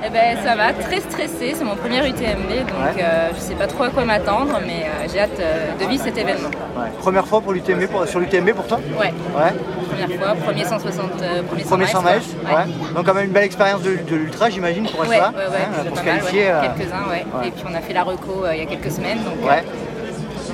Eh 0.04 0.10
ben 0.10 0.36
ça 0.44 0.56
va, 0.56 0.72
très 0.72 1.00
stressée, 1.00 1.54
c'est 1.56 1.62
mon 1.64 1.76
premier 1.76 1.98
UTMB, 2.08 2.48
donc 2.66 2.96
Ouais. 2.96 3.02
euh, 3.04 3.28
je 3.36 3.40
sais 3.40 3.54
pas 3.54 3.68
trop 3.68 3.84
à 3.84 3.90
quoi 3.90 4.04
m'attendre, 4.04 4.58
mais 4.66 4.84
euh, 4.86 5.06
j'ai 5.12 5.20
hâte 5.20 5.38
euh, 5.38 5.76
de 5.80 5.84
vivre 5.88 6.02
cet 6.02 6.18
événement. 6.18 6.50
Première 6.98 7.24
fois 7.26 7.40
pour 7.40 7.52
l'UTMB, 7.52 7.82
sur 8.06 8.18
l'UTMB 8.18 8.50
pour 8.52 8.66
toi? 8.66 8.78
Ouais, 8.98 9.06
Ouais. 9.06 9.52
première 9.88 10.18
fois, 10.20 10.34
premier 10.44 10.64
160, 10.64 11.04
euh, 11.22 11.42
premier 11.44 11.62
100 11.62 11.68
Premier 11.68 11.86
100 11.86 12.02
miles. 12.02 12.94
Donc 12.96 13.06
quand 13.06 13.14
même 13.14 13.26
une 13.26 13.32
belle 13.32 13.44
expérience 13.44 13.82
de, 13.82 13.90
de 14.08 14.16
l'ultra, 14.16 14.50
j'imagine, 14.50 14.88
pour 14.88 15.00
Ouais, 15.00 15.06
ça. 15.18 15.28
ouais, 15.30 15.36
ouais, 15.36 15.66
hein, 15.80 15.84
pour 15.88 15.96
se 15.98 16.02
qualifier. 16.02 16.46
ouais. 16.46 16.68
quelques-uns, 16.76 17.08
ouais. 17.10 17.46
Et 17.46 17.50
puis 17.52 17.64
on 17.70 17.74
a 17.74 17.80
fait 17.80 17.92
la 17.92 18.02
reco 18.02 18.44
il 18.52 18.58
y 18.58 18.62
a 18.62 18.66
quelques 18.66 18.90
semaines, 18.90 19.18
donc 19.18 19.48
Ouais. 19.48 19.62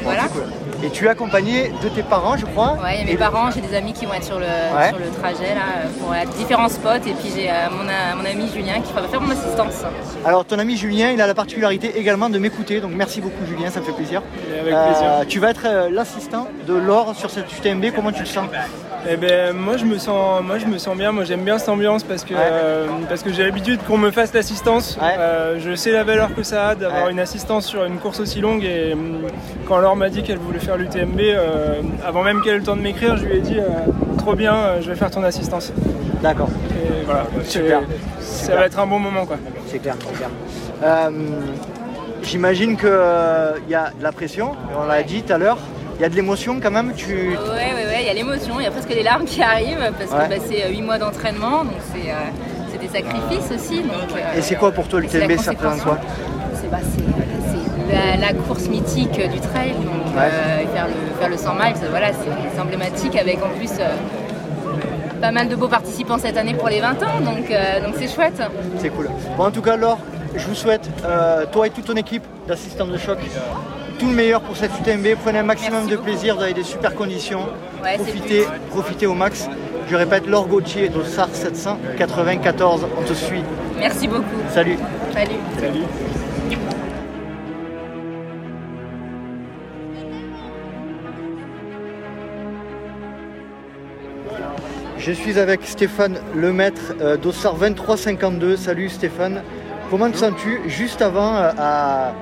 voilà. 0.02 0.24
cool. 0.24 0.42
Et 0.82 0.90
tu 0.90 1.06
es 1.06 1.08
accompagné 1.08 1.72
de 1.82 1.88
tes 1.88 2.02
parents, 2.04 2.36
je 2.36 2.46
crois. 2.46 2.74
Ouais, 2.82 2.94
il 2.94 2.98
y 3.00 3.02
a 3.02 3.04
mes 3.06 3.12
Et- 3.12 3.16
parents, 3.16 3.50
j'ai 3.50 3.60
des 3.60 3.74
amis 3.74 3.92
qui 3.92 4.06
vont 4.06 4.14
être 4.14 4.22
sur 4.24 4.38
le, 4.38 4.44
Ouais. 4.46 4.88
sur 4.90 4.98
le 4.98 5.10
trajet 5.10 5.54
là, 5.54 5.60
euh, 5.84 5.88
pour 6.00 6.12
euh, 6.12 6.16
différents 6.38 6.68
spots, 6.68 7.04
et 7.06 7.12
puis 7.14 7.32
j'ai 7.34 7.50
euh, 7.50 7.54
mon, 7.72 8.22
mon 8.22 8.24
ami 8.24 8.48
Julien 8.54 8.80
qui 8.80 8.92
va 8.92 9.02
faire 9.08 9.20
mon 9.20 9.30
assistance. 9.32 9.82
Alors 10.24 10.44
ton 10.44 10.58
ami 10.58 10.76
Julien, 10.76 11.10
il 11.10 11.20
a 11.20 11.26
la 11.26 11.34
particularité 11.34 11.98
également 11.98 12.30
de 12.30 12.38
m'écouter, 12.38 12.80
donc 12.80 12.92
merci 12.94 13.20
beaucoup 13.20 13.44
Julien, 13.44 13.70
ça 13.70 13.80
me 13.80 13.84
fait 13.86 13.92
plaisir. 13.92 14.22
Et 14.56 14.60
avec 14.60 14.74
plaisir. 14.74 15.10
tu 15.28 15.40
vas 15.40 15.50
être 15.50 15.66
euh, 15.66 15.88
l'assistant 15.90 16.46
de 16.66 16.74
Laure 16.74 17.14
sur 17.16 17.30
cette 17.30 17.52
UTMB, 17.52 17.86
comment 17.94 18.12
tu 18.12 18.20
le 18.20 18.26
sens? 18.26 18.46
Eh 19.06 19.16
ben 19.16 19.54
moi 19.54 19.76
je 19.76 19.84
me 19.84 19.96
sens 19.96 20.42
moi 20.42 20.58
je 20.58 20.66
me 20.66 20.76
sens 20.78 20.96
bien, 20.96 21.12
moi 21.12 21.24
j'aime 21.24 21.42
bien 21.42 21.58
cette 21.58 21.68
ambiance 21.68 22.02
parce 22.02 22.24
que 22.24 22.34
euh, 22.36 22.86
parce 23.08 23.22
que 23.22 23.32
j'ai 23.32 23.44
l'habitude 23.44 23.80
qu'on 23.86 23.96
me 23.96 24.10
fasse 24.10 24.32
l'assistance. 24.34 24.98
Euh, 25.02 25.56
je 25.60 25.74
sais 25.74 25.92
la 25.92 26.04
valeur 26.04 26.34
que 26.34 26.42
ça 26.42 26.68
a 26.68 26.74
d'avoir 26.74 27.04
Ouais. 27.06 27.12
une 27.12 27.20
assistance 27.20 27.66
sur 27.66 27.84
une 27.84 27.98
course 27.98 28.20
aussi 28.20 28.40
longue 28.40 28.64
et 28.64 28.92
hum, 28.92 29.22
quand 29.66 29.78
Laure 29.78 29.96
m'a 29.96 30.08
dit 30.10 30.22
qu'elle 30.22 30.38
voulait 30.38 30.58
faire 30.58 30.76
l'UTMB, 30.76 31.20
euh, 31.20 31.80
avant 32.06 32.22
même 32.22 32.42
qu'elle 32.42 32.54
ait 32.54 32.58
le 32.58 32.64
temps 32.64 32.76
de 32.76 32.82
m'écrire, 32.82 33.16
je 33.16 33.24
lui 33.24 33.36
ai 33.36 33.40
dit 33.40 33.58
euh, 33.60 33.68
trop 34.18 34.34
bien, 34.34 34.54
euh, 34.54 34.82
je 34.82 34.90
vais 34.90 34.96
faire 34.96 35.10
ton 35.10 35.22
assistance. 35.22 35.72
D'accord. 36.22 36.48
Et 36.72 37.04
voilà, 37.04 37.24
Super. 37.44 37.80
Ça 38.20 38.42
Super. 38.46 38.56
va 38.58 38.66
être 38.66 38.78
un 38.80 38.86
bon 38.86 38.98
moment 38.98 39.24
quoi. 39.26 39.36
C'est 39.68 39.78
clair, 39.78 39.94
c'est 40.00 40.16
clair. 40.16 40.30
Euh, 40.82 41.10
J'imagine 42.22 42.76
qu'il 42.76 42.88
y 43.70 43.74
a 43.74 43.90
de 43.96 44.02
la 44.02 44.12
pression, 44.12 44.52
on 44.78 44.86
l'a 44.86 45.02
dit 45.04 45.22
tout 45.22 45.32
à 45.32 45.38
l'heure, 45.38 45.56
il 45.98 46.02
y 46.02 46.04
a 46.04 46.08
de 46.08 46.14
l'émotion 46.14 46.60
quand 46.62 46.70
même. 46.70 46.92
Tu... 46.94 47.12
Ouais, 47.14 47.36
ouais, 47.36 47.86
ouais, 47.86 47.98
il 48.02 48.06
y 48.06 48.10
a 48.10 48.14
l'émotion, 48.14 48.60
il 48.60 48.64
y 48.64 48.66
a 48.66 48.70
presque 48.70 48.88
des 48.88 49.02
larmes 49.02 49.24
qui 49.24 49.42
arrivent 49.42 49.92
parce 49.98 50.10
Ouais. 50.12 50.36
que 50.36 50.40
bah, 50.40 50.46
c'est 50.48 50.68
8 50.70 50.82
mois 50.82 50.98
d'entraînement, 50.98 51.64
donc 51.64 51.74
c'est 51.92 52.10
euh, 52.10 52.14
c'est 52.70 52.78
des 52.80 52.88
sacrifices 52.88 53.50
aussi. 53.54 53.82
donc, 53.82 53.92
euh, 54.16 54.38
Et 54.38 54.42
c'est 54.42 54.54
quoi 54.56 54.70
pour 54.72 54.86
toi 54.88 55.00
l'UTMB 55.00 55.36
Ça 55.38 55.50
représente 55.52 55.82
quoi 55.82 55.98
C'est 56.54 56.70
bah, 56.70 56.78
c'est, 56.82 57.02
euh, 57.02 57.54
c'est 57.88 57.94
la, 58.20 58.26
la 58.28 58.32
course 58.34 58.68
mythique 58.68 59.12
du 59.12 59.40
trail, 59.40 59.72
donc 59.72 60.14
euh, 60.16 60.66
faire, 60.74 60.86
le, 60.88 61.20
faire 61.20 61.28
le 61.30 61.36
100 61.36 61.54
miles, 61.54 61.74
voilà, 61.90 62.08
c'est 62.12 62.60
emblématique 62.60 63.16
avec 63.16 63.38
en 63.42 63.48
plus 63.58 63.70
euh, 63.80 63.88
pas 65.20 65.30
mal 65.32 65.48
de 65.48 65.56
beaux 65.56 65.68
participants 65.68 66.18
cette 66.18 66.36
année 66.36 66.54
pour 66.54 66.68
les 66.68 66.80
20 66.80 66.90
ans, 67.02 67.20
donc 67.24 67.50
euh, 67.50 67.80
donc 67.84 67.94
c'est 67.98 68.08
chouette. 68.14 68.40
C'est 68.78 68.90
cool. 68.90 69.08
Bon, 69.36 69.44
en 69.46 69.50
tout 69.50 69.62
cas, 69.62 69.76
Laure, 69.76 69.98
je 70.36 70.46
vous 70.46 70.54
souhaite, 70.54 70.88
euh, 71.04 71.44
toi 71.50 71.66
et 71.66 71.70
toute 71.70 71.86
ton 71.86 71.94
équipe 71.96 72.22
d'assistants 72.46 72.86
de 72.86 72.96
choc, 72.98 73.18
tout 73.98 74.06
le 74.06 74.14
meilleur 74.14 74.40
pour 74.40 74.56
cette 74.56 74.70
UTMB. 74.80 75.16
Prenez 75.22 75.40
un 75.40 75.42
maximum 75.42 75.86
de 75.88 75.96
plaisir, 75.96 76.36
vous 76.36 76.42
avez 76.42 76.54
des 76.54 76.62
super 76.62 76.94
conditions. 76.94 77.46
Ouais, 77.82 77.96
profitez, 77.96 78.46
profitez 78.70 79.06
au 79.06 79.14
max. 79.14 79.48
Je 79.90 79.96
répète, 79.96 80.26
Laure 80.26 80.46
Gauthier 80.46 80.88
d'Ossard 80.88 81.30
794, 81.32 82.86
on 82.98 83.02
te 83.02 83.14
suit. 83.14 83.42
Merci 83.78 84.06
beaucoup. 84.06 84.24
Salut. 84.52 84.76
Salut. 85.12 85.36
Salut. 85.58 85.84
Je 94.98 95.12
suis 95.12 95.38
avec 95.38 95.64
Stéphane 95.64 96.18
Lemaître 96.34 96.94
euh, 97.00 97.16
d'Ossard 97.16 97.54
2352. 97.54 98.56
Salut 98.56 98.90
Stéphane. 98.90 99.42
Comment 99.90 100.10
te 100.10 100.18
sens-tu 100.18 100.60
juste 100.68 101.00
avant 101.00 101.34
euh, 101.34 101.50
à 101.56 102.12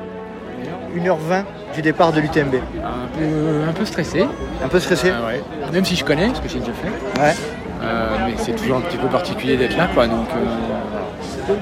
1h20 0.94 1.42
du 1.76 1.82
départ 1.82 2.12
de 2.12 2.20
l'UTMB 2.20 2.54
Un 2.82 3.18
peu, 3.18 3.68
un 3.68 3.72
peu 3.72 3.84
stressé. 3.84 4.26
Un 4.64 4.68
peu 4.68 4.80
stressé 4.80 5.08
ouais. 5.10 5.42
Même 5.72 5.84
si 5.84 5.94
je 5.94 6.04
connais, 6.04 6.26
parce 6.28 6.40
que 6.40 6.48
j'ai 6.48 6.58
déjà 6.60 6.72
fait. 6.72 7.20
Ouais. 7.20 7.34
Euh, 7.82 8.08
mais 8.26 8.34
c'est 8.38 8.52
toujours 8.56 8.78
un 8.78 8.80
petit 8.80 8.96
peu 8.96 9.06
particulier 9.08 9.56
d'être 9.56 9.76
là, 9.76 9.86
quoi. 9.94 10.06
Donc, 10.06 10.26
euh, 10.34 11.52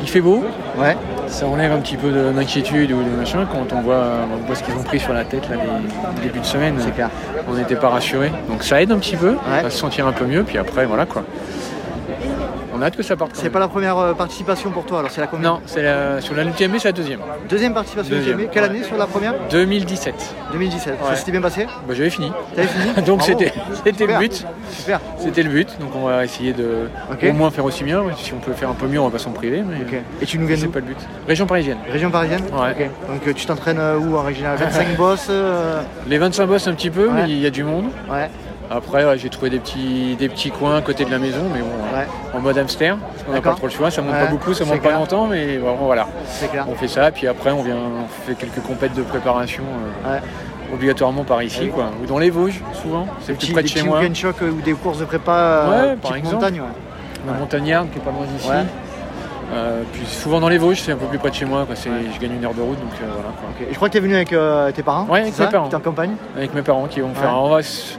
il 0.00 0.08
fait 0.08 0.20
beau. 0.20 0.42
Ouais. 0.78 0.96
Ça 1.26 1.46
enlève 1.46 1.72
un 1.72 1.78
petit 1.78 1.96
peu 1.96 2.10
de- 2.10 2.32
d'inquiétude 2.32 2.90
ou 2.92 3.02
de 3.02 3.10
machin 3.10 3.46
quand 3.52 3.76
on 3.76 3.80
voit, 3.82 4.02
on 4.32 4.46
voit 4.46 4.56
ce 4.56 4.62
qu'ils 4.64 4.74
ont 4.74 4.82
pris 4.82 4.98
sur 4.98 5.12
la 5.12 5.24
tête 5.24 5.48
là, 5.48 5.56
les 6.16 6.22
début 6.28 6.40
de 6.40 6.44
semaine. 6.46 6.74
C'est 6.78 6.90
clair. 6.92 7.10
On 7.48 7.54
n'était 7.54 7.76
pas 7.76 7.88
rassurés. 7.90 8.32
Donc 8.48 8.62
ça 8.64 8.80
aide 8.82 8.90
un 8.90 8.98
petit 8.98 9.16
peu 9.16 9.36
à 9.52 9.68
se 9.70 9.76
sentir 9.78 10.06
un 10.06 10.12
peu 10.12 10.24
mieux. 10.24 10.42
Puis 10.42 10.58
après, 10.58 10.86
voilà 10.86 11.06
quoi. 11.06 11.22
On 12.80 12.82
a 12.82 12.86
hâte 12.86 12.96
que 12.96 13.02
ça 13.02 13.14
parte. 13.14 13.32
C'est 13.34 13.50
pas 13.50 13.58
la 13.58 13.68
première 13.68 13.98
euh, 13.98 14.14
participation 14.14 14.70
pour 14.70 14.86
toi, 14.86 15.00
alors 15.00 15.10
c'est 15.10 15.20
la 15.20 15.26
combien 15.26 15.50
Non, 15.50 15.60
c'est 15.66 15.82
la, 15.82 16.22
sur 16.22 16.34
la 16.34 16.44
UTMB, 16.44 16.78
c'est 16.78 16.88
la 16.88 16.92
deuxième. 16.92 17.20
Deuxième 17.46 17.74
participation 17.74 18.16
Deuxième, 18.16 18.38
UTMB. 18.40 18.50
Quelle 18.50 18.62
ouais. 18.62 18.68
année 18.70 18.82
sur 18.84 18.96
la 18.96 19.06
première 19.06 19.34
2017. 19.50 20.14
2017. 20.52 20.94
Ça 21.04 21.14
s'était 21.14 21.30
bien 21.30 21.42
passé 21.42 21.66
Bah, 21.86 21.92
J'avais 21.92 22.08
fini. 22.08 22.32
T'avais 22.56 22.68
fini 22.68 22.94
Donc 23.06 23.20
c'était 23.20 23.52
c'était 23.84 24.06
le 24.06 24.16
but. 24.18 24.46
Super. 24.70 24.98
C'était 25.18 25.42
le 25.42 25.50
but. 25.50 25.68
Donc 25.78 25.94
on 25.94 26.06
va 26.06 26.24
essayer 26.24 26.54
de 26.54 26.88
au 27.22 27.32
moins 27.34 27.50
faire 27.50 27.66
aussi 27.66 27.84
bien. 27.84 28.02
Si 28.16 28.32
on 28.32 28.38
peut 28.38 28.52
faire 28.54 28.70
un 28.70 28.74
peu 28.74 28.86
mieux, 28.86 28.98
on 28.98 29.04
va 29.04 29.10
pas 29.10 29.18
s'en 29.18 29.32
priver. 29.32 29.62
Mais 29.62 29.82
Ok. 29.82 30.00
Et 30.22 30.24
tu 30.24 30.38
nous 30.38 30.46
viens 30.46 30.56
c'est 30.56 30.68
pas 30.68 30.78
le 30.80 30.86
but. 30.86 30.98
Région 31.28 31.46
parisienne. 31.46 31.78
Région 31.92 32.10
parisienne 32.10 32.44
Ouais. 32.54 32.90
Donc 33.08 33.28
euh, 33.28 33.34
tu 33.34 33.44
t'entraînes 33.44 33.78
euh, 33.78 33.98
où 33.98 34.16
en 34.16 34.22
régional 34.22 34.56
25 34.56 34.96
boss 34.96 35.26
euh, 35.28 35.82
Les 36.08 36.16
25 36.16 36.46
boss 36.46 36.66
un 36.66 36.72
petit 36.72 36.88
peu, 36.88 37.08
Ouais. 37.08 37.24
mais 37.26 37.28
il 37.28 37.40
y 37.40 37.46
a 37.46 37.50
du 37.50 37.62
monde. 37.62 37.88
Ouais. 38.10 38.30
Après, 38.72 39.04
ouais, 39.04 39.18
j'ai 39.18 39.30
trouvé 39.30 39.50
des 39.50 39.58
petits, 39.58 40.14
des 40.16 40.28
petits 40.28 40.50
coins 40.52 40.76
à 40.76 40.80
côté 40.80 41.04
de 41.04 41.10
la 41.10 41.18
maison, 41.18 41.42
mais 41.52 41.58
bon, 41.60 41.66
Ouais. 41.96 42.06
en 42.32 42.38
mode 42.40 42.56
hamster, 42.56 42.96
qu'on 43.26 43.32
n'a 43.32 43.40
pas 43.40 43.54
trop 43.54 43.66
le 43.66 43.72
choix. 43.72 43.90
Ça 43.90 44.00
monte 44.00 44.12
Ouais, 44.14 44.20
pas 44.20 44.26
beaucoup, 44.30 44.54
ça 44.54 44.64
monte 44.64 44.80
pas 44.80 44.92
longtemps, 44.92 45.26
mais 45.26 45.58
voilà. 45.58 46.06
Clair. 46.52 46.66
On 46.70 46.76
fait 46.76 46.86
ça, 46.86 47.10
puis 47.10 47.26
après, 47.26 47.50
on 47.50 47.62
vient, 47.62 47.74
on 47.76 48.26
fait 48.26 48.36
quelques 48.36 48.60
compètes 48.64 48.94
de 48.94 49.02
préparation. 49.02 49.64
euh, 50.06 50.18
Obligatoirement 50.72 51.24
par 51.24 51.42
ici, 51.42 51.66
quoi. 51.66 51.86
Ou 52.00 52.06
dans 52.06 52.18
les 52.20 52.30
Vosges, 52.30 52.62
souvent. 52.80 53.08
C'est 53.22 53.32
Des 53.32 53.38
plus 53.38 53.52
près 53.52 53.62
de 53.62 53.66
des 53.66 53.72
chez 53.74 53.82
moi. 53.82 54.00
choc 54.14 54.36
euh, 54.40 54.50
ou 54.52 54.60
des 54.60 54.72
courses 54.74 55.00
de 55.00 55.04
prépa 55.04 55.32
euh, 55.32 55.96
par 55.96 56.14
exemple. 56.14 56.36
montagne. 56.36 56.62
La 57.26 57.32
montagnarde 57.32 57.90
qui 57.90 57.98
est 57.98 58.02
pas 58.02 58.12
loin 58.12 58.24
d'ici. 58.32 58.48
Euh, 59.52 59.82
puis 59.92 60.06
souvent 60.06 60.38
dans 60.38 60.48
les 60.48 60.58
Vosges, 60.58 60.80
c'est 60.82 60.92
un 60.92 60.96
peu 60.96 61.06
plus 61.06 61.18
près 61.18 61.30
de 61.30 61.34
chez 61.34 61.44
moi. 61.44 61.64
Quoi. 61.66 61.74
Je 61.74 62.20
gagne 62.20 62.36
une 62.36 62.44
heure 62.44 62.54
de 62.54 62.60
route, 62.62 62.78
donc 62.78 62.92
euh, 63.02 63.06
voilà. 63.12 63.30
Quoi. 63.30 63.48
Et 63.68 63.70
je 63.72 63.74
crois 63.74 63.88
que 63.88 63.92
tu 63.94 63.98
es 63.98 64.00
venu 64.00 64.14
avec 64.14 64.32
euh, 64.32 64.70
tes 64.70 64.84
parents 64.84 65.06
Ouais, 65.10 65.22
avec 65.22 65.36
mes 65.36 65.46
parents. 65.48 65.66
T'es 65.68 65.74
en 65.74 65.80
campagne 65.80 66.12
Avec 66.36 66.54
mes 66.54 66.62
parents 66.62 66.86
qui 66.86 67.00
vont 67.00 67.12
faire. 67.14 67.30
Ouais. 67.32 67.48
On 67.50 67.58
s- 67.58 67.98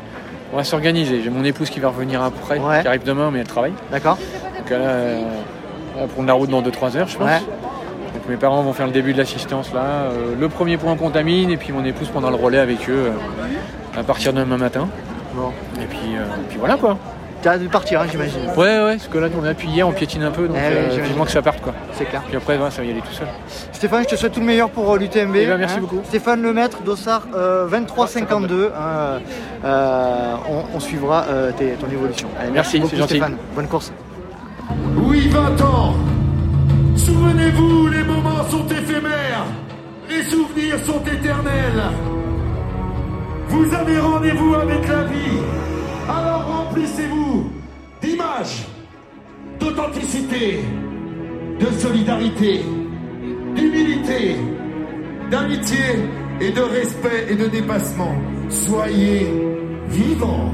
on 0.53 0.57
va 0.57 0.63
s'organiser. 0.63 1.21
J'ai 1.23 1.29
mon 1.29 1.43
épouse 1.43 1.69
qui 1.69 1.79
va 1.79 1.89
revenir 1.89 2.21
après, 2.21 2.59
Ouais. 2.59 2.81
qui 2.81 2.87
arrive 2.87 3.03
demain, 3.03 3.31
mais 3.31 3.39
elle 3.39 3.47
travaille. 3.47 3.73
D'accord. 3.91 4.17
Donc 4.17 4.67
elle, 4.69 4.81
euh, 4.81 5.21
elle 5.95 6.01
va 6.01 6.07
prendre 6.07 6.27
la 6.27 6.33
route 6.33 6.49
dans 6.49 6.61
2-3 6.61 6.95
heures, 6.97 7.07
je 7.07 7.17
pense. 7.17 7.27
Ouais. 7.27 7.39
Donc 8.13 8.27
mes 8.29 8.35
parents 8.37 8.61
vont 8.61 8.73
faire 8.73 8.87
le 8.87 8.91
début 8.91 9.13
de 9.13 9.17
l'assistance 9.17 9.73
là. 9.73 9.81
Euh, 10.11 10.35
le 10.39 10.49
premier 10.49 10.77
point 10.77 10.95
contamine, 10.95 11.49
et 11.49 11.57
puis 11.57 11.71
mon 11.71 11.83
épouse 11.85 12.09
prendra 12.09 12.29
le 12.29 12.35
relais 12.35 12.59
avec 12.59 12.89
eux 12.89 13.11
euh, 13.11 13.99
à 13.99 14.03
partir 14.03 14.33
de 14.33 14.39
demain 14.39 14.57
matin. 14.57 14.87
Bon. 15.33 15.51
Et 15.81 15.85
puis, 15.85 16.15
euh, 16.17 16.25
puis 16.49 16.57
voilà 16.57 16.75
quoi. 16.75 16.97
T'as 17.41 17.57
de 17.57 17.67
partir, 17.67 18.01
hein, 18.01 18.05
j'imagine. 18.09 18.41
Ouais, 18.55 18.83
ouais, 18.83 18.97
parce 18.97 19.07
que 19.07 19.17
là, 19.17 19.27
on 19.39 19.43
a 19.43 19.49
appuyé 19.49 19.73
hier, 19.75 19.87
on 19.87 19.91
piétine 19.91 20.21
un 20.23 20.31
peu, 20.31 20.47
donc 20.47 20.55
Eh 20.59 20.61
euh, 20.63 21.23
que 21.25 21.31
ça 21.31 21.41
parte 21.41 21.59
quoi. 21.61 21.73
C'est 21.93 22.05
clair. 22.05 22.21
Puis 22.27 22.37
après, 22.37 22.57
ouais, 22.57 22.69
ça 22.69 22.81
va 22.81 22.87
y 22.87 22.91
aller 22.91 23.01
tout 23.01 23.13
seul. 23.13 23.27
Stéphane, 23.71 24.03
je 24.03 24.09
te 24.09 24.15
souhaite 24.15 24.31
tout 24.33 24.39
le 24.41 24.45
meilleur 24.45 24.69
pour 24.69 24.93
euh, 24.93 24.97
l'UTMB. 24.99 25.35
Eh 25.35 25.45
ben, 25.47 25.57
merci 25.57 25.79
beaucoup. 25.79 26.01
Stéphane 26.05 26.41
Lemaître, 26.43 26.81
Dossard 26.83 27.23
euh, 27.35 27.67
2352. 27.67 28.71
hein, 28.77 29.19
euh, 29.65 30.35
on, 30.49 30.75
on 30.77 30.79
suivra 30.79 31.25
euh, 31.29 31.51
tes- 31.51 31.71
ton 31.73 31.87
évolution. 31.91 32.27
Allez, 32.39 32.51
Merci, 32.51 32.77
beaucoup 32.79 32.91
c'est 32.91 32.97
gentil. 32.97 33.15
Stéphane. 33.15 33.37
Bonne 33.55 33.67
course. 33.67 33.91
Oui, 34.97 35.27
20 35.29 35.61
ans 35.61 35.95
Souvenez-vous, 36.95 37.87
les 37.87 38.03
moments 38.03 38.43
sont 38.49 38.65
éphémères, 38.67 39.45
les 40.09 40.23
souvenirs 40.23 40.77
sont 40.85 41.01
éternels. 41.11 41.81
Vous 43.47 43.73
avez 43.73 43.97
rendez-vous 43.99 44.53
avec 44.55 44.87
la 44.87 45.03
vie, 45.03 45.39
alors 46.09 46.45
remplissez-vous 46.45 47.51
d'images, 48.01 48.65
d'authenticité, 49.59 50.61
de 51.59 51.65
solidarité, 51.79 52.61
d'humilité, 53.55 54.35
d'amitié 55.29 55.77
et 56.39 56.51
de 56.51 56.61
respect 56.61 57.27
et 57.29 57.35
de 57.35 57.47
dépassement. 57.47 58.15
Soyez 58.49 59.27
vivants. 59.87 60.51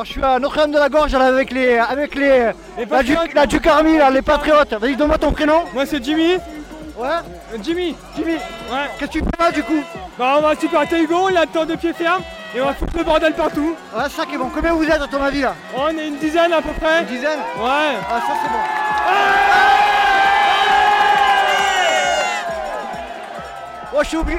alors, 0.00 0.04
je 0.04 0.12
suis 0.12 0.24
à 0.24 0.38
Notre-Dame 0.38 0.72
de 0.72 0.78
la 0.78 0.88
Gorge 0.88 1.12
là, 1.12 1.26
avec 1.26 1.50
les. 1.52 1.78
Avec 1.78 2.14
les. 2.14 2.52
la, 2.88 3.02
du, 3.46 3.56
Ducarmi, 3.56 3.98
là, 3.98 4.10
les 4.10 4.22
patriotes. 4.22 4.72
Vas-y, 4.74 4.96
donne-moi 4.96 5.18
ton 5.18 5.32
prénom. 5.32 5.64
Moi 5.74 5.86
c'est 5.86 6.02
Jimmy. 6.02 6.36
Ouais 6.98 7.08
Jimmy 7.62 7.96
Jimmy 8.14 8.34
Ouais 8.34 8.90
Qu'est-ce 8.98 9.10
que 9.10 9.18
tu 9.18 9.20
fais 9.20 9.42
là 9.42 9.50
du 9.50 9.62
coup? 9.62 9.82
Bah 10.18 10.34
on 10.36 10.42
va 10.42 10.54
super 10.54 10.80
à 10.80 10.84
Hugo, 10.84 11.30
il 11.30 11.36
attend 11.38 11.64
de 11.64 11.74
pied 11.74 11.94
ferme 11.94 12.22
et 12.54 12.60
on 12.60 12.66
va 12.66 12.74
foutre 12.74 12.94
le 12.94 13.04
bordel 13.04 13.32
partout. 13.32 13.74
Ouais, 13.96 14.02
ça 14.10 14.26
qui 14.26 14.34
est 14.34 14.38
bon. 14.38 14.50
Combien 14.54 14.74
vous 14.74 14.84
êtes 14.84 15.00
à 15.00 15.06
ton 15.06 15.22
avis 15.22 15.40
là? 15.40 15.54
On 15.74 15.88
est 15.96 16.08
une 16.08 16.18
dizaine 16.18 16.52
à 16.52 16.60
peu 16.60 16.72
près. 16.78 17.00
Une 17.00 17.06
dizaine? 17.06 17.38
Ouais. 17.58 17.96
Ah, 18.10 18.20
ça 18.20 18.34
c'est 18.42 18.50
bon. 18.50 18.58
Oh, 23.94 24.00
je 24.02 24.08
suis 24.08 24.16
oublié. 24.18 24.38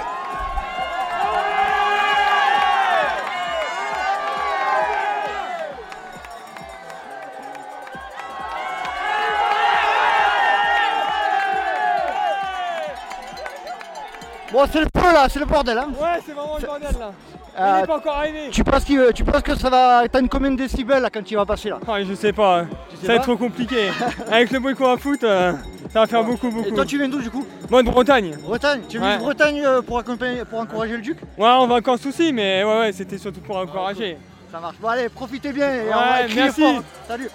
Bon, 14.62 14.68
c'est 14.72 14.80
le 14.80 14.86
feu 14.96 15.12
là, 15.14 15.28
c'est 15.28 15.40
le 15.40 15.46
bordel. 15.46 15.76
Hein. 15.76 15.88
Ouais, 16.00 16.20
c'est 16.24 16.34
vraiment 16.34 16.56
le 16.60 16.66
bordel 16.68 16.96
là. 17.00 17.12
Euh, 17.60 17.76
il 17.80 17.84
est 17.84 17.88
pas 17.88 17.98
encore 17.98 18.16
arrivé. 18.16 18.50
Tu 18.52 18.64
penses, 18.64 18.86
tu 19.16 19.24
penses 19.24 19.42
que 19.42 19.56
ça 19.56 19.70
va. 19.72 20.04
T'as 20.08 20.20
une 20.22 20.30
combien 20.30 20.52
de 20.52 20.56
décibels 20.56 21.02
là 21.02 21.10
quand 21.12 21.30
il 21.32 21.36
va 21.36 21.46
passer 21.48 21.70
là? 21.70 21.80
Ah, 21.88 22.04
je 22.04 22.14
sais 22.14 22.32
pas, 22.32 22.66
sais 22.92 23.02
ça 23.02 23.08
va 23.08 23.14
être 23.16 23.24
trop 23.24 23.38
compliqué. 23.38 23.90
Avec 24.32 24.52
le 24.52 24.60
bruit 24.60 24.76
qu'on 24.76 24.86
va 24.86 24.98
foutre, 24.98 25.26
euh, 25.26 25.54
ça 25.92 26.02
va 26.02 26.08
faire 26.08 26.24
beaucoup, 26.24 26.52
beaucoup. 26.52 26.68
Et 26.70 26.74
toi, 26.74 26.86
tu 26.86 27.00
viens 27.00 27.10
d'où 27.10 27.20
du 27.20 27.32
coup? 27.32 27.44
Moi 27.72 27.82
de 27.82 27.90
Bretagne. 27.90 28.38
Bretagne? 28.44 28.82
Tu 28.88 29.00
viens 29.00 29.18
de 29.18 29.24
Bretagne 29.24 29.64
euh, 29.66 29.82
pour, 29.82 29.98
accompagner- 29.98 30.46
pour 30.46 30.60
encourager 30.60 30.96
le 30.96 31.02
duc? 31.02 31.18
Ouais, 31.40 31.48
en 31.48 31.66
vacances 31.66 32.06
aussi, 32.06 32.32
mais 32.32 32.64
ouais, 32.64 32.80
ouais, 32.82 32.92
c'était 32.92 33.18
surtout 33.18 33.42
pour 33.42 33.58
encourager. 33.58 34.18
Ça 34.52 34.60
marche. 34.60 34.76
Bon, 34.80 34.90
allez, 34.90 35.10
profitez 35.10 35.54
bien 35.54 35.74
et 35.74 35.80
Ouais, 35.88 35.94
on 36.30 36.36
merci. 36.36 36.62
fort. 36.62 36.84
Salut. 37.08 37.30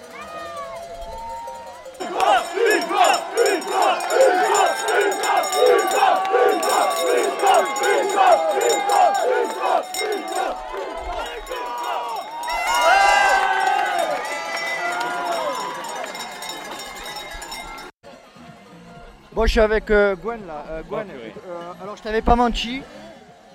Je 19.47 19.51
suis 19.53 19.59
avec 19.61 19.89
euh, 19.91 20.15
Gwen 20.15 20.39
là. 20.45 20.65
Euh, 20.69 20.81
Gwen, 20.87 21.07
euh, 21.09 21.71
alors 21.81 21.95
je 21.95 22.03
t'avais 22.03 22.21
pas 22.21 22.35
menti. 22.35 22.81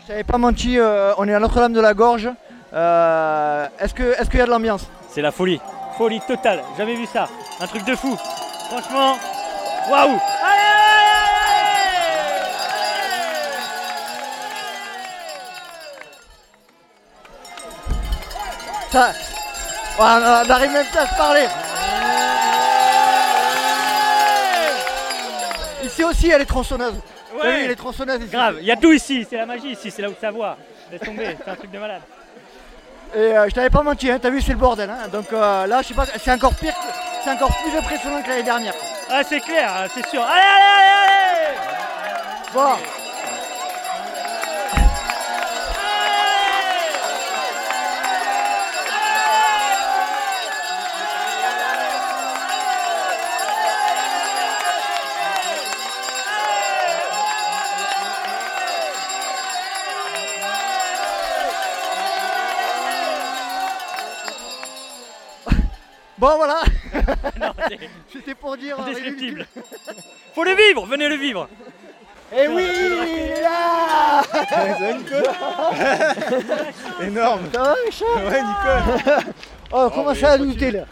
Je 0.02 0.06
t'avais 0.06 0.24
pas 0.24 0.38
menti. 0.38 0.78
on 0.80 1.28
est 1.28 1.34
à 1.34 1.38
Notre-Dame 1.38 1.72
de 1.72 1.80
la 1.80 1.94
Gorge. 1.94 2.28
Est-ce 2.72 3.94
que, 3.94 4.18
est-ce 4.18 4.28
qu'il 4.30 4.38
y 4.38 4.42
a 4.42 4.46
de 4.46 4.50
l'ambiance? 4.50 4.86
C'est 5.10 5.22
la 5.22 5.30
folie. 5.30 5.60
Folie 5.98 6.20
totale. 6.26 6.62
Jamais 6.78 6.96
vu 6.96 7.06
ça. 7.06 7.28
Un 7.60 7.66
truc 7.66 7.84
de 7.84 7.94
fou. 7.94 8.16
Franchement, 8.68 9.16
waouh 9.90 10.18
Ça, 18.90 19.12
on 19.98 20.46
n'arrive 20.46 20.72
même 20.72 20.86
pas 20.92 21.02
à 21.02 21.06
se 21.06 21.16
parler. 21.16 21.46
Ici 25.92 26.04
aussi, 26.04 26.30
elle 26.30 26.40
est 26.42 26.46
tronçonneuse. 26.46 26.94
Ouais. 27.34 27.40
Oui, 27.42 27.48
elle 27.64 27.70
est 27.70 27.76
tronçonneuse 27.76 28.20
ici. 28.22 28.30
Grave, 28.32 28.56
il 28.60 28.66
y 28.66 28.70
a 28.72 28.76
tout 28.76 28.92
ici, 28.92 29.26
c'est 29.28 29.36
la 29.36 29.46
magie 29.46 29.70
ici, 29.72 29.90
c'est 29.90 30.02
là 30.02 30.08
où 30.10 30.14
ça 30.20 30.30
voit. 30.30 30.56
Laisse 30.90 31.00
tomber, 31.00 31.36
c'est 31.44 31.50
un 31.50 31.54
truc 31.56 31.70
de 31.70 31.78
malade. 31.78 32.02
Et 33.14 33.18
euh, 33.18 33.46
je 33.48 33.54
t'avais 33.54 33.68
pas 33.70 33.82
menti, 33.82 34.10
hein, 34.10 34.18
t'as 34.20 34.30
vu, 34.30 34.40
c'est 34.40 34.52
le 34.52 34.58
bordel. 34.58 34.88
hein. 34.88 35.08
Donc 35.12 35.32
euh, 35.32 35.66
là, 35.66 35.82
je 35.82 35.88
sais 35.88 35.94
pas, 35.94 36.06
c'est 36.22 36.32
encore 36.32 36.54
pire, 36.54 36.72
que- 36.72 36.94
c'est 37.24 37.30
encore 37.30 37.54
plus 37.62 37.76
impressionnant 37.78 38.22
que 38.22 38.28
l'année 38.28 38.42
dernière. 38.42 38.74
Ah, 39.10 39.22
c'est 39.22 39.40
clair, 39.40 39.70
hein, 39.70 39.86
c'est 39.94 40.06
sûr. 40.08 40.22
Allez, 40.22 40.40
allez, 40.40 40.76
allez, 40.78 42.10
allez 42.10 42.52
Bon. 42.54 42.74
Bon 66.22 66.36
voilà 66.36 66.60
C'était 68.12 68.36
pour 68.36 68.56
dire... 68.56 68.76
euh, 68.78 68.82
indescriptible. 68.84 69.44
Faut 70.36 70.44
le 70.44 70.54
vivre, 70.54 70.86
venez 70.86 71.08
le 71.08 71.16
vivre. 71.16 71.48
Eh 72.32 72.46
oui, 72.46 72.62
il 72.64 73.30
est 73.32 73.42
là 73.42 74.22
Énorme 77.02 77.40
Ça 77.52 77.58
va 77.64 77.74
Richard 77.84 78.24
Ouais 78.24 78.40
Nicole 78.40 79.24
Oh, 79.72 79.90
comment 79.92 80.14
ça 80.14 80.30
à 80.30 80.38
douter 80.38 80.70
là 80.70 80.84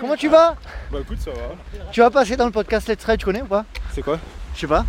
Comment 0.00 0.16
tu 0.16 0.26
vas 0.26 0.56
Bah 0.90 0.98
écoute 1.02 1.20
ça 1.20 1.30
va. 1.30 1.54
Tu 1.92 2.00
vas 2.00 2.10
passer 2.10 2.34
dans 2.34 2.46
le 2.46 2.50
podcast 2.50 2.88
Let's 2.88 3.04
Ride, 3.04 3.20
tu 3.20 3.26
connais 3.26 3.42
ou 3.42 3.46
pas 3.46 3.64
C'est 3.92 4.02
quoi 4.02 4.18
Je 4.56 4.60
sais 4.62 4.66
pas. 4.66 4.84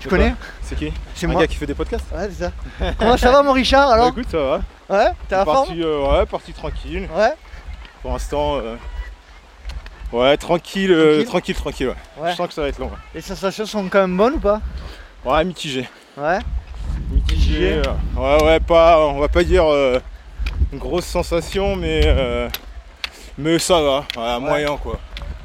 Tu 0.00 0.08
connais 0.08 0.34
C'est 0.60 0.76
qui 0.76 0.92
C'est 1.14 1.24
Un 1.24 1.30
moi. 1.30 1.40
gars 1.40 1.46
qui 1.46 1.56
fait 1.56 1.64
des 1.64 1.72
podcasts 1.74 2.12
Ouais, 2.12 2.28
c'est 2.30 2.44
ça. 2.44 2.52
Comment 2.98 3.16
ça 3.16 3.32
va 3.32 3.42
mon 3.42 3.52
Richard 3.52 3.90
alors 3.90 4.12
Bah 4.12 4.20
écoute 4.20 4.30
ça 4.30 4.36
va. 4.38 4.60
Ouais, 4.90 5.12
t'es 5.30 5.34
à 5.34 5.46
forme 5.46 5.68
parti, 5.68 5.82
euh, 5.82 6.18
Ouais, 6.18 6.26
parti 6.26 6.52
tranquille. 6.52 7.08
Ouais. 7.16 7.32
Pour 8.02 8.12
l'instant, 8.12 8.56
euh, 8.58 8.76
ouais, 10.12 10.36
tranquille, 10.36 10.90
euh, 10.92 11.24
tranquille, 11.24 11.54
tranquille, 11.54 11.88
ouais. 11.88 12.22
Ouais. 12.22 12.30
Je 12.32 12.36
sens 12.36 12.48
que 12.48 12.54
ça 12.54 12.62
va 12.62 12.68
être 12.68 12.78
long. 12.78 12.86
Ouais, 12.88 12.96
Les 13.14 13.20
sensations 13.20 13.66
sont 13.66 13.88
quand 13.88 14.00
même 14.00 14.16
bonnes 14.16 14.34
ou 14.34 14.38
pas? 14.40 14.60
Ouais, 15.24 15.44
mitigé. 15.44 15.88
Ouais. 16.16 16.38
Mitigé. 17.10 17.74
euh, 17.74 17.82
Ouais, 18.16 18.42
ouais, 18.44 18.60
pas, 18.60 18.98
on 19.06 19.18
va 19.20 19.28
pas 19.28 19.44
dire 19.44 19.64
euh, 19.66 19.98
une 20.72 20.78
grosse 20.78 21.06
sensation, 21.06 21.76
mais, 21.76 22.00
mais 23.38 23.58
ça 23.58 23.80
va. 23.80 24.04
Ouais, 24.16 24.40
moyen 24.40 24.76
quoi. 24.76 24.98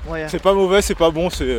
Moyen. 0.08 0.28
C'est 0.28 0.42
pas 0.42 0.54
mauvais, 0.54 0.82
c'est 0.82 0.96
pas 0.96 1.10
bon, 1.10 1.30
c'est 1.30 1.58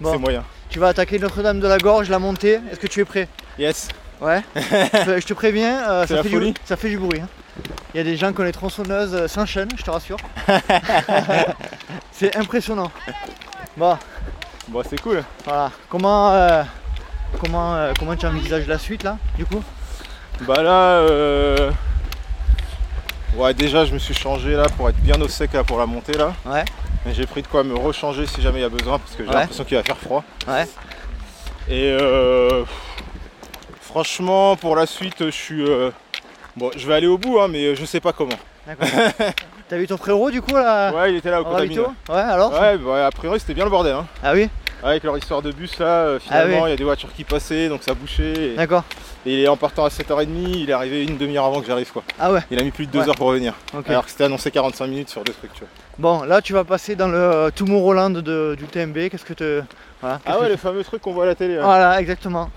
Bon. 0.00 0.18
moyen. 0.18 0.44
Tu 0.70 0.78
vas 0.78 0.88
attaquer 0.88 1.18
Notre-Dame 1.18 1.58
de 1.60 1.66
la 1.66 1.78
Gorge, 1.78 2.08
la 2.10 2.18
montée. 2.18 2.60
Est-ce 2.70 2.78
que 2.78 2.86
tu 2.86 3.00
es 3.00 3.04
prêt? 3.04 3.26
Yes. 3.58 3.88
Ouais. 4.20 4.42
je 4.54 5.24
te 5.26 5.32
préviens, 5.34 6.06
ça, 6.06 6.22
fait 6.22 6.28
du, 6.28 6.54
ça 6.64 6.76
fait 6.76 6.88
du 6.90 6.98
bruit. 6.98 7.20
hein. 7.20 7.28
Il 7.94 7.96
y 7.96 8.00
a 8.00 8.04
des 8.04 8.16
gens 8.16 8.32
qui 8.32 8.40
ont 8.40 8.44
les 8.44 8.52
tronçonneuses 8.52 9.14
euh, 9.14 9.28
s'enchaînent, 9.28 9.70
je 9.76 9.82
te 9.82 9.90
rassure. 9.90 10.18
C'est 12.12 12.36
impressionnant. 12.36 12.90
Bon, 13.76 13.96
Bon, 14.68 14.82
c'est 14.88 15.00
cool. 15.00 15.22
voilà. 15.44 15.70
Comment, 15.88 16.30
euh, 16.32 16.62
comment, 17.40 17.74
euh, 17.74 17.92
comment 17.98 18.14
tu 18.16 18.26
envisages 18.26 18.66
la 18.66 18.76
suite 18.78 19.02
là, 19.02 19.16
du 19.36 19.46
coup? 19.46 19.62
Bah 20.42 20.62
là, 20.62 20.98
euh... 21.00 21.70
ouais, 23.34 23.54
déjà 23.54 23.84
je 23.86 23.94
me 23.94 23.98
suis 23.98 24.14
changé 24.14 24.54
là 24.54 24.66
pour 24.76 24.88
être 24.90 24.98
bien 25.00 25.18
au 25.22 25.26
sec 25.28 25.52
là 25.54 25.64
pour 25.64 25.78
la 25.78 25.86
montée 25.86 26.12
là. 26.18 26.34
Ouais. 26.44 26.64
Mais 27.06 27.14
j'ai 27.14 27.26
pris 27.26 27.40
de 27.42 27.46
quoi 27.46 27.64
me 27.64 27.74
rechanger 27.74 28.26
si 28.26 28.42
jamais 28.42 28.58
il 28.58 28.62
y 28.62 28.66
a 28.66 28.68
besoin 28.68 28.98
parce 28.98 29.12
que 29.16 29.24
j'ai 29.24 29.30
Ouais. 29.30 29.36
l'impression 29.36 29.64
qu'il 29.64 29.76
va 29.78 29.82
faire 29.82 29.96
froid. 29.96 30.22
Ouais. 30.46 30.66
Et 31.70 31.96
franchement, 33.80 34.56
pour 34.56 34.76
la 34.76 34.86
suite, 34.86 35.16
je 35.24 35.30
suis. 35.30 35.64
Euh, 36.58 36.70
Bon, 36.70 36.70
je 36.76 36.86
vais 36.86 36.94
aller 36.94 37.06
au 37.06 37.18
bout, 37.18 37.38
hein, 37.40 37.48
mais 37.48 37.74
je 37.74 37.84
sais 37.84 38.00
pas 38.00 38.12
comment. 38.12 38.36
D'accord. 38.66 38.88
T'as 39.68 39.76
vu 39.76 39.86
ton 39.86 39.96
frérot 39.98 40.30
du 40.30 40.40
coup 40.40 40.54
là 40.54 40.92
Ouais, 40.94 41.10
il 41.12 41.16
était 41.16 41.30
là 41.30 41.40
au 41.40 41.44
Contamine. 41.44 41.78
ravito 41.78 41.92
Ouais, 42.08 42.20
alors 42.20 42.52
Ouais, 42.52 42.78
bah, 42.78 43.06
a 43.06 43.10
priori 43.10 43.38
c'était 43.38 43.54
bien 43.54 43.64
le 43.64 43.70
bordel. 43.70 43.94
Hein. 43.94 44.06
Ah 44.22 44.32
oui 44.32 44.48
Avec 44.82 45.04
leur 45.04 45.16
histoire 45.18 45.42
de 45.42 45.52
bus 45.52 45.78
là, 45.78 45.86
euh, 45.86 46.18
finalement, 46.18 46.56
il 46.56 46.58
Ah 46.60 46.64
oui. 46.64 46.70
y 46.70 46.72
a 46.72 46.76
des 46.76 46.84
voitures 46.84 47.12
qui 47.14 47.24
passaient 47.24 47.68
donc 47.68 47.82
ça 47.82 47.92
bouchait. 47.92 48.52
Et... 48.52 48.54
D'accord. 48.56 48.84
Et 49.26 49.46
en 49.46 49.56
partant 49.58 49.84
à 49.84 49.88
7h30, 49.88 50.26
il 50.54 50.70
est 50.70 50.72
arrivé 50.72 51.04
une 51.04 51.18
demi-heure 51.18 51.44
avant 51.44 51.60
que 51.60 51.66
j'arrive 51.66 51.92
quoi. 51.92 52.02
Ah 52.18 52.32
ouais 52.32 52.40
Il 52.50 52.58
a 52.58 52.62
mis 52.62 52.70
plus 52.70 52.86
de 52.86 52.92
2 52.92 52.98
Ouais. 53.00 53.08
heures 53.10 53.14
pour 53.14 53.26
revenir. 53.28 53.54
Ok. 53.76 53.90
Alors 53.90 54.04
que 54.06 54.10
c'était 54.10 54.24
annoncé 54.24 54.50
45 54.50 54.86
minutes 54.86 55.10
sur 55.10 55.22
deux 55.22 55.34
trucs, 55.34 55.52
tu 55.52 55.60
vois. 55.60 55.68
Bon, 55.98 56.22
là 56.22 56.40
tu 56.40 56.54
vas 56.54 56.64
passer 56.64 56.96
dans 56.96 57.08
le 57.08 57.18
euh, 57.18 57.50
Tomorrowland 57.50 58.10
de, 58.10 58.54
du 58.56 58.64
TMB. 58.64 59.10
Qu'est-ce 59.10 59.24
que 59.26 59.34
te. 59.34 59.62
Voilà, 60.00 60.20
Ah 60.24 60.38
ouais, 60.40 60.48
le 60.48 60.56
fameux 60.56 60.82
truc 60.84 61.02
qu'on 61.02 61.12
voit 61.12 61.24
à 61.24 61.26
la 61.26 61.34
télé. 61.34 61.58
Voilà, 61.60 62.00
exactement. 62.00 62.48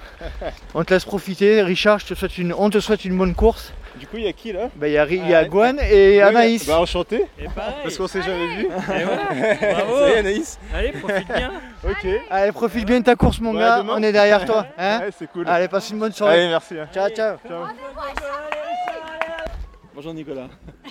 On 0.75 0.83
te 0.85 0.93
laisse 0.93 1.03
profiter. 1.05 1.61
Richard, 1.61 1.99
je 1.99 2.05
te 2.07 2.13
souhaite 2.13 2.37
une... 2.37 2.53
on 2.57 2.69
te 2.69 2.79
souhaite 2.79 3.03
une 3.03 3.17
bonne 3.17 3.33
course. 3.35 3.73
Du 4.11 4.17
coup, 4.17 4.23
il 4.23 4.25
y 4.25 4.27
a 4.27 4.33
qui 4.33 4.51
là 4.51 4.69
Bah, 4.75 4.89
Il 4.89 4.91
y 4.93 4.97
a, 4.97 5.07
il 5.07 5.25
y 5.29 5.33
a 5.33 5.45
Gwen 5.45 5.79
et 5.79 6.21
Anaïs. 6.21 6.67
Bah 6.67 6.81
enchanté. 6.81 7.27
Et 7.39 7.45
pareil. 7.45 7.75
Parce 7.81 7.97
qu'on 7.97 8.07
s'est 8.07 8.21
jamais 8.21 8.55
vu. 8.57 8.65
Et 8.65 9.03
voilà, 9.05 9.53
bravo. 9.73 9.99
Salut 9.99 10.13
Anaïs. 10.17 10.59
Allez, 10.73 10.91
profite 10.91 11.27
bien. 11.33 11.51
Ok. 11.89 12.07
Allez, 12.29 12.51
profite 12.51 12.85
bien 12.85 12.99
de 12.99 13.05
ta 13.05 13.15
course, 13.15 13.39
mon 13.39 13.53
Ouais, 13.53 13.59
gars. 13.59 13.77
demain. 13.79 13.93
On 13.95 14.03
est 14.03 14.11
derrière 14.11 14.43
toi. 14.45 14.65
Hein 14.77 14.99
Ouais, 14.99 15.09
c'est 15.17 15.31
cool. 15.31 15.47
Allez, 15.47 15.69
passe 15.69 15.89
une 15.91 15.99
bonne 15.99 16.11
soirée. 16.11 16.39
Allez, 16.41 16.49
merci. 16.49 16.77
hein. 16.77 16.89
Ciao, 16.93 17.07
ciao. 17.09 17.37
Bonjour 19.95 20.13
Nicolas. 20.13 20.47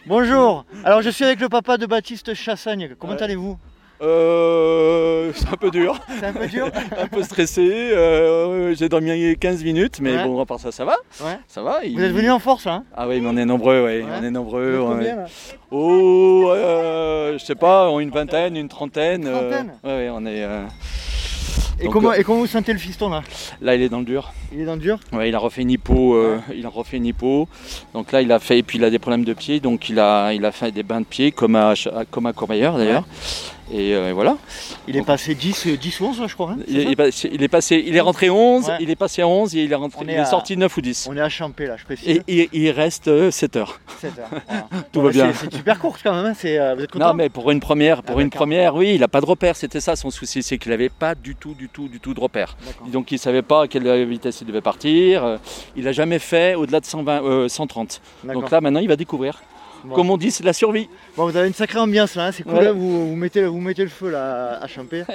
Bonjour. 0.07 0.65
Alors, 0.83 1.03
je 1.03 1.11
suis 1.11 1.25
avec 1.27 1.41
le 1.41 1.51
papa 1.51 1.77
de 1.77 1.85
Baptiste 1.85 2.33
Chassagne. 2.33 2.95
Comment 2.99 3.13
Ouais. 3.13 3.23
allez-vous? 3.23 3.59
Euh, 4.03 5.31
c'est 5.35 5.49
un 5.49 5.57
peu 5.57 5.71
dur. 5.71 5.99
C'est 6.19 6.27
un 6.27 6.33
peu 6.33 6.47
dur 6.47 6.67
un 6.99 7.07
peu 7.07 7.23
stressé. 7.23 7.61
euh, 7.95 8.75
J'ai 8.75 8.89
dormi 8.89 9.37
15 9.39 9.63
minutes, 9.65 9.99
mais 10.01 10.17
Ouais. 10.17 10.25
bon, 10.25 10.41
à 10.41 10.47
part 10.47 10.59
ça, 10.61 10.73
ça 10.73 10.85
va. 10.85 10.97
Ouais. 11.23 11.39
Ça 11.49 11.63
va. 11.63 11.81
Vous 11.83 12.03
êtes 12.03 12.13
venu 12.13 12.31
en 12.31 12.39
force, 12.39 12.65
là 12.65 12.73
hein 12.75 12.85
Ah 12.97 13.07
oui, 13.09 13.21
mais 13.21 13.29
on 13.31 13.37
est 13.37 13.45
nombreux, 13.45 13.85
ouais. 13.85 14.03
Ouais. 14.03 14.05
On 14.21 14.25
est 14.25 14.31
nombreux. 14.31 14.71
Vous 14.77 14.77
êtes 14.77 14.83
on 14.83 14.93
combien, 14.97 15.13
est- 15.13 15.17
là 15.17 15.25
Oh, 15.71 16.51
euh, 16.55 17.39
je 17.39 17.45
sais 17.45 17.55
pas, 17.55 17.89
une 18.01 18.11
vingtaine, 18.11 18.57
une 18.57 18.69
trentaine. 18.69 19.25
euh, 19.27 19.51
Trentaine 19.51 19.73
ouais, 19.85 19.91
ouais, 19.91 20.11
on 20.13 20.25
est. 20.27 20.43
euh, 20.45 20.65
Et 21.79 21.85
Donc, 21.85 21.93
comment, 21.95 22.13
et 22.13 22.25
comment 22.25 22.41
vous 22.41 22.47
sentez 22.47 22.73
le 22.73 22.79
fiston 22.79 23.09
là 23.09 23.23
Là, 23.63 23.75
il 23.75 23.83
est 23.83 23.89
dans 23.89 24.01
le 24.01 24.05
dur. 24.05 24.33
Il 24.53 24.61
est 24.61 24.65
dans 24.65 24.75
le 24.75 24.81
dur 24.81 24.99
Ouais, 25.13 25.29
il 25.29 25.35
a 25.35 25.39
refait 25.39 25.63
une 25.63 25.71
hypo, 25.71 26.15
euh, 26.15 26.39
il 26.55 26.67
a 26.67 26.69
refait 26.69 26.97
une 26.99 27.07
hypo. 27.07 27.49
Donc 27.95 28.13
là, 28.13 28.21
il 28.21 28.31
a 28.33 28.39
fait, 28.39 28.59
et 28.59 28.63
puis 28.63 28.79
il 28.79 28.85
a 28.85 28.91
des 28.91 28.99
problèmes 28.99 29.25
de 29.25 29.33
pied, 29.33 29.61
donc 29.61 29.89
il 29.89 29.99
a, 30.01 30.33
il 30.35 30.45
a 30.45 30.53
fait 30.53 30.73
des 30.73 30.83
bains 30.83 31.01
de 31.01 31.07
pied 31.07 31.31
comme 31.33 31.55
à, 31.57 31.75
comme 32.11 32.27
à 32.27 32.33
Courmayeur 32.33 32.77
d'ailleurs. 32.77 33.05
Et 33.73 33.95
euh, 33.95 34.13
voilà. 34.13 34.37
Il 34.89 34.97
est 34.97 35.03
passé 35.05 35.35
10, 35.35 35.67
euh, 35.69 35.77
10 35.77 36.01
ou 36.01 36.07
11 36.07 36.21
là, 36.21 36.27
je 36.27 36.35
crois. 36.35 36.51
hein, 36.53 36.57
Il 36.67 36.79
est, 36.79 36.83
il 36.83 36.91
est 36.91 36.97
passé, 36.97 37.31
il 37.33 37.43
est 37.43 37.49
passé- 37.49 37.85
il 37.87 37.95
est 37.97 38.01
rentré 38.01 38.29
11, 38.29 38.67
Ouais. 38.69 38.77
il 38.81 38.91
est 38.91 38.97
passé 38.97 39.23
11 39.23 39.55
et 39.55 39.63
il 39.63 39.71
est, 39.73 39.77
rentré, 39.77 40.01
il 40.05 40.11
est 40.11 40.15
est 40.15 40.19
à- 40.19 40.25
sorti 40.25 40.57
9 40.57 40.77
ou 40.77 40.81
10. 40.81 41.07
On 41.09 41.17
est 41.17 41.21
à 41.21 41.29
Champé 41.29 41.67
là, 41.67 41.77
je 41.77 41.85
précise. 41.85 42.09
Et, 42.09 42.23
et- 42.27 42.41
et 42.43 42.49
il 42.53 42.71
reste 42.71 43.31
7 43.31 43.57
heures. 43.57 43.81
7 44.01 44.19
heures. 44.19 44.29
voilà. 44.31 44.67
Tout 44.93 45.01
Bon, 45.01 45.03
va 45.07 45.11
bien. 45.11 45.33
c'est- 45.33 45.55
super 45.55 45.79
court 45.79 45.97
quand 46.03 46.13
même, 46.15 46.27
hein, 46.27 46.35
c'est, 46.37 46.59
euh, 46.59 46.75
vous 46.75 46.83
êtes 46.83 46.91
content 46.91 47.09
Non 47.09 47.15
mais 47.15 47.29
pour 47.29 47.51
une 47.53 47.61
première, 47.61 48.03
pour 48.03 48.19
Ah, 48.19 48.23
une 48.23 48.31
première, 48.31 48.75
oui, 48.75 48.93
il 48.95 49.01
n'a 49.01 49.09
pas 49.09 49.21
de 49.21 49.27
repère, 49.27 49.55
c'était 49.55 49.81
ça 49.81 49.95
son 49.95 50.11
souci, 50.11 50.43
c'est 50.43 50.59
qu'il 50.59 50.71
n'avait 50.73 50.89
pas 50.89 51.15
du 51.15 51.37
tout, 51.37 51.55
du 51.55 51.69
tout, 51.69 51.87
du 51.89 52.01
tout 52.01 52.13
de 52.13 52.21
repère. 52.21 52.57
Donc 52.93 53.13
il 53.13 53.15
ne 53.15 53.19
savait 53.21 53.43
pas 53.43 53.63
à 53.63 53.69
quelle 53.69 54.05
vitesse 54.05 54.41
il 54.41 54.47
devait 54.49 54.61
partir. 54.61 55.25
euh, 55.25 55.37
Il 55.77 55.85
n'a 55.85 55.93
jamais 55.93 56.19
fait 56.19 56.55
au-delà 56.57 56.81
de 56.81 56.87
120, 56.87 57.23
euh, 57.23 57.49
130. 57.49 58.01
D'accord. 58.25 58.43
Donc 58.43 58.51
là 58.51 58.61
maintenant 58.61 58.81
il 58.81 58.89
va 58.89 58.97
découvrir. 58.97 59.41
Bon. 59.85 59.95
Comme 59.95 60.11
on 60.11 60.17
dit, 60.17 60.31
c'est 60.31 60.43
de 60.43 60.47
la 60.47 60.53
survie. 60.53 60.89
Bon, 61.17 61.27
vous 61.27 61.37
avez 61.37 61.49
une 61.49 61.55
sacrée 61.55 61.79
ambiance 61.79 62.15
là, 62.15 62.27
hein, 62.27 62.33
c'est 62.33 62.43
cool, 62.43 62.55
Ouais. 62.55 62.67
hein, 62.69 62.73
vous, 62.73 63.09
vous, 63.11 63.17
mettez, 63.17 63.45
vous 63.45 63.61
mettez 63.61 63.83
le 63.83 63.89
feu 63.89 64.11
là 64.11 64.59
à 64.63 64.67
Champé. 64.67 65.05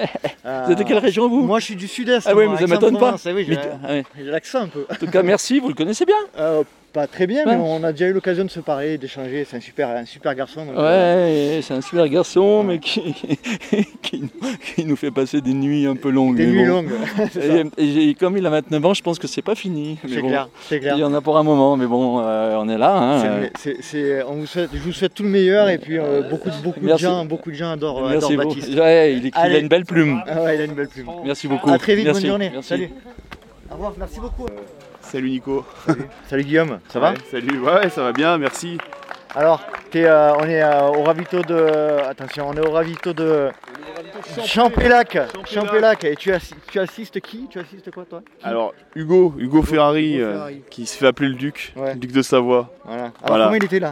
Vous 0.66 0.72
êtes 0.72 0.78
de 0.78 0.84
quelle 0.84 1.00
région 1.00 1.28
vous? 1.28 1.42
Moi 1.44 1.60
je 1.60 1.66
suis 1.66 1.76
du 1.76 1.88
sud-est. 1.88 2.28
Ah 2.28 2.36
oui, 2.36 2.46
moi, 2.46 2.54
mais 2.60 2.68
ça 2.68 2.74
m'étonne 2.74 3.00
pas. 3.00 3.16
Eh 3.26 3.34
oui, 3.34 3.48
ah 3.84 3.88
j'ai 4.16 4.24
l'accent 4.24 4.62
un 4.62 4.68
peu. 4.68 4.86
En 4.92 4.96
tout 4.96 5.08
cas, 5.08 5.24
merci, 5.24 5.60
vous 5.60 5.70
le 5.70 5.74
connaissez 5.74 6.06
bien. 6.06 6.16
Euh, 6.38 6.64
pas 6.96 7.08
très 7.08 7.28
bien, 7.28 7.46
Ouais. 7.46 7.58
mais 7.58 7.62
on 7.62 7.84
a 7.84 7.92
déjà 7.92 8.08
eu 8.08 8.14
l'occasion 8.14 8.46
de 8.46 8.50
se 8.50 8.62
parler, 8.62 8.98
d'échanger. 8.98 9.46
C'est 9.48 9.58
un 9.58 9.60
super, 9.60 9.90
un 9.90 10.06
super 10.06 10.34
garçon. 10.34 10.66
donc, 10.66 10.76
euh, 10.78 11.56
Ouais, 11.58 11.62
c'est 11.62 11.74
un 11.74 11.82
super 11.82 12.08
garçon, 12.08 12.64
mais 12.64 12.80
qui, 12.80 13.14
qui, 14.02 14.22
nous- 14.22 14.30
qui 14.76 14.86
nous 14.86 14.96
fait 14.96 15.12
passer 15.12 15.42
des 15.42 15.54
nuits 15.54 15.86
un 15.86 15.98
peu 15.98 16.10
longues. 16.10 16.38
Des 16.38 16.46
nuits 16.48 16.66
bon. 16.66 16.84
longues. 16.84 16.92
Et, 17.78 18.14
comme 18.16 18.38
il 18.38 18.46
a 18.46 18.50
29 18.50 18.86
ans, 18.86 18.94
je 18.94 19.02
pense 19.04 19.20
que 19.20 19.28
c'est 19.28 19.42
pas 19.42 19.56
fini. 19.56 19.98
C'est 20.08 20.22
bon, 20.22 20.30
clair, 20.30 20.48
c'est 20.70 20.80
clair. 20.80 20.96
Il 20.96 21.02
y 21.02 21.04
en 21.04 21.14
a 21.14 21.20
pour 21.20 21.38
un 21.38 21.44
moment, 21.44 21.76
mais 21.76 21.86
bon, 21.86 22.22
euh, 22.24 22.56
on 22.58 22.70
est 22.70 22.78
là. 22.78 22.96
hein, 22.96 23.24
euh. 23.26 24.24
on 24.30 24.36
vous 24.36 24.46
souhaite, 24.48 24.70
je 24.74 24.80
vous 24.80 24.94
souhaite 24.94 25.14
tout 25.14 25.24
le 25.24 25.30
meilleur 25.30 25.68
et 25.68 25.78
puis 25.78 25.98
euh, 26.00 26.22
beaucoup, 26.30 26.50
de- 26.50 26.64
beaucoup, 26.64 26.80
de 26.80 26.98
gens, 26.98 27.26
beaucoup 27.26 27.52
de 27.52 27.56
gens 27.58 27.72
adorent, 27.72 28.08
Merci 28.10 28.34
adorent. 28.34 28.46
Baptiste. 28.56 28.74
Ouais, 28.80 29.14
il, 29.18 29.26
est- 29.26 29.30
il 29.30 29.32
Allez. 29.36 29.56
a 29.56 29.60
une 29.60 29.68
belle 29.68 29.86
plume. 29.86 30.22
Ah 30.28 30.44
ouais, 30.44 30.56
il 30.56 30.62
a 30.62 30.64
une 30.64 30.74
belle 30.74 30.88
plume. 30.88 31.08
Merci 31.26 31.48
beaucoup. 31.50 31.70
À 31.70 31.78
très 31.78 31.96
vite, 31.96 32.06
Merci. 32.06 32.22
bonne 32.22 32.30
journée. 32.30 32.50
Merci. 32.54 32.70
Salut. 32.70 32.90
Au 33.70 33.74
revoir, 33.74 33.94
merci 34.00 34.20
beaucoup. 34.22 34.46
Salut 35.12 35.30
Nico. 35.30 35.66
Salut 36.30 36.44
Guillaume, 36.44 36.80
ça 36.90 37.00
va 37.00 37.14
Salut, 37.32 37.60
ouais, 37.60 37.90
ça 37.90 38.04
va 38.04 38.12
bien, 38.12 38.38
merci. 38.38 38.78
Alors, 39.36 39.62
euh, 39.96 40.34
on 40.40 40.44
est 40.46 40.62
euh, 40.64 40.82
au 40.88 41.04
ravito 41.04 41.42
de. 41.42 42.00
Attention, 42.10 42.48
on 42.50 42.54
est 42.54 42.66
au 42.66 42.72
ravito 42.72 43.14
de. 43.14 43.50
Champélac. 44.46 45.18
Champélac. 45.46 46.04
Et 46.06 46.16
tu, 46.16 46.32
assi- 46.32 46.56
tu 46.70 46.80
assistes 46.80 47.20
qui? 47.22 47.48
Tu 47.50 47.60
assistes 47.60 47.92
quoi 47.92 48.06
toi? 48.06 48.22
Qui? 48.40 48.46
Alors 48.46 48.74
Hugo, 48.96 49.34
Hugo 49.38 49.62
Ferrari, 49.62 50.22
euh, 50.22 50.34
Ferrari. 50.34 50.62
qui 50.70 50.86
se 50.86 50.98
fait 50.98 51.08
appeler 51.08 51.30
le 51.30 51.36
Duc, 51.36 51.74
Ouais. 51.76 51.96
Duc 51.96 52.12
de 52.12 52.22
Savoie. 52.22 52.72
Voilà. 52.86 53.12
Alors, 53.24 53.38
comment 53.48 53.56
il 53.56 53.64
était 53.66 53.80
là? 53.80 53.90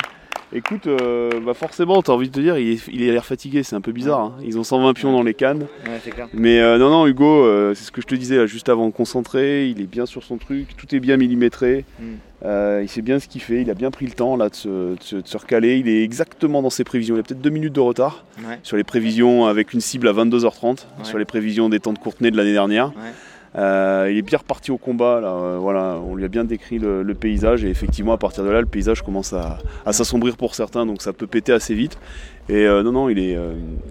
Écoute, 0.56 0.86
euh, 0.86 1.32
bah 1.44 1.54
forcément, 1.56 2.02
t'as 2.04 2.14
envie 2.14 2.30
de 2.30 2.34
te 2.34 2.40
dire, 2.40 2.58
il, 2.60 2.74
est- 2.74 2.88
il 2.92 3.10
a 3.10 3.14
l'air 3.14 3.26
fatigué, 3.26 3.64
c'est 3.64 3.76
un 3.76 3.82
peu 3.82 3.92
bizarre. 3.92 4.20
hein. 4.20 4.34
Ils 4.46 4.60
ont 4.60 4.64
120 4.64 4.94
pions 4.94 5.12
dans 5.12 5.24
les 5.24 5.34
cannes. 5.34 5.62
Ouais, 5.88 6.00
c'est 6.04 6.12
clair. 6.12 6.28
Mais 6.34 6.60
euh, 6.60 6.78
non, 6.78 6.92
non, 6.92 7.08
Hugo, 7.08 7.26
euh, 7.46 7.74
c'est 7.74 7.84
ce 7.86 7.92
que 7.92 8.02
je 8.02 8.06
te 8.08 8.14
disais 8.14 8.38
là, 8.38 8.46
juste 8.46 8.70
avant 8.70 8.86
de 8.88 8.92
concentrer, 8.94 9.68
il 9.70 9.82
est 9.82 9.88
bien 9.90 10.06
sur 10.06 10.22
son 10.24 10.38
truc, 10.38 10.76
tout 10.78 10.94
est 10.96 11.00
bien 11.00 11.18
millimétré. 11.18 11.86
Mm. 12.00 12.04
Euh, 12.46 12.82
il 12.84 12.90
sait 12.90 13.02
bien 13.02 13.20
ce 13.20 13.28
qu'il 13.28 13.42
fait, 13.42 13.62
il 13.62 13.70
a 13.72 13.74
bien 13.74 13.90
pris 13.90 14.06
le 14.06 14.12
temps 14.12 14.36
là 14.36 14.50
de 14.50 14.56
se, 14.56 14.68
de 14.68 14.98
se- 15.02 15.16
de 15.16 15.28
se 15.28 15.38
recaler, 15.38 15.78
il 15.78 15.88
est 15.88 16.04
exactement 16.04 16.62
dans 16.62 16.70
ses 16.70 16.84
prévisions. 16.84 17.16
Il 17.16 17.20
a 17.22 17.24
peut-être 17.24 17.42
deux 17.42 17.50
minutes 17.50 17.74
de 17.74 17.80
retard 17.80 18.26
Ouais. 18.48 18.60
sur 18.64 18.78
les 18.78 18.84
prévisions 18.84 19.46
avec 19.46 19.74
une 19.74 19.82
cible 19.82 20.08
à 20.08 20.12
22h30, 20.14 20.88
Ouais. 21.00 21.04
sur 21.06 21.18
les 21.18 21.26
prévisions 21.26 21.70
des 21.70 21.80
temps 21.80 21.94
de 21.94 22.00
Courtenay 22.00 22.30
de 22.32 22.38
l'année 22.38 22.52
dernière. 22.54 22.92
Euh, 23.56 24.10
il 24.12 24.18
est 24.18 24.24
bien 24.24 24.40
reparti 24.40 24.72
au 24.72 24.78
combat, 24.78 25.22
là, 25.22 25.28
euh, 25.28 25.58
voilà, 25.60 26.00
on 26.04 26.16
lui 26.16 26.26
a 26.26 26.28
bien 26.28 26.44
décrit 26.44 26.80
le, 26.80 27.04
paysage 27.14 27.64
et 27.64 27.70
effectivement 27.70 28.14
à 28.14 28.18
partir 28.18 28.44
de 28.44 28.50
là 28.50 28.60
le 28.60 28.66
paysage 28.66 29.04
commence 29.04 29.34
à, 29.34 29.60
s'assombrir 29.92 30.36
pour 30.36 30.56
certains 30.56 30.86
donc 30.88 31.04
ça 31.04 31.14
peut 31.14 31.28
péter 31.28 31.54
assez 31.54 31.76
vite. 31.76 32.00
Et 32.50 32.66
euh, 32.66 32.82
non 32.82 32.92
non 32.92 33.10
il 33.10 33.20
est, 33.20 33.38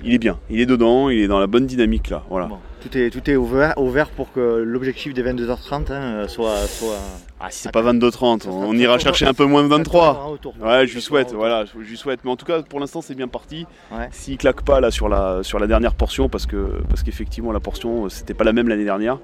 il 0.03 0.13
est 0.13 0.19
bien, 0.19 0.39
il 0.51 0.61
est 0.61 0.67
dedans, 0.67 1.09
il 1.09 1.21
est 1.21 1.29
dans 1.29 1.39
la 1.39 1.47
bonne 1.47 1.67
dynamique 1.67 2.11
là. 2.11 2.25
Voilà. 2.29 2.51
Tout 2.81 2.99
est, 2.99 3.11
tout 3.11 3.31
est 3.31 3.37
ouvert, 3.37 3.75
ouvert 3.79 4.09
pour 4.11 4.33
que 4.33 4.41
l'objectif 4.41 5.15
des 5.15 5.23
22h30 5.23 5.93
hein, 5.93 6.27
soit, 6.27 6.57
soit. 6.67 6.99
Ah, 7.45 7.51
si 7.51 7.63
c'est 7.63 7.73
pas 7.73 7.83
22-30, 7.83 8.49
on, 8.49 8.73
ira 8.75 8.99
chercher 8.99 9.27
un 9.27 9.35
peu 9.35 9.45
moins 9.45 9.65
de 9.65 9.69
23. 9.69 10.39
Ouais, 10.61 10.87
je 10.87 10.95
lui 10.95 11.03
souhaite, 11.03 11.33
voilà, 11.33 11.65
je 11.65 11.77
lui 11.77 11.97
souhaite. 11.97 12.21
Mais 12.25 12.31
en 12.31 12.37
tout 12.37 12.47
cas, 12.47 12.63
pour 12.63 12.79
l'instant, 12.79 13.03
c'est 13.03 13.17
bien 13.17 13.27
parti. 13.27 13.67
S'il 14.13 14.39
claque 14.39 14.63
pas 14.63 14.81
là 14.81 14.93
sur 14.93 15.09
la, 15.09 15.43
sur 15.43 15.59
la 15.59 15.67
dernière 15.67 15.95
portion, 15.95 16.29
parce 16.29 16.47
que 16.47 16.81
parce 16.89 17.03
qu'effectivement 17.03 17.53
la 17.53 17.61
portion, 17.61 18.05
euh, 18.05 18.09
c'était 18.09 18.35
pas 18.35 18.45
la 18.45 18.53
même 18.53 18.69
l'année 18.69 18.85
dernière. 18.85 19.19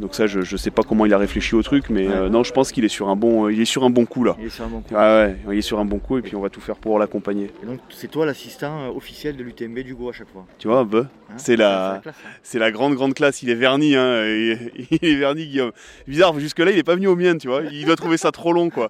Donc 0.00 0.14
ça, 0.14 0.26
je, 0.26 0.40
je 0.40 0.56
sais 0.56 0.70
pas 0.70 0.82
comment 0.82 1.04
il 1.04 1.12
a 1.12 1.18
réfléchi 1.18 1.54
au 1.54 1.62
truc, 1.62 1.90
mais 1.90 2.08
euh, 2.08 2.28
non, 2.28 2.42
je 2.42 2.52
pense 2.52 2.72
qu'il 2.72 2.84
est 2.84 2.88
sur 2.88 3.08
un 3.08 3.16
bon, 3.16 3.46
euh, 3.46 3.52
il 3.52 3.60
est 3.60 3.66
sur 3.66 3.84
un 3.84 3.90
bon 3.90 4.06
coup 4.06 4.24
là. 4.24 4.36
Il 4.38 4.46
est 4.46 4.50
sur 4.50 4.64
un 4.64 4.68
bon 4.68 4.80
coup. 4.80 4.94
Ah 4.96 5.26
ouais, 5.26 5.36
il 5.52 5.58
est 5.58 5.62
sur 5.62 5.78
un 5.78 5.84
bon 5.84 5.98
coup 5.98 6.16
et 6.16 6.22
puis 6.22 6.36
on 6.36 6.40
va 6.40 6.48
tout 6.48 6.60
faire 6.60 6.76
pour 6.76 6.98
l'accompagner. 6.98 7.50
Et 7.62 7.66
donc, 7.66 7.80
c'est 7.90 8.10
toi 8.10 8.24
l'assistant 8.24 8.88
officiel 8.96 9.36
de 9.36 9.42
l'UTMB 9.42 9.80
du 9.80 9.94
Go 9.94 10.08
à 10.08 10.12
chaque 10.12 10.28
fois. 10.28 10.46
Tu 10.58 10.68
vois 10.68 10.88
peu 10.88 11.06
Hein 11.30 11.34
C'est 11.36 11.56
la, 11.56 11.96
hein. 11.96 12.12
c'est 12.42 12.58
la 12.58 12.70
grande 12.70 12.94
grande 12.94 13.12
classe. 13.12 13.42
Il 13.42 13.50
est 13.50 13.54
verni, 13.54 13.94
hein. 13.96 14.24
Il, 14.24 14.86
il 15.02 15.08
est 15.08 15.16
verni, 15.16 15.46
Guillaume. 15.46 15.72
Bizarre, 16.06 16.38
jusque 16.40 16.58
là, 16.58 16.70
il 16.70 16.78
est 16.78 16.82
pas 16.82 16.94
venu 16.94 17.06
aux 17.06 17.16
miennes, 17.16 17.38
tu 17.38 17.48
vois. 17.48 17.57
Il 17.72 17.84
doit 17.86 17.96
trouver 17.96 18.16
ça 18.16 18.30
trop 18.32 18.52
long, 18.52 18.70
quoi. 18.70 18.88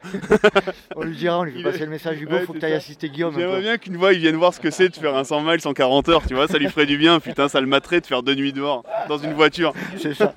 On 0.97 1.03
lui 1.03 1.17
dira, 1.17 1.39
on 1.39 1.45
lui 1.45 1.53
fait 1.63 1.63
passer 1.63 1.85
le 1.85 1.91
message 1.91 2.21
Hugo, 2.21 2.33
Ouais, 2.35 2.41
faut 2.43 2.53
que 2.53 2.59
tu 2.59 2.65
ailles 2.67 2.73
assister 2.75 3.09
Guillaume. 3.09 3.35
J'aimerais 3.37 3.61
bien 3.61 3.77
qu'une 3.79 3.99
fois 3.99 4.13
il 4.13 4.19
vienne 4.21 4.37
voir 4.37 4.53
ce 4.55 4.61
que 4.61 4.71
c'est 4.71 4.89
de 4.89 4.95
faire 4.97 5.15
un 5.17 5.25
100 5.25 5.41
miles 5.43 5.59
en 5.65 5.73
40 5.73 6.09
heures, 6.09 6.23
tu 6.27 6.35
vois, 6.35 6.49
ça 6.49 6.59
lui 6.59 6.69
ferait 6.69 6.87
du 6.87 6.97
bien, 6.99 7.21
putain, 7.21 7.49
ça 7.49 7.61
le 7.61 7.67
materait 7.67 8.01
de 8.01 8.07
faire 8.07 8.23
deux 8.23 8.35
nuits 8.35 8.53
dehors 8.53 8.83
dans 9.09 9.19
une 9.19 9.33
voiture. 9.35 9.73
C'est 9.99 10.15
ça. 10.15 10.33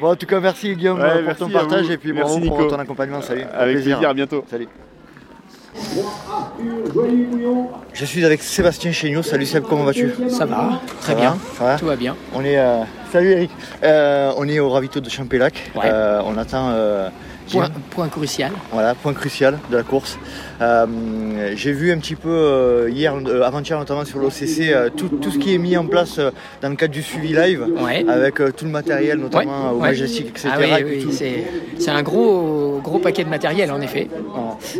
Bon, 0.00 0.10
en 0.10 0.16
tout 0.16 0.26
cas, 0.26 0.40
merci 0.40 0.74
Guillaume 0.74 1.00
Ouais, 1.00 1.10
pour 1.14 1.22
merci 1.22 1.40
ton 1.40 1.48
partage 1.50 1.90
et 1.90 1.96
puis 1.96 2.12
Merci, 2.12 2.40
bravo 2.40 2.46
pour 2.48 2.58
Nico. 2.64 2.70
ton 2.76 2.78
accompagnement. 2.80 3.22
Salut. 3.22 3.44
Avec 3.54 3.76
plaisir, 3.76 4.06
à 4.08 4.14
bientôt. 4.14 4.44
Salut. 4.50 4.68
Je 7.92 8.04
suis 8.04 8.24
avec 8.24 8.42
Sébastien 8.42 8.92
Chéniaud. 8.92 9.22
Salut 9.22 9.46
Seb, 9.46 9.64
comment 9.64 9.84
vas-tu? 9.84 10.10
Ça 10.30 10.44
va, 10.46 10.80
très 11.00 11.12
Ça 11.12 11.18
bien. 11.18 11.30
va 11.32 11.36
Ça 11.58 11.64
va? 11.64 11.78
Tout 11.78 11.86
va 11.86 11.96
bien. 11.96 12.16
On 12.34 12.42
est. 12.44 12.58
euh, 12.58 12.82
Salut 13.12 13.30
Eric. 13.32 13.50
Euh, 13.82 14.32
on 14.36 14.48
est 14.48 14.58
au 14.58 14.68
ravito 14.70 15.00
de 15.00 15.08
Champélac. 15.10 15.70
Ouais. 15.74 15.82
Euh, 15.84 16.20
on 16.24 16.36
attend. 16.38 16.70
Point, 17.90 18.08
crucial. 18.08 18.52
Voilà, 18.72 18.94
point 18.94 19.12
crucial 19.14 19.58
de 19.70 19.76
la 19.76 19.82
course. 19.82 20.18
Euh, 20.60 20.86
J'ai 21.54 21.72
vu 21.72 21.92
un 21.92 21.98
petit 21.98 22.14
peu 22.16 22.28
euh, 22.30 22.90
hier, 22.90 23.14
euh, 23.14 23.42
avant-hier 23.42 23.78
notamment 23.78 24.04
sur 24.04 24.18
l'OCC, 24.18 24.92
tout, 24.96 25.08
tout 25.08 25.30
ce 25.30 25.38
qui 25.38 25.54
est 25.54 25.58
mis 25.58 25.76
en 25.76 25.86
place 25.86 26.18
dans 26.62 26.68
le 26.68 26.76
cadre 26.76 26.92
du 26.92 27.02
suivi 27.02 27.34
live, 27.34 27.66
avec 28.08 28.36
tout 28.56 28.64
le 28.64 28.70
matériel, 28.70 29.18
notamment 29.18 29.70
au 29.72 29.76
Ouais. 29.76 29.88
Majestic, 29.88 30.28
etc. 30.30 30.48
Ah 30.52 30.58
oui, 30.84 31.06
c'est 31.78 31.90
un 31.90 32.02
gros, 32.02 32.80
gros 32.82 32.98
paquet 32.98 33.24
de 33.24 33.28
matériel 33.28 33.70
en 33.70 33.80
effet. 33.80 34.08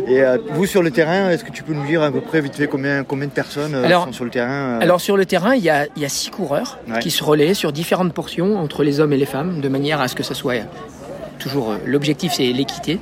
Et 0.07 0.21
vous 0.51 0.65
sur 0.65 0.83
le 0.83 0.91
terrain, 0.91 1.29
est-ce 1.29 1.43
que 1.43 1.51
tu 1.51 1.63
peux 1.63 1.73
nous 1.73 1.85
dire 1.85 2.01
à 2.01 2.11
peu 2.11 2.21
près 2.21 2.41
vite 2.41 2.55
fait 2.55 2.67
combien, 2.67 3.03
combien 3.03 3.27
de 3.27 3.31
personnes 3.31 3.75
Alors- 3.75 4.05
sont 4.05 4.11
sur 4.13 4.25
le 4.25 4.31
terrain 4.31 4.79
Alors 4.81 4.99
sur 5.01 5.15
le 5.17 5.25
terrain, 5.25 5.55
il 5.55 5.63
y 5.63 5.69
a, 5.69 5.85
y 5.95 6.05
a 6.05 6.09
six 6.09 6.29
coureurs 6.29 6.79
qui 7.01 7.11
se 7.11 7.23
relaient 7.23 7.53
sur 7.53 7.71
différentes 7.71 8.13
portions 8.13 8.57
entre 8.59 8.83
les 8.83 8.99
hommes 8.99 9.13
et 9.13 9.17
les 9.17 9.25
femmes, 9.25 9.61
de 9.61 9.69
manière 9.69 10.01
à 10.01 10.07
ce 10.07 10.15
que 10.15 10.23
ce 10.23 10.33
soit 10.33 10.55
toujours 11.47 11.71
euh, 11.71 11.77
l'objectif, 11.85 12.33
c'est 12.33 12.51
l'équité. 12.51 12.99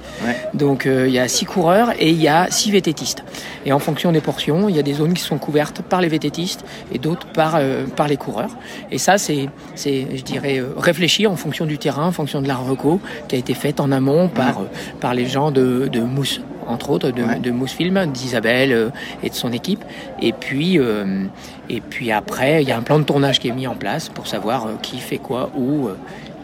Donc 0.54 0.86
euh, 0.86 1.08
il 1.08 1.14
y 1.14 1.20
a 1.20 1.28
six 1.28 1.46
coureurs 1.46 1.92
et 2.00 2.10
il 2.10 2.22
y 2.22 2.28
a 2.28 2.50
six 2.50 2.72
vététistes. 2.72 3.24
Et 3.66 3.74
en 3.74 3.80
fonction 3.80 4.12
des 4.12 4.22
portions, 4.22 4.70
il 4.70 4.76
y 4.76 4.80
a 4.80 4.84
des 4.84 4.94
zones 4.94 5.14
qui 5.14 5.22
sont 5.22 5.38
couvertes 5.38 5.82
par 5.82 6.02
les 6.02 6.08
vététistes 6.08 6.64
et 6.94 7.00
d'autres 7.00 7.28
par 7.28 7.56
euh, 7.56 7.86
par 7.88 8.08
les 8.08 8.18
coureurs. 8.18 8.56
Et 8.92 8.98
ça, 8.98 9.18
c'est 9.18 9.50
je 9.76 10.24
dirais 10.24 10.62
réfléchi 10.78 11.28
en 11.28 11.36
fonction 11.36 11.66
du 11.66 11.78
terrain, 11.78 12.08
en 12.08 12.12
fonction 12.12 12.42
de 12.42 12.48
la 12.48 12.56
reco 12.56 13.00
qui 13.28 13.36
a 13.36 13.40
été 13.40 13.54
faite 13.54 13.80
en 13.80 13.92
amont 13.92 14.28
par 14.28 14.62
par 15.00 15.14
les 15.14 15.26
gens 15.26 15.52
de, 15.52 15.90
de 15.92 16.02
Mousse 16.02 16.40
entre 16.68 16.90
autres 16.90 17.12
de, 17.12 17.40
de 17.40 17.52
Mousse 17.52 17.74
Film, 17.74 18.06
d'Isabelle 18.08 18.72
euh, 18.72 18.90
et 19.24 19.30
de 19.30 19.36
son 19.36 19.52
équipe. 19.52 19.84
Et 20.22 20.34
puis 20.34 20.80
euh, 20.80 21.26
et 21.70 21.82
puis 21.82 22.12
après, 22.12 22.62
il 22.62 22.70
y 22.70 22.72
a 22.72 22.78
un 22.78 22.82
plan 22.82 23.00
de 23.00 23.04
tournage 23.04 23.40
qui 23.40 23.48
est 23.48 23.54
mis 23.54 23.68
en 23.68 23.76
place 23.76 24.10
pour 24.10 24.28
savoir 24.28 24.68
euh, 24.68 24.70
qui 24.82 25.00
fait 25.00 25.18
quoi 25.18 25.52
où. 25.56 25.90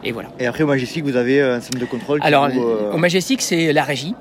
Et 0.03 0.11
voilà. 0.11 0.29
Et 0.39 0.47
après 0.47 0.63
au 0.63 0.67
Majestic, 0.67 1.03
vous 1.03 1.15
avez 1.15 1.41
euh, 1.41 1.57
un 1.57 1.61
centre 1.61 1.79
de 1.79 1.85
contrôle 1.85 2.19
qui 2.19 2.27
Alors, 2.27 2.49
vous, 2.49 2.61
euh, 2.61 2.93
au 2.93 2.97
Majestic, 2.97 3.41
c'est 3.41 3.73
la 3.73 3.83
régie. 3.83 4.15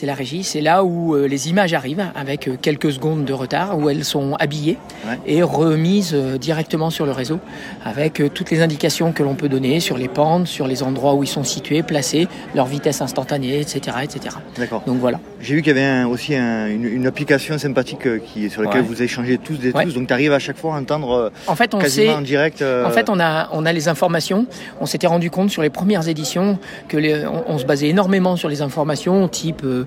C'est 0.00 0.06
la 0.06 0.14
régie, 0.14 0.44
c'est 0.44 0.62
là 0.62 0.82
où 0.82 1.14
euh, 1.14 1.26
les 1.28 1.50
images 1.50 1.74
arrivent 1.74 2.06
avec 2.14 2.48
euh, 2.48 2.56
quelques 2.58 2.90
secondes 2.90 3.26
de 3.26 3.34
retard, 3.34 3.76
où 3.78 3.90
elles 3.90 4.02
sont 4.06 4.34
habillées 4.40 4.78
Ouais. 5.06 5.18
et 5.26 5.42
remises 5.42 6.12
euh, 6.14 6.38
directement 6.38 6.88
sur 6.88 7.04
le 7.04 7.12
réseau, 7.12 7.38
avec 7.84 8.22
toutes 8.32 8.50
les 8.50 8.62
indications 8.62 9.12
que 9.12 9.22
l'on 9.22 9.34
peut 9.34 9.48
donner 9.50 9.78
sur 9.80 9.98
les 9.98 10.08
pentes, 10.08 10.46
sur 10.46 10.66
les 10.66 10.82
endroits 10.82 11.12
où 11.14 11.22
ils 11.22 11.26
sont 11.26 11.44
situés, 11.44 11.82
placés, 11.82 12.28
leur 12.54 12.64
vitesse 12.64 13.02
instantanée, 13.02 13.60
etc. 13.60 13.98
etc. 14.02 14.36
D'accord. 14.58 14.82
Donc 14.86 14.98
voilà. 15.00 15.20
J'ai 15.42 15.54
vu 15.56 15.60
qu'il 15.62 15.76
y 15.76 15.78
avait 15.78 15.86
un- 15.86 16.06
aussi 16.06 16.34
un- 16.34 16.66
une, 16.68 16.84
une 16.86 17.06
application 17.06 17.58
sympathique 17.58 18.08
qui, 18.24 18.48
sur 18.48 18.62
laquelle 18.62 18.80
Ouais. 18.82 18.86
vous 18.86 19.02
échangez 19.02 19.36
tous 19.36 19.58
et 19.64 19.72
Ouais. 19.72 19.84
tous, 19.84 19.92
donc 19.94 20.06
tu 20.08 20.12
arrives 20.14 20.32
à 20.32 20.38
chaque 20.38 20.56
fois 20.56 20.76
à 20.76 20.80
entendre 20.80 21.30
En 21.46 21.56
fait, 21.56 21.74
on 21.74 21.78
quasiment 21.78 22.12
sait- 22.12 22.16
en 22.18 22.22
direct. 22.22 22.62
euh, 22.62 22.86
En 22.86 22.90
fait, 22.90 23.10
on 23.10 23.20
a, 23.20 23.50
on 23.52 23.66
a 23.66 23.72
les 23.74 23.88
informations. 23.88 24.46
On 24.80 24.86
s'était 24.86 25.06
rendu 25.06 25.30
compte 25.30 25.50
sur 25.50 25.60
les 25.60 25.70
premières 25.70 26.08
éditions 26.08 26.58
que 26.88 26.96
les- 26.96 27.26
on, 27.26 27.44
on 27.52 27.58
se 27.58 27.64
basait 27.66 27.88
énormément 27.88 28.36
sur 28.36 28.48
les 28.48 28.62
informations 28.62 29.28
type 29.28 29.60
euh, 29.64 29.84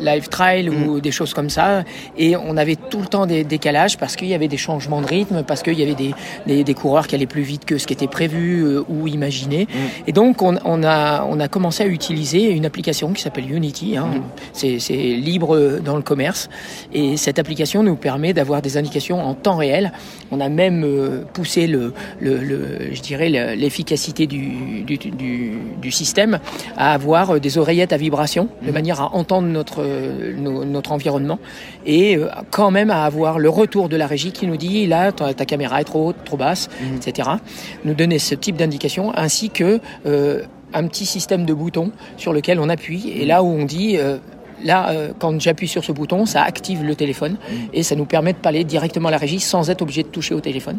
live 0.00 0.28
trail 0.28 0.68
ou 0.68 1.00
des 1.00 1.12
choses 1.12 1.32
comme 1.32 1.50
ça. 1.50 1.84
Et 2.18 2.36
on 2.36 2.56
avait 2.56 2.76
tout 2.76 3.00
le 3.00 3.06
temps 3.06 3.26
des 3.26 3.44
décalages 3.44 3.96
parce 3.98 4.16
qu'il 4.16 4.28
y 4.28 4.34
avait 4.34 4.48
des 4.48 4.56
changements 4.56 5.00
de 5.00 5.06
rythme, 5.06 5.44
parce 5.44 5.62
qu'il 5.62 5.78
y 5.78 5.82
avait 5.82 5.94
des, 5.94 6.12
des, 6.46 6.64
des 6.64 6.74
coureurs 6.74 7.06
qui 7.06 7.14
allaient 7.14 7.26
plus 7.26 7.42
vite 7.42 7.64
que 7.64 7.78
ce 7.78 7.86
qui 7.86 7.92
était 7.92 8.08
prévu 8.08 8.62
euh, 8.64 8.82
ou 8.88 9.06
imaginé. 9.06 9.68
Et 10.06 10.12
donc 10.12 10.42
on, 10.42 10.56
on, 10.64 10.82
a, 10.82 11.24
on 11.24 11.38
a 11.38 11.48
commencé 11.48 11.84
à 11.84 11.86
utiliser 11.86 12.50
une 12.50 12.66
application 12.66 13.12
qui 13.12 13.22
s'appelle 13.22 13.50
Unity. 13.52 13.96
Hein. 13.96 14.08
C'est 14.52 14.78
c'est 14.80 14.94
libre 14.96 15.78
dans 15.84 15.96
le 15.96 16.02
commerce. 16.02 16.48
Et 16.92 17.16
cette 17.16 17.38
application 17.38 17.82
nous 17.82 17.96
permet 17.96 18.32
d'avoir 18.32 18.60
des 18.62 18.76
indications 18.76 19.20
en 19.24 19.34
temps 19.34 19.56
réel. 19.56 19.92
On 20.30 20.40
a 20.40 20.48
même 20.48 20.82
euh, 20.84 21.22
poussé 21.32 21.66
le, 21.66 21.92
le, 22.20 22.38
le- 22.38 22.92
je 22.92 23.00
dirais 23.02 23.28
le- 23.28 23.54
l'efficacité 23.54 24.26
du, 24.26 24.82
du, 24.82 24.98
du, 24.98 25.52
du 25.80 25.90
système 25.90 26.40
à 26.76 26.98
avoir 27.02 27.34
euh, 27.34 27.40
des 27.40 27.58
oreillettes 27.58 27.92
à 27.92 27.96
vibration 27.96 28.48
de 28.62 28.70
manière 28.70 29.00
à 29.00 29.14
entendre 29.14 29.48
notre, 29.48 29.82
euh, 29.82 30.34
notre 30.36 30.92
environnement 30.92 31.40
et 31.84 32.16
euh, 32.16 32.28
quand 32.50 32.70
même 32.70 32.90
à 32.90 33.04
avoir 33.04 33.40
le 33.40 33.48
retour 33.48 33.88
de 33.88 33.96
la 33.96 34.06
régie 34.06 34.30
qui 34.30 34.46
nous 34.46 34.56
dit 34.56 34.86
là 34.86 35.10
ta, 35.10 35.34
ta 35.34 35.44
caméra 35.44 35.80
est 35.80 35.84
trop 35.84 36.08
haute, 36.08 36.16
trop 36.24 36.36
basse, 36.36 36.68
etc. 36.96 37.28
Nous 37.84 37.94
donner 37.94 38.20
ce 38.20 38.36
type 38.36 38.56
d'indication 38.56 39.12
ainsi 39.16 39.50
que 39.50 39.80
euh, 40.06 40.42
un 40.74 40.86
petit 40.86 41.06
système 41.06 41.44
de 41.44 41.54
boutons 41.54 41.90
sur 42.16 42.32
lequel 42.32 42.60
on 42.60 42.68
appuie 42.68 43.10
et 43.10 43.24
là 43.24 43.42
où 43.42 43.46
on 43.46 43.64
dit 43.64 43.96
euh, 43.98 44.18
Là, 44.64 44.90
euh, 44.90 45.12
quand 45.18 45.40
j'appuie 45.40 45.68
sur 45.68 45.84
ce 45.84 45.92
bouton, 45.92 46.26
ça 46.26 46.42
active 46.42 46.84
le 46.84 46.94
téléphone 46.94 47.36
et 47.72 47.82
ça 47.82 47.94
nous 47.94 48.04
permet 48.04 48.32
de 48.32 48.38
parler 48.38 48.64
directement 48.64 49.08
à 49.08 49.10
la 49.10 49.18
régie 49.18 49.40
sans 49.40 49.70
être 49.70 49.82
obligé 49.82 50.02
de 50.02 50.08
toucher 50.08 50.34
au 50.34 50.40
téléphone. 50.40 50.78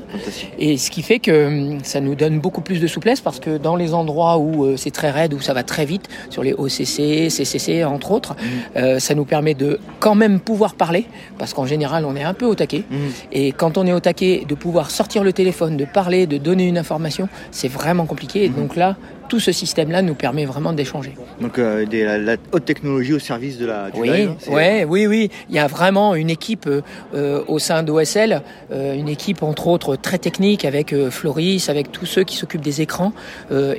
Et 0.60 0.78
ce 0.78 0.90
qui 0.92 1.02
fait 1.02 1.20
que 1.20 1.48
hum, 1.48 1.80
ça 1.84 2.00
nous 2.00 2.16
donne 2.16 2.40
beaucoup 2.40 2.62
plus 2.62 2.80
de 2.80 2.88
souplesse 2.88 3.22
parce 3.22 3.40
que 3.40 3.58
dans 3.58 3.76
les 3.76 3.94
endroits 3.94 4.38
où 4.38 4.66
euh, 4.66 4.78
c'est 4.78 4.92
très 4.92 5.12
raide, 5.12 5.34
où 5.34 5.42
ça 5.42 5.54
va 5.54 5.64
très 5.64 5.86
vite, 5.86 6.08
sur 6.30 6.44
les 6.44 6.54
OCC, 6.54 7.30
CCC 7.30 7.84
entre 7.84 8.12
autres, 8.12 8.36
euh, 8.76 9.00
ça 9.00 9.16
nous 9.16 9.26
permet 9.26 9.54
de 9.54 9.80
quand 10.00 10.16
même 10.16 10.40
pouvoir 10.40 10.76
parler 10.76 11.06
parce 11.38 11.54
qu'en 11.54 11.66
général 11.66 12.06
on 12.06 12.16
est 12.16 12.24
un 12.24 12.34
peu 12.34 12.46
au 12.46 12.56
taquet. 12.56 12.84
Et 13.32 13.52
quand 13.52 13.78
on 13.78 13.86
est 13.86 13.94
au 13.94 14.00
taquet, 14.00 14.46
de 14.48 14.56
pouvoir 14.56 14.92
sortir 14.92 15.24
le 15.24 15.34
téléphone, 15.34 15.78
de 15.78 15.86
parler, 15.86 16.28
de 16.28 16.38
donner 16.38 16.68
une 16.68 16.78
information, 16.78 17.28
c'est 17.52 17.68
vraiment 17.68 18.06
compliqué. 18.06 18.46
Et 18.46 18.50
donc 18.50 18.76
là, 18.76 18.96
tout 19.30 19.40
ce 19.40 19.52
système-là 19.52 20.02
nous 20.02 20.16
permet 20.16 20.45
vraiment 20.45 20.74
d'échanger. 20.74 21.14
Donc 21.41 21.58
euh, 21.60 21.86
des- 21.86 22.04
la, 22.04 22.18
la 22.18 22.36
haute 22.52 22.66
technologie 22.66 23.14
au 23.14 23.20
service 23.20 23.58
de 23.58 23.66
la, 23.66 23.90
du 23.91 24.00
Oui, 24.02 24.10
live. 24.10 24.32
ouais, 24.50 24.86
oui, 24.88 25.08
oui. 25.08 25.30
Il 25.50 25.56
y 25.56 25.60
a 25.60 25.68
vraiment 25.68 26.16
une 26.16 26.30
équipe 26.30 26.68
euh, 26.68 26.82
euh, 27.16 27.44
au 27.48 27.60
sein 27.60 27.84
d'OSL, 27.84 28.41
euh, 28.72 28.94
une 28.95 29.10
équipe 29.10 29.44
entre 29.44 29.68
autres 29.68 29.95
très 29.95 30.18
technique 30.18 30.66
avec 30.66 30.94
Floris, 31.10 31.70
avec 31.70 31.91
tous 31.91 32.06
ceux 32.06 32.24
qui 32.24 32.36
s'occupent 32.36 32.62
des 32.62 32.82
écrans 32.82 33.14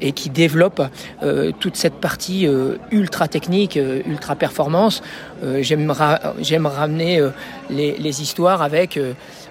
et 0.00 0.12
qui 0.12 0.30
développent 0.30 0.82
toute 1.60 1.76
cette 1.76 1.94
partie 1.94 2.46
ultra 2.90 3.28
technique, 3.28 3.78
ultra 4.06 4.36
performance. 4.36 5.02
J'aime 5.60 5.90
ra- 5.90 6.34
j'aime 6.40 6.66
ramener 6.66 7.20
les, 7.70 7.96
les 7.98 8.22
histoires 8.22 8.62
avec, 8.62 8.98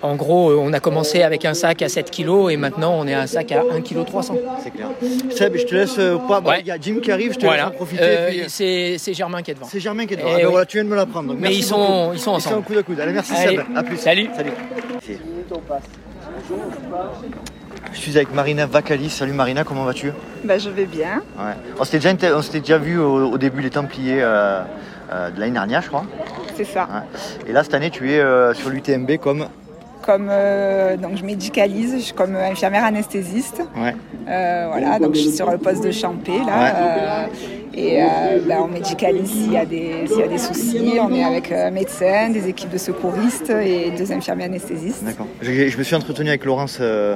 en 0.04 0.16
gros, 0.16 0.52
euh, 0.52 0.58
on 0.60 0.72
a 0.74 0.80
commencé 0.80 1.24
avec 1.24 1.46
un 1.46 1.54
sac 1.54 1.82
à 1.82 1.90
7 1.90 2.12
kg 2.12 2.50
et 2.52 2.58
maintenant 2.58 2.94
on 3.00 3.08
est 3.08 3.14
à 3.14 3.22
un 3.22 3.28
sac 3.28 3.52
à 3.54 3.62
1 3.72 3.82
kg 3.82 4.06
300. 4.06 4.36
C'est 4.64 4.70
clair. 4.72 4.90
Seb, 5.32 5.56
je 5.58 5.64
te 5.66 5.74
laisse 5.74 5.96
euh, 5.98 6.18
pas. 6.18 6.42
Il 6.60 6.68
y 6.68 6.72
a 6.72 6.78
Jim 6.80 6.98
qui 7.02 7.12
arrive, 7.12 7.34
je 7.34 7.40
te 7.40 7.46
Voilà. 7.46 7.64
laisse 7.64 7.72
en 7.74 7.76
profiter. 7.76 8.02
Euh, 8.04 8.28
puis- 8.30 8.44
c'est 8.50 8.98
c'est 9.00 9.14
Germain 9.14 9.42
qui 9.42 9.52
est 9.52 9.54
devant. 9.56 9.66
C'est 9.68 9.80
Germain 9.80 10.06
qui 10.06 10.14
est 10.14 10.18
devant. 10.18 10.30
Eh 10.30 10.34
Ah 10.34 10.38
ben 10.38 10.46
oui. 10.46 10.52
voilà, 10.52 10.66
tu 10.66 10.78
viens 10.78 10.84
de 10.84 10.90
me 10.90 10.96
l'apprendre. 10.96 11.30
donc 11.30 11.38
Mais 11.38 11.48
merci 11.48 11.60
ils 11.60 11.64
sont- 11.64 12.12
ils 12.14 12.20
sont 12.20 12.32
ensemble. 12.32 12.56
Ils 12.58 12.60
sont 12.60 12.62
coude 12.64 12.78
à 12.78 12.84
coude. 12.84 13.00
Allez, 13.00 13.14
merci 13.14 13.34
Allez. 13.34 13.58
Seb. 13.58 13.66
À 13.76 13.84
plus. 13.84 13.98
Salut. 13.98 14.28
Salut. 14.36 14.52
Je 17.94 17.98
suis 18.00 18.16
avec 18.16 18.34
Marina 18.34 18.66
Vacali. 18.66 19.10
Salut 19.10 19.34
Marina, 19.34 19.64
comment 19.64 19.84
vas-tu? 19.86 20.12
Bah, 20.44 20.58
je 20.58 20.70
vais 20.70 20.86
bien. 20.86 21.22
Ouais. 21.38 21.54
On 21.80 21.84
s'était 21.84 21.98
déjà, 21.98 22.10
inter- 22.10 22.34
on 22.36 22.42
s'était 22.42 22.60
déjà 22.60 22.78
vu 22.78 22.98
au, 23.00 23.32
au 23.34 23.38
début 23.38 23.62
des 23.62 23.70
Templiers 23.70 24.20
euh, 24.22 24.62
euh, 25.12 25.30
de 25.30 25.40
l'année 25.40 25.52
dernière, 25.52 25.82
je 25.82 25.88
crois. 25.90 26.06
C'est 26.56 26.64
ça. 26.64 26.84
Ouais. 26.92 27.50
Et 27.50 27.52
là, 27.52 27.64
cette 27.64 27.74
année, 27.74 27.90
tu 27.92 28.12
es 28.12 28.20
euh, 28.20 28.54
sur 28.54 28.70
l'UTMB 28.70 29.18
comme. 29.18 29.48
Comme 30.06 30.28
euh, 30.30 30.98
donc 30.98 31.16
je 31.16 31.24
médicalise, 31.24 31.94
je 31.96 32.00
suis 32.02 32.14
comme 32.14 32.36
infirmière 32.36 32.84
anesthésiste. 32.84 33.62
Ouais. 33.78 33.96
Euh, 34.28 34.68
voilà, 34.70 35.00
donc 35.00 35.16
je 35.16 35.22
suis 35.22 35.32
sur 35.32 35.50
le 35.50 35.58
poste 35.58 35.84
de 35.84 35.92
Champé 35.92 36.34
là. 36.46 36.76
euh, 36.76 37.26
et 37.76 38.04
euh, 38.04 38.06
bah, 38.48 38.56
on 38.64 38.68
médicalise 38.68 39.32
s'il 39.32 39.52
y, 39.54 39.58
a 39.58 39.66
des- 39.66 40.06
s'il 40.06 40.20
y 40.20 40.24
a 40.24 40.28
des 40.28 40.38
soucis. 40.38 41.00
On 41.02 41.12
est 41.16 41.24
avec 41.24 41.52
un 41.52 41.72
médecin, 41.72 42.30
des 42.30 42.48
équipes 42.48 42.70
de 42.70 42.78
secouristes 42.78 43.50
et 43.50 43.92
deux 43.98 44.12
infirmiers 44.12 44.44
anesthésistes. 44.44 45.04
D'accord. 45.06 45.26
Je, 45.42 45.70
je 45.70 45.78
me 45.78 45.84
suis 45.84 45.96
entretenu 45.96 46.28
avec 46.30 46.46
Laurence 46.46 46.78
euh, 46.82 47.16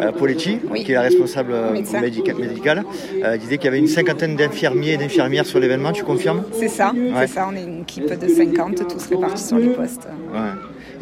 euh, 0.00 0.10
Poletti, 0.12 0.58
qui 0.74 0.90
est 0.90 0.94
la 0.94 1.02
responsable 1.02 1.52
euh, 1.52 1.70
médicale. 1.72 2.82
Euh, 3.22 3.30
elle 3.34 3.38
disait 3.38 3.58
qu'il 3.58 3.66
y 3.66 3.68
avait 3.68 3.78
une 3.78 3.86
cinquantaine 3.86 4.34
d'infirmiers 4.36 4.94
et 4.94 4.96
d'infirmières 4.96 5.46
sur 5.46 5.60
l'événement. 5.60 5.92
Tu 5.92 6.02
confirmes? 6.02 6.42
C'est 6.52 6.68
ça, 6.68 6.92
Ouais. 6.94 7.26
c'est 7.26 7.34
ça. 7.34 7.48
On 7.52 7.54
est 7.56 7.62
une 7.62 7.82
équipe 7.82 8.06
de 8.18 8.26
50, 8.28 8.88
tous 8.88 9.06
répartis 9.06 9.44
sur 9.44 9.58
les 9.58 9.68
postes. 9.68 10.08
Ouais. 10.32 10.38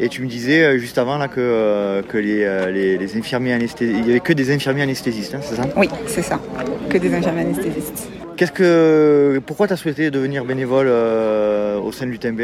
Et 0.03 0.09
tu 0.09 0.23
me 0.23 0.27
disais 0.27 0.63
euh, 0.63 0.77
juste 0.79 0.97
avant 0.97 1.19
là 1.19 1.27
que, 1.27 1.35
euh, 1.39 2.01
que 2.01 2.17
les, 2.17 2.43
euh, 2.43 2.71
les, 2.71 2.97
les 2.97 3.17
infirmiers 3.17 3.53
anesthésistes, 3.53 3.99
il 4.01 4.07
y 4.07 4.09
avait 4.09 4.19
que 4.19 4.33
des 4.33 4.51
infirmiers 4.51 4.81
anesthésistes, 4.81 5.35
hein, 5.35 5.41
c'est 5.43 5.55
ça? 5.55 5.63
Oui, 5.77 5.87
c'est 6.07 6.23
ça. 6.23 6.39
Que 6.89 6.97
des 6.97 7.13
infirmiers 7.13 7.41
anesthésistes. 7.41 8.09
Qu'est-ce 8.35 8.51
que, 8.51 9.39
pourquoi 9.45 9.67
tu 9.67 9.73
as 9.73 9.77
souhaité 9.77 10.09
devenir 10.09 10.43
bénévole 10.43 10.87
euh, 10.89 11.77
au 11.79 11.91
sein 11.91 12.07
de 12.07 12.11
l'UTMB 12.11 12.41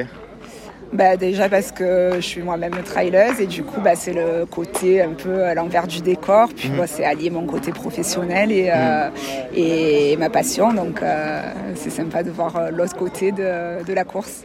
Bah 0.94 1.18
déjà 1.18 1.50
parce 1.50 1.72
que 1.72 2.12
je 2.18 2.22
suis 2.22 2.44
moi-même 2.44 2.76
traileuse 2.86 3.40
et 3.42 3.48
du 3.48 3.64
coup 3.64 3.82
bah, 3.82 3.96
c'est 3.96 4.14
le 4.14 4.46
côté 4.46 5.02
un 5.02 5.14
peu 5.14 5.44
à 5.44 5.56
l'envers 5.56 5.88
du 5.88 6.02
décor. 6.02 6.50
Puis 6.56 6.70
Mhm. 6.70 6.76
moi 6.76 6.86
c'est 6.86 7.04
allier 7.04 7.32
mon 7.32 7.48
côté 7.48 7.72
professionnel 7.72 8.52
et, 8.52 8.70
euh, 8.72 9.10
et 9.56 10.16
ma 10.18 10.30
passion. 10.30 10.72
Donc 10.74 11.02
euh, 11.02 11.42
c'est 11.76 11.90
sympa 11.90 12.22
de 12.22 12.30
voir 12.30 12.70
l'autre 12.72 12.96
côté 12.96 13.32
de, 13.32 13.84
de 13.84 13.94
la 13.94 14.04
course. 14.04 14.44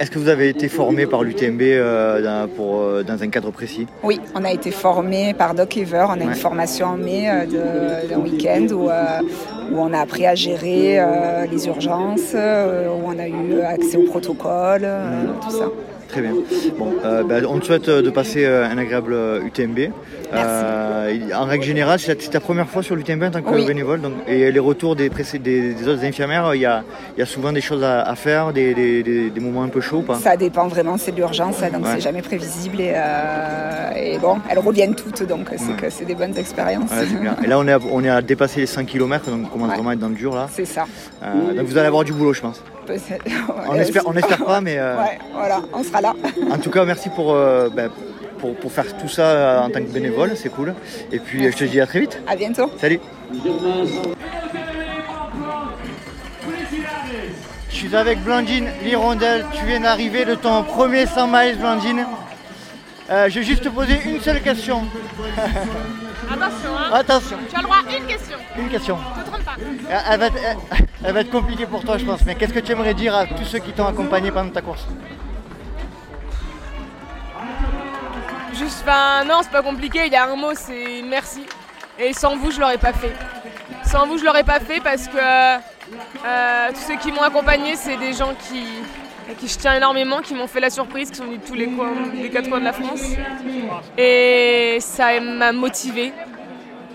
Est-ce 0.00 0.10
que 0.12 0.18
vous 0.18 0.28
avez 0.28 0.48
été 0.48 0.68
formé 0.68 1.06
par 1.06 1.24
l'UTMB 1.24 1.60
euh, 1.62 2.22
dans, 2.22 2.48
pour, 2.48 2.80
euh, 2.82 3.02
dans 3.02 3.20
un 3.22 3.28
cadre 3.28 3.50
précis? 3.50 3.86
Oui, 4.04 4.20
on 4.36 4.44
a 4.44 4.52
été 4.52 4.70
formé 4.70 5.34
par 5.34 5.54
Doc 5.54 5.76
Ever. 5.76 6.06
On 6.08 6.12
a 6.12 6.22
une 6.22 6.28
Ouais. 6.28 6.34
formation 6.34 6.86
en 6.86 6.96
mai 6.96 7.28
euh, 7.28 8.06
d'un 8.08 8.18
week-end 8.18 8.66
où, 8.72 8.84
où 8.88 9.78
on 9.80 9.92
a 9.92 9.98
appris 10.00 10.24
à 10.26 10.34
gérer 10.36 11.00
les 11.50 11.66
urgences, 11.66 12.32
où 12.34 13.02
on 13.06 13.18
a 13.18 13.26
eu 13.26 13.60
accès 13.60 13.96
au 13.96 14.04
protocole, 14.04 14.82
euh, 14.84 15.24
tout 15.42 15.50
ça. 15.50 15.64
Très 16.08 16.22
bien. 16.22 16.32
Bon, 16.78 16.94
euh, 17.04 17.22
bah, 17.22 17.36
on 17.48 17.58
te 17.58 17.66
souhaite 17.66 17.88
euh, 17.88 18.00
de 18.02 18.08
passer 18.10 18.44
euh, 18.46 18.66
un 18.66 18.78
agréable 18.78 19.14
UTMB. 19.44 19.90
En 21.34 21.44
règle 21.44 21.64
générale, 21.64 21.98
c'est 21.98 22.16
ta 22.30 22.40
première 22.40 22.66
fois 22.68 22.82
sur 22.82 22.96
l'UTMB 22.96 23.24
en 23.24 23.30
tant 23.30 23.42
que 23.42 23.50
Oui. 23.50 23.66
bénévole. 23.66 24.00
Donc, 24.00 24.12
et 24.26 24.50
les 24.50 24.58
retours 24.58 24.96
des, 24.96 25.08
précé- 25.10 25.38
des, 25.38 25.74
des 25.74 25.88
autres 25.88 26.04
infirmières, 26.04 26.54
il 26.54 26.60
y 26.62 26.66
a, 26.66 26.82
il 27.16 27.20
y 27.20 27.22
a 27.22 27.26
souvent 27.26 27.52
des 27.52 27.60
choses 27.60 27.82
à, 27.84 28.02
à 28.02 28.14
faire, 28.14 28.52
des, 28.52 29.32
moments 29.40 29.62
un 29.62 29.68
peu 29.68 29.80
chauds 29.80 30.02
pas? 30.02 30.16
Ça 30.16 30.36
dépend 30.36 30.66
vraiment, 30.66 30.96
c'est 30.98 31.12
de 31.12 31.16
l'urgence, 31.16 31.60
donc 31.60 31.84
Ouais. 31.84 31.90
c'est 31.94 32.00
jamais 32.00 32.22
prévisible. 32.22 32.80
Et, 32.80 32.94
et 33.96 34.18
bon, 34.18 34.38
elles 34.50 34.58
reviennent 34.58 34.94
toutes, 34.94 35.22
donc 35.26 35.48
c'est 35.56 35.64
Ouais. 35.68 35.76
que 35.80 35.90
c'est 35.90 36.04
des 36.04 36.14
bonnes 36.14 36.36
expériences. 36.36 36.90
Ouais, 36.90 37.06
c'est 37.08 37.20
bien. 37.20 37.36
Et 37.44 37.46
là, 37.46 37.58
on 37.58 37.66
est, 37.68 37.72
à, 37.72 37.78
on 37.92 38.02
est 38.04 38.08
à 38.10 38.20
dépasser 38.22 38.60
les 38.60 38.66
100 38.66 38.84
km, 38.86 39.30
donc 39.30 39.42
on 39.46 39.48
commence 39.48 39.74
vraiment 39.74 39.90
à 39.90 39.92
être 39.94 39.98
dans 40.00 40.08
le 40.08 40.14
dur 40.14 40.34
là. 40.34 40.48
C'est 40.52 40.64
ça. 40.64 40.84
Donc 41.54 41.66
vous 41.66 41.76
allez 41.78 41.86
avoir 41.88 42.04
du 42.04 42.12
boulot, 42.12 42.32
je 42.32 42.40
pense. 42.40 42.62
On 43.68 43.74
espère, 43.74 44.02
on 44.06 44.14
espère 44.14 44.42
pas, 44.44 44.60
mais 44.62 44.78
Ouais, 44.78 45.18
voilà, 45.34 45.60
on 45.74 45.82
sera 45.82 45.97
là. 46.00 46.14
en 46.50 46.58
tout 46.58 46.70
cas, 46.70 46.84
merci 46.84 47.08
pour, 47.10 47.32
euh, 47.34 47.68
ben, 47.68 47.90
pour, 48.38 48.54
pour 48.56 48.72
faire 48.72 48.96
tout 48.98 49.08
ça 49.08 49.22
euh, 49.22 49.60
en 49.62 49.70
tant 49.70 49.80
que 49.80 49.90
bénévole, 49.92 50.32
c'est 50.36 50.48
cool. 50.50 50.74
Et 51.12 51.18
puis, 51.18 51.46
euh, 51.46 51.50
je 51.50 51.56
te 51.58 51.64
dis 51.64 51.80
à 51.80 51.86
très 51.86 52.00
vite. 52.00 52.20
À 52.26 52.36
bientôt. 52.36 52.70
Salut. 52.78 53.00
Je 57.70 57.74
suis 57.76 57.94
avec 57.96 58.22
Blandine 58.24 58.68
Lirondelle. 58.82 59.44
Tu 59.52 59.64
viens 59.66 59.80
d'arriver 59.80 60.24
de 60.24 60.34
ton 60.34 60.62
premier 60.64 61.06
100 61.06 61.26
miles, 61.28 61.56
Blandine. 61.58 62.06
Euh, 63.10 63.28
je 63.30 63.38
vais 63.38 63.44
juste 63.44 63.62
te 63.62 63.68
poser 63.68 63.98
une 64.04 64.20
seule 64.20 64.42
question. 64.42 64.82
Attention, 66.30 66.70
hein. 66.76 66.90
Attention. 66.92 67.36
Tu 67.48 67.54
as 67.56 67.58
le 67.58 67.64
droit 67.64 67.76
à 67.88 67.96
une 67.96 68.06
question. 68.06 68.36
Une 68.58 68.68
question. 68.68 68.96
Te 68.96 69.30
trompe 69.30 69.44
pas. 69.44 69.56
Elle 69.58 69.98
elle 70.12 70.20
va, 70.20 70.26
être, 70.26 70.34
elle- 70.44 70.86
elle 71.04 71.14
va 71.14 71.20
être 71.20 71.30
compliquée 71.30 71.64
pour 71.66 71.82
toi, 71.84 71.96
je 71.96 72.04
pense. 72.04 72.20
Mais 72.26 72.34
qu'est-ce 72.34 72.52
que 72.52 72.58
tu 72.58 72.72
aimerais 72.72 72.92
dire 72.94 73.14
à 73.16 73.24
tous 73.26 73.44
ceux 73.44 73.60
qui 73.60 73.72
t'ont 73.72 73.86
accompagné 73.86 74.30
pendant 74.30 74.50
ta 74.50 74.60
course? 74.60 74.86
Non, 79.26 79.40
c'est 79.42 79.50
pas 79.50 79.62
compliqué. 79.62 80.06
Il 80.06 80.12
y 80.12 80.16
a 80.16 80.24
un 80.24 80.36
mot, 80.36 80.52
c'est 80.54 81.02
merci. 81.04 81.42
Et 81.98 82.12
sans 82.12 82.36
vous, 82.36 82.50
je 82.50 82.60
l'aurais 82.60 82.78
pas 82.78 82.92
fait. 82.92 83.12
Sans 83.84 84.06
vous, 84.06 84.18
je 84.18 84.24
l'aurais 84.24 84.44
pas 84.44 84.60
fait 84.60 84.80
parce 84.80 85.08
que 85.08 85.16
euh, 85.18 86.68
tous 86.70 86.80
ceux 86.80 86.96
qui 86.96 87.12
m'ont 87.12 87.22
accompagné, 87.22 87.74
c'est 87.76 87.96
des 87.96 88.12
gens 88.12 88.34
qui, 88.48 88.62
à 89.30 89.34
qui 89.34 89.48
je 89.48 89.58
tiens 89.58 89.74
énormément, 89.74 90.20
qui 90.20 90.34
m'ont 90.34 90.46
fait 90.46 90.60
la 90.60 90.70
surprise, 90.70 91.10
qui 91.10 91.16
sont 91.16 91.24
venus 91.24 91.40
de 91.40 91.46
tous 91.46 91.54
les 91.54 91.66
coins, 91.68 91.92
des 92.14 92.30
quatre 92.30 92.48
coins 92.48 92.60
de 92.60 92.64
la 92.64 92.72
France. 92.72 93.02
Et 93.96 94.78
ça 94.80 95.20
m'a 95.20 95.52
motivé. 95.52 96.12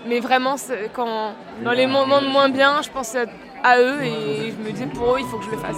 Mais 0.06 0.20
vraiment, 0.20 0.56
quand, 0.92 1.34
dans 1.62 1.72
les 1.72 1.86
moments 1.86 2.20
de 2.20 2.26
moins 2.26 2.48
bien, 2.48 2.82
je 2.82 2.90
pensais 2.90 3.26
à 3.62 3.78
eux 3.78 4.02
et 4.02 4.52
je 4.52 4.56
me 4.62 4.70
disais 4.70 4.86
pour 4.86 5.14
eux, 5.16 5.20
il 5.20 5.26
faut 5.26 5.38
que 5.38 5.46
je 5.46 5.50
le 5.50 5.58
fasse. 5.58 5.76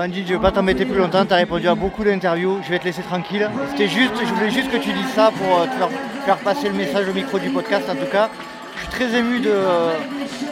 Bandit, 0.00 0.24
je 0.26 0.32
vais 0.32 0.40
pas 0.40 0.50
t'embêter 0.50 0.86
plus 0.86 0.96
longtemps, 0.96 1.26
tu 1.26 1.34
as 1.34 1.36
répondu 1.36 1.68
à 1.68 1.74
beaucoup 1.74 2.02
d'interviews, 2.04 2.60
je 2.64 2.70
vais 2.70 2.78
te 2.78 2.86
laisser 2.86 3.02
tranquille. 3.02 3.50
C'était 3.68 3.86
juste, 3.86 4.14
je 4.18 4.32
voulais 4.32 4.50
juste 4.50 4.70
que 4.70 4.78
tu 4.78 4.94
dises 4.94 5.12
ça 5.14 5.30
pour 5.30 5.58
euh, 5.58 5.66
te 5.66 5.72
faire, 5.72 5.90
faire 6.24 6.38
passer 6.38 6.70
le 6.70 6.74
message 6.74 7.06
au 7.06 7.12
micro 7.12 7.38
du 7.38 7.50
podcast 7.50 7.84
en 7.86 7.94
tout 7.94 8.10
cas. 8.10 8.30
Je 8.76 8.80
suis 8.80 8.88
très 8.88 9.14
ému 9.18 9.40
de, 9.40 9.52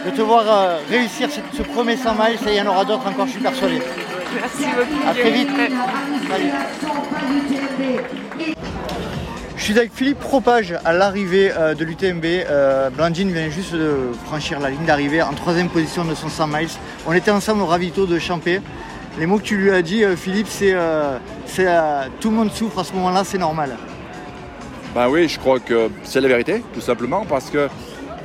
de 0.05 0.11
te 0.15 0.21
voir 0.21 0.45
euh, 0.47 0.77
réussir 0.91 1.31
ce, 1.31 1.41
ce 1.57 1.63
premier 1.63 1.97
100 1.97 2.13
miles 2.13 2.39
et 2.47 2.51
il 2.51 2.55
y 2.57 2.61
en 2.61 2.67
aura 2.67 2.85
d'autres 2.85 3.07
encore, 3.09 3.25
je 3.25 3.31
suis 3.31 3.41
persuadé. 3.41 3.81
Merci 4.35 4.65
beaucoup. 4.65 5.09
À 5.09 5.15
très 5.15 5.31
vite. 5.31 5.49
Salut. 6.29 6.51
Je 9.57 9.63
suis 9.63 9.79
avec 9.79 9.95
Philippe 9.95 10.21
Propage 10.21 10.75
à 10.85 10.93
l'arrivée 10.93 11.53
euh, 11.57 11.75
de 11.75 11.87
l'UTMB. 11.87 12.95
Blandine 12.95 13.33
vient 13.33 13.49
juste 13.49 13.73
de 13.73 14.11
franchir 14.27 14.61
la 14.61 14.69
ligne 14.69 14.85
d'arrivée 14.85 15.23
en 15.23 15.33
troisième 15.33 15.71
position 15.71 16.05
de 16.05 16.15
son 16.15 16.29
100 16.29 16.49
miles. 16.49 16.69
On 17.07 17.15
était 17.15 17.31
ensemble 17.31 17.63
au 17.63 17.67
ravito 17.67 18.05
de 18.05 18.19
Champé. 18.19 18.61
Les 19.19 19.27
mots 19.27 19.39
que 19.39 19.43
tu 19.45 19.57
lui 19.57 19.71
as 19.71 19.83
dit, 19.83 20.05
euh, 20.05 20.17
Philippe, 20.17 20.47
c'est 20.49 20.73
euh, 20.73 21.19
euh, 21.59 22.03
tout 22.21 22.31
le 22.31 22.37
monde 22.37 22.53
souffre 22.53 22.79
à 22.81 22.85
ce 22.85 22.93
moment-là, 22.95 23.23
c'est 23.25 23.39
normal. 23.39 23.77
Ben 24.95 25.09
oui, 25.09 25.29
je 25.29 25.39
crois 25.39 25.59
que 25.61 25.89
c'est 26.05 26.21
la 26.21 26.29
vérité, 26.29 26.63
tout 26.73 26.81
simplement, 26.81 27.25
parce 27.29 27.51
que 27.51 27.69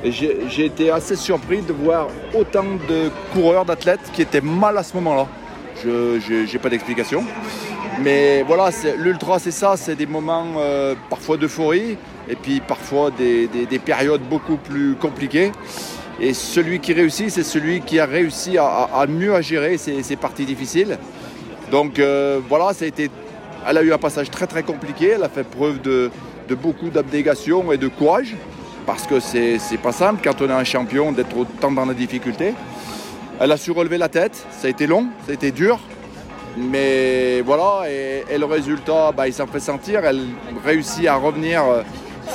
j'ai 0.04 0.64
été 0.66 0.90
assez 0.90 1.16
surpris 1.16 1.62
de 1.62 1.72
voir 1.72 2.08
autant 2.34 2.64
de 2.88 3.10
coureurs, 3.32 3.64
d'athlètes 3.64 4.10
qui 4.12 4.22
étaient 4.22 4.40
mal 4.40 4.76
à 4.78 4.82
ce 4.82 4.94
moment-là. 4.94 5.26
Je 5.82 6.18
n'ai 6.52 6.58
pas 6.58 6.68
d'explication. 6.68 7.24
Mais 8.02 8.42
voilà, 8.42 8.70
l'ultra, 8.98 9.38
c'est 9.38 9.50
ça, 9.52 9.74
c'est 9.76 9.94
des 9.96 10.06
moments 10.06 10.46
parfois 11.10 11.36
d'euphorie 11.36 11.96
et 12.28 12.34
puis 12.36 12.60
parfois 12.60 13.10
des- 13.10 13.46
des 13.46 13.78
périodes 13.78 14.22
beaucoup 14.22 14.56
plus 14.56 14.94
compliquées. 14.94 15.52
Et 16.20 16.32
celui 16.32 16.80
qui 16.80 16.92
réussit, 16.92 17.30
c'est 17.30 17.42
celui 17.42 17.80
qui 17.80 17.98
a 17.98 18.06
réussi 18.06 18.56
à, 18.58 19.06
mieux 19.08 19.40
gérer 19.42 19.78
ces, 19.78 20.16
parties 20.16 20.44
difficiles. 20.44 20.98
Donc 21.70 21.98
euh, 21.98 22.40
voilà, 22.48 22.70
elle 23.66 23.78
a 23.78 23.82
eu 23.82 23.92
un 23.92 23.98
passage 23.98 24.30
très 24.30 24.46
très 24.46 24.62
compliqué. 24.62 25.10
Elle 25.16 25.24
a 25.24 25.28
fait 25.28 25.44
preuve 25.44 25.80
de, 25.80 26.10
beaucoup 26.50 26.90
d'abnégation 26.90 27.72
et 27.72 27.78
de 27.78 27.88
courage 27.88 28.36
parce 28.86 29.06
que 29.06 29.18
c'est 29.18 29.58
pas 29.82 29.92
simple 29.92 30.20
quand 30.22 30.40
on 30.42 30.48
est 30.48 30.52
un 30.52 30.64
champion 30.64 31.10
d'être 31.10 31.36
autant 31.36 31.72
dans 31.72 31.86
la 31.86 31.94
difficulté. 31.94 32.54
Elle 33.40 33.50
a 33.50 33.56
su 33.56 33.72
relever 33.72 33.98
la 33.98 34.08
tête. 34.08 34.46
Ça 34.50 34.68
a 34.68 34.70
été 34.70 34.86
long, 34.86 35.08
ça 35.26 35.32
a 35.32 35.34
été 35.34 35.50
dur. 35.50 35.80
Mais 36.56 37.40
voilà, 37.40 37.90
et, 37.90 38.22
et 38.30 38.38
le 38.38 38.44
résultat, 38.44 39.10
bah, 39.10 39.26
il 39.26 39.34
s'en 39.34 39.48
fait 39.48 39.58
sentir. 39.58 40.04
Elle 40.04 40.20
réussit 40.64 41.08
à 41.08 41.16
revenir 41.16 41.64
euh, 41.64 41.82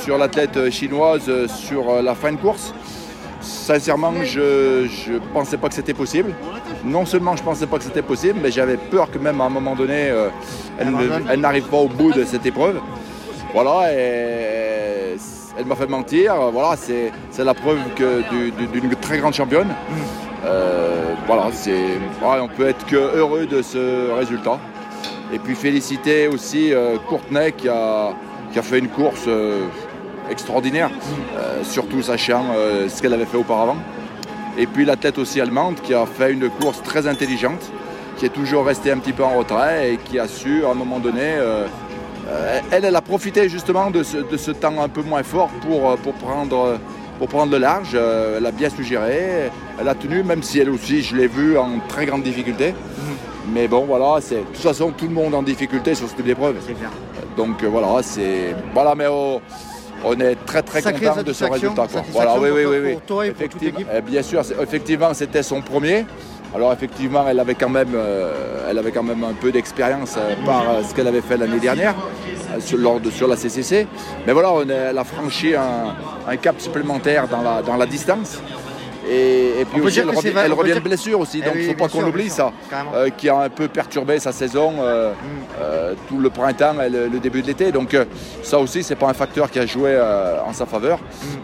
sur 0.02 0.18
l'athlète 0.18 0.68
chinoise 0.68 1.22
euh, 1.28 1.48
sur 1.48 2.02
la 2.02 2.14
fin 2.14 2.32
de 2.32 2.36
course. 2.36 2.74
Sincèrement, 3.50 4.12
je 4.24 4.84
ne 5.12 5.18
pensais 5.34 5.56
pas 5.56 5.68
que 5.68 5.74
c'était 5.74 5.92
possible. 5.94 6.32
Non 6.84 7.04
seulement 7.04 7.34
je 7.36 7.42
ne 7.42 7.46
pensais 7.46 7.66
pas 7.66 7.78
que 7.78 7.84
c'était 7.84 8.02
possible, 8.02 8.38
mais 8.42 8.50
j'avais 8.50 8.76
peur 8.76 9.10
que 9.10 9.18
même 9.18 9.40
à 9.40 9.44
un 9.44 9.48
moment 9.48 9.74
donné, 9.74 10.08
euh, 10.08 10.28
elle, 10.78 11.40
n'arrive 11.40 11.64
pas 11.64 11.76
au 11.78 11.88
bout 11.88 12.12
de 12.12 12.24
cette 12.24 12.46
épreuve. 12.46 12.80
Voilà, 13.52 13.92
et 13.92 15.16
elle 15.58 15.66
m'a 15.66 15.74
fait 15.74 15.88
mentir. 15.88 16.34
Voilà, 16.52 16.76
c'est 16.76 17.12
la 17.44 17.54
preuve 17.54 17.78
du- 17.96 18.66
d'une 18.80 18.94
très 18.96 19.18
grande 19.18 19.34
championne. 19.34 19.68
Euh, 20.46 21.14
voilà, 21.26 21.48
c'est, 21.52 21.72
ouais, 21.72 22.40
on 22.40 22.48
peut 22.48 22.68
être 22.68 22.86
que 22.86 22.96
heureux 22.96 23.46
de 23.46 23.62
ce 23.62 24.10
résultat. 24.12 24.58
Et 25.32 25.38
puis 25.38 25.54
féliciter 25.56 26.28
aussi 26.28 26.72
euh, 26.72 26.96
Courtenay 27.08 27.52
qui 27.52 27.68
a, 27.68 28.12
qui 28.52 28.58
a 28.58 28.62
fait 28.62 28.78
une 28.78 28.88
course 28.88 29.26
extraordinaire, 30.30 30.90
euh, 31.36 31.62
surtout 31.64 32.02
sachant 32.02 32.44
euh, 32.54 32.88
ce 32.88 33.02
qu'elle 33.02 33.12
avait 33.14 33.26
fait 33.26 33.36
auparavant. 33.36 33.76
Et 34.58 34.66
puis 34.66 34.84
l'athlète 34.84 35.18
aussi 35.18 35.40
allemande 35.40 35.76
qui 35.82 35.94
a 35.94 36.06
fait 36.06 36.32
une 36.32 36.48
course 36.48 36.82
très 36.82 37.06
intelligente, 37.06 37.70
qui 38.16 38.26
est 38.26 38.30
toujours 38.30 38.64
restée 38.66 38.90
un 38.90 38.98
petit 38.98 39.12
peu 39.12 39.24
en 39.24 39.36
retrait 39.38 39.92
et 39.92 39.96
qui 39.96 40.18
a 40.18 40.28
su 40.28 40.64
à 40.64 40.70
un 40.70 40.74
moment 40.74 40.98
donné, 40.98 41.22
euh, 41.22 41.66
elle, 42.70 42.84
elle 42.84 42.96
a 42.96 43.00
profité 43.00 43.48
justement 43.48 43.90
de 43.90 44.02
ce, 44.02 44.18
de 44.18 44.36
ce 44.36 44.50
temps 44.50 44.80
un 44.80 44.88
peu 44.88 45.02
moins 45.02 45.22
fort 45.22 45.48
pour, 45.66 45.96
pour, 45.98 46.12
prendre, 46.14 46.78
pour 47.18 47.28
prendre 47.28 47.50
le 47.52 47.58
large. 47.58 47.92
Euh, 47.94 48.38
Elle 48.38 48.46
a 48.46 48.52
bien 48.52 48.70
su 48.70 48.84
gérer, 48.84 49.50
elle 49.80 49.88
a 49.88 49.94
tenu, 49.94 50.22
même 50.22 50.42
si 50.42 50.58
elle 50.60 50.70
aussi, 50.70 51.02
je 51.02 51.16
l'ai 51.16 51.26
vue 51.28 51.56
en 51.58 51.80
très 51.88 52.06
grande 52.06 52.22
difficulté. 52.22 52.74
Mais 53.52 53.66
bon, 53.66 53.84
voilà, 53.84 54.20
c'est 54.20 54.36
de 54.36 54.40
toute 54.42 54.56
façon 54.58 54.92
tout 54.92 55.06
le 55.08 55.14
monde 55.14 55.34
en 55.34 55.42
difficulté 55.42 55.94
sur 55.94 56.08
ce 56.08 56.14
type 56.14 56.26
d'épreuve. 56.26 56.56
Donc 57.36 57.62
euh, 57.62 57.68
voilà, 57.68 58.02
c'est 58.02 58.54
voilà, 58.74 58.94
mais 58.94 59.06
oh, 59.08 59.40
on 60.04 60.18
est 60.20 60.36
très 60.46 60.62
très 60.62 60.82
content 60.82 61.22
de 61.22 61.32
ce 61.32 61.44
résultat. 61.44 61.86
quoi. 61.92 62.02
Voilà, 62.12 62.38
oui, 62.38 62.48
oui, 62.52 62.64
oui, 62.66 62.76
oui. 62.82 62.92
pour 62.94 63.02
toi 63.02 63.26
et 63.26 63.30
pour 63.30 63.48
toute 63.48 63.62
Effectivement, 63.62 63.78
l'équipe. 63.78 63.92
eh 63.96 64.00
bien 64.00 64.22
sûr, 64.22 64.42
effectivement, 64.62 65.14
c'était 65.14 65.42
son 65.42 65.60
premier. 65.60 66.06
Alors 66.54 66.72
effectivement, 66.72 67.24
elle 67.28 67.38
avait 67.38 67.54
quand 67.54 67.68
même, 67.68 67.92
euh, 67.94 68.68
elle 68.68 68.76
avait 68.78 68.90
quand 68.90 69.04
même 69.04 69.22
un 69.22 69.34
peu 69.34 69.52
d'expérience 69.52 70.16
euh, 70.18 70.34
par 70.44 70.68
euh, 70.68 70.82
ce 70.88 70.92
qu'elle 70.94 71.06
avait 71.06 71.20
fait 71.20 71.36
l'année 71.36 71.60
dernière 71.60 71.94
sur, 72.58 72.76
lors 72.78 72.98
de- 72.98 73.10
sur 73.10 73.28
la 73.28 73.36
CCC. 73.36 73.86
Mais 74.26 74.32
voilà, 74.32 74.50
on 74.52 74.68
elle 74.68 74.98
a 74.98 75.04
franchi 75.04 75.54
un, 75.54 75.94
un 76.28 76.36
cap 76.36 76.56
supplémentaire 76.60 77.28
dans 77.28 77.42
la, 77.42 77.62
dans 77.62 77.76
la 77.76 77.86
distance. 77.86 78.40
Et, 79.08 79.60
et 79.60 79.64
puis 79.64 79.80
aussi, 79.80 80.00
elle, 80.00 80.10
revient, 80.10 80.32
elle 80.34 80.74
de 80.74 80.80
blessure 80.80 81.20
aussi, 81.20 81.40
donc 81.40 81.54
il 81.54 81.62
ne 81.62 81.68
faut 81.68 81.78
pas 81.78 81.88
qu'on 81.88 82.00
sûr, 82.00 82.08
oublie 82.08 82.24
bien 82.24 82.34
ça, 82.34 82.52
euh, 82.94 83.08
qui 83.10 83.28
a 83.28 83.36
un 83.36 83.48
peu 83.48 83.68
perturbé 83.68 84.18
sa 84.18 84.32
saison 84.32 84.74
euh, 84.80 85.12
euh, 85.60 85.94
tout 86.08 86.18
le 86.18 86.28
printemps 86.28 86.80
et 86.80 86.90
le, 86.90 87.08
le 87.08 87.18
début 87.18 87.40
de 87.42 87.46
l'été. 87.46 87.72
Donc 87.72 87.96
ça 88.42 88.58
aussi, 88.58 88.82
c'est 88.82 88.96
pas 88.96 89.08
un 89.08 89.14
facteur 89.14 89.50
qui 89.50 89.58
a 89.58 89.66
joué 89.66 89.98
en 90.46 90.52
sa 90.52 90.66
faveur, 90.66 90.98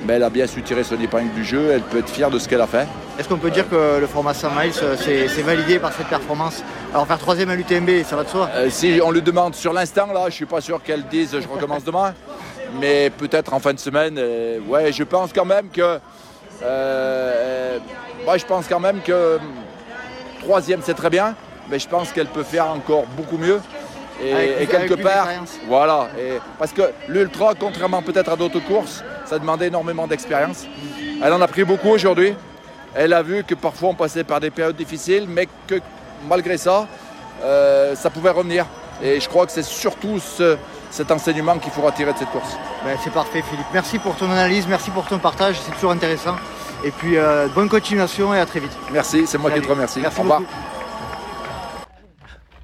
mais 0.07 0.15
elle 0.15 0.23
a 0.23 0.31
bien 0.31 0.47
su 0.47 0.63
tirer 0.63 0.85
son 0.85 1.01
épingle 1.01 1.33
du 1.33 1.45
jeu, 1.45 1.71
elle 1.73 1.83
peut 1.83 1.99
être 1.99 2.11
fière 2.11 2.31
de 2.31 2.39
ce 2.39 2.49
qu'elle 2.49 2.61
a 2.61 2.67
fait. 2.67 2.87
Est-ce 3.19 3.29
qu'on 3.29 3.39
peut 3.39 3.51
dire 3.51 3.69
que 3.69 3.99
le 3.99 4.07
format 4.07 4.35
100 4.35 4.49
miles, 4.51 4.73
c'est 4.99 5.43
validé 5.43 5.79
par 5.79 5.93
cette 5.93 6.09
performance? 6.09 6.63
Alors 6.93 7.07
faire 7.07 7.19
troisième 7.19 7.51
à 7.51 7.57
l'UTMB, 7.57 8.05
ça 8.05 8.17
va 8.17 8.25
de 8.25 8.29
soi 8.29 8.51
si 8.69 9.01
on 9.03 9.11
lui 9.11 9.23
demande 9.23 9.55
sur 9.55 9.73
l'instant, 9.73 10.09
là, 10.13 10.25
je 10.29 10.35
suis 10.35 10.47
pas 10.47 10.61
sûr 10.61 10.83
qu'elle 10.83 11.05
dise 11.07 11.37
je 11.41 11.49
recommence 11.49 11.85
demain. 11.85 12.15
Mais 12.81 13.11
peut-être 13.11 13.55
en 13.55 13.61
fin 13.61 13.73
de 13.73 13.79
semaine, 13.79 14.21
ouais, 14.69 14.93
je 14.93 15.05
pense 15.05 15.33
quand 15.33 15.47
même 15.47 15.69
que. 15.73 15.99
Euh, 16.63 17.79
moi, 18.25 18.37
je 18.39 18.45
pense 18.45 18.67
quand 18.69 18.81
même 18.81 19.01
que 19.03 19.37
hum, 19.37 19.43
troisième, 20.43 20.81
c'est 20.83 20.95
très 20.95 21.11
bien, 21.11 21.35
mais 21.69 21.79
je 21.79 21.89
pense 21.89 22.13
qu'elle 22.13 22.27
peut 22.29 22.43
faire 22.43 22.67
encore 22.69 23.05
beaucoup 23.17 23.39
mieux. 23.39 23.61
Et, 24.23 24.33
Avec- 24.33 24.49
et 24.49 24.55
avec 24.55 24.71
quelque 24.71 24.95
part, 25.03 25.27
voilà. 25.69 26.09
Et, 26.19 26.39
parce 26.59 26.73
que 26.73 26.83
l'ultra, 27.09 27.53
contrairement 27.59 28.01
peut-être 28.01 28.31
à 28.31 28.37
d'autres 28.37 28.61
courses, 28.61 29.05
ça 29.27 29.39
demandait 29.39 29.67
énormément 29.67 30.07
d'expérience. 30.07 30.65
Elle 31.23 31.33
en 31.33 31.41
a 31.43 31.49
pris 31.49 31.65
beaucoup 31.65 31.91
aujourd'hui. 31.91 32.35
Elle 32.95 33.13
a 33.13 33.23
vu 33.23 33.45
que 33.45 33.55
parfois 33.55 33.91
on 33.91 33.95
passait 33.95 34.25
par 34.25 34.41
des 34.41 34.51
périodes 34.51 34.77
difficiles, 34.77 35.27
mais 35.29 35.47
que 35.67 35.75
malgré 36.27 36.57
ça, 36.57 36.87
euh, 37.45 37.95
ça 37.95 38.09
pouvait 38.09 38.31
revenir. 38.31 38.65
Et 39.03 39.21
je 39.21 39.29
crois 39.29 39.45
que 39.45 39.53
c'est 39.53 39.63
surtout 39.63 40.19
ce- 40.19 40.57
cet 40.97 41.11
enseignement 41.11 41.59
qu'il 41.59 41.71
faut 41.73 41.83
retirer 41.83 42.13
de 42.13 42.19
cette 42.19 42.31
course. 42.31 42.57
Ben, 42.85 42.97
c'est 43.03 43.13
parfait 43.13 43.43
Philippe. 43.43 43.67
Merci 43.75 43.99
pour 43.99 44.17
ton 44.17 44.31
analyse, 44.31 44.67
merci 44.67 44.91
pour 44.91 45.05
ton 45.07 45.19
partage, 45.19 45.57
c'est 45.61 45.73
toujours 45.73 45.91
intéressant. 45.93 46.37
Et 46.85 46.91
puis 46.91 47.17
euh, 47.17 47.49
bonne 47.55 47.69
continuation 47.69 48.33
et 48.35 48.41
à 48.41 48.47
très 48.47 48.61
vite. 48.61 48.77
Merci, 48.93 49.27
c'est 49.27 49.39
moi 49.39 49.51
qui 49.51 49.61
te 49.61 49.69
remercie. 49.69 50.01
Merci 50.01 50.19
Au 50.21 50.23
revoir. 50.23 50.41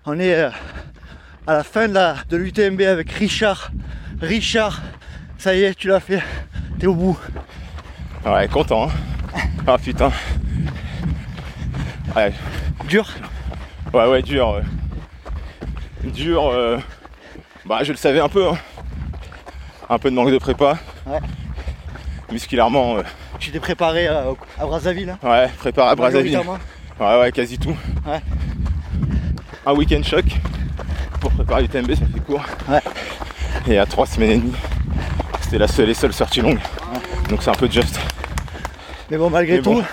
On 0.07 0.19
est 0.19 0.35
euh, 0.35 0.51
à 1.47 1.55
la 1.55 1.65
fin 1.65 1.89
de 1.89 1.95
la- 1.95 2.17
de 2.29 2.37
l'UTMB 2.37 2.81
avec 2.83 3.11
Richard. 3.13 3.71
Richard, 4.21 4.81
ça 5.39 5.55
y 5.55 5.63
est, 5.65 5.75
tu 5.75 5.89
l'as 5.89 6.01
fait. 6.01 6.23
T'es 6.79 6.87
au 6.87 6.95
bout. 6.95 7.19
Ouais, 8.25 8.49
content. 8.49 8.89
hein. 8.89 9.41
Ah 9.67 9.79
putain. 9.79 10.11
Ouais. 12.17 12.33
Dur? 12.89 13.07
Ouais, 13.93 14.07
ouais, 14.09 14.23
dur. 14.23 14.49
ouais. 14.57 16.11
Dur. 16.11 16.49
euh, 16.49 16.79
Bah, 17.64 17.80
je 17.82 17.93
le 17.93 17.98
savais 17.98 18.20
un 18.20 18.28
peu. 18.28 18.48
hein. 18.48 18.59
Un 19.89 19.98
peu 19.98 20.10
de 20.10 20.14
manque 20.14 20.30
de 20.30 20.39
prépa. 20.39 20.78
Ouais. 21.06 21.18
Musculairement, 22.30 22.97
euh, 22.97 23.02
Tu 23.39 23.51
t'es 23.51 23.60
préparé 23.60 24.09
euh, 24.09 24.32
à 24.59 24.64
Brazzaville. 24.64 25.10
hein? 25.10 25.18
Ouais, 25.22 25.48
préparé 25.59 25.90
à 25.90 25.94
Brazzaville. 25.94 26.39
Ouais, 27.01 27.20
ouais, 27.20 27.32
quasi 27.32 27.59
tout. 27.59 27.76
Ouais. 28.06 28.20
Un 29.66 29.72
week-end 29.74 30.02
choc 30.02 30.24
pour 31.20 31.30
préparer 31.32 31.62
l'UTMB, 31.62 31.94
ça 31.94 32.06
fait 32.12 32.20
court. 32.26 32.43
Ouais. 32.68 32.80
Et 33.68 33.78
à 33.78 33.86
trois 33.86 34.06
semaines 34.06 34.30
et 34.30 34.36
demie, 34.39 34.52
c'était 35.43 35.59
la 35.59 35.68
seule 35.68 35.90
et 35.90 35.94
seule 35.94 36.12
sortie 36.12 36.40
longue. 36.40 36.59
Donc 37.28 37.43
c'est 37.43 37.51
un 37.51 37.55
peu 37.55 37.70
juste. 37.70 37.98
Mais 39.10 39.16
bon, 39.18 39.30
malgré 39.30 39.56
Mais 39.56 39.62
tout, 39.62 39.74
bon. 39.74 39.84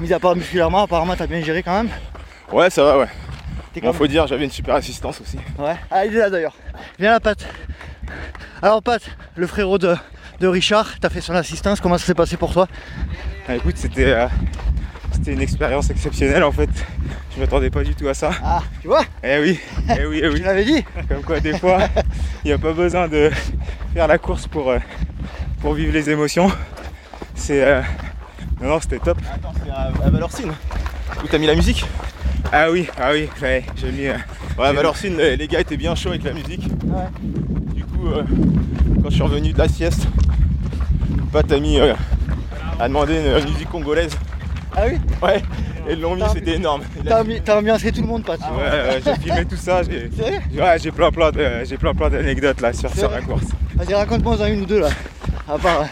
mis 0.00 0.12
à 0.12 0.18
part 0.18 0.34
musculairement, 0.36 0.82
apparemment 0.82 1.14
t'as 1.16 1.26
bien 1.26 1.40
géré 1.42 1.62
quand 1.62 1.72
même. 1.82 1.88
Ouais, 2.50 2.68
ça 2.68 2.82
va, 2.84 2.98
ouais. 2.98 3.06
Bon, 3.80 3.88
comme- 3.88 3.96
faut 3.96 4.06
dire, 4.06 4.26
j'avais 4.26 4.44
une 4.44 4.50
super 4.50 4.74
assistance 4.74 5.20
aussi. 5.20 5.38
Ouais. 5.58 5.76
Ah, 5.90 6.04
il 6.04 6.14
est 6.14 6.18
là 6.18 6.30
d'ailleurs. 6.30 6.54
Viens 6.98 7.10
là, 7.12 7.20
Pat. 7.20 7.38
Alors, 8.60 8.82
Pat, 8.82 9.02
le 9.36 9.46
frérot 9.46 9.78
de, 9.78 9.94
de 10.40 10.46
Richard, 10.48 10.98
t'as 11.00 11.08
fait 11.08 11.20
son 11.20 11.34
assistance. 11.34 11.80
Comment 11.80 11.98
ça 11.98 12.06
s'est 12.06 12.14
passé 12.14 12.36
pour 12.36 12.52
toi? 12.52 12.68
Ah, 13.48 13.56
écoute, 13.56 13.76
c'était 13.76 14.12
euh, 14.12 14.26
c'était 15.12 15.32
une 15.32 15.40
expérience 15.40 15.90
exceptionnelle 15.90 16.44
en 16.44 16.52
fait. 16.52 16.70
Je 17.34 17.40
m'attendais 17.40 17.70
pas 17.70 17.82
du 17.82 17.94
tout 17.94 18.06
à 18.08 18.14
ça. 18.14 18.30
Ah, 18.44 18.60
tu 18.82 18.88
vois? 18.88 19.02
Eh 19.24 19.38
oui, 19.38 19.58
eh 19.98 20.04
oui, 20.06 20.20
eh 20.22 20.28
oui. 20.32 20.34
Tu 20.36 20.42
l'avais 20.44 20.64
dit 20.64 20.84
Comme 21.08 21.22
quoi, 21.22 21.40
des 21.40 21.58
fois, 21.58 21.78
il 22.44 22.48
n'y 22.48 22.52
a 22.52 22.58
pas 22.58 22.72
besoin 22.72 23.08
de 23.08 23.30
faire 23.94 24.06
la 24.06 24.18
course 24.18 24.46
pour, 24.46 24.70
euh, 24.70 24.78
pour 25.60 25.74
vivre 25.74 25.92
les 25.92 26.10
émotions. 26.10 26.50
C'est. 27.34 27.64
euh, 27.64 27.80
Non, 28.60 28.68
non, 28.68 28.80
c'était 28.80 28.98
top. 28.98 29.18
Attends, 29.34 29.52
c'est 29.64 29.70
à, 29.70 30.10
Valorcine. 30.10 30.52
Où 31.24 31.26
t'as 31.30 31.38
mis 31.38 31.46
la 31.46 31.54
musique 31.54 31.84
Ah 32.52 32.70
oui, 32.70 32.88
ah 33.00 33.10
oui, 33.12 33.28
ouais, 33.40 33.64
j'ai 33.76 33.90
mis. 33.92 34.06
euh, 34.06 34.14
Ouais, 34.58 34.72
Valorcine, 34.72 35.16
les 35.16 35.36
les 35.36 35.48
gars 35.48 35.60
étaient 35.60 35.76
bien 35.76 35.94
chauds 35.94 36.10
avec 36.10 36.24
la 36.24 36.32
musique. 36.32 36.68
Du 37.74 37.84
coup, 37.84 38.06
euh, 38.08 38.22
quand 39.02 39.08
je 39.08 39.14
suis 39.14 39.22
revenu 39.22 39.52
de 39.52 39.58
la 39.58 39.68
sieste, 39.68 40.06
Pat 41.32 41.50
a 41.50 41.58
mis 41.58 41.80
euh, 41.80 41.94
a 42.78 42.88
demandé 42.88 43.14
une 43.18 43.50
musique 43.50 43.70
congolaise. 43.70 44.12
Ah 44.76 44.82
oui 44.86 44.98
Ouais, 45.22 45.42
et 45.88 45.92
ils 45.94 46.00
l'ont 46.00 46.14
mis, 46.16 46.22
c'était 46.32 46.56
énorme. 46.56 46.82
T'as 47.04 47.22
t'as 47.44 47.58
ambiancé 47.58 47.92
tout 47.92 48.02
le 48.02 48.06
monde, 48.06 48.24
Pat. 48.24 48.38
Ouais, 48.40 48.46
ouais, 48.56 49.00
j'ai 49.04 49.14
filmé 49.22 49.44
tout 49.46 49.56
ça, 49.56 49.82
j'ai 49.82 50.10
ouais, 50.60 50.78
j'ai 50.82 50.90
plein 50.90 51.10
plein 51.10 51.30
de- 51.30 51.64
j'ai 51.64 51.76
plein 51.78 51.94
plein 51.94 52.10
d'anecdotes 52.10 52.60
là 52.60 52.72
sur, 52.72 52.90
sur 52.94 53.10
la 53.10 53.20
course. 53.22 53.44
Vas-y, 53.76 53.94
raconte-moi 53.94 54.40
en 54.40 54.46
une 54.46 54.62
ou 54.62 54.66
deux 54.66 54.80
là. 54.80 54.88
À 55.48 55.58
part 55.58 55.80
euh, 55.80 55.84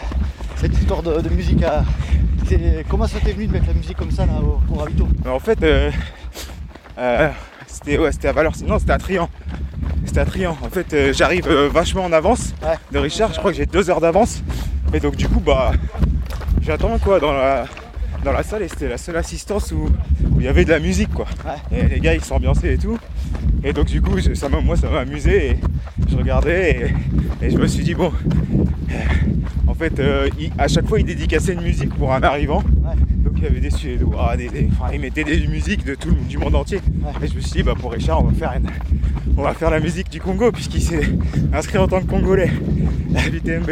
cette 0.57 0.73
histoire 0.77 1.01
de, 1.03 1.19
de 1.21 1.29
musique 1.29 1.63
à. 1.63 1.83
Comment 2.89 3.07
ça 3.07 3.19
t'est 3.23 3.31
venu 3.33 3.47
de 3.47 3.53
mettre 3.53 3.67
la 3.67 3.73
musique 3.73 3.97
comme 3.97 4.11
ça 4.11 4.25
là 4.25 4.33
au, 4.41 4.59
au 4.73 4.77
ravito? 4.77 5.07
En 5.27 5.39
fait, 5.39 5.61
euh, 5.63 5.91
euh, 6.97 7.29
c'était 7.67 7.97
ouais, 7.97 8.11
c'était 8.11 8.27
à 8.27 8.33
Valeur, 8.33 8.53
non 8.67 8.79
c'était 8.79 8.91
à 8.91 8.97
Trian. 8.97 9.29
C'était 10.05 10.19
à 10.19 10.25
Trian. 10.25 10.57
En 10.61 10.69
fait, 10.69 10.93
euh, 10.93 11.13
j'arrive 11.13 11.47
vachement 11.49 12.03
en 12.03 12.11
avance 12.11 12.53
de 12.91 12.99
Richard. 12.99 13.31
Je 13.33 13.39
crois 13.39 13.51
que 13.51 13.57
j'ai 13.57 13.65
deux 13.65 13.89
heures 13.89 14.01
d'avance. 14.01 14.43
Et 14.93 14.99
donc 14.99 15.15
du 15.15 15.27
coup, 15.29 15.39
bah, 15.39 15.71
j'attends 16.61 16.97
quoi 16.99 17.19
dans 17.19 17.31
la 17.33 17.65
dans 18.25 18.33
la 18.33 18.43
salle 18.43 18.61
et 18.63 18.67
c'était 18.67 18.87
la 18.89 18.97
seule 18.97 19.17
assistance 19.17 19.71
où 19.71 19.85
où 20.31 20.39
il 20.39 20.45
y 20.45 20.47
avait 20.49 20.65
de 20.65 20.69
la 20.71 20.79
musique 20.79 21.13
quoi. 21.13 21.25
Et 21.71 21.83
les 21.87 21.99
gars 21.99 22.13
ils 22.13 22.23
s'ambiançaient 22.23 22.73
et 22.73 22.77
tout. 22.77 22.97
Et 23.63 23.73
donc 23.73 23.85
du 23.87 24.01
coup, 24.01 24.19
je- 24.19 24.33
ça 24.33 24.49
m'a- 24.49 24.59
moi 24.61 24.75
ça 24.75 24.89
m'a 24.89 24.99
amusé 24.99 25.51
et 25.51 25.57
je 26.09 26.17
regardais 26.17 26.93
et, 27.41 27.45
et 27.45 27.49
je 27.49 27.57
me 27.57 27.67
suis 27.67 27.83
dit 27.83 27.95
bon. 27.95 28.11
Euh, 28.93 28.97
En 29.67 29.73
fait, 29.73 29.99
euh, 29.99 30.29
il- 30.39 30.51
à 30.57 30.67
chaque 30.67 30.87
fois, 30.87 30.99
il 30.99 31.05
dédicaçait 31.05 31.53
une 31.53 31.61
musique 31.61 31.93
pour 31.95 32.13
un 32.13 32.21
arrivant. 32.23 32.61
Donc 33.23 33.33
il 33.37 33.43
y 33.43 33.47
avait 33.47 33.59
des 33.59 33.71
Suédois, 33.71 34.35
des, 34.37 34.49
des- 34.49 34.67
enfin, 34.71 34.91
il 34.93 34.99
mettait 34.99 35.23
des 35.23 35.47
musiques 35.47 35.85
de 35.85 35.95
tout 35.95 36.09
le 36.09 36.15
du 36.15 36.37
monde 36.37 36.55
entier. 36.55 36.79
Et 37.23 37.27
je 37.27 37.35
me 37.35 37.39
suis 37.39 37.51
dit, 37.51 37.63
bah, 37.63 37.73
pour 37.79 37.91
Richard, 37.91 38.21
on 38.21 38.27
va 38.27 38.33
faire, 38.33 38.53
une- 38.57 38.67
on 39.37 39.41
va 39.43 39.53
faire 39.53 39.69
la 39.71 39.79
musique 39.79 40.09
du 40.09 40.19
Congo, 40.19 40.51
puisqu'il 40.51 40.81
s'est 40.81 41.01
inscrit 41.53 41.77
en 41.77 41.87
tant 41.87 42.01
que 42.01 42.05
Congolais 42.07 42.51
à 43.15 43.27
l'UTMB. 43.29 43.71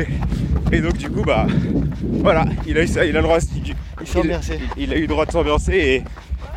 Et 0.71 0.81
donc, 0.81 0.97
du 0.97 1.09
coup, 1.09 1.23
bah, 1.23 1.47
voilà, 2.03 2.45
il 2.67 2.77
a, 2.77 2.83
eu 2.83 2.87
ça, 2.87 3.05
il 3.05 3.15
a 3.17 3.21
le 3.21 3.25
droit 3.27 3.39
de 3.39 3.43
il, 3.55 3.75
il- 4.77 4.83
il 4.83 4.93
a 4.93 4.97
eu 4.97 5.01
le 5.01 5.07
droit 5.07 5.25
de 5.25 5.31
s'ambiancer 5.31 6.03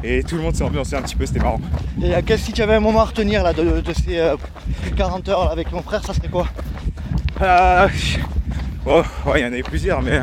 et, 0.04 0.18
et 0.18 0.22
tout 0.22 0.36
le 0.36 0.42
monde 0.42 0.54
s'est 0.54 0.64
ambiancé 0.64 0.94
un 0.96 1.02
petit 1.02 1.16
peu, 1.16 1.26
c'était 1.26 1.40
marrant. 1.40 1.60
Et 2.02 2.14
à 2.14 2.22
quel 2.22 2.38
si 2.38 2.52
tu 2.52 2.62
avais 2.62 2.74
un 2.74 2.80
moment 2.80 3.00
à 3.00 3.04
retenir 3.04 3.42
là, 3.42 3.52
de, 3.52 3.80
de 3.80 3.92
ces 3.92 4.18
euh, 4.18 4.36
40 4.96 5.28
heures 5.28 5.44
là, 5.46 5.50
avec 5.50 5.72
mon 5.72 5.82
frère, 5.82 6.04
ça 6.04 6.14
serait 6.14 6.28
quoi? 6.28 6.46
Ah, 7.40 7.88
bon, 8.84 9.02
ouais, 9.26 9.40
il 9.40 9.42
y 9.42 9.44
en 9.44 9.48
avait 9.48 9.62
plusieurs, 9.62 10.02
mais. 10.02 10.22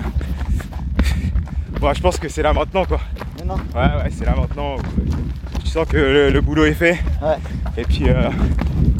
Bon, 1.80 1.94
je 1.94 2.02
pense 2.02 2.18
que 2.18 2.27
c'est 2.27 2.41
là 2.44 2.52
maintenant 2.52 2.84
quoi. 2.86 2.99
Maintenant? 3.38 3.57
Ouais, 3.73 4.03
ouais, 4.03 4.11
c'est 4.11 4.26
là 4.26 4.36
maintenant. 4.36 4.76
Tu 5.64 5.68
sens 5.68 5.88
que 5.88 5.95
le, 5.98 6.30
le 6.30 6.41
boulot 6.41 6.65
est 6.65 6.73
fait. 6.73 6.99
Ouais. 7.22 7.38
Et 7.77 7.84
puis, 7.84 8.10
euh, 8.10 8.30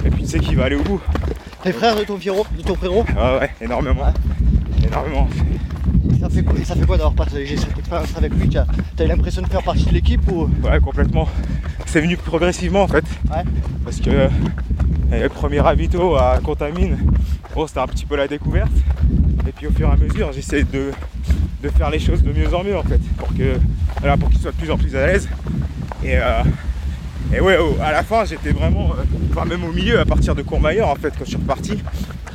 et 0.06 0.10
puis 0.10 0.24
tu 0.24 0.30
sais 0.30 0.40
qu'il 0.40 0.56
va 0.56 0.66
aller 0.66 0.76
au 0.76 0.84
bout. 0.84 1.02
T'es 1.62 1.74
frère 1.74 1.96
de 1.98 2.04
ton 2.04 2.18
frérot, 2.18 2.46
de 2.58 2.62
ton 2.62 2.76
frérot? 2.76 3.04
Ouais, 3.04 3.40
ouais, 3.40 3.50
énormément. 3.60 4.14
Énormément. 4.82 5.28
ça 6.22 6.30
fait, 6.30 6.42
quoi, 6.42 6.56
ça 6.64 6.76
fait 6.76 6.86
quoi 6.86 6.96
d'avoir 6.96 7.14
partagé 7.14 7.58
cette 7.58 7.78
expérience 7.78 8.16
avec 8.16 8.34
lui 8.34 8.48
T'as 8.50 8.64
as 8.98 9.04
eu 9.04 9.08
l'impression 9.10 9.42
de 9.42 9.48
faire 9.48 9.64
partie 9.64 9.86
de 9.86 9.92
l'équipe 9.92 10.22
ou? 10.32 10.50
Ouais, 10.64 10.80
complètement. 10.80 11.28
C'est 11.86 12.00
venu 12.00 12.16
progressivement 12.16 12.84
en 12.84 12.88
fait. 12.88 13.04
Ouais. 13.30 13.44
Parce 13.84 14.00
que 14.00 14.10
euh, 14.10 14.30
le 15.12 15.28
premier 15.28 15.60
ravito 15.60 16.16
à 16.16 16.40
Contamine, 16.42 16.98
bon, 17.54 17.68
c'était 17.68 17.82
un 17.82 17.88
petit 17.88 18.06
peu 18.06 18.16
la 18.16 18.28
découverte. 18.30 18.72
Et 19.50 19.52
puis 19.52 19.66
au 19.66 19.72
fur 19.72 19.90
et 19.90 19.92
à 19.92 19.96
mesure, 19.96 20.32
j'essaie 20.32 20.64
de, 20.64 20.92
de 21.64 21.70
faire 21.70 21.90
les 21.90 21.98
choses 21.98 22.22
de 22.22 22.32
mieux 22.32 22.54
en 22.54 22.64
mieux 22.64 22.78
en 22.78 22.84
fait. 22.84 23.00
Pour 23.18 23.30
que 23.30 23.58
voilà, 24.00 24.16
pour 24.16 24.30
qu'il 24.30 24.40
soit 24.40 24.52
de 24.52 24.58
plus 24.58 24.70
en 24.70 24.78
plus 24.78 24.96
à 24.96 25.08
l'aise. 25.08 25.28
Et, 26.04 26.18
euh, 26.18 26.44
et 27.34 27.40
ouais, 27.42 27.58
à 27.84 27.92
la 27.92 28.04
fin, 28.04 28.26
j'étais 28.26 28.52
vraiment, 28.52 28.92
euh, 28.92 29.04
enfin 29.32 29.46
même 29.46 29.64
au 29.64 29.72
milieu, 29.72 30.00
à 30.00 30.06
partir 30.06 30.36
de 30.36 30.44
Courmayeur 30.44 30.88
en 30.88 30.94
fait, 30.94 31.10
quand 31.18 31.24
je 31.26 31.30
suis 31.30 31.38
reparti, 31.38 31.82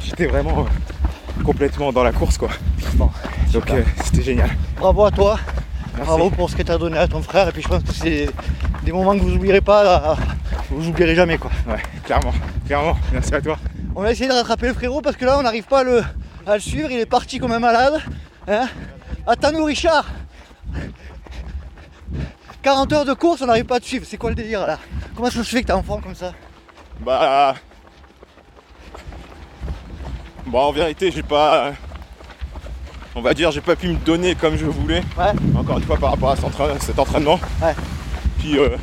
j'étais 0.02 0.26
vraiment 0.26 0.66
euh, 0.66 1.42
complètement 1.44 1.92
dans 1.92 2.02
la 2.02 2.10
course 2.10 2.36
quoi. 2.36 2.48
Donc 3.52 3.70
c'était 4.04 4.22
génial. 4.22 4.50
Bravo 4.76 5.04
à 5.04 5.12
toi. 5.12 5.38
Merci. 5.96 6.08
Bravo 6.08 6.30
pour 6.30 6.50
ce 6.50 6.56
que 6.56 6.62
tu 6.62 6.72
as 6.72 6.78
donné 6.78 6.98
à 6.98 7.06
ton 7.06 7.22
frère. 7.22 7.48
Et 7.48 7.52
puis 7.52 7.62
je 7.62 7.68
pense 7.68 7.84
que 7.84 7.92
c'est 7.92 8.28
des 8.82 8.90
moments 8.90 9.14
que 9.14 9.20
vous 9.20 9.30
n'oublierez 9.30 9.60
pas, 9.60 10.16
vous 10.68 10.88
oublierez 10.88 11.14
jamais 11.14 11.38
quoi. 11.38 11.52
Ouais, 11.68 11.80
clairement, 12.04 12.34
clairement. 12.66 12.96
Merci 13.12 13.32
à 13.36 13.40
toi. 13.40 13.56
On 13.94 14.02
va 14.02 14.10
essayer 14.10 14.28
de 14.28 14.34
rattraper 14.34 14.66
le 14.66 14.74
frérot 14.74 15.00
parce 15.00 15.14
que 15.14 15.24
là 15.24 15.38
on 15.38 15.42
n'arrive 15.42 15.66
pas 15.66 15.82
à 15.82 15.84
le, 15.84 16.02
à 16.46 16.54
le 16.54 16.60
suivre, 16.60 16.90
il 16.90 16.98
est 16.98 17.06
parti 17.06 17.38
comme 17.38 17.52
un 17.52 17.58
malade. 17.58 18.00
Hein 18.48 18.68
Attends-nous 19.26 19.64
Richard 19.64 20.06
40 22.62 22.92
heures 22.92 23.04
de 23.04 23.12
course, 23.14 23.42
on 23.42 23.46
n'arrive 23.46 23.64
pas 23.64 23.76
à 23.76 23.80
te 23.80 23.86
suivre, 23.86 24.06
c'est 24.08 24.16
quoi 24.16 24.30
le 24.30 24.36
délire 24.36 24.66
là? 24.66 24.78
Comment 25.14 25.30
ça 25.30 25.44
se 25.44 25.50
fait 25.50 25.62
que 25.62 25.66
t'es 25.66 25.72
en 25.72 25.82
forme 25.82 26.02
comme 26.02 26.14
ça? 26.14 26.32
Bah. 27.00 27.54
Bon, 30.46 30.60
en 30.60 30.72
vérité, 30.72 31.10
j'ai 31.10 31.22
pas. 31.22 31.72
On 33.14 33.20
va 33.20 33.34
dire, 33.34 33.50
j'ai 33.50 33.60
pas 33.60 33.76
pu 33.76 33.88
me 33.88 33.96
donner 33.96 34.34
comme 34.34 34.56
je 34.56 34.66
voulais. 34.66 35.02
Encore 35.56 35.78
une 35.78 35.84
fois, 35.84 35.96
par 35.96 36.10
rapport 36.10 36.30
à 36.30 36.36
cet 36.36 36.44
entraînement. 36.46 36.80
Cet 36.80 36.98
entraînement. 36.98 37.40
Puis, 38.38 38.58
euh, 38.58 38.76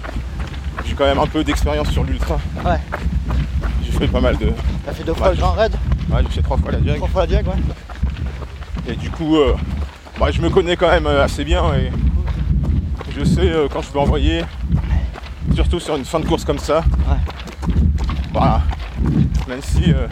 j'ai 0.85 0.95
quand 0.95 1.05
même 1.05 1.19
un 1.19 1.27
peu 1.27 1.43
d'expérience 1.43 1.89
sur 1.89 2.03
l'ultra. 2.03 2.39
Ouais. 2.63 2.79
Fait 4.01 4.07
pas 4.07 4.19
mal 4.19 4.35
de. 4.35 4.51
T'as 4.83 4.93
fait 4.93 5.03
deux 5.03 5.13
fois 5.13 5.29
le 5.29 5.35
grand 5.35 5.51
raid 5.51 5.75
Ouais, 6.11 6.23
j'ai 6.23 6.29
fait 6.29 6.41
trois 6.41 6.57
fois 6.57 6.71
la 6.71 6.79
diag. 6.79 6.95
Trois 6.95 7.07
fois 7.07 7.21
la 7.21 7.27
diag, 7.27 7.45
ouais. 7.45 7.53
Et 8.91 8.95
du 8.95 9.11
coup, 9.11 9.35
euh, 9.37 9.53
bah, 10.19 10.31
je 10.31 10.41
me 10.41 10.49
connais 10.49 10.75
quand 10.75 10.89
même 10.89 11.05
euh, 11.05 11.23
assez 11.23 11.43
bien 11.45 11.61
et 11.75 11.91
je 13.15 13.23
sais 13.23 13.41
euh, 13.41 13.67
quand 13.71 13.83
je 13.83 13.89
peux 13.91 13.99
envoyer, 13.99 14.41
surtout 15.53 15.79
sur 15.79 15.95
une 15.97 16.05
fin 16.05 16.19
de 16.19 16.25
course 16.25 16.43
comme 16.43 16.57
ça. 16.57 16.83
Voilà. 18.33 18.63
Même 19.47 19.61
si 19.61 19.93
euh, 19.93 20.07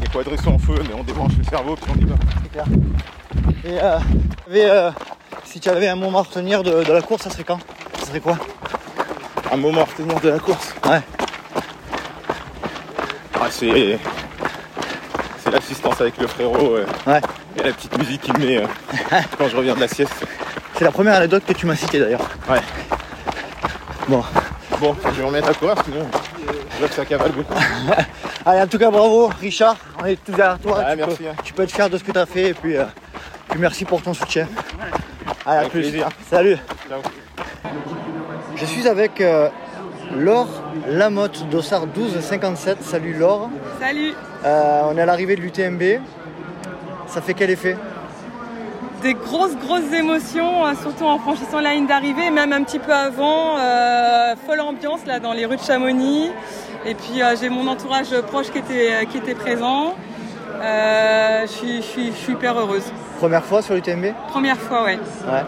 les 0.00 0.06
quadris 0.06 0.38
sont 0.38 0.54
en 0.54 0.58
feu, 0.58 0.76
mais 0.88 0.94
on 0.98 1.04
débranche 1.04 1.32
le 1.36 1.44
cerveau 1.44 1.76
puis 1.76 1.92
on 1.94 2.00
y 2.00 2.04
va. 2.06 2.14
C'est 2.42 2.52
clair. 2.52 3.84
Et 4.54 4.88
si 5.44 5.60
tu 5.60 5.68
avais 5.68 5.88
un 5.88 5.96
moment 5.96 6.20
à 6.20 6.22
retenir 6.22 6.62
de, 6.62 6.84
de 6.84 6.92
la 6.92 7.02
course, 7.02 7.24
ça 7.24 7.28
serait 7.30 7.44
quand? 7.44 7.58
Ça 7.98 8.06
serait 8.06 8.20
quoi? 8.20 8.38
Un 9.52 9.58
moment 9.58 9.82
à 9.82 9.84
retenir 9.84 10.18
de 10.20 10.30
la 10.30 10.38
course? 10.38 10.74
Ouais. 10.88 11.02
Ah, 13.40 13.46
c'est. 13.50 13.98
C'est 15.42 15.50
l'assistance 15.50 16.00
avec 16.00 16.18
le 16.18 16.26
frérot. 16.26 16.76
euh, 16.76 16.86
Ouais. 17.06 17.20
Et 17.58 17.62
la 17.62 17.72
petite 17.72 17.96
musique 17.98 18.20
qu'il 18.20 18.36
met 18.38 18.58
euh, 18.58 18.66
quand 19.38 19.48
je 19.48 19.56
reviens 19.56 19.74
de 19.74 19.80
la 19.80 19.88
sieste. 19.88 20.12
C'est 20.76 20.84
la 20.84 20.92
première 20.92 21.14
anecdote 21.14 21.44
que 21.46 21.52
tu 21.52 21.66
m'as 21.66 21.76
citée 21.76 21.98
d'ailleurs. 22.00 22.20
Ouais. 22.48 22.60
Bon. 24.08 24.22
Bon, 24.78 24.96
je 25.04 25.10
vais 25.20 25.24
remettre 25.26 25.48
à 25.48 25.54
courir 25.54 25.74
sinon 25.84 26.06
je 26.72 26.78
vois 26.78 26.88
que 26.88 26.94
ça 26.94 27.04
cavale 27.04 27.32
beaucoup. 27.32 27.52
Allez, 28.46 28.62
en 28.62 28.66
tout 28.66 28.78
cas, 28.78 28.90
bravo 28.90 29.30
Richard, 29.38 29.76
on 30.00 30.06
est 30.06 30.16
tous 30.24 30.32
derrière 30.32 30.58
toi. 30.58 30.78
Ouais, 30.78 30.92
tu, 30.92 30.96
merci, 30.96 31.16
peux, 31.18 31.28
hein. 31.28 31.32
tu 31.44 31.52
peux 31.52 31.62
être 31.64 31.70
fier 31.74 31.90
de 31.90 31.98
ce 31.98 32.04
que 32.04 32.10
tu 32.12 32.18
as 32.18 32.24
fait 32.24 32.48
et 32.48 32.54
puis, 32.54 32.76
euh, 32.78 32.84
puis 33.50 33.60
merci 33.60 33.84
pour 33.84 34.00
ton 34.00 34.14
soutien. 34.14 34.48
Allez, 35.44 35.56
à 35.56 35.60
Avec 35.60 35.72
plus. 35.72 35.80
plaisir. 35.82 36.08
Salut. 36.30 36.56
Ciao. 36.88 37.00
Je 38.56 38.64
suis 38.64 38.88
avec 38.88 39.20
euh, 39.20 39.50
Laure 40.16 40.59
Lamotte 40.86 41.48
d'Ossard 41.50 41.86
1257. 41.86 42.82
Salut 42.82 43.14
Laure. 43.14 43.50
Salut 43.80 44.14
Euh, 44.44 44.82
on 44.90 44.96
est 44.96 45.02
à 45.02 45.06
l'arrivée 45.06 45.36
de 45.36 45.40
l'UTMB. 45.42 46.00
Ça 47.06 47.20
fait 47.20 47.34
quel 47.34 47.50
effet? 47.50 47.76
Des 49.02 49.14
grosses, 49.14 49.56
grosses 49.56 49.92
émotions, 49.92 50.66
euh, 50.66 50.72
surtout 50.80 51.04
en 51.04 51.18
franchissant 51.18 51.60
la 51.60 51.72
ligne 51.74 51.86
d'arrivée, 51.86 52.30
même 52.30 52.52
un 52.52 52.62
petit 52.62 52.78
peu 52.78 52.92
avant. 52.92 53.56
euh, 53.58 54.34
folle 54.46 54.60
ambiance 54.60 55.06
là 55.06 55.18
dans 55.20 55.32
les 55.32 55.44
rues 55.46 55.56
de 55.56 55.62
Chamonix. 55.62 56.30
Et 56.86 56.94
puis 56.94 57.22
euh, 57.22 57.34
j'ai 57.40 57.48
mon 57.48 57.66
entourage 57.66 58.08
proche 58.28 58.50
qui 58.50 58.58
était, 58.58 59.06
qui 59.10 59.18
était 59.18 59.34
présent. 59.34 59.94
Euh, 60.62 61.42
je 61.42 61.46
suis- 61.50 61.76
je 61.78 61.82
suis 61.86 62.06
je 62.12 62.16
suis 62.16 62.32
hyper 62.34 62.58
heureuse. 62.58 62.84
Première 63.18 63.44
fois 63.44 63.62
sur 63.62 63.74
l'UTMB 63.74 64.12
Première 64.28 64.56
fois, 64.58 64.84
ouais. 64.84 64.98
Ouais. 65.26 65.44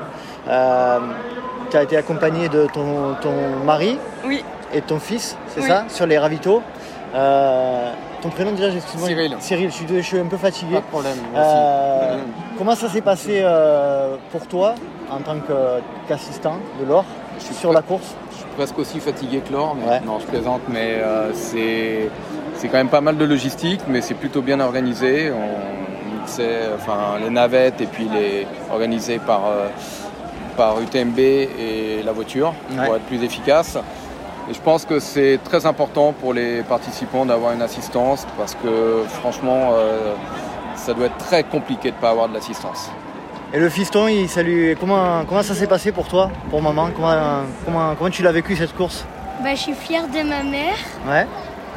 Tu 1.70 1.76
as 1.76 1.82
été 1.82 1.96
accompagné 1.96 2.48
de 2.50 2.66
ton, 2.72 3.14
ton 3.22 3.64
mari? 3.64 3.98
Oui. 4.26 4.44
Et 4.74 4.80
ton 4.82 4.98
fils, 4.98 5.36
c'est 5.48 5.60
Oui. 5.60 5.68
ça, 5.68 5.84
sur 5.88 6.06
les 6.06 6.18
ravitaux. 6.18 6.62
Euh, 7.14 7.92
ton 8.22 8.30
prénom 8.30 8.52
déjà, 8.52 8.68
excuse-moi. 8.68 9.08
Cyril. 9.08 9.36
Cyril, 9.40 9.70
je 9.70 9.74
suis, 9.74 9.86
je 9.88 10.00
suis 10.00 10.18
un 10.18 10.26
peu 10.26 10.36
fatigué. 10.38 10.74
Pas 10.76 10.80
de 10.80 10.86
problème, 10.86 11.16
Euh, 11.36 12.14
aussi. 12.14 12.24
comment 12.58 12.74
ça 12.74 12.88
s'est 12.88 13.00
passé 13.02 13.40
euh, 13.42 14.16
pour 14.30 14.46
toi 14.46 14.74
en 15.10 15.18
tant 15.18 15.36
qu'assistant 16.08 16.54
de 16.80 16.86
Laure 16.88 17.04
sur 17.38 17.72
la 17.72 17.82
course? 17.82 18.14
Je 18.32 18.36
suis 18.38 18.46
presque 18.56 18.78
aussi 18.78 18.98
fatigué 19.00 19.40
que 19.46 19.52
Laure, 19.52 19.74
mais 19.76 20.00
non, 20.00 20.18
je 20.20 20.26
plaisante, 20.26 20.62
mais 20.68 20.94
euh, 21.00 21.30
c'est 21.34 22.08
c'est 22.54 22.68
quand 22.68 22.78
même 22.78 22.88
pas 22.88 23.00
mal 23.00 23.16
de 23.18 23.24
logistique, 23.24 23.80
mais 23.88 24.00
c'est 24.00 24.14
plutôt 24.14 24.40
bien 24.40 24.60
organisé. 24.60 25.32
On 25.32 26.20
mixait 26.20 26.60
enfin, 26.76 27.18
les 27.22 27.30
navettes 27.30 27.80
et 27.80 27.86
puis 27.86 28.08
les 28.08 28.46
organisé 28.72 29.18
par, 29.18 29.40
euh, 29.46 29.66
par 30.56 30.80
UTMB 30.80 31.18
et 31.18 32.02
la 32.04 32.12
voiture 32.12 32.54
Ouais. 32.78 32.86
pour 32.86 32.96
être 32.96 33.02
plus 33.04 33.22
efficace. 33.24 33.76
Et 34.50 34.54
je 34.54 34.60
pense 34.60 34.84
que 34.84 34.98
c'est 34.98 35.38
très 35.44 35.66
important 35.66 36.12
pour 36.12 36.32
les 36.34 36.62
participants 36.62 37.24
d'avoir 37.24 37.52
une 37.52 37.62
assistance 37.62 38.26
parce 38.36 38.54
que 38.56 39.04
franchement, 39.20 39.70
euh, 39.74 40.14
ça 40.76 40.94
doit 40.94 41.06
être 41.06 41.18
très 41.18 41.44
compliqué 41.44 41.90
de 41.90 41.96
ne 41.96 42.00
pas 42.00 42.10
avoir 42.10 42.28
de 42.28 42.34
l'assistance. 42.34 42.90
Et 43.54 43.58
le 43.60 43.68
fiston, 43.68 44.08
il, 44.08 44.28
ça 44.28 44.42
lui- 44.42 44.74
comment, 44.80 45.24
comment 45.28 45.42
ça 45.42 45.54
s'est 45.54 45.66
passé 45.66 45.92
pour 45.92 46.08
toi, 46.08 46.30
pour 46.50 46.60
maman? 46.62 46.88
Comment, 46.94 47.42
comment, 47.64 47.94
comment 47.94 48.10
tu 48.10 48.22
l'as 48.22 48.32
vécu 48.32 48.56
cette 48.56 48.74
course? 48.74 49.04
Bah, 49.44 49.50
je 49.54 49.60
suis 49.60 49.74
fière 49.74 50.08
de 50.08 50.22
ma 50.28 50.42
mère 50.42 50.74
Ouais. 51.06 51.26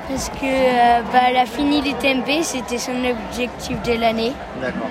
parce 0.10 0.30
que 0.30 0.46
euh, 0.46 1.02
bah, 1.12 1.20
elle 1.30 1.38
a 1.38 1.46
fini 1.46 1.82
l'UTMB, 1.82 2.42
c'était 2.44 2.78
son 2.78 2.94
objectif 3.06 3.82
de 3.84 3.94
l'année. 4.00 4.32
D'accord. 4.62 4.88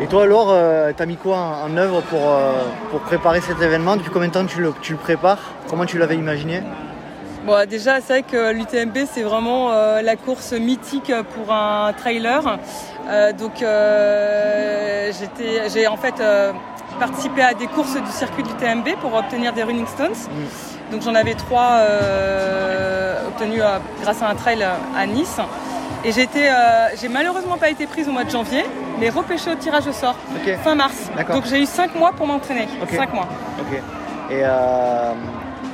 Et 0.00 0.06
toi, 0.06 0.26
Laure, 0.26 0.50
euh, 0.50 0.92
t'as 0.96 1.06
mis 1.06 1.16
quoi 1.16 1.36
en, 1.64 1.76
œuvre 1.76 2.00
pour, 2.02 2.20
euh, 2.22 2.62
pour 2.90 3.00
préparer 3.00 3.40
cet 3.40 3.60
événement 3.60 3.96
Depuis 3.96 4.10
combien 4.10 4.28
de 4.28 4.32
temps 4.32 4.46
tu 4.46 4.60
le, 4.60 4.72
tu 4.80 4.92
le 4.92 4.98
prépares 4.98 5.40
Comment 5.68 5.86
tu 5.86 5.98
l'avais 5.98 6.16
imaginé 6.16 6.62
Bon, 7.44 7.68
déjà, 7.68 8.00
c'est 8.00 8.20
vrai 8.20 8.22
que 8.22 8.52
l'UTMB, 8.52 9.06
c'est 9.10 9.22
vraiment 9.22 9.72
euh, 9.72 10.02
la 10.02 10.16
course 10.16 10.52
mythique 10.52 11.12
pour 11.34 11.52
un 11.52 11.92
trailer. 11.94 12.58
Donc, 13.38 13.64
j'ai 15.72 15.86
en 15.86 15.96
fait 15.96 16.22
participé 17.00 17.42
à 17.42 17.54
des 17.54 17.66
courses 17.68 17.94
du 17.94 18.10
circuit 18.10 18.42
de 18.42 18.48
l'UTMB 18.48 19.00
pour 19.00 19.14
obtenir 19.14 19.52
des 19.52 19.62
Running 19.62 19.86
Stones. 19.86 20.28
Donc, 20.92 21.02
j'en 21.02 21.14
avais 21.14 21.34
trois 21.34 21.80
obtenus 23.28 23.62
grâce 24.02 24.22
à 24.22 24.28
un 24.28 24.34
trail 24.34 24.62
à 24.96 25.06
Nice. 25.06 25.40
Et 26.04 26.10
euh, 26.10 26.88
j'ai 27.00 27.08
malheureusement 27.08 27.58
pas 27.58 27.70
été 27.70 27.86
prise 27.86 28.08
au 28.08 28.12
mois 28.12 28.24
de 28.24 28.30
janvier, 28.30 28.64
mais 29.00 29.10
repêchée 29.10 29.50
au 29.50 29.56
tirage 29.56 29.86
au 29.88 29.92
sort 29.92 30.16
fin 30.62 30.74
mars. 30.74 31.10
Donc 31.32 31.44
j'ai 31.46 31.60
eu 31.60 31.66
cinq 31.66 31.94
mois 31.96 32.12
pour 32.12 32.26
m'entraîner. 32.26 32.68
Ok. 32.80 32.90
Cinq 32.94 33.12
mois. 33.12 33.28
Ok. 33.60 33.78
Et 34.30 34.42
euh, 34.44 35.12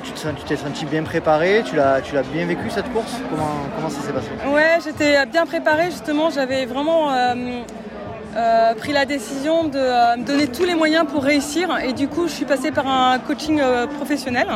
tu 0.02 0.44
t'es 0.46 0.56
senti 0.56 0.86
bien 0.86 1.02
préparé? 1.02 1.62
Tu 1.66 1.76
l'as 1.76 2.00
tu 2.00 2.14
l'as 2.14 2.22
bien 2.22 2.46
vécu 2.46 2.70
cette 2.70 2.90
course? 2.92 3.12
Comment, 3.30 3.50
comment 3.76 3.90
ça 3.90 4.00
s'est 4.00 4.12
passé? 4.12 4.28
Ouais, 4.52 4.78
j'étais 4.82 5.26
bien 5.26 5.44
préparée 5.44 5.90
justement. 5.90 6.30
J'avais 6.30 6.64
vraiment 6.64 7.12
euh, 7.12 8.74
pris 8.74 8.92
la 8.92 9.04
décision 9.04 9.64
de 9.64 10.16
me 10.18 10.24
donner 10.24 10.46
tous 10.46 10.64
les 10.64 10.74
moyens 10.74 11.06
pour 11.06 11.22
réussir. 11.22 11.68
Et 11.84 11.92
du 11.92 12.08
coup, 12.08 12.28
je 12.28 12.32
suis 12.32 12.46
passée 12.46 12.70
par 12.70 12.86
un 12.88 13.18
coaching 13.18 13.60
professionnel. 13.96 14.48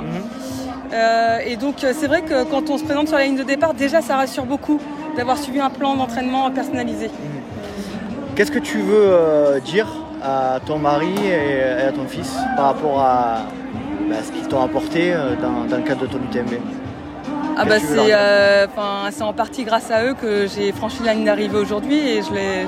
Euh, 0.92 1.38
et 1.44 1.56
donc, 1.56 1.84
euh, 1.84 1.92
c'est 1.94 2.06
vrai 2.06 2.22
que 2.22 2.44
quand 2.44 2.70
on 2.70 2.78
se 2.78 2.84
présente 2.84 3.08
sur 3.08 3.16
la 3.16 3.24
ligne 3.24 3.36
de 3.36 3.42
départ, 3.42 3.74
déjà, 3.74 4.00
ça 4.00 4.16
rassure 4.16 4.44
beaucoup 4.44 4.80
d'avoir 5.16 5.38
suivi 5.38 5.60
un 5.60 5.70
plan 5.70 5.96
d'entraînement 5.96 6.50
personnalisé. 6.50 7.10
Qu'est-ce 8.36 8.52
que 8.52 8.58
tu 8.58 8.78
veux 8.78 8.94
euh, 8.94 9.60
dire 9.60 9.88
à 10.22 10.60
ton 10.64 10.78
mari 10.78 11.12
et, 11.26 11.62
à 11.62 11.92
ton 11.92 12.06
fils 12.06 12.36
par 12.56 12.66
rapport 12.66 13.00
à 13.00 13.38
bah, 14.08 14.16
ce 14.24 14.32
qu'ils 14.32 14.46
t'ont 14.48 14.62
apporté 14.62 15.12
dans, 15.42 15.64
dans 15.68 15.76
le 15.76 15.82
cadre 15.82 16.02
de 16.02 16.06
ton 16.06 16.18
UTMB 16.18 16.60
Ah 17.56 17.64
bah 17.64 17.78
c'est 17.80 18.12
euh, 18.12 18.66
en 19.20 19.32
partie 19.32 19.64
grâce 19.64 19.90
à 19.90 20.04
eux 20.04 20.14
que 20.14 20.46
j'ai 20.46 20.72
franchi 20.72 21.02
la 21.04 21.14
ligne 21.14 21.24
d'arrivée 21.24 21.58
aujourd'hui 21.58 21.98
et 21.98 22.22
je 22.22 22.32
les, 22.32 22.66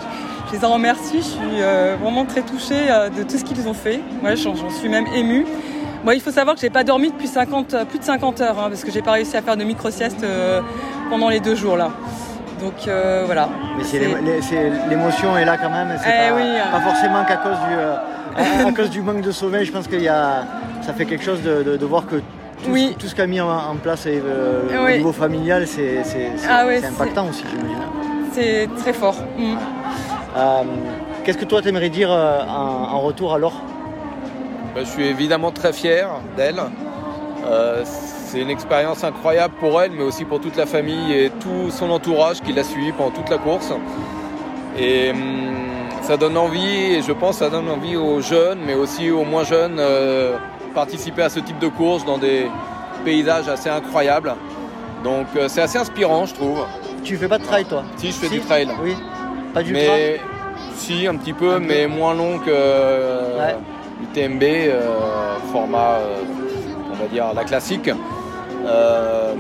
je 0.49 0.57
les 0.57 0.65
en 0.65 0.75
remercie. 0.75 1.19
Je 1.19 1.23
suis 1.23 1.61
euh, 1.61 1.97
vraiment 2.01 2.25
très 2.25 2.43
touchée 2.43 2.89
de 3.17 3.23
tout 3.23 3.39
ce 3.39 3.45
qu'ils 3.45 3.69
ont 3.69 3.75
fait. 3.75 4.01
Ouais, 4.23 4.37
j'en 4.37 4.55
j'en 4.55 4.71
suis 4.71 4.89
même 4.89 5.07
émue. 5.15 5.47
Moi, 6.05 6.15
il 6.15 6.21
faut 6.21 6.31
savoir 6.31 6.55
que 6.55 6.61
j'ai 6.63 6.71
pas 6.71 6.83
dormi 6.85 7.11
depuis 7.11 7.29
50, 7.29 7.75
euh, 7.75 7.85
plus 7.85 7.99
de 7.99 8.05
50 8.05 8.41
heures 8.41 8.59
hein, 8.59 8.69
parce 8.69 8.85
que 8.85 8.91
j'ai 8.91 9.03
pas 9.03 9.13
réussi 9.13 9.37
à 9.37 9.43
faire 9.43 9.57
de 9.57 9.65
micro-sieste 9.65 10.23
euh, 10.25 10.61
pendant 11.11 11.29
les 11.29 11.41
deux 11.41 11.55
jours 11.55 11.77
là. 11.77 11.91
Donc 12.61 12.73
euh, 12.89 13.23
voilà. 13.27 13.49
Mais 13.77 13.85
c'est 13.85 14.01
c'est- 14.43 14.71
l'émotion 14.89 15.37
est 15.37 15.45
là 15.45 15.57
quand 15.59 15.71
même. 15.71 15.89
C'est 16.03 16.09
Eh 16.11 16.31
pas, 16.31 16.37
oui, 16.37 16.43
euh. 16.47 16.73
pas 16.73 16.81
forcément 16.81 17.25
qu'à 17.25 17.37
cause 17.37 17.57
du 17.69 17.75
à, 17.75 18.67
à 18.69 18.73
cause 18.73 18.91
du 18.91 19.03
manque 19.03 19.21
de 19.23 19.31
sommeil. 19.31 19.65
Je 19.65 19.73
pense 19.73 19.87
qu'il 19.89 20.03
y 20.03 20.09
a 20.09 20.45
ça 20.83 20.93
fait 20.95 21.05
quelque 21.05 21.25
chose 21.25 21.43
de, 21.43 21.63
de- 21.63 21.77
de 21.77 21.87
voir 21.87 22.07
que 22.07 22.17
tout, 22.65 22.71
ce- 22.91 22.95
tout 22.95 23.07
ce 23.07 23.15
qu'a 23.15 23.27
mis 23.27 23.41
en, 23.41 23.49
en 23.51 23.77
place 23.77 24.07
au 24.07 24.91
niveau 24.97 25.13
familial, 25.13 25.67
c'est 25.67 26.03
c'est- 26.05 26.31
c'est- 26.37 26.49
Ah 26.51 26.67
ouais, 26.67 26.81
c'est 26.81 26.87
impactant 26.89 27.29
aussi, 27.29 27.45
j'imagine. 27.51 27.79
C'est 28.33 28.69
très 28.79 28.93
fort. 28.95 29.17
Mm. 29.39 29.55
Qu'est-ce 31.25 31.39
que 31.39 31.45
toi 31.45 31.61
t'aimerais 31.61 31.91
dire 31.91 32.11
en, 32.11 32.95
en 32.95 33.01
retour 33.01 33.35
alors? 33.35 33.53
Je 34.77 34.85
suis 34.85 35.07
évidemment 35.07 35.51
très 35.51 35.73
fier 35.73 36.09
d'elle. 36.37 36.61
Euh, 37.47 37.83
c'est 37.85 38.41
une 38.41 38.51
expérience 38.51 39.03
incroyable 39.03 39.55
pour 39.59 39.81
elle, 39.83 39.93
mais 39.93 40.03
aussi 40.03 40.25
pour 40.25 40.41
toute 40.41 40.57
la 40.57 40.67
famille 40.67 41.13
et 41.13 41.31
tout 41.41 41.71
son 41.71 41.91
entourage 41.91 42.41
qui 42.41 42.53
l'a 42.53 42.65
suivi 42.65 42.93
pendant 42.93 43.11
toute 43.11 43.29
la 43.29 43.39
course. 43.39 43.73
Et 44.79 45.11
hum, 45.11 45.19
ça 46.03 46.17
donne 46.17 46.37
envie, 46.37 46.95
et 46.95 47.03
je 47.03 47.13
pense 47.13 47.39
que 47.39 47.45
ça 47.45 47.51
donne 47.51 47.69
envie 47.69 47.97
aux 47.97 48.21
jeunes, 48.21 48.61
mais 48.65 48.75
aussi 48.75 49.11
aux 49.11 49.25
moins 49.25 49.45
jeunes, 49.45 49.79
euh, 49.79 50.37
participer 50.75 51.23
à 51.23 51.29
ce 51.29 51.41
type 51.41 51.59
de 51.59 51.69
course 51.69 52.05
dans 52.05 52.19
des 52.19 52.47
paysages 53.05 53.49
assez 53.49 53.69
incroyables. 53.69 54.35
Donc 55.03 55.27
euh, 55.37 55.49
c'est 55.49 55.63
assez 55.63 55.79
inspirant, 55.79 56.27
je 56.27 56.35
trouve. 56.35 56.65
Tu 57.03 57.17
fais 57.17 57.29
pas 57.29 57.39
de 57.39 57.45
trail 57.45 57.65
toi 57.65 57.83
Si, 57.97 58.09
je 58.09 58.13
fais 58.13 58.29
Si 58.29 58.35
du 58.35 58.41
trail. 58.41 58.69
Oui. 58.83 58.95
Pas 59.55 59.63
du 59.63 59.73
mais 59.73 59.87
trail 59.87 60.21
si, 60.75 61.07
un 61.07 61.17
petit 61.17 61.33
peu, 61.33 61.59
mais 61.59 61.87
moins 61.87 62.15
long 62.15 62.39
que 62.39 62.51
l'UTMB, 64.01 64.43
euh, 64.43 65.37
format, 65.53 65.99
euh, 65.99 66.17
on 66.93 66.97
va 66.97 67.07
dire, 67.13 67.27
la 67.35 67.45
classique. 67.45 67.91
Euh, 68.67 69.35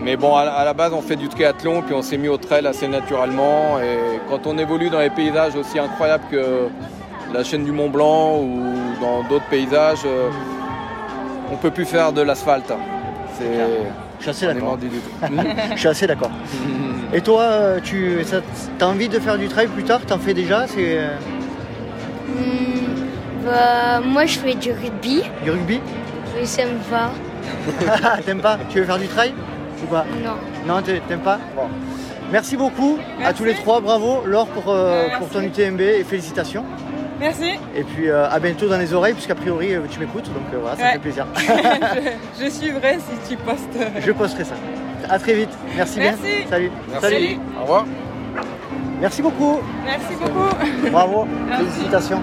mais 0.00 0.16
bon, 0.16 0.34
à, 0.36 0.40
à 0.42 0.64
la 0.64 0.74
base, 0.74 0.92
on 0.92 1.00
fait 1.00 1.16
du 1.16 1.28
triathlon, 1.28 1.82
puis 1.82 1.94
on 1.94 2.02
s'est 2.02 2.18
mis 2.18 2.28
au 2.28 2.36
trail 2.36 2.66
assez 2.66 2.88
naturellement. 2.88 3.78
Et 3.80 4.18
quand 4.28 4.46
on 4.46 4.58
évolue 4.58 4.90
dans 4.90 5.00
les 5.00 5.10
paysages 5.10 5.54
aussi 5.56 5.78
incroyables 5.78 6.24
que 6.30 6.68
la 7.32 7.42
chaîne 7.44 7.64
du 7.64 7.72
Mont 7.72 7.88
Blanc 7.88 8.38
ou 8.38 8.72
dans 9.00 9.22
d'autres 9.28 9.46
paysages, 9.50 10.02
euh, 10.04 10.28
on 11.52 11.56
peut 11.56 11.70
plus 11.70 11.84
faire 11.86 12.12
de 12.12 12.22
l'asphalte. 12.22 12.72
C'est 13.38 13.44
Je 14.18 14.22
suis 14.22 14.30
assez 14.30 14.46
d'accord. 14.46 14.62
mordu 14.68 14.88
du 14.88 14.98
tout. 14.98 15.10
Je 15.74 15.78
suis 15.78 15.88
assez 15.88 16.06
d'accord. 16.06 16.30
Et 17.12 17.20
toi, 17.20 17.46
tu 17.82 18.18
as 18.80 18.86
envie 18.86 19.08
de 19.08 19.18
faire 19.18 19.38
du 19.38 19.48
trail 19.48 19.66
plus 19.68 19.84
tard? 19.84 20.00
T'en 20.06 20.18
fais 20.18 20.34
déjà? 20.34 20.66
C'est 20.66 20.98
Hmm, 22.26 22.83
bah, 23.44 24.00
moi, 24.04 24.26
je 24.26 24.38
fais 24.38 24.54
du 24.54 24.72
rugby. 24.72 25.22
du 25.42 25.50
rugby 25.50 25.80
Oui, 26.38 26.46
ça 26.46 26.62
me 26.64 26.78
va. 26.90 27.10
T'aimes 28.26 28.40
pas 28.40 28.58
Tu 28.70 28.78
veux 28.80 28.84
faire 28.86 28.98
du 28.98 29.06
trail 29.06 29.32
ou 29.82 29.86
pas 29.86 30.04
Non. 30.24 30.34
Non, 30.66 30.80
t'a- 30.82 30.98
t'aimes 31.08 31.20
pas 31.20 31.38
Bon. 31.54 31.68
Merci 32.32 32.56
beaucoup 32.56 32.98
à 33.24 33.32
tous 33.34 33.44
les 33.44 33.54
trois. 33.54 33.80
Bravo 33.80 34.22
Laure 34.24 34.46
pour, 34.48 34.64
euh, 34.68 35.08
pour 35.18 35.28
ton 35.28 35.40
UTMB 35.42 35.80
et 35.80 36.04
félicitations. 36.04 36.64
Merci. 37.20 37.50
Et 37.76 37.84
puis 37.84 38.08
euh, 38.08 38.28
à 38.28 38.38
bientôt 38.40 38.66
dans 38.68 38.78
les 38.78 38.92
oreilles, 38.94 39.12
puisqu'a 39.14 39.34
priori 39.34 39.74
euh, 39.74 39.82
tu 39.88 40.00
m'écoutes, 40.00 40.24
donc 40.32 40.42
euh, 40.52 40.58
voilà, 40.60 40.76
ça 40.76 40.82
Ouais. 40.84 40.92
fait 40.94 40.98
plaisir. 40.98 41.26
je, 42.40 42.44
je 42.44 42.50
suivrai 42.50 42.98
si 42.98 43.30
tu 43.30 43.36
postes. 43.36 43.78
Je 44.04 44.12
posterai 44.12 44.44
ça. 44.44 44.54
À 45.08 45.18
très 45.18 45.34
vite. 45.34 45.50
Merci, 45.76 46.00
bien. 46.00 46.14
Merci. 46.20 46.48
Salut. 46.48 46.70
Merci. 46.90 47.06
Salut. 47.06 47.38
Au 47.58 47.62
revoir. 47.62 47.84
Merci 49.00 49.22
beaucoup. 49.22 49.60
Merci 49.84 50.14
beaucoup. 50.20 50.90
Bravo. 50.90 51.26
Merci. 51.48 51.64
Félicitations. 51.66 52.22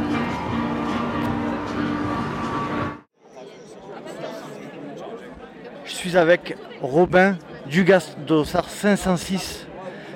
Suis 6.10 6.18
avec 6.18 6.56
Robin 6.82 7.36
Dugas 7.68 8.16
d'Ossard 8.26 8.70
506. 8.70 9.68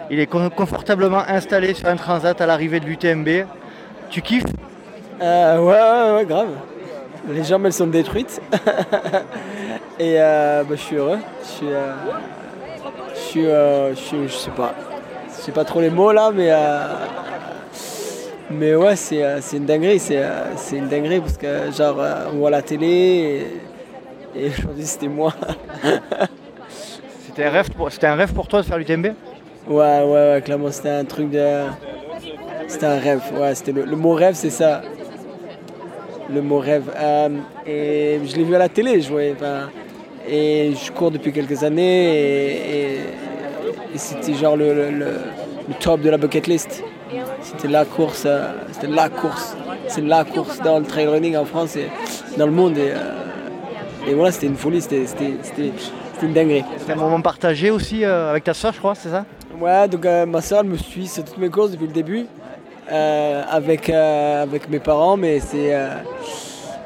Il 0.10 0.20
est 0.20 0.26
con- 0.28 0.50
confortablement 0.50 1.22
installé 1.28 1.74
sur 1.74 1.88
un 1.88 1.96
transat 1.96 2.40
à 2.42 2.46
l'arrivée 2.46 2.80
de 2.80 2.86
l'UTMB. 2.86 3.46
Tu 4.10 4.22
kiffes? 4.22 4.44
Euh, 5.22 5.60
ouais, 5.60 6.12
ouais, 6.12 6.18
ouais, 6.18 6.26
grave. 6.26 6.50
Les 7.30 7.44
jambes, 7.44 7.66
elles 7.66 7.74
sont 7.74 7.88
détruites. 7.88 8.42
Et 10.00 10.16
euh, 10.20 10.64
bah, 10.64 10.76
je 10.76 10.82
suis 10.82 10.96
heureux. 10.96 11.20
Je 11.44 11.48
suis, 11.48 11.68
euh, 11.68 11.94
je 13.14 13.20
suis, 13.20 13.46
euh, 13.48 14.28
sais 14.28 14.52
pas. 14.52 14.74
Je 15.30 15.42
sais 15.42 15.52
pas 15.52 15.64
trop 15.66 15.82
les 15.82 15.90
mots 15.90 16.12
là, 16.12 16.32
mais 16.34 16.52
mais 18.50 18.76
ouais, 18.76 18.96
c'est 18.96 19.18
une 19.54 19.66
dinguerie. 19.66 20.00
C'est 20.00 20.24
une 20.78 20.88
dinguerie 20.88 21.20
parce 21.20 21.38
que 21.38 21.72
genre 21.76 21.98
on 22.34 22.38
voit 22.38 22.50
la 22.50 22.62
télé 22.62 23.48
et 24.38 24.48
aujourd'hui 24.50 24.86
c'était 24.86 25.08
moi. 25.08 25.34
C'était 27.28 27.46
un, 27.46 27.50
rêve 27.52 27.70
pour- 27.72 27.92
c'était 27.92 28.08
un 28.08 28.16
rêve 28.16 28.32
pour 28.34 28.48
toi 28.48 28.62
de 28.62 28.66
faire 28.66 28.78
l'UTMB 28.78 29.08
Ouais, 29.68 29.76
ouais, 29.76 30.04
ouais, 30.06 30.42
clairement, 30.46 30.72
c'était 30.72 30.90
un 30.90 31.04
truc 31.04 31.30
de. 31.32 31.64
C'était 32.68 32.86
un 32.86 32.98
rêve, 32.98 33.22
ouais, 33.38 33.54
c'était 33.56 33.74
le, 33.74 33.84
le 33.84 33.96
mot 33.98 34.14
rêve, 34.14 34.36
c'est 34.36 34.50
ça. 34.50 34.82
Le 36.34 36.42
mot 36.42 36.60
rêve. 36.60 36.90
Euh, 36.98 37.30
et 37.68 38.20
je 38.26 38.36
l'ai 38.38 38.44
vu 38.46 38.56
à 38.56 38.60
la 38.60 38.70
télé, 38.70 39.02
je 39.02 39.10
voyais. 39.10 39.36
et 40.30 40.72
je 40.82 40.92
cours 40.94 41.12
depuis 41.12 41.34
quelques 41.34 41.62
années 41.64 42.06
et, 42.06 42.94
et- 42.96 43.00
et 43.94 43.98
c'était 43.98 44.34
genre 44.34 44.56
le, 44.56 44.74
le- 44.74 44.92
le- 44.92 45.20
le 45.68 45.74
top 45.80 46.00
de 46.02 46.10
la 46.10 46.18
bucket 46.18 46.48
list. 46.48 46.84
C'était 47.42 47.68
la 47.68 47.84
course, 47.84 48.24
euh, 48.26 48.54
c'était 48.72 48.88
la 48.88 49.10
course. 49.10 49.58
C'est 49.88 50.02
la 50.02 50.24
course 50.24 50.62
dans 50.62 50.80
le 50.80 50.86
trail 50.86 51.08
running 51.08 51.36
en 51.36 51.46
France 51.46 51.76
et 51.76 51.88
dans 52.38 52.46
le 52.46 52.52
monde. 52.54 52.78
Et, 52.78 52.92
euh, 52.92 53.25
et 54.08 54.14
voilà, 54.14 54.32
c'était 54.32 54.48
une 54.48 54.56
folie, 54.56 54.82
c'était 54.82 55.06
une 56.22 56.34
dinguerie. 56.34 56.64
C'était 56.78 56.94
un 56.94 56.98
moment 56.98 57.22
partagé 57.22 57.72
aussi 57.72 58.04
euh, 58.04 58.30
avec 58.30 58.44
ta 58.44 58.54
soeur, 58.54 58.74
je 58.74 58.80
crois, 58.80 58.96
c'est 58.96 59.10
ça? 59.10 59.26
Ouais, 59.60 59.88
donc 59.88 60.06
euh, 60.06 60.26
ma 60.26 60.42
soeur 60.42 60.60
elle 60.62 60.70
me 60.70 60.78
suit 60.78 61.08
sur 61.08 61.24
toutes 61.24 61.38
mes 61.38 61.50
courses 61.50 61.72
depuis 61.72 61.88
le 61.88 61.94
début, 61.94 62.26
euh, 62.92 63.44
avec, 63.50 63.90
avec 63.90 64.70
mes 64.70 64.80
parents, 64.80 65.18
mais 65.18 65.40
c'est 65.40 65.76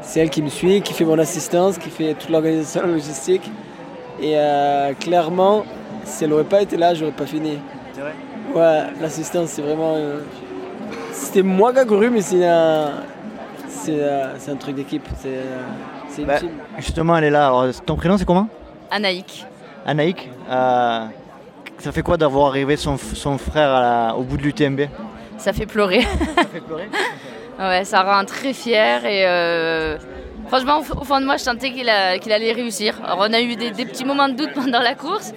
c'est 0.02 0.22
elle 0.22 0.30
qui 0.30 0.42
me 0.42 0.50
suit, 0.50 0.82
qui 0.82 0.94
fait 0.94 1.06
mon 1.06 1.20
assistance, 1.20 1.78
qui 1.78 1.90
fait 1.90 2.16
toute 2.16 2.30
l'organisation 2.30 2.82
logistique. 2.88 3.50
Et 4.22 4.36
clairement, 5.00 5.66
si 6.04 6.24
elle 6.24 6.32
n'aurait 6.32 6.44
pas 6.46 6.62
été 6.62 6.78
là, 6.78 6.94
j'aurais 6.94 7.12
pas 7.12 7.26
fini. 7.28 7.60
C'est 7.94 8.02
vrai? 8.02 8.14
Ouais, 8.56 8.90
l'assistance, 9.02 9.50
c'est 9.50 9.62
vraiment. 9.62 9.98
C'était 11.12 11.44
moi 11.44 11.74
qui 11.74 11.80
a 11.80 11.86
couru, 11.86 12.10
mais 12.10 12.22
c'est 12.22 12.48
un, 12.48 12.94
un 13.88 14.56
truc 14.56 14.76
d'équipe. 14.76 15.08
C'est, 15.22 15.44
c'est 16.20 16.26
Bah. 16.26 16.50
Justement, 16.78 17.18
elle 17.18 17.24
est 17.26 17.30
là. 17.30 17.48
Alors, 17.48 17.66
ton 17.86 17.96
prénom, 17.96 18.18
c'est 18.18 18.26
comment? 18.26 18.48
Anaïk. 18.92 19.46
Anaïk. 19.86 20.30
euh, 20.50 21.06
ça 21.80 21.92
fait 21.92 22.02
quoi 22.02 22.18
d'avoir 22.18 22.48
arrivé 22.48 22.76
son, 22.76 22.98
son 22.98 23.38
frère 23.38 23.70
à 23.70 23.82
la- 23.82 24.16
au 24.16 24.24
bout 24.24 24.38
de 24.38 24.44
l'UTMB 24.44 24.82
Ça 25.38 25.54
fait 25.54 25.66
pleurer. 25.66 26.02
Ça 26.36 26.44
fait 26.52 26.60
pleurer 26.62 26.90
Ouais, 27.60 27.84
ça 27.84 28.04
rend 28.04 28.24
très 28.24 28.54
fier 28.54 29.04
et 29.06 29.26
euh, 29.28 29.98
franchement, 30.48 30.80
au 30.80 31.04
fond 31.04 31.20
de 31.20 31.26
moi, 31.26 31.36
je 31.36 31.44
sentais 31.44 31.72
qu'il 31.72 31.90
allait 31.90 32.54
réussir. 32.54 32.96
Alors, 33.04 33.28
on 33.30 33.34
a 33.34 33.42
eu 33.42 33.56
des, 33.58 33.72
des 33.72 33.86
petits 33.86 34.06
moments 34.06 34.30
de 34.30 34.34
doute 34.36 34.52
pendant 34.56 34.80
la 34.80 34.96
course, 34.96 35.34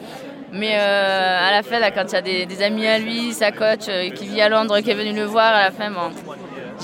mais 0.52 0.76
euh, 0.78 1.48
à 1.48 1.50
la 1.50 1.62
fin, 1.64 1.80
là, 1.80 1.90
quand 1.90 2.04
il 2.08 2.12
y 2.12 2.16
a 2.16 2.22
des, 2.22 2.46
des 2.46 2.62
amis 2.62 2.86
à 2.86 2.98
lui, 3.00 3.32
sa 3.32 3.50
coach 3.50 3.86
euh, 3.88 4.10
qui 4.10 4.26
vit 4.26 4.40
à 4.40 4.48
Londres, 4.48 4.78
qui 4.80 4.90
est 4.90 4.94
venu 4.94 5.12
le 5.12 5.24
voir, 5.24 5.52
à 5.52 5.62
la 5.62 5.70
fin, 5.72 5.90
bon, 5.90 6.10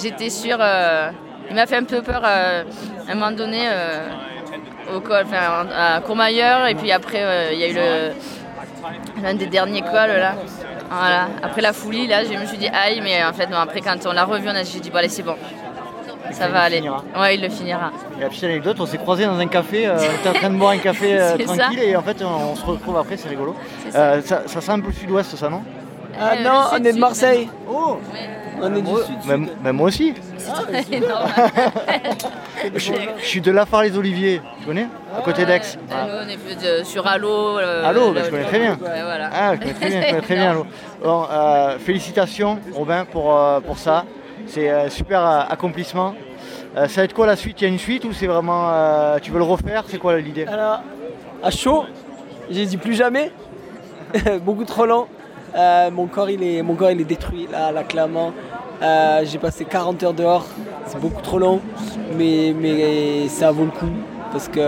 j'étais 0.02 0.30
sûre. 0.30 0.58
Il 1.50 1.54
m'a 1.56 1.66
fait 1.66 1.76
un 1.76 1.84
peu 1.84 2.02
peur 2.02 2.22
euh, 2.24 2.62
à 3.08 3.12
un 3.12 3.14
moment 3.14 3.30
donné 3.32 3.68
euh, 3.70 4.08
au 4.96 5.00
col, 5.00 5.24
enfin, 5.26 5.66
à 5.76 6.00
Courmayeur, 6.00 6.66
et 6.66 6.74
puis 6.74 6.90
après, 6.92 7.22
euh, 7.22 7.50
il 7.52 7.58
y 7.58 7.64
a 7.64 7.68
eu 7.68 7.74
le- 7.74 9.22
l'un 9.22 9.34
des 9.34 9.46
derniers 9.46 9.82
cols 9.82 9.92
là. 10.18 10.34
Voilà. 10.90 11.28
Après 11.42 11.60
la 11.60 11.72
folie, 11.74 12.06
là, 12.06 12.24
je 12.24 12.32
me 12.32 12.46
suis 12.46 12.56
dit 12.56 12.68
aïe, 12.68 13.00
mais 13.02 13.22
en 13.24 13.32
fait, 13.34 13.46
non, 13.48 13.58
après, 13.58 13.80
quand 13.80 13.96
on 14.06 14.12
l'a 14.12 14.24
revu, 14.24 14.48
on 14.48 14.54
a 14.54 14.62
j'ai 14.62 14.80
dit 14.80 14.90
bon, 14.90 14.96
allez, 14.98 15.08
c'est 15.08 15.22
bon. 15.22 15.34
Ça 16.30 16.48
va 16.48 16.60
le 16.60 16.64
aller. 16.66 16.76
finira. 16.76 17.02
Ouais, 17.18 17.34
il 17.36 17.42
le 17.42 17.48
finira. 17.48 17.90
Et 18.18 18.22
la 18.22 18.28
petite 18.28 18.44
anecdote, 18.44 18.76
on 18.80 18.86
s'est 18.86 18.98
croisés 18.98 19.24
dans 19.24 19.38
un 19.38 19.46
café, 19.46 19.86
euh, 19.86 19.96
on 19.98 20.20
était 20.20 20.28
en 20.28 20.32
train 20.34 20.50
de 20.50 20.56
boire 20.56 20.72
un 20.72 20.78
café 20.78 21.18
euh, 21.20 21.36
C'est 21.38 21.46
ça. 21.46 21.56
tranquille 21.56 21.80
et 21.82 21.96
en 21.96 22.02
fait 22.02 22.22
on, 22.22 22.52
on 22.52 22.54
se 22.56 22.64
retrouve 22.66 22.98
après, 22.98 23.16
c'est 23.16 23.28
rigolo. 23.30 23.54
C'est 23.84 23.92
ça. 23.92 23.98
Euh, 23.98 24.22
ça, 24.22 24.42
ça 24.46 24.60
sent 24.60 24.72
un 24.72 24.80
peu 24.80 24.88
le 24.88 24.92
sud-ouest 24.92 25.36
ça 25.36 25.48
non? 25.48 25.62
Ah 26.20 26.34
non, 26.42 26.64
on 26.72 26.84
est 26.84 26.92
de 26.92 26.98
Marseille. 26.98 27.48
Oh 27.70 27.98
On 28.60 28.74
est 28.74 28.82
du 28.82 28.90
Moi- 28.90 29.04
sud. 29.04 29.14
mais- 29.26 29.48
mais 29.62 29.72
moi 29.72 29.86
aussi. 29.88 30.14
Normal. 30.90 31.50
Je, 32.74 32.92
je 33.20 33.24
suis 33.24 33.40
de 33.40 33.50
Lafare 33.52 33.82
les 33.84 33.96
Oliviers, 33.96 34.40
tu 34.60 34.66
connais 34.66 34.88
À 35.16 35.20
côté 35.22 35.44
d'Aix. 35.46 35.60
Nous, 35.88 35.94
on 36.24 36.28
est 36.28 36.36
plus 36.36 36.56
de- 36.56 36.82
sur 36.84 37.06
Allo. 37.06 37.58
euh, 37.58 37.84
Allo, 37.88 38.10
bah, 38.12 38.22
je 38.24 38.30
connais 38.30 38.44
très 38.44 38.58
bien. 38.58 38.72
Ouais, 38.72 39.02
voilà. 39.02 39.30
Ah, 39.32 39.54
je 39.54 39.60
connais 39.60 39.74
très 39.74 39.88
bien, 39.88 40.00
je 40.02 40.06
connais 40.08 40.20
très 40.22 40.34
bien 40.34 40.50
Allo. 40.50 40.66
Bon, 41.04 41.24
euh, 41.30 41.78
félicitations 41.78 42.58
Robin 42.74 43.04
pour, 43.04 43.34
euh, 43.36 43.60
pour 43.60 43.78
ça. 43.78 44.04
C'est 44.48 44.68
un 44.70 44.88
super 44.88 45.24
euh, 45.24 45.40
accomplissement. 45.48 46.14
Euh, 46.76 46.88
ça 46.88 47.00
va 47.00 47.04
être 47.04 47.14
quoi 47.14 47.26
la 47.26 47.36
suite? 47.36 47.60
Il 47.60 47.64
y 47.64 47.66
a 47.68 47.70
une 47.70 47.78
suite 47.78 48.04
ou 48.04 48.12
c'est 48.12 48.26
vraiment. 48.26 48.70
euh, 48.72 49.18
tu 49.22 49.30
veux 49.30 49.38
le 49.38 49.44
refaire? 49.44 49.84
C'est 49.88 49.98
quoi 49.98 50.18
l'idée? 50.18 50.46
Alors, 50.46 50.80
à 51.42 51.50
chaud, 51.50 51.84
j'ai 52.50 52.66
dit 52.66 52.76
plus 52.76 52.94
jamais. 52.94 53.30
Beaucoup 54.42 54.64
trop 54.64 54.84
long. 54.86 55.06
Euh, 55.56 55.90
mon, 55.90 56.06
corps, 56.06 56.30
il 56.30 56.42
est, 56.42 56.62
mon 56.62 56.74
corps 56.74 56.90
il 56.90 57.00
est 57.00 57.04
détruit 57.04 57.48
là, 57.50 57.72
là 57.72 57.82
clairement. 57.84 58.32
Euh, 58.82 59.22
j'ai 59.24 59.38
passé 59.38 59.64
40 59.64 60.02
heures 60.04 60.12
dehors, 60.14 60.46
c'est 60.86 61.00
beaucoup 61.00 61.20
trop 61.22 61.38
long, 61.38 61.60
mais, 62.16 62.54
mais 62.58 63.28
ça 63.28 63.50
vaut 63.50 63.64
le 63.64 63.70
coup. 63.70 63.90
Parce 64.30 64.46
que, 64.48 64.60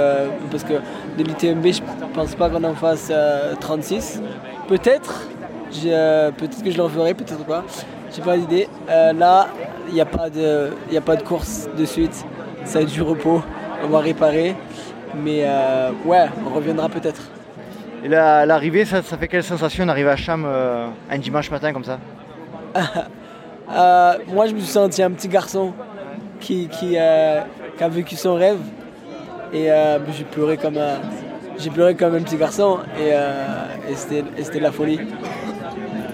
parce 0.50 0.64
que 0.64 0.72
de 1.18 1.22
l'ITMB, 1.22 1.66
je 1.66 1.80
pense 2.14 2.34
pas 2.34 2.48
qu'on 2.48 2.64
en 2.64 2.74
fasse 2.74 3.08
euh, 3.10 3.54
36. 3.60 4.22
Peut-être, 4.68 5.28
j'ai, 5.70 5.90
euh, 5.94 6.30
peut-être 6.30 6.62
que 6.62 6.70
je 6.70 6.76
le 6.78 6.84
referai, 6.84 7.12
peut-être 7.14 7.44
pas. 7.44 7.62
J'ai 8.14 8.22
pas 8.22 8.36
d'idée. 8.36 8.68
Là, 8.88 9.48
il 9.88 9.94
n'y 9.94 10.00
a, 10.00 10.06
pas 10.06 10.30
de- 10.30 10.70
y 10.90 10.96
a 10.96 11.00
pas 11.00 11.14
de 11.14 11.22
course 11.22 11.68
de 11.78 11.84
suite. 11.84 12.24
Ça 12.64 12.80
être 12.80 12.90
du 12.90 13.02
repos. 13.02 13.42
On 13.84 13.88
va 13.88 14.00
réparer. 14.00 14.56
Mais 15.14 15.44
ouais, 16.04 16.26
on 16.44 16.52
reviendra 16.52 16.88
peut-être. 16.88 17.22
Et 18.04 18.08
la- 18.08 18.46
l'arrivée, 18.46 18.84
ça, 18.84 19.02
ça 19.02 19.16
fait 19.18 19.28
quelle 19.28 19.42
sensation 19.44 19.84
d'arriver 19.86 20.10
à 20.10 20.16
Cham 20.16 20.44
euh, 20.46 20.86
un 21.10 21.18
dimanche 21.18 21.50
matin 21.50 21.72
comme 21.72 21.84
ça 21.84 21.98
Euh, 23.72 24.14
moi, 24.26 24.46
je 24.48 24.52
me 24.52 24.58
suis 24.58 24.66
senti 24.72 25.00
un 25.00 25.12
petit 25.12 25.28
garçon 25.28 25.72
qui, 26.40 26.66
qui, 26.66 26.96
euh, 26.98 27.40
qui 27.78 27.84
a 27.84 27.88
vécu 27.88 28.16
son 28.16 28.34
rêve. 28.34 28.58
Et 29.52 29.68
j'ai 30.12 30.24
pleuré 30.24 30.56
comme 30.56 30.76
un, 30.76 30.96
j'ai 31.56 31.70
pleuré 31.70 31.94
comme 31.94 32.16
un 32.16 32.20
petit 32.22 32.36
garçon. 32.36 32.78
Et, 32.98 33.10
et 33.10 33.94
c'était, 33.94 34.58
la 34.58 34.72
folie 34.72 34.98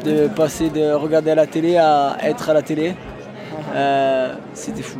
de 0.04 0.28
passer 0.28 0.68
de 0.68 0.92
regarder 0.92 1.30
à 1.30 1.34
la 1.34 1.46
télé 1.46 1.78
à 1.78 2.18
être 2.22 2.50
à 2.50 2.52
la 2.52 2.60
télé. 2.60 2.94
C'était 4.52 4.82
fou. 4.82 4.98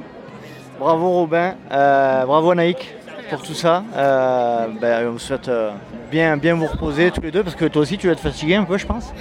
Bravo 0.81 1.11
Robin, 1.11 1.57
bravo 1.69 2.55
Naïk 2.55 2.95
pour 3.28 3.43
tout 3.43 3.55
ça. 3.55 3.82
Euh, 3.94 4.66
ben, 4.81 5.09
on 5.09 5.12
vous 5.12 5.19
souhaite 5.19 5.48
euh, 5.48 5.73
bien, 6.11 6.36
bien 6.36 6.55
vous 6.55 6.66
reposer 6.66 7.11
tous 7.11 7.20
les 7.20 7.31
deux 7.31 7.43
parce 7.43 7.57
que 7.57 7.65
toi 7.66 7.82
aussi 7.82 7.98
tu 7.98 8.07
vas 8.07 8.12
être 8.12 8.20
fatigué 8.20 8.55
un 8.55 8.65
peu 8.65 8.78
je 8.78 8.86
pense. 8.86 9.12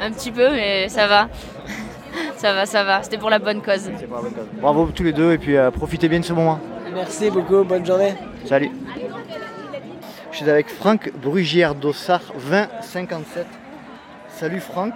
Un 0.00 0.10
petit 0.10 0.30
peu, 0.30 0.50
mais 0.50 0.88
ça 0.88 1.06
va. 1.06 1.28
Ça 2.36 2.52
va, 2.52 2.66
ça 2.66 2.84
va. 2.84 3.02
C'était 3.02 3.18
pour 3.18 3.30
la 3.30 3.38
bonne 3.38 3.62
cause. 3.62 3.90
Bravo 4.60 4.90
tous 4.94 5.02
les 5.02 5.12
deux 5.12 5.32
et 5.32 5.38
puis 5.38 5.56
euh, 5.56 5.70
profitez 5.70 6.08
bien 6.08 6.20
de 6.20 6.24
ce 6.24 6.32
moment. 6.32 6.60
Merci 6.92 7.30
beaucoup, 7.30 7.64
bonne 7.64 7.84
journée. 7.84 8.14
Salut. 8.44 8.70
Je 10.30 10.36
suis 10.36 10.50
avec 10.50 10.68
Franck 10.68 11.12
Brugière 11.14 11.74
d'Ossard 11.74 12.32
2057. 12.50 13.46
Salut 14.28 14.60
Franck. 14.60 14.94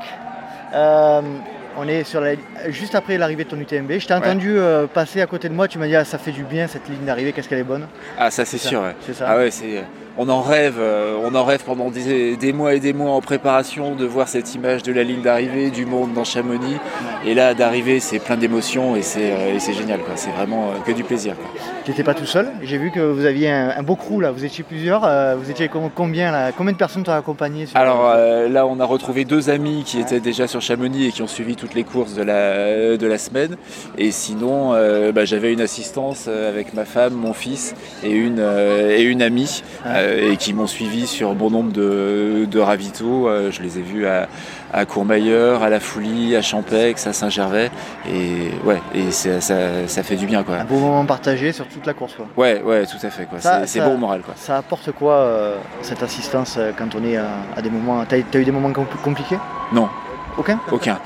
Euh, 1.79 1.83
on 1.85 1.89
est 1.89 2.05
sur 2.05 2.21
la, 2.21 2.33
juste 2.69 2.95
après 2.95 3.19
l'arrivée 3.19 3.45
de 3.45 3.49
ton 3.51 3.59
UTMB. 3.59 3.93
Je 3.99 4.07
t'ai 4.07 4.15
entendu 4.15 4.59
euh, 4.59 4.87
passer 4.87 5.21
à 5.21 5.27
côté 5.27 5.49
de 5.49 5.55
moi, 5.55 5.69
tu 5.69 5.79
m'as 5.79 5.87
dit 5.87 5.97
ah, 5.97 6.05
ça 6.05 6.19
fait 6.19 6.33
du 6.33 6.45
bien 6.45 6.67
cette 6.67 6.89
ligne 6.89 7.05
d'arrivée, 7.05 7.33
qu'est-ce 7.33 7.49
qu'elle 7.49 7.59
est 7.59 7.65
bonne? 7.65 7.87
Ah 8.19 8.31
ça 8.31 8.45
c'est 8.45 8.59
sûr. 8.59 8.83
ouais. 8.83 8.95
c'est 9.07 9.15
ça. 9.15 9.27
Ah 9.29 9.37
ouais, 9.37 9.51
c'est 9.51 9.85
on 10.19 10.29
en 10.29 10.43
rêve, 10.43 10.77
euh, 10.79 11.17
on 11.25 11.35
en 11.35 11.45
rêve 11.45 11.63
pendant 11.65 11.91
des, 11.91 12.37
des 12.37 12.53
mois 12.53 12.75
et 12.75 12.81
des 12.81 12.93
mois 12.93 13.13
en 13.13 13.21
préparation 13.21 13.95
de 13.95 14.05
voir 14.05 14.29
cette 14.29 14.55
image 14.55 14.83
de 14.83 14.93
la 14.93 15.03
ligne 15.05 15.23
d'arrivée, 15.23 15.71
du 15.71 15.87
monde 15.87 16.13
dans 16.13 16.25
Chamonix. 16.25 16.77
Et 17.25 17.35
là 17.35 17.55
d'arriver, 17.55 18.01
c'est 18.01 18.19
plein 18.19 18.37
d'émotions 18.37 18.97
et 18.97 19.03
c'est 19.03 19.31
euh, 19.33 19.59
génial. 19.59 20.01
C'est 20.17 20.31
vraiment 20.31 20.69
euh, 20.71 20.81
que 20.85 20.93
du 20.93 21.05
plaisir. 21.05 21.35
Tu 21.85 21.93
n'étais 21.93 22.03
pas 22.05 22.15
tout 22.15 22.27
seul. 22.27 22.49
J'ai 22.63 22.77
vu 22.79 22.91
que 22.91 23.01
vous 23.01 23.25
aviez 23.25 23.51
un, 23.51 23.73
un 23.77 23.83
beau 23.83 23.97
crew 23.97 24.21
là. 24.21 24.31
Vous 24.33 24.45
étiez 24.45 24.65
plusieurs. 24.65 25.09
vous 25.39 25.51
étiez 25.51 25.69
com- 25.69 25.89
combien 25.95 26.31
là? 26.33 26.53
Combien 26.53 26.73
de 26.73 26.79
personnes 26.79 27.03
t'ont 27.05 27.13
accompagné 27.13 27.67
sur- 27.67 27.77
Alors 27.79 28.15
là, 28.49 28.67
on 28.67 28.79
a 28.81 28.85
retrouvé 28.85 29.25
deux 29.25 29.49
amis 29.51 29.85
qui 29.87 29.99
étaient 30.01 30.21
déjà 30.21 30.47
sur 30.47 30.61
Chamonix 30.61 31.07
et 31.07 31.13
qui 31.13 31.23
ont 31.23 31.27
suivi 31.29 31.57
toutes 31.57 31.75
les 31.75 31.85
courses 31.85 32.15
de 32.15 32.23
la, 32.23 32.97
de 32.97 33.07
la 33.07 33.19
semaine. 33.19 33.57
Et 33.97 34.11
sinon, 34.11 34.75
euh, 34.75 35.13
bah, 35.13 35.25
j'avais 35.25 35.53
une 35.53 35.61
assistance 35.63 36.29
avec 36.29 36.75
ma 36.75 36.85
femme, 36.85 37.15
mon 37.15 37.33
fils 37.33 37.75
et 38.05 38.11
une, 38.11 38.39
euh, 38.41 38.97
et 38.97 39.03
une 39.03 39.23
amie 39.23 39.63
euh, 39.87 40.08
et 40.17 40.37
qui 40.37 40.55
m'ont 40.55 40.67
suivi 40.67 41.07
sur 41.07 41.35
bon 41.35 41.51
nombre 41.51 41.73
de, 41.73 42.47
de 42.51 42.59
ravitaux. 42.61 43.29
Euh, 43.29 43.51
je 43.51 43.63
les 43.63 43.79
ai 43.79 43.83
vus 43.83 44.07
à, 44.07 44.29
à 44.73 44.85
Courmayeur, 44.85 45.63
à 45.63 45.69
La 45.69 45.81
Foulie, 45.81 46.37
à 46.37 46.43
Champex, 46.43 47.07
à 47.07 47.13
Saint-Gervais. 47.13 47.71
Et 48.09 48.51
ouais, 48.65 48.81
et 48.95 49.11
ça, 49.11 49.41
ça, 49.41 50.03
fait 50.03 50.17
du 50.17 50.27
bien 50.27 50.43
quoi. 50.43 50.57
un 50.57 50.65
beau 50.65 50.79
moment 50.79 51.05
partagé 51.05 51.53
sur 51.53 51.67
toute 51.69 51.87
la 51.87 51.95
course. 51.95 52.15
quoi. 52.15 52.27
Ouais, 52.37 52.63
ouais, 52.63 52.87
tout 52.87 53.05
à 53.07 53.11
fait. 53.11 53.27
quoi. 53.27 53.39
C'est 53.67 53.81
bon 53.81 53.95
au 53.95 53.99
moral. 53.99 54.23
Quoi. 54.23 54.35
Ça 54.37 54.59
apporte 54.59 54.93
quoi 54.93 55.15
euh, 55.15 55.57
cette 55.83 56.03
assistance 56.03 56.57
euh, 56.59 56.73
quand 56.77 56.95
on 56.95 57.05
est 57.05 57.17
à, 57.17 57.27
à 57.57 57.63
des 57.63 57.71
moments. 57.71 58.05
T'as 58.09 58.17
as 58.17 58.39
eu 58.39 58.45
des 58.45 58.53
moments 58.53 58.71
compl- 58.71 59.01
compliqués? 59.03 59.39
Non. 59.73 59.89
Aucun? 60.37 60.61
Aucun. 60.71 60.99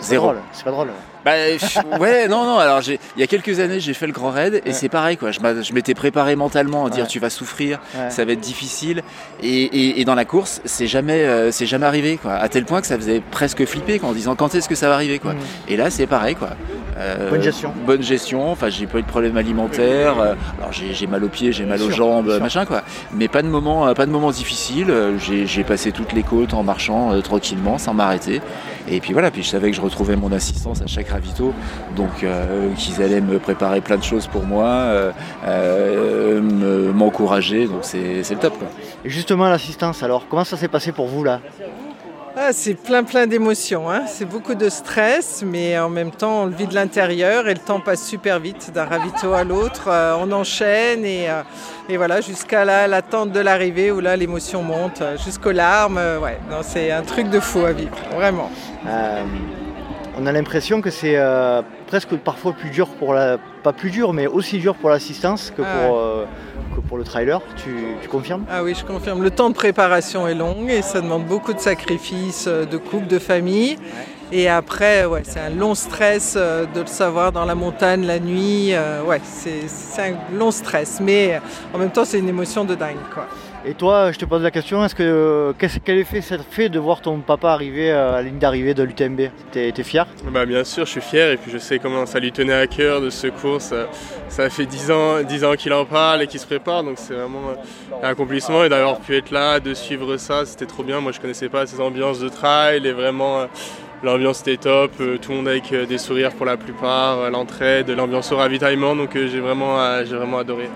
Zéro. 0.00 0.32
C'est 0.52 0.64
pas 0.64 0.70
drôle. 0.70 0.88
Bah, 1.26 1.32
je- 1.58 1.98
ouais, 1.98 2.28
non, 2.28 2.44
non. 2.44 2.58
Alors, 2.58 2.80
j'ai- 2.80 2.98
il 3.16 3.20
y 3.20 3.22
a 3.22 3.26
quelques 3.26 3.58
années, 3.60 3.80
j'ai 3.80 3.92
fait 3.94 4.06
le 4.06 4.12
Grand 4.12 4.30
Raid 4.30 4.62
et 4.64 4.72
c'est 4.72 4.88
pareil, 4.88 5.16
quoi. 5.16 5.32
Je 5.32 5.72
m'étais 5.74 5.92
préparé 5.94 6.36
mentalement 6.36 6.86
à 6.86 6.90
dire 6.90 7.02
Ouais. 7.04 7.10
tu 7.10 7.18
vas 7.18 7.30
souffrir, 7.30 7.80
Ouais. 7.96 8.10
ça 8.10 8.24
va 8.24 8.32
être 8.32 8.40
difficile. 8.40 9.02
Et, 9.42 9.48
et- 9.64 10.00
et 10.00 10.04
dans 10.04 10.14
la 10.14 10.24
course, 10.24 10.62
c'est 10.64 10.86
jamais, 10.86 11.22
euh, 11.24 11.50
c'est 11.50 11.66
jamais 11.66 11.84
arrivé, 11.86 12.16
quoi. 12.16 12.34
À 12.34 12.48
tel 12.48 12.64
point 12.64 12.80
que 12.80 12.86
ça 12.86 12.96
faisait 12.96 13.20
presque 13.32 13.64
flipper, 13.66 13.98
quoi, 13.98 14.08
en 14.10 14.12
disant 14.12 14.36
quand 14.36 14.54
est-ce 14.54 14.68
que 14.68 14.76
ça 14.76 14.88
va 14.88 14.94
arriver, 14.94 15.18
quoi. 15.18 15.34
Et 15.68 15.76
là, 15.76 15.90
c'est 15.90 16.06
pareil, 16.06 16.36
quoi. 16.36 16.50
Euh, 16.98 17.28
Bonne 17.28 17.42
gestion. 17.42 17.72
Bonne 17.84 18.02
gestion. 18.02 18.50
Enfin, 18.50 18.70
j'ai 18.70 18.86
pas 18.86 18.98
eu 18.98 19.02
de 19.02 19.06
problème 19.08 19.36
alimentaire. 19.36 20.18
euh, 20.20 20.34
alors, 20.58 20.72
j'ai 20.72 21.06
mal 21.08 21.22
aux 21.24 21.28
pieds, 21.28 21.50
j'ai 21.52 21.64
mal 21.66 21.82
aux 21.82 21.86
sûr, 21.88 21.96
jambes, 21.96 22.38
machin, 22.40 22.64
quoi. 22.64 22.82
Mais 23.12 23.28
pas 23.28 23.42
de 23.42 23.48
moments, 23.48 23.86
euh, 23.88 23.92
pas 23.94 24.06
de 24.06 24.10
moments 24.12 24.30
difficiles. 24.30 24.90
Euh, 24.90 25.18
J'ai 25.18 25.46
j'ai 25.46 25.64
passé 25.64 25.90
toutes 25.92 26.12
les 26.12 26.22
côtes 26.22 26.54
en 26.54 26.62
marchant 26.62 27.20
tranquillement, 27.20 27.78
sans 27.78 27.92
m'arrêter. 27.94 28.40
Et 28.88 29.00
puis 29.00 29.12
voilà. 29.12 29.30
Puis 29.30 29.42
je 29.42 29.48
savais 29.48 29.70
que 29.70 29.76
je 29.76 29.80
retrouvais 29.80 30.14
mon 30.16 30.30
assistance 30.32 30.80
à 30.82 30.86
chaque 30.86 31.08
ravito, 31.16 31.52
donc 31.96 32.22
euh, 32.22 32.68
qu'ils 32.76 33.02
allaient 33.02 33.20
me 33.20 33.38
préparer 33.38 33.80
plein 33.80 33.96
de 33.96 34.02
choses 34.04 34.26
pour 34.26 34.44
moi, 34.44 34.66
euh, 34.66 35.12
euh, 35.46 36.40
me- 36.40 36.92
m'encourager. 36.92 37.66
Donc 37.66 37.80
c'est 37.82 38.22
le 38.30 38.36
top, 38.38 38.56
quoi. 38.58 38.68
Et 39.04 39.10
justement, 39.10 39.48
l'assistance, 39.48 40.02
alors, 40.02 40.22
comment 40.28 40.44
ça 40.44 40.56
s'est 40.56 40.68
passé 40.76 40.92
pour 40.92 41.06
vous 41.06 41.24
là? 41.24 41.40
Ah, 42.38 42.52
c'est 42.52 42.74
plein 42.74 43.02
plein 43.02 43.26
d'émotions, 43.26 43.88
hein. 43.90 44.02
c'est 44.06 44.26
beaucoup 44.26 44.54
de 44.54 44.68
stress, 44.68 45.42
mais 45.46 45.78
en 45.78 45.88
même 45.88 46.10
temps 46.10 46.42
on 46.42 46.44
le 46.44 46.54
vit 46.54 46.66
de 46.66 46.74
l'intérieur 46.74 47.48
et 47.48 47.54
le 47.54 47.60
temps 47.60 47.80
passe 47.80 48.04
super 48.06 48.38
vite 48.40 48.72
d'un 48.74 48.84
ravito 48.84 49.32
à 49.32 49.42
l'autre. 49.42 49.84
Euh, 49.88 50.14
on 50.20 50.30
enchaîne 50.32 51.02
et, 51.06 51.30
euh, 51.30 51.40
et 51.88 51.96
voilà 51.96 52.20
jusqu'à 52.20 52.66
là 52.66 52.86
l'attente 52.88 53.32
de 53.32 53.40
l'arrivée 53.40 53.90
où 53.90 54.00
là 54.00 54.16
l'émotion 54.16 54.62
monte 54.62 55.02
jusqu'aux 55.24 55.52
larmes. 55.52 55.96
euh, 55.96 56.20
ouais, 56.20 56.38
non, 56.50 56.58
c'est 56.60 56.90
un 56.92 57.00
truc 57.00 57.30
de 57.30 57.40
fou 57.40 57.64
à 57.64 57.72
vivre, 57.72 57.96
vraiment. 58.14 58.50
Euh, 58.86 59.22
on 60.18 60.26
a 60.26 60.32
l'impression 60.32 60.80
que 60.80 60.90
c'est 60.90 61.16
euh, 61.16 61.62
presque 61.86 62.16
parfois 62.16 62.52
plus 62.52 62.70
dur 62.70 62.88
pour 62.88 63.14
la. 63.14 63.38
Pas 63.62 63.72
plus 63.72 63.90
dur, 63.90 64.12
mais 64.12 64.26
aussi 64.26 64.58
dur 64.58 64.76
pour 64.76 64.90
l'assistance 64.90 65.52
que, 65.56 65.62
Ah 65.62 65.86
pour, 65.88 65.98
euh, 65.98 66.24
que 66.74 66.80
pour 66.80 66.98
le 66.98 67.04
trailer. 67.04 67.40
Tu, 67.56 67.70
tu 68.00 68.08
confirmes? 68.08 68.44
Ah 68.48 68.62
oui, 68.62 68.74
je 68.78 68.84
confirme. 68.84 69.22
Le 69.22 69.30
temps 69.30 69.50
de 69.50 69.54
préparation 69.54 70.28
est 70.28 70.34
long 70.34 70.68
et 70.68 70.82
ça 70.82 71.00
demande 71.00 71.24
beaucoup 71.24 71.52
de 71.52 71.58
sacrifices 71.58 72.46
euh, 72.46 72.64
de 72.64 72.76
couple, 72.76 73.08
de 73.08 73.18
famille. 73.18 73.76
Et 74.32 74.48
après, 74.48 75.04
ouais, 75.04 75.22
c'est 75.24 75.40
un 75.40 75.50
long 75.50 75.74
stress 75.74 76.34
euh, 76.36 76.64
de 76.74 76.80
le 76.80 76.86
savoir 76.86 77.32
dans 77.32 77.44
la 77.44 77.54
montagne 77.54 78.06
la 78.06 78.18
nuit. 78.20 78.72
ouais, 79.06 79.20
c'est 79.24 80.02
un 80.02 80.14
long 80.36 80.50
stress, 80.50 81.00
mais 81.00 81.40
en 81.74 81.78
même 81.78 81.90
temps, 81.90 82.04
c'est 82.04 82.18
une 82.18 82.28
émotion 82.28 82.64
de 82.64 82.74
dingue, 82.74 82.96
quoi. 83.12 83.26
Et 83.68 83.74
toi, 83.74 84.12
je 84.12 84.18
te 84.18 84.24
pose 84.24 84.44
la 84.44 84.52
question, 84.52 84.86
que 84.96 85.52
quel 85.58 85.98
effet 85.98 86.20
ça 86.20 86.36
fait 86.38 86.68
de 86.68 86.78
voir 86.78 87.00
ton 87.00 87.18
papa 87.18 87.50
arriver 87.50 87.90
à 87.90 88.12
la 88.12 88.22
ligne 88.22 88.38
d'arrivée 88.38 88.74
de 88.74 88.84
l'UTMB 88.84 89.22
T'es 89.50 89.74
es 89.76 89.82
fier? 89.82 90.06
Bah, 90.30 90.46
Bien 90.46 90.62
sûr, 90.62 90.86
je 90.86 90.92
suis 90.92 91.00
fier 91.00 91.32
et 91.32 91.36
puis 91.36 91.50
je 91.50 91.58
sais 91.58 91.80
comment 91.80 92.06
ça 92.06 92.20
lui 92.20 92.30
tenait 92.30 92.54
à 92.54 92.68
cœur 92.68 93.00
de 93.00 93.10
ce 93.10 93.26
cours. 93.26 93.60
Ça, 93.60 94.50
fait 94.50 94.66
10 94.66 94.90
ans, 94.92 95.20
10 95.20 95.44
ans 95.44 95.54
qu'il 95.54 95.72
en 95.72 95.84
parle 95.84 96.22
et 96.22 96.28
qu'il 96.28 96.38
se 96.38 96.46
prépare, 96.46 96.84
donc 96.84 96.94
c'est 96.98 97.14
vraiment 97.14 97.56
un 98.00 98.08
accomplissement. 98.08 98.62
Et 98.62 98.68
d'avoir 98.68 99.00
pu 99.00 99.16
être 99.16 99.32
là, 99.32 99.58
de 99.58 99.74
suivre 99.74 100.16
ça, 100.16 100.46
c'était 100.46 100.66
trop 100.66 100.84
bien. 100.84 101.00
Moi, 101.00 101.10
je 101.10 101.18
connaissais 101.18 101.48
pas 101.48 101.66
ces 101.66 101.80
ambiances 101.80 102.20
de 102.20 102.28
trail 102.28 102.86
et 102.86 102.92
vraiment 102.92 103.46
l'ambiance 104.04 104.42
était 104.42 104.58
top. 104.58 104.92
Tout 104.96 105.30
le 105.32 105.36
monde 105.38 105.48
avec 105.48 105.74
des 105.74 105.98
sourires 105.98 106.34
pour 106.34 106.46
la 106.46 106.56
plupart, 106.56 107.28
l'entraide, 107.32 107.90
l'ambiance 107.90 108.30
au 108.30 108.36
ravitaillement, 108.36 108.94
donc 108.94 109.14
j'ai 109.14 109.40
vraiment, 109.40 110.04
j'ai 110.04 110.14
vraiment 110.14 110.38
adoré. 110.38 110.68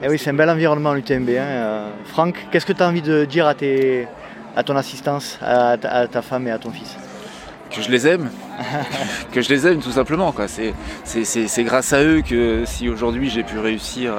Eh 0.00 0.08
oui, 0.08 0.16
c'est 0.16 0.30
un 0.30 0.34
bel 0.34 0.48
environnement 0.48 0.94
l'UTMB. 0.94 1.30
Hein. 1.30 1.42
Euh, 1.42 1.90
Franck, 2.04 2.46
qu'est-ce 2.52 2.64
que 2.64 2.72
tu 2.72 2.82
as 2.82 2.88
envie 2.88 3.02
de 3.02 3.24
dire 3.24 3.48
à 3.48 4.62
ton 4.62 4.76
assistance, 4.76 5.38
à 5.42 5.76
ta 5.76 6.22
femme 6.22 6.46
et 6.46 6.52
à 6.52 6.58
ton 6.58 6.70
fils? 6.70 6.96
Que 7.70 7.82
je 7.82 7.90
les 7.90 8.06
aime, 8.06 8.30
que 9.32 9.40
je 9.40 9.48
les 9.48 9.66
aime 9.66 9.80
tout 9.80 9.90
simplement. 9.90 10.34
C'est, 11.04 11.64
grâce 11.64 11.92
à 11.92 12.02
eux 12.02 12.22
que 12.22 12.62
si 12.64 12.88
aujourd'hui 12.88 13.28
j'ai 13.30 13.42
pu 13.42 13.58
réussir 13.58 14.14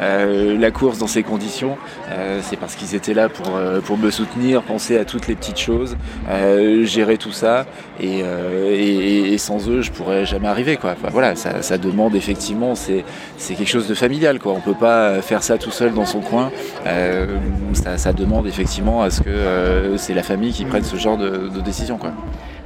euh, 0.00 0.58
la 0.58 0.70
course 0.70 0.98
dans 0.98 1.06
ces 1.06 1.22
conditions, 1.22 1.76
euh, 2.10 2.40
c'est 2.42 2.56
parce 2.56 2.74
qu'ils 2.74 2.94
étaient 2.94 3.14
là 3.14 3.28
pour, 3.28 3.56
euh, 3.56 3.80
pour 3.80 3.98
me 3.98 4.10
soutenir, 4.10 4.62
penser 4.62 4.98
à 4.98 5.04
toutes 5.04 5.26
les 5.28 5.34
petites 5.34 5.58
choses, 5.58 5.96
gérer 6.82 7.18
tout 7.18 7.32
ça. 7.32 7.66
Et, 8.00 8.22
sans 9.38 9.68
eux, 9.68 9.82
je 9.82 9.90
pourrais 9.90 10.24
jamais 10.24 10.48
arriver. 10.48 10.76
Quoi. 10.76 10.94
voilà, 11.10 11.34
ça, 11.34 11.78
demande 11.78 12.14
effectivement, 12.14 12.74
c'est, 12.74 13.04
quelque 13.38 13.66
chose 13.66 13.88
de 13.88 13.94
familial. 13.94 14.38
Quoi. 14.38 14.52
On 14.52 14.60
peut 14.60 14.74
pas 14.74 15.20
faire 15.22 15.42
ça 15.42 15.58
tout 15.58 15.70
seul 15.70 15.92
dans 15.92 16.06
son 16.06 16.20
coin. 16.20 16.50
Ça, 17.96 18.12
demande 18.12 18.46
effectivement 18.46 19.02
à 19.02 19.10
ce 19.10 19.22
que 19.22 19.96
c'est 19.96 20.14
la 20.14 20.22
famille 20.22 20.52
qui 20.52 20.64
prenne 20.64 20.84
ce 20.84 20.96
genre 20.96 21.16
de, 21.16 21.48
de 21.48 21.60
décision. 21.60 21.98
Quoi 21.98 22.12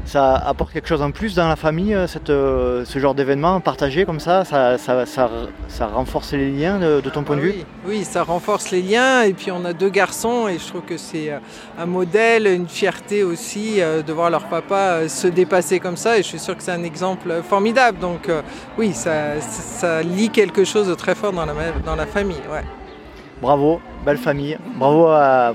ça 0.07 0.37
apporte 0.37 0.73
quelque 0.73 0.89
chose 0.89 1.03
en 1.03 1.11
plus 1.11 1.35
dans 1.35 1.49
la 1.49 1.57
famille, 1.57 1.93
euh, 1.95 2.07
euh, 2.29 2.85
ce 2.85 2.99
genre 2.99 3.15
d'événement 3.15 3.61
partagé 3.61 4.05
comme 4.05 4.21
ça 4.21 4.45
ça, 4.45 4.79
ça, 4.79 5.87
renforce 5.87 6.33
les 6.33 6.51
liens 6.51 6.79
de, 6.79 7.01
ton 7.11 7.25
point 7.25 7.37
de 7.37 7.41
vue? 7.41 7.55
oui, 7.87 8.05
ça 8.05 8.23
renforce 8.23 8.71
les 8.71 8.83
liens 8.83 9.23
et 9.23 9.33
puis 9.33 9.51
on 9.51 9.65
a 9.65 9.73
deux 9.73 9.91
garçons 9.91 10.49
et 10.49 10.59
je 10.59 10.67
trouve 10.67 10.83
que 10.83 10.97
c'est 10.97 11.33
euh, 11.33 11.39
un 11.79 11.87
modèle, 11.87 12.47
une 12.47 12.69
fierté 12.69 13.25
aussi 13.25 13.81
de 13.81 14.13
voir 14.13 14.31
leur 14.31 14.45
papa 14.45 15.09
se 15.09 15.27
dépasser 15.27 15.81
comme 15.81 15.97
ça 15.97 16.19
et 16.19 16.23
je 16.23 16.29
suis 16.29 16.39
sûr 16.39 16.57
que 16.57 16.63
c'est 16.63 16.73
un 16.73 16.85
exemple 16.85 17.43
formidable. 17.49 17.99
Donc 17.99 18.31
oui, 18.79 18.93
ça, 18.93 19.41
ça, 19.41 20.03
lie 20.03 20.31
quelque 20.31 20.65
chose 20.65 20.89
de 20.89 20.95
très 20.95 21.15
fort 21.15 21.33
dans 21.33 21.45
la, 21.45 21.55
dans 21.85 21.97
la 21.97 22.07
famille. 22.07 22.41
Ouais. 22.51 22.63
Bravo, 23.41 23.81
belle 24.07 24.17
famille. 24.19 24.57
Bravo 24.77 25.09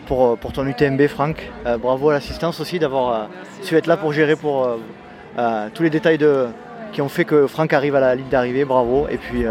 pour, 0.05 0.37
pour, 0.37 0.51
ton 0.51 0.67
UTMB, 0.67 1.07
Franck. 1.07 1.49
Euh, 1.65 1.77
bravo 1.77 2.09
à 2.09 2.13
l'assistance 2.13 2.59
aussi 2.59 2.79
d'avoir 2.79 3.13
euh, 3.13 3.25
su 3.63 3.77
être 3.77 3.87
là 3.87 3.95
pour 3.95 4.11
gérer 4.11 4.35
pour 4.35 4.77
euh, 5.39 5.69
tous 5.73 5.83
les 5.83 5.89
détails 5.89 6.17
de, 6.17 6.47
qui 6.91 7.01
ont 7.01 7.07
fait 7.07 7.23
que 7.23 7.47
Franck 7.47 7.71
arrive 7.71 7.95
à 7.95 8.01
la 8.01 8.13
ligne 8.13 8.27
d'arrivée. 8.29 8.65
Bravo. 8.65 9.07
Et 9.09 9.17
puis 9.17 9.45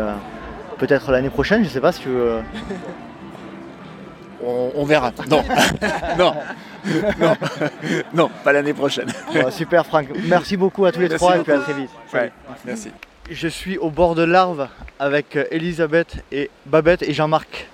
peut-être 0.79 1.11
l'année 1.11 1.31
prochaine, 1.31 1.63
je 1.63 1.69
ne 1.69 1.73
sais 1.73 1.81
pas 1.81 1.93
si 1.93 2.03
tu 2.03 2.09
veux. 2.11 2.41
On, 4.45 4.85
verra. 4.85 5.13
Non. 5.29 5.43
non. 6.19 6.35
non. 7.21 7.37
non, 8.15 8.31
pas 8.45 8.53
l'année 8.53 8.75
prochaine. 8.75 9.09
super 9.51 9.87
Franck. 9.87 10.09
Merci 10.25 10.59
beaucoup 10.59 10.85
à 10.85 10.93
tous 10.93 11.01
les 11.01 11.09
trois 11.09 11.39
et 11.39 11.41
puis 11.41 11.53
à 11.53 11.59
très 11.59 11.73
vite. 11.73 11.91
merci. 12.67 12.91
Je 13.31 13.49
suis 13.49 13.79
au 13.79 13.91
bord 13.91 14.15
de 14.15 14.25
l'Arve 14.25 14.69
avec 14.99 15.39
Elisabeth 15.51 16.23
et 16.33 16.51
Babette 16.67 17.03
et 17.03 17.13
Jean-Marc 17.13 17.69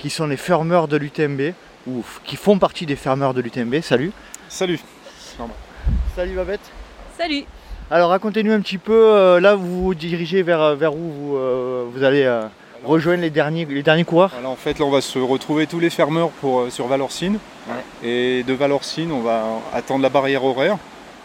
qui 0.00 0.10
sont 0.10 0.26
les 0.26 0.38
fermeurs 0.38 0.88
de 0.88 0.96
l'UTMB, 0.96 1.52
ou 1.86 2.02
qui 2.24 2.36
font 2.36 2.58
partie 2.58 2.86
des 2.86 2.96
fermeurs 2.96 3.34
de 3.34 3.42
l'UTMB. 3.42 3.80
Salut. 3.82 4.12
Salut. 4.48 4.80
Salut 6.16 6.34
Babette. 6.34 6.60
Salut. 7.16 7.44
Alors 7.90 8.10
racontez-nous 8.10 8.52
un 8.52 8.60
petit 8.60 8.78
peu, 8.78 8.94
euh, 8.94 9.40
là 9.40 9.54
vous 9.54 9.84
vous 9.84 9.94
dirigez 9.94 10.42
vers, 10.42 10.60
euh, 10.60 10.74
vers 10.74 10.94
où 10.94 11.10
vous, 11.10 11.36
euh, 11.36 11.84
vous 11.92 12.02
allez 12.02 12.26
rejoindre 12.84 13.20
les 13.20 13.30
derniers, 13.30 13.66
les 13.66 13.82
derniers 13.82 14.04
coureurs? 14.04 14.32
En 14.44 14.56
fait 14.56 14.78
là 14.78 14.86
on 14.86 14.90
va 14.90 15.00
se 15.00 15.18
retrouver 15.18 15.66
tous 15.66 15.80
les 15.80 15.90
fermeurs 15.90 16.30
pour, 16.30 16.70
sur 16.70 16.86
Valorcine. 16.86 17.38
Et 18.02 18.42
de 18.44 18.54
Valorcine 18.54 19.12
on 19.12 19.20
va 19.20 19.44
attendre 19.74 20.02
la 20.02 20.08
barrière 20.08 20.44
horaire. 20.44 20.78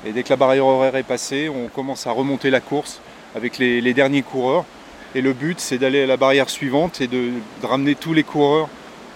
Et 0.06 0.12
dès 0.12 0.24
que 0.24 0.30
la 0.30 0.36
barrière 0.36 0.66
horaire 0.66 0.96
est 0.96 1.04
passée, 1.04 1.50
on 1.50 1.68
commence 1.68 2.08
à 2.08 2.12
remonter 2.12 2.50
la 2.50 2.60
course 2.60 3.00
avec 3.36 3.58
les 3.58 3.94
derniers 3.94 4.22
coureurs. 4.22 4.66
Et 5.16 5.22
le 5.22 5.32
but, 5.32 5.62
c'est 5.62 5.78
d'aller 5.78 6.04
à 6.04 6.06
la 6.06 6.18
barrière 6.18 6.50
suivante 6.50 7.00
et 7.00 7.08
de, 7.08 7.32
ramener 7.64 7.96
tous 7.96 8.14
les 8.14 8.24
coureurs 8.24 8.68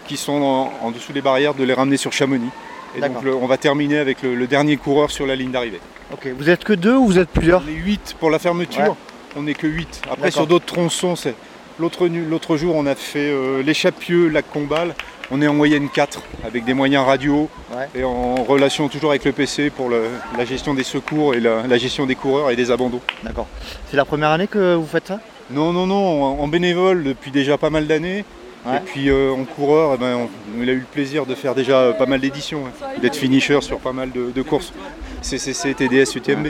qui 0.08 0.16
sont 0.16 0.72
en, 0.82 0.92
dessous 0.92 1.12
des 1.12 1.22
barrières, 1.22 1.54
de 1.54 1.64
les 1.66 1.74
ramener 1.74 1.98
sur 1.98 2.14
Chamonix. 2.14 2.50
Et 2.96 3.02
donc 3.02 3.18
on 3.24 3.46
va 3.46 3.58
terminer 3.58 4.00
avec 4.00 4.24
le, 4.24 4.48
dernier 4.48 4.78
coureur 4.78 5.12
sur 5.12 5.28
la 5.28 5.36
ligne 5.36 5.52
d'arrivée. 5.52 5.82
Ok, 6.12 6.30
vous 6.36 6.50
êtes 6.50 6.64
que 6.64 6.74
deux 6.74 6.96
ou 6.96 7.06
vous 7.06 7.20
êtes 7.20 7.30
plusieurs 7.30 7.62
On 7.64 7.70
est 7.70 7.76
8 7.76 8.16
pour 8.20 8.32
la 8.32 8.40
fermeture, 8.40 8.96
on 9.36 9.44
n'est 9.44 9.54
que 9.54 9.68
8. 9.68 10.02
Après 10.10 10.32
sur 10.32 10.48
d'autres 10.48 10.66
tronçons, 10.66 11.16
c'est 11.16 11.36
l'autre 11.80 12.58
jour 12.58 12.76
on 12.76 12.88
a 12.88 12.96
fait 12.96 13.30
euh, 13.30 13.62
l'échappieux, 13.62 14.30
lac 14.30 14.46
Combal, 14.52 14.96
on 15.30 15.42
est 15.42 15.48
en 15.48 15.54
moyenne 15.54 15.90
4 15.90 16.24
avec 16.44 16.66
des 16.66 16.74
moyens 16.74 17.06
radio 17.06 17.48
et 17.94 18.04
en 18.04 18.36
relation 18.44 18.88
toujours 18.88 19.12
avec 19.12 19.26
le 19.26 19.34
PC 19.34 19.70
pour 19.70 19.92
la 19.92 20.46
gestion 20.46 20.74
des 20.74 20.84
secours 20.84 21.36
et 21.36 21.40
la, 21.40 21.68
la 21.68 21.78
gestion 21.78 22.08
des 22.08 22.16
coureurs 22.16 22.50
et 22.50 22.56
des 22.56 22.72
abandons. 22.72 23.02
D'accord. 23.24 23.48
C'est 23.92 23.98
la 23.98 24.06
première 24.06 24.30
année 24.30 24.48
que 24.48 24.74
vous 24.74 24.88
faites 24.88 25.10
ça? 25.10 25.20
Non, 25.52 25.74
non, 25.74 25.88
non, 25.88 26.42
en, 26.42 26.48
bénévole 26.48 27.04
depuis 27.04 27.32
déjà 27.32 27.58
pas 27.58 27.70
mal 27.70 27.88
d'années. 27.88 28.24
Et 28.68 28.80
puis 28.86 29.10
euh, 29.10 29.32
en 29.32 29.46
coureur, 29.46 29.94
eh 29.96 29.98
ben, 29.98 30.28
on, 30.56 30.62
a 30.62 30.66
eu 30.66 30.80
le 30.80 30.86
plaisir 30.86 31.26
de 31.26 31.34
faire 31.34 31.56
déjà 31.56 31.80
euh, 31.80 31.94
pas 31.94 32.06
mal 32.06 32.20
d'éditions, 32.20 32.66
hein. 32.68 33.00
d'être 33.02 33.16
finisher 33.16 33.62
sur 33.62 33.80
pas 33.80 33.94
mal 33.94 34.12
de, 34.12 34.42
courses. 34.42 34.74
CCC, 35.22 35.74
TDS, 35.74 36.16
UTMB. 36.16 36.48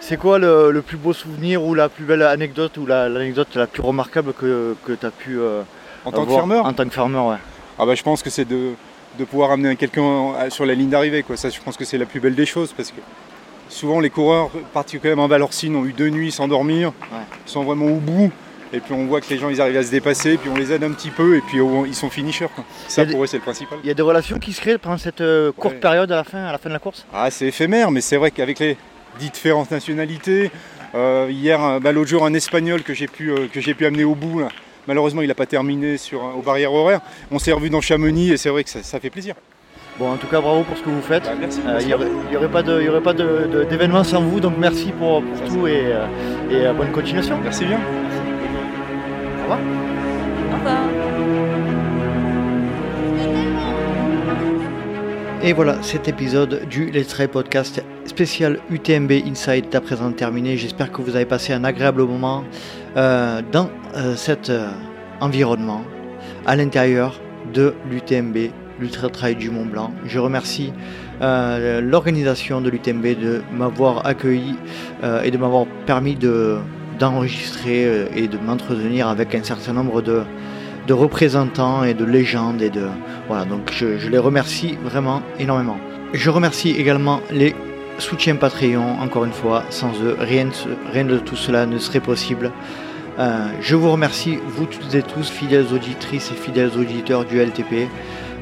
C'est 0.00 0.16
quoi 0.16 0.38
le, 0.38 0.82
plus 0.86 0.96
beau 0.96 1.12
souvenir 1.12 1.64
ou 1.64 1.74
la 1.74 1.88
plus 1.88 2.04
belle 2.04 2.22
anecdote 2.22 2.76
ou 2.76 2.86
l'anecdote 2.86 3.54
la, 3.54 3.66
plus 3.66 3.82
remarquable 3.82 4.32
que, 4.34 4.74
tu 4.86 5.06
as 5.06 5.10
pu 5.10 5.38
euh, 5.38 5.62
En 6.04 6.12
tant 6.12 6.26
que 6.26 6.32
fermeur 6.32 6.66
En 6.66 6.72
tant 6.72 6.84
que 6.84 6.94
fermeur, 6.94 7.26
ouais. 7.26 7.36
Ah 7.78 7.86
bah, 7.86 7.94
je 7.94 8.02
pense 8.02 8.22
que 8.22 8.30
c'est 8.30 8.44
de, 8.44 8.74
pouvoir 9.30 9.52
amener 9.52 9.76
quelqu'un 9.76 10.50
sur 10.50 10.66
la 10.66 10.74
ligne 10.74 10.90
d'arrivée. 10.90 11.24
Ça, 11.36 11.48
je 11.48 11.60
pense 11.60 11.76
que 11.76 11.84
c'est 11.84 11.98
la 11.98 12.06
plus 12.06 12.20
belle 12.20 12.34
des 12.34 12.46
choses 12.46 12.72
parce 12.76 12.90
que 12.90 13.00
souvent 13.74 14.00
les 14.00 14.10
coureurs, 14.10 14.50
particulièrement 14.72 15.24
en 15.24 15.28
Valorcine, 15.28 15.76
ont 15.76 15.84
eu 15.84 15.92
deux 15.92 16.08
nuits 16.08 16.32
sans 16.32 16.48
dormir, 16.48 16.92
sont 17.44 17.64
vraiment 17.64 17.86
au 17.86 17.96
bout. 17.96 18.30
Et 18.72 18.80
puis 18.80 18.92
on 18.92 19.06
voit 19.06 19.20
que 19.20 19.30
les 19.30 19.38
gens 19.38 19.50
ils 19.50 19.60
arrivent 19.60 19.76
à 19.76 19.84
se 19.84 19.90
dépasser, 19.90 20.36
puis 20.36 20.50
on 20.50 20.56
les 20.56 20.72
aide 20.72 20.82
un 20.82 20.90
petit 20.90 21.10
peu, 21.10 21.36
et 21.36 21.40
puis 21.40 21.58
ils 21.86 21.94
sont 21.94 22.10
finishers. 22.10 22.48
Ça 22.88 23.04
pour 23.04 23.22
eux 23.22 23.26
c'est 23.26 23.36
le 23.36 23.42
principal. 23.42 23.78
Il 23.84 23.86
y 23.86 23.90
a 23.90 23.94
des 23.94 24.02
relations 24.02 24.38
qui 24.38 24.52
se 24.52 24.60
créent 24.60 24.78
pendant 24.78 24.98
cette 24.98 25.20
euh, 25.20 25.52
courte 25.52 25.76
période 25.76 26.10
à 26.10 26.16
la 26.16 26.24
fin, 26.24 26.44
à 26.44 26.52
la 26.52 26.58
fin 26.58 26.70
de 26.70 26.74
la 26.74 26.80
course? 26.80 27.06
Ah 27.12 27.30
c'est 27.30 27.46
éphémère, 27.46 27.90
mais 27.90 28.00
c'est 28.00 28.16
vrai 28.16 28.30
qu'avec 28.30 28.58
les 28.58 28.76
différentes 29.20 29.70
nationalités, 29.70 30.50
euh, 30.94 31.28
hier, 31.30 31.62
euh, 31.62 31.78
bah, 31.78 31.92
l'autre 31.92 32.10
jour 32.10 32.24
un 32.24 32.34
espagnol 32.34 32.82
que 32.82 32.94
j'ai 32.94 33.06
pu, 33.06 33.32
pu 33.52 33.86
amener 33.86 34.04
au 34.04 34.16
bout, 34.16 34.42
malheureusement 34.88 35.22
il 35.22 35.28
n'a 35.28 35.34
pas 35.34 35.46
terminé 35.46 35.96
sur, 35.96 36.22
aux 36.36 36.42
barrières 36.42 36.72
horaires. 36.72 37.00
On 37.30 37.38
s'est 37.38 37.52
revu 37.52 37.70
dans 37.70 37.80
Chamonix 37.80 38.32
et 38.32 38.36
c'est 38.36 38.50
vrai 38.50 38.64
que 38.64 38.70
ça 38.70 38.98
fait 38.98 39.10
plaisir. 39.10 39.36
Bon, 39.96 40.10
en 40.10 40.16
tout 40.16 40.26
cas, 40.26 40.40
bravo 40.40 40.64
pour 40.64 40.76
ce 40.76 40.82
que 40.82 40.90
vous 40.90 41.00
faites. 41.00 41.22
Bah, 41.22 41.30
euh, 41.66 41.78
il 41.80 41.86
n'y 41.86 41.94
aurait, 42.36 42.48
pas 42.48 43.12
d'événement 43.12 44.02
sans 44.02 44.22
vous, 44.22 44.40
donc 44.40 44.54
merci 44.58 44.90
pour, 44.90 45.22
tout 45.46 45.68
et, 45.68 45.84
euh, 45.84 46.06
euh, 46.50 46.72
bonne 46.72 46.90
continuation. 46.90 47.38
Merci 47.40 47.64
bien. 47.64 47.78
Au 47.78 49.42
revoir. 49.42 49.58
Au 50.50 50.56
revoir. 50.56 50.78
Et 55.44 55.52
voilà, 55.52 55.80
cet 55.82 56.08
épisode 56.08 56.66
du 56.68 56.90
Let's 56.90 57.08
Try 57.08 57.28
Podcast 57.28 57.84
spécial 58.06 58.58
UTMB 58.70 59.12
Inside 59.12 59.66
est 59.66 59.76
à 59.76 59.80
présent 59.80 60.10
terminé. 60.10 60.56
J'espère 60.56 60.90
que 60.90 61.02
vous 61.02 61.14
avez 61.14 61.26
passé 61.26 61.52
un 61.52 61.62
agréable 61.62 62.02
moment 62.02 62.42
dans 62.96 63.68
cet 64.16 64.50
environnement 65.20 65.82
à 66.46 66.56
l'intérieur 66.56 67.20
de 67.52 67.74
l'UTMB 67.90 68.63
l'Ultra 68.80 69.08
Trail 69.08 69.36
du 69.36 69.50
Mont 69.50 69.66
Blanc. 69.66 69.92
Je 70.06 70.18
remercie 70.18 70.72
euh, 71.22 71.80
l'organisation 71.80 72.60
de 72.60 72.70
l'UTMB 72.70 73.06
de 73.20 73.42
m'avoir 73.52 74.06
accueilli 74.06 74.56
euh, 75.02 75.22
et 75.22 75.30
de 75.30 75.38
m'avoir 75.38 75.66
permis 75.86 76.16
d'enregistrer 76.98 77.86
euh, 77.86 78.06
et 78.14 78.28
de 78.28 78.38
m'entretenir 78.38 79.08
avec 79.08 79.34
un 79.34 79.42
certain 79.42 79.72
nombre 79.72 80.02
de, 80.02 80.24
représentants 80.90 81.84
et 81.84 81.94
de 81.94 82.04
légendes. 82.04 82.62
Et 82.62 82.70
de, 82.70 82.86
voilà, 83.28 83.44
donc 83.44 83.70
je, 83.72 84.08
les 84.08 84.18
remercie 84.18 84.76
vraiment 84.82 85.22
énormément. 85.38 85.78
Je 86.12 86.30
remercie 86.30 86.70
également 86.70 87.20
les 87.30 87.54
soutiens 87.98 88.36
Patreon, 88.36 88.98
encore 89.00 89.24
une 89.24 89.32
fois, 89.32 89.62
sans 89.70 89.92
eux, 90.02 90.16
rien 90.18 90.46
de 91.04 91.18
tout 91.18 91.36
cela 91.36 91.64
ne 91.66 91.78
serait 91.78 92.00
possible. 92.00 92.50
je 93.60 93.76
vous 93.76 93.90
remercie, 93.90 94.38
vous 94.46 94.66
toutes 94.66 94.94
et 94.94 95.02
tous, 95.02 95.28
fidèles 95.28 95.66
auditrices 95.72 96.30
et 96.32 96.34
fidèles 96.34 96.76
auditeurs 96.76 97.24
du 97.24 97.40
LTP. 97.40 97.88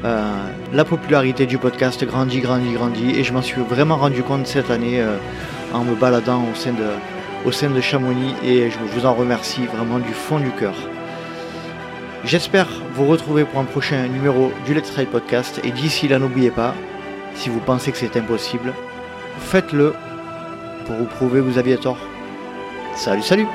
Euh, 0.03 0.49
la 0.73 0.83
popularité 0.83 1.45
du 1.45 1.57
podcast 1.57 2.03
grandit, 2.03 2.41
grandit, 2.41 2.73
grandit. 2.73 3.11
Et 3.11 3.23
je 3.23 3.33
m'en 3.33 3.41
suis 3.41 3.61
vraiment 3.61 3.97
rendu 3.97 4.21
compte 4.23 4.47
cette 4.47 4.69
année 4.69 5.01
euh, 5.01 5.17
en 5.73 5.83
me 5.83 5.95
baladant 5.95 6.43
au 6.51 6.55
sein, 6.55 6.73
de, 6.73 7.81
Chamonix. 7.81 8.35
Et 8.43 8.69
je 8.69 8.77
vous 8.79 9.05
en 9.05 9.13
remercie 9.13 9.65
vraiment 9.65 9.99
du 9.99 10.13
fond 10.13 10.39
du 10.39 10.51
cœur. 10.51 10.75
J'espère 12.25 12.67
vous 12.93 13.05
retrouver 13.05 13.43
pour 13.45 13.59
un 13.59 13.65
prochain 13.65 14.07
numéro 14.07 14.51
du 14.65 14.73
Let's 14.73 14.91
Ride 14.91 15.09
Podcast. 15.09 15.61
Et 15.63 15.71
d'ici 15.71 16.07
là, 16.07 16.19
n'oubliez 16.19 16.51
pas, 16.51 16.73
si 17.35 17.49
vous 17.49 17.59
pensez 17.59 17.91
que 17.91 17.97
c'est 17.97 18.17
impossible, 18.17 18.73
faites-le 19.39 19.93
pour 20.85 20.95
vous 20.95 21.05
prouver 21.05 21.39
que 21.39 21.45
vous 21.45 21.57
aviez 21.57 21.77
tort. 21.77 21.97
Salut, 22.95 23.23
salut 23.23 23.47